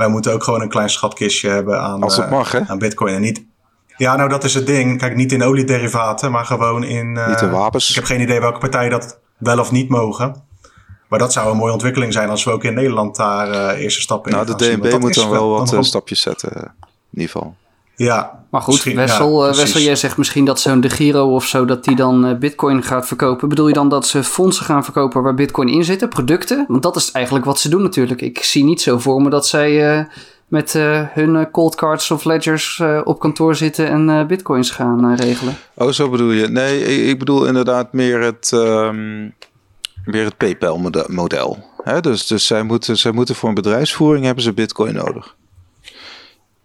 wij 0.00 0.08
moeten 0.08 0.32
ook 0.32 0.44
gewoon 0.44 0.60
een 0.60 0.68
klein 0.68 0.90
schatkistje 0.90 1.48
hebben 1.48 1.80
aan, 1.80 2.02
Als 2.02 2.16
het 2.16 2.30
mag, 2.30 2.52
hè? 2.52 2.60
aan 2.66 2.78
bitcoin. 2.78 3.14
En 3.14 3.20
niet. 3.20 3.44
Ja, 3.96 4.16
nou 4.16 4.28
dat 4.28 4.44
is 4.44 4.54
het 4.54 4.66
ding. 4.66 4.98
Kijk, 4.98 5.16
niet 5.16 5.32
in 5.32 5.42
oliederivaten, 5.42 6.30
maar 6.30 6.44
gewoon 6.44 6.84
in. 6.84 7.16
Uh, 7.16 7.28
niet 7.28 7.40
in 7.40 7.50
wapens. 7.50 7.88
Ik 7.88 7.94
heb 7.94 8.04
geen 8.04 8.20
idee 8.20 8.40
welke 8.40 8.58
partijen 8.58 8.90
dat 8.90 9.18
wel 9.38 9.58
of 9.58 9.70
niet 9.70 9.88
mogen. 9.88 10.42
Maar 11.08 11.18
dat 11.18 11.32
zou 11.32 11.50
een 11.50 11.56
mooie 11.56 11.72
ontwikkeling 11.72 12.12
zijn 12.12 12.28
als 12.28 12.44
we 12.44 12.50
ook 12.50 12.64
in 12.64 12.74
Nederland 12.74 13.16
daar 13.16 13.48
uh, 13.48 13.82
eerste 13.82 14.00
stappen 14.00 14.32
nou, 14.32 14.42
in 14.42 14.50
gaan 14.50 14.60
Nou, 14.60 14.80
de 14.80 14.88
DNB 14.88 15.00
moet 15.00 15.14
dan 15.14 15.30
wel 15.30 15.48
wat 15.48 15.68
dan 15.68 15.84
stapjes 15.84 16.20
zetten, 16.20 16.52
in 16.52 16.72
ieder 17.10 17.30
geval. 17.30 17.54
Ja. 18.04 18.44
Maar 18.50 18.60
goed, 18.60 18.82
Wessel, 18.82 19.46
ja, 19.46 19.54
Wessel, 19.54 19.80
jij 19.80 19.96
zegt 19.96 20.16
misschien 20.16 20.44
dat 20.44 20.60
zo'n 20.60 20.80
De 20.80 20.90
Giro 20.90 21.34
of 21.34 21.46
zo, 21.46 21.64
dat 21.64 21.84
die 21.84 21.96
dan 21.96 22.26
uh, 22.26 22.38
bitcoin 22.38 22.82
gaat 22.82 23.06
verkopen. 23.06 23.48
Bedoel 23.48 23.68
je 23.68 23.74
dan 23.74 23.88
dat 23.88 24.06
ze 24.06 24.24
fondsen 24.24 24.64
gaan 24.64 24.84
verkopen 24.84 25.22
waar 25.22 25.34
bitcoin 25.34 25.68
in 25.68 25.84
zitten, 25.84 26.08
producten? 26.08 26.64
Want 26.68 26.82
dat 26.82 26.96
is 26.96 27.10
eigenlijk 27.10 27.44
wat 27.44 27.60
ze 27.60 27.68
doen 27.68 27.82
natuurlijk. 27.82 28.20
Ik 28.20 28.42
zie 28.42 28.64
niet 28.64 28.82
zo 28.82 28.98
voor 28.98 29.22
me 29.22 29.30
dat 29.30 29.46
zij 29.46 29.98
uh, 29.98 30.04
met 30.48 30.74
uh, 30.74 31.00
hun 31.12 31.50
cold 31.50 31.74
cards 31.74 32.10
of 32.10 32.24
ledgers 32.24 32.82
op 33.04 33.20
kantoor 33.20 33.54
zitten 33.54 33.88
en 33.88 34.26
bitcoins 34.26 34.70
gaan 34.70 35.14
regelen. 35.14 35.56
Oh, 35.74 35.90
zo 35.90 36.08
bedoel 36.08 36.30
je? 36.30 36.48
Nee, 36.48 36.84
ik 37.08 37.18
bedoel 37.18 37.46
inderdaad 37.46 37.92
meer 37.92 38.20
het, 38.20 38.50
um, 38.54 39.34
meer 40.04 40.24
het 40.24 40.36
PayPal 40.36 40.90
model. 41.06 41.64
Hè? 41.82 42.00
Dus, 42.00 42.26
dus 42.26 42.46
zij, 42.46 42.62
moeten, 42.62 42.98
zij 42.98 43.12
moeten 43.12 43.34
voor 43.34 43.48
een 43.48 43.54
bedrijfsvoering 43.54 44.24
hebben 44.24 44.44
ze 44.44 44.52
bitcoin 44.52 44.94
nodig. 44.94 45.38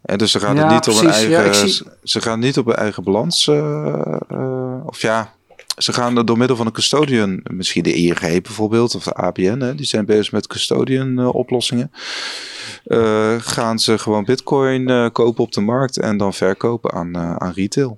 En 0.05 0.17
dus 0.17 0.31
ze 0.31 0.39
gaan, 0.39 0.55
ja, 0.55 0.73
niet 0.73 0.87
op 0.87 0.95
een 0.95 1.09
eigen, 1.09 1.29
ja, 1.29 1.53
zie... 1.53 1.87
ze 2.03 2.21
gaan 2.21 2.39
niet 2.39 2.57
op 2.57 2.67
een 2.67 2.75
eigen 2.75 3.03
balans. 3.03 3.47
Uh, 3.47 4.17
uh, 4.31 4.85
of 4.85 5.01
ja, 5.01 5.33
ze 5.77 5.93
gaan 5.93 6.25
door 6.25 6.37
middel 6.37 6.55
van 6.55 6.65
een 6.65 6.71
custodian, 6.71 7.41
misschien 7.43 7.83
de 7.83 7.93
ING 7.93 8.19
bijvoorbeeld, 8.19 8.95
of 8.95 9.03
de 9.03 9.13
ABN, 9.13 9.59
hè, 9.59 9.75
die 9.75 9.85
zijn 9.85 10.05
bezig 10.05 10.31
met 10.31 10.47
custodian 10.47 11.19
uh, 11.19 11.35
oplossingen. 11.35 11.91
gaan 13.39 13.79
ze 13.79 13.97
gewoon 13.97 14.23
bitcoin 14.23 15.11
kopen 15.11 15.43
op 15.43 15.51
de 15.51 15.61
markt 15.61 15.97
en 15.97 16.17
dan 16.17 16.33
verkopen 16.33 16.91
aan, 16.91 17.17
aan 17.17 17.51
retail. 17.51 17.97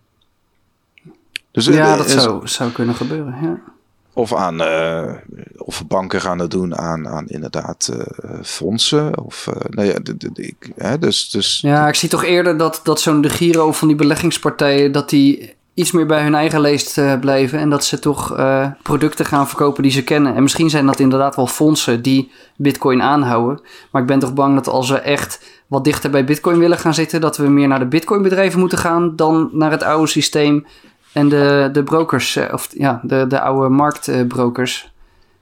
Dus, 1.51 1.65
ja, 1.65 1.97
dat 1.97 2.09
zou, 2.09 2.47
zou 2.47 2.71
kunnen 2.71 2.95
gebeuren. 2.95 3.35
Ja. 3.41 3.75
Of, 4.17 4.33
aan, 4.33 4.61
uh, 4.61 5.13
of 5.57 5.87
banken 5.87 6.21
gaan 6.21 6.39
het 6.39 6.51
doen 6.51 6.77
aan, 6.77 7.07
aan 7.07 7.27
inderdaad 7.27 7.89
uh, 7.93 8.31
fondsen. 8.43 9.23
Of, 9.25 9.47
uh, 9.49 9.55
nou 9.69 9.87
ja, 9.87 9.97
ik, 10.33 10.71
hè, 10.75 10.99
dus, 10.99 11.29
dus, 11.29 11.59
ja, 11.61 11.87
ik 11.87 11.95
zie 11.95 12.09
toch 12.09 12.23
eerder 12.23 12.57
dat, 12.57 12.79
dat 12.83 13.01
zo'n 13.01 13.21
de 13.21 13.29
Giro 13.29 13.71
van 13.71 13.87
die 13.87 13.97
beleggingspartijen... 13.97 14.91
dat 14.91 15.09
die 15.09 15.55
iets 15.73 15.91
meer 15.91 16.05
bij 16.05 16.23
hun 16.23 16.35
eigen 16.35 16.61
leest 16.61 17.19
blijven... 17.19 17.59
en 17.59 17.69
dat 17.69 17.85
ze 17.85 17.99
toch 17.99 18.35
producten 18.83 19.25
gaan 19.25 19.47
verkopen 19.47 19.83
die 19.83 19.91
ze 19.91 20.03
kennen. 20.03 20.35
En 20.35 20.41
misschien 20.41 20.69
zijn 20.69 20.85
dat 20.85 20.99
inderdaad 20.99 21.35
wel 21.35 21.47
fondsen 21.47 22.01
die 22.01 22.31
bitcoin 22.55 23.01
aanhouden. 23.01 23.61
Maar 23.91 24.01
ik 24.01 24.07
ben 24.07 24.19
toch 24.19 24.33
bang 24.33 24.55
dat 24.55 24.67
als 24.67 24.89
we 24.89 24.97
echt 24.97 25.45
wat 25.67 25.83
dichter 25.83 26.09
bij 26.09 26.25
bitcoin 26.25 26.59
willen 26.59 26.77
gaan 26.77 26.93
zitten... 26.93 27.21
dat 27.21 27.37
we 27.37 27.47
meer 27.47 27.67
naar 27.67 27.79
de 27.79 27.85
bitcoin 27.85 28.21
bedrijven 28.21 28.59
moeten 28.59 28.77
gaan... 28.77 29.15
dan 29.15 29.49
naar 29.51 29.71
het 29.71 29.83
oude 29.83 30.07
systeem 30.07 30.65
en 31.13 31.29
de, 31.29 31.69
de 31.71 31.83
brokers, 31.83 32.39
of 32.51 32.67
ja, 32.71 32.99
de, 33.03 33.27
de 33.27 33.41
oude 33.41 33.69
marktbrokers. 33.69 34.91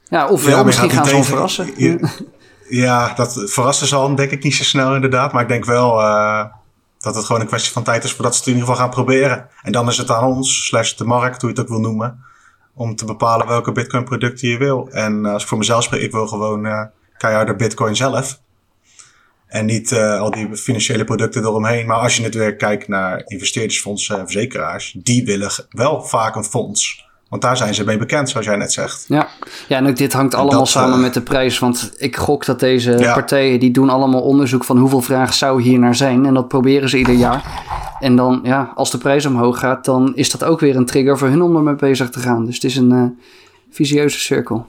Ja, 0.09 0.27
ofwel, 0.27 0.57
ja, 0.57 0.63
misschien 0.63 0.89
gaan 0.89 1.05
ze 1.05 1.15
ons 1.15 1.27
verrassen. 1.27 1.71
Ja, 1.77 1.97
ja, 2.85 3.13
dat 3.13 3.41
verrassen 3.45 3.87
zal 3.87 4.15
denk 4.15 4.31
ik 4.31 4.43
niet 4.43 4.55
zo 4.55 4.63
snel 4.63 4.95
inderdaad. 4.95 5.33
Maar 5.33 5.41
ik 5.41 5.47
denk 5.47 5.65
wel 5.65 5.99
uh, 5.99 6.45
dat 6.99 7.15
het 7.15 7.25
gewoon 7.25 7.41
een 7.41 7.47
kwestie 7.47 7.71
van 7.71 7.83
tijd 7.83 8.03
is 8.03 8.13
voordat 8.13 8.33
ze 8.33 8.39
het 8.39 8.47
in 8.47 8.53
ieder 8.53 8.67
geval 8.69 8.83
gaan 8.83 8.93
proberen. 8.93 9.47
En 9.61 9.71
dan 9.71 9.87
is 9.87 9.97
het 9.97 10.11
aan 10.11 10.23
ons, 10.23 10.65
slash 10.65 10.93
de 10.93 11.05
markt, 11.05 11.41
hoe 11.41 11.49
je 11.49 11.55
het 11.55 11.65
ook 11.65 11.71
wil 11.71 11.89
noemen, 11.89 12.23
om 12.73 12.95
te 12.95 13.05
bepalen 13.05 13.47
welke 13.47 13.71
bitcoin 13.71 14.03
producten 14.03 14.49
je 14.49 14.57
wil. 14.57 14.89
En 14.91 15.25
als 15.25 15.41
ik 15.41 15.47
voor 15.47 15.57
mezelf 15.57 15.83
spreek, 15.83 16.01
ik 16.01 16.11
wil 16.11 16.27
gewoon 16.27 16.65
uh, 16.65 16.81
keiharde 17.17 17.55
bitcoin 17.55 17.95
zelf. 17.95 18.39
En 19.55 19.65
niet 19.65 19.91
uh, 19.91 20.19
al 20.19 20.31
die 20.31 20.55
financiële 20.55 21.03
producten 21.03 21.41
eromheen. 21.41 21.85
Maar 21.85 21.97
als 21.97 22.17
je 22.17 22.23
het 22.23 22.35
weer 22.35 22.55
kijkt 22.55 22.87
naar 22.87 23.21
investeerdersfondsen 23.25 24.19
en 24.19 24.23
verzekeraars, 24.23 24.95
die 24.97 25.25
willen 25.25 25.51
wel 25.69 26.03
vaak 26.03 26.35
een 26.35 26.43
fonds. 26.43 27.05
Want 27.29 27.41
daar 27.41 27.57
zijn 27.57 27.73
ze 27.73 27.83
mee 27.83 27.97
bekend, 27.97 28.29
zoals 28.29 28.45
jij 28.45 28.55
net 28.55 28.73
zegt. 28.73 29.05
Ja, 29.07 29.27
ja 29.67 29.77
en 29.77 29.87
ook 29.87 29.95
dit 29.95 30.13
hangt 30.13 30.33
allemaal 30.33 30.59
dat, 30.59 30.67
samen 30.67 30.95
uh, 30.95 31.01
met 31.01 31.13
de 31.13 31.21
prijs. 31.21 31.59
Want 31.59 31.93
ik 31.97 32.17
gok 32.17 32.45
dat 32.45 32.59
deze 32.59 32.97
ja. 32.97 33.13
partijen, 33.13 33.59
die 33.59 33.71
doen 33.71 33.89
allemaal 33.89 34.21
onderzoek 34.21 34.63
van 34.63 34.77
hoeveel 34.77 35.01
vraag 35.01 35.33
zou 35.33 35.61
hier 35.61 35.79
naar 35.79 35.95
zijn. 35.95 36.25
En 36.25 36.33
dat 36.33 36.47
proberen 36.47 36.89
ze 36.89 36.97
ieder 36.97 37.15
jaar. 37.15 37.43
En 37.99 38.15
dan, 38.15 38.39
ja, 38.43 38.71
als 38.75 38.91
de 38.91 38.97
prijs 38.97 39.25
omhoog 39.25 39.59
gaat, 39.59 39.85
dan 39.85 40.15
is 40.15 40.29
dat 40.29 40.43
ook 40.43 40.59
weer 40.59 40.75
een 40.75 40.85
trigger 40.85 41.17
voor 41.17 41.27
hun 41.27 41.41
om 41.41 41.55
ermee 41.55 41.75
bezig 41.75 42.09
te 42.09 42.19
gaan. 42.19 42.45
Dus 42.45 42.55
het 42.55 42.63
is 42.63 42.75
een 42.75 42.91
uh, 42.91 43.05
visieuze 43.71 44.19
cirkel. 44.19 44.65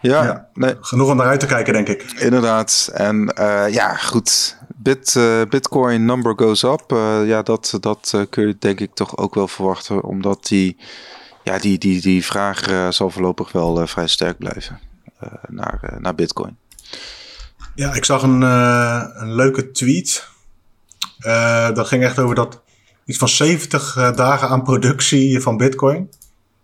Ja, 0.00 0.24
ja, 0.24 0.48
nee. 0.54 0.76
genoeg 0.80 1.10
om 1.10 1.16
naar 1.16 1.26
uit 1.26 1.40
te 1.40 1.46
kijken, 1.46 1.72
denk 1.72 1.88
ik. 1.88 2.02
Inderdaad. 2.02 2.90
En 2.92 3.34
uh, 3.38 3.64
ja, 3.68 3.94
goed. 3.94 4.58
Bit, 4.76 5.14
uh, 5.14 5.42
Bitcoin 5.48 6.04
number 6.04 6.32
goes 6.36 6.62
up. 6.62 6.92
Uh, 6.92 7.26
ja, 7.26 7.42
dat, 7.42 7.76
dat 7.80 8.26
kun 8.30 8.46
je 8.46 8.56
denk 8.58 8.80
ik 8.80 8.94
toch 8.94 9.16
ook 9.16 9.34
wel 9.34 9.48
verwachten. 9.48 10.02
Omdat 10.02 10.46
die, 10.46 10.76
ja, 11.44 11.58
die, 11.58 11.78
die, 11.78 12.00
die 12.00 12.24
vraag 12.24 12.92
zal 12.94 13.10
voorlopig 13.10 13.52
wel 13.52 13.86
vrij 13.86 14.06
sterk 14.06 14.38
blijven 14.38 14.80
naar, 15.48 15.96
naar 15.98 16.14
Bitcoin. 16.14 16.56
Ja, 17.74 17.94
ik 17.94 18.04
zag 18.04 18.22
een, 18.22 18.42
een 18.42 19.34
leuke 19.34 19.70
tweet. 19.70 20.28
dat 21.74 21.86
ging 21.88 22.02
echt 22.02 22.18
over 22.18 22.34
dat 22.34 22.62
iets 23.04 23.18
van 23.18 23.28
70 23.28 24.12
dagen 24.14 24.48
aan 24.48 24.62
productie 24.62 25.40
van 25.40 25.56
Bitcoin. 25.56 26.10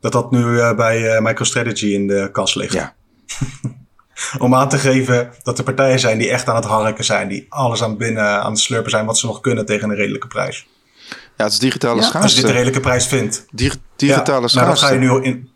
Dat 0.00 0.12
dat 0.12 0.30
nu 0.30 0.74
bij 0.74 1.20
MicroStrategy 1.20 1.86
in 1.86 2.06
de 2.06 2.28
kas 2.32 2.54
ligt. 2.54 2.72
Ja. 2.72 2.94
Om 4.38 4.54
aan 4.54 4.68
te 4.68 4.78
geven 4.78 5.32
dat 5.42 5.58
er 5.58 5.64
partijen 5.64 5.98
zijn 5.98 6.18
die 6.18 6.30
echt 6.30 6.48
aan 6.48 6.56
het 6.56 6.64
harken 6.64 7.04
zijn. 7.04 7.28
Die 7.28 7.46
alles 7.48 7.82
aan 7.82 7.96
binnen 7.96 8.42
aan 8.42 8.50
het 8.50 8.60
slurpen 8.60 8.90
zijn 8.90 9.06
wat 9.06 9.18
ze 9.18 9.26
nog 9.26 9.40
kunnen 9.40 9.66
tegen 9.66 9.90
een 9.90 9.96
redelijke 9.96 10.26
prijs. 10.26 10.66
Ja, 11.08 11.44
het 11.44 11.52
is 11.52 11.58
digitale 11.58 12.00
ja, 12.00 12.02
schaarste. 12.02 12.22
Als 12.22 12.34
je 12.34 12.40
dit 12.40 12.48
een 12.48 12.56
redelijke 12.56 12.80
prijs 12.80 13.06
vindt. 13.06 13.46
Dig 13.50 13.76
digitale 13.96 14.40
ja, 14.40 14.48
schaarste. 14.48 14.58
Nou, 14.58 14.70
dat 14.70 14.78
ga 14.78 14.92
je 14.92 14.98
nu 14.98 15.30
in, 15.30 15.50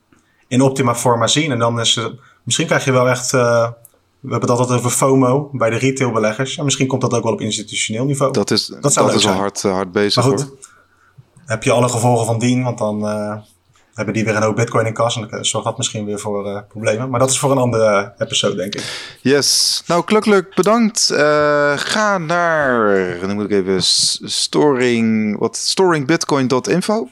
in 0.48 0.60
optima 0.60 0.94
forma 0.94 1.26
zien. 1.26 1.50
En 1.50 1.58
dan 1.58 1.80
is 1.80 1.94
het, 1.94 2.12
misschien 2.42 2.66
krijg 2.66 2.84
je 2.84 2.92
wel 2.92 3.08
echt... 3.08 3.32
Uh, 3.32 3.68
we 4.20 4.30
hebben 4.30 4.48
het 4.48 4.58
altijd 4.58 4.78
over 4.78 4.90
FOMO 4.90 5.50
bij 5.52 5.70
de 5.70 5.76
retailbeleggers. 5.76 6.56
En 6.56 6.64
misschien 6.64 6.86
komt 6.86 7.00
dat 7.00 7.14
ook 7.14 7.22
wel 7.22 7.32
op 7.32 7.40
institutioneel 7.40 8.04
niveau. 8.04 8.32
Dat 8.32 8.50
is, 8.50 8.66
dat 8.66 8.92
zou 8.92 9.06
dat 9.06 9.14
is 9.14 9.26
al 9.26 9.32
hard, 9.32 9.62
uh, 9.64 9.72
hard 9.72 9.92
bezig 9.92 10.24
maar 10.24 10.32
goed, 10.32 10.42
hoor. 10.42 10.58
heb 11.46 11.62
je 11.62 11.72
alle 11.72 11.88
gevolgen 11.88 12.26
van 12.26 12.38
dien. 12.38 12.62
Want 12.62 12.78
dan... 12.78 13.04
Uh, 13.04 13.36
hebben 14.04 14.14
die 14.14 14.24
weer 14.24 14.36
een 14.36 14.48
hoop 14.48 14.56
bitcoin 14.56 14.86
in 14.86 14.92
kas. 14.92 15.16
En 15.16 15.28
dan 15.30 15.44
zorgt 15.44 15.66
dat 15.66 15.76
misschien 15.76 16.04
weer 16.04 16.18
voor 16.18 16.46
uh, 16.46 16.58
problemen. 16.68 17.10
Maar 17.10 17.20
dat 17.20 17.30
is 17.30 17.38
voor 17.38 17.50
een 17.50 17.58
andere 17.58 18.12
episode, 18.18 18.56
denk 18.56 18.74
ik. 18.74 19.16
Yes. 19.20 19.82
Nou, 19.86 20.04
klukkelijk 20.04 20.54
bedankt. 20.54 21.10
Uh, 21.12 21.72
ga 21.76 22.18
naar, 22.18 23.18
dan 23.20 23.34
moet 23.34 23.44
ik 23.44 23.50
even, 23.50 23.82
storing, 24.30 25.38
wat, 25.38 25.56
storingbitcoin.info. 25.56 27.08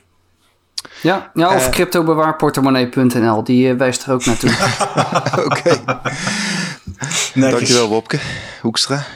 Ja, 1.03 1.31
ja 1.35 1.55
of 1.55 1.67
uh, 1.67 1.71
cryptobewaarportemonnee.nl. 1.71 3.45
Die 3.45 3.75
wijst 3.75 4.05
er 4.05 4.13
ook 4.13 4.25
naartoe. 4.25 4.51
Oké. 5.47 5.77
Dankjewel, 7.35 7.89
Bobke 7.89 8.19
Hoekstra. 8.61 9.07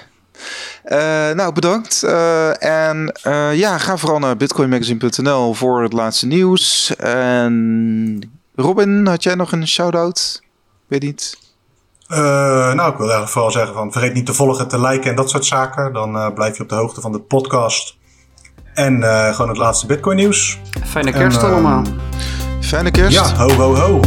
Uh, 0.84 1.30
nou, 1.30 1.52
bedankt. 1.52 2.02
Uh, 2.04 2.62
en 2.62 3.12
uh, 3.26 3.54
ja, 3.54 3.78
ga 3.78 3.96
vooral 3.96 4.18
naar 4.18 4.36
bitcoinmagazine.nl 4.36 5.54
voor 5.54 5.82
het 5.82 5.92
laatste 5.92 6.26
nieuws. 6.26 6.96
En 6.96 8.32
Robin, 8.54 9.06
had 9.06 9.22
jij 9.22 9.34
nog 9.34 9.52
een 9.52 9.68
shout-out? 9.68 10.42
Weet 10.86 11.02
niet. 11.02 11.38
nou, 12.08 12.90
ik 12.90 12.96
wil 12.96 12.98
eigenlijk 12.98 13.28
vooral 13.28 13.50
zeggen 13.50 13.74
van 13.74 13.92
vergeet 13.92 14.14
niet 14.14 14.26
te 14.26 14.34
volgen, 14.34 14.68
te 14.68 14.80
liken 14.80 15.10
en 15.10 15.16
dat 15.16 15.30
soort 15.30 15.44
zaken. 15.44 15.92
Dan 15.92 16.34
blijf 16.34 16.56
je 16.56 16.62
op 16.62 16.68
de 16.68 16.74
hoogte 16.74 17.00
van 17.00 17.12
de 17.12 17.20
podcast. 17.20 17.96
En 18.74 19.02
gewoon 19.34 19.48
het 19.48 19.58
laatste 19.58 19.86
Bitcoin 19.86 20.16
nieuws. 20.16 20.58
Fijne 20.84 21.12
kerst 21.12 21.42
en, 21.42 21.50
allemaal. 21.50 21.82
Fijne 22.60 22.90
kerst. 22.90 23.12
Ja, 23.12 23.34
ho 23.34 23.48
ho 23.48 23.74
ho. 23.74 24.00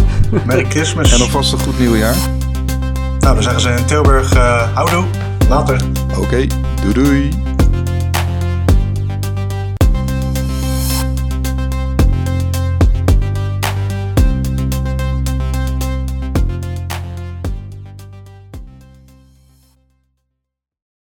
Merry 0.45 0.65
Christmas. 0.76 1.14
en 1.14 1.22
alvast 1.22 1.53
een 1.53 1.60
goed 1.60 1.80
nieuwjaar. 1.80 2.15
Nou, 3.19 3.34
dan 3.34 3.43
zeggen 3.43 3.61
ze 3.61 3.69
in 3.69 3.85
Tilburg, 3.85 4.34
houdoe. 4.73 5.35
Later. 5.49 5.77
Oké, 6.17 6.47
doei 6.81 6.93
doei. 6.93 7.55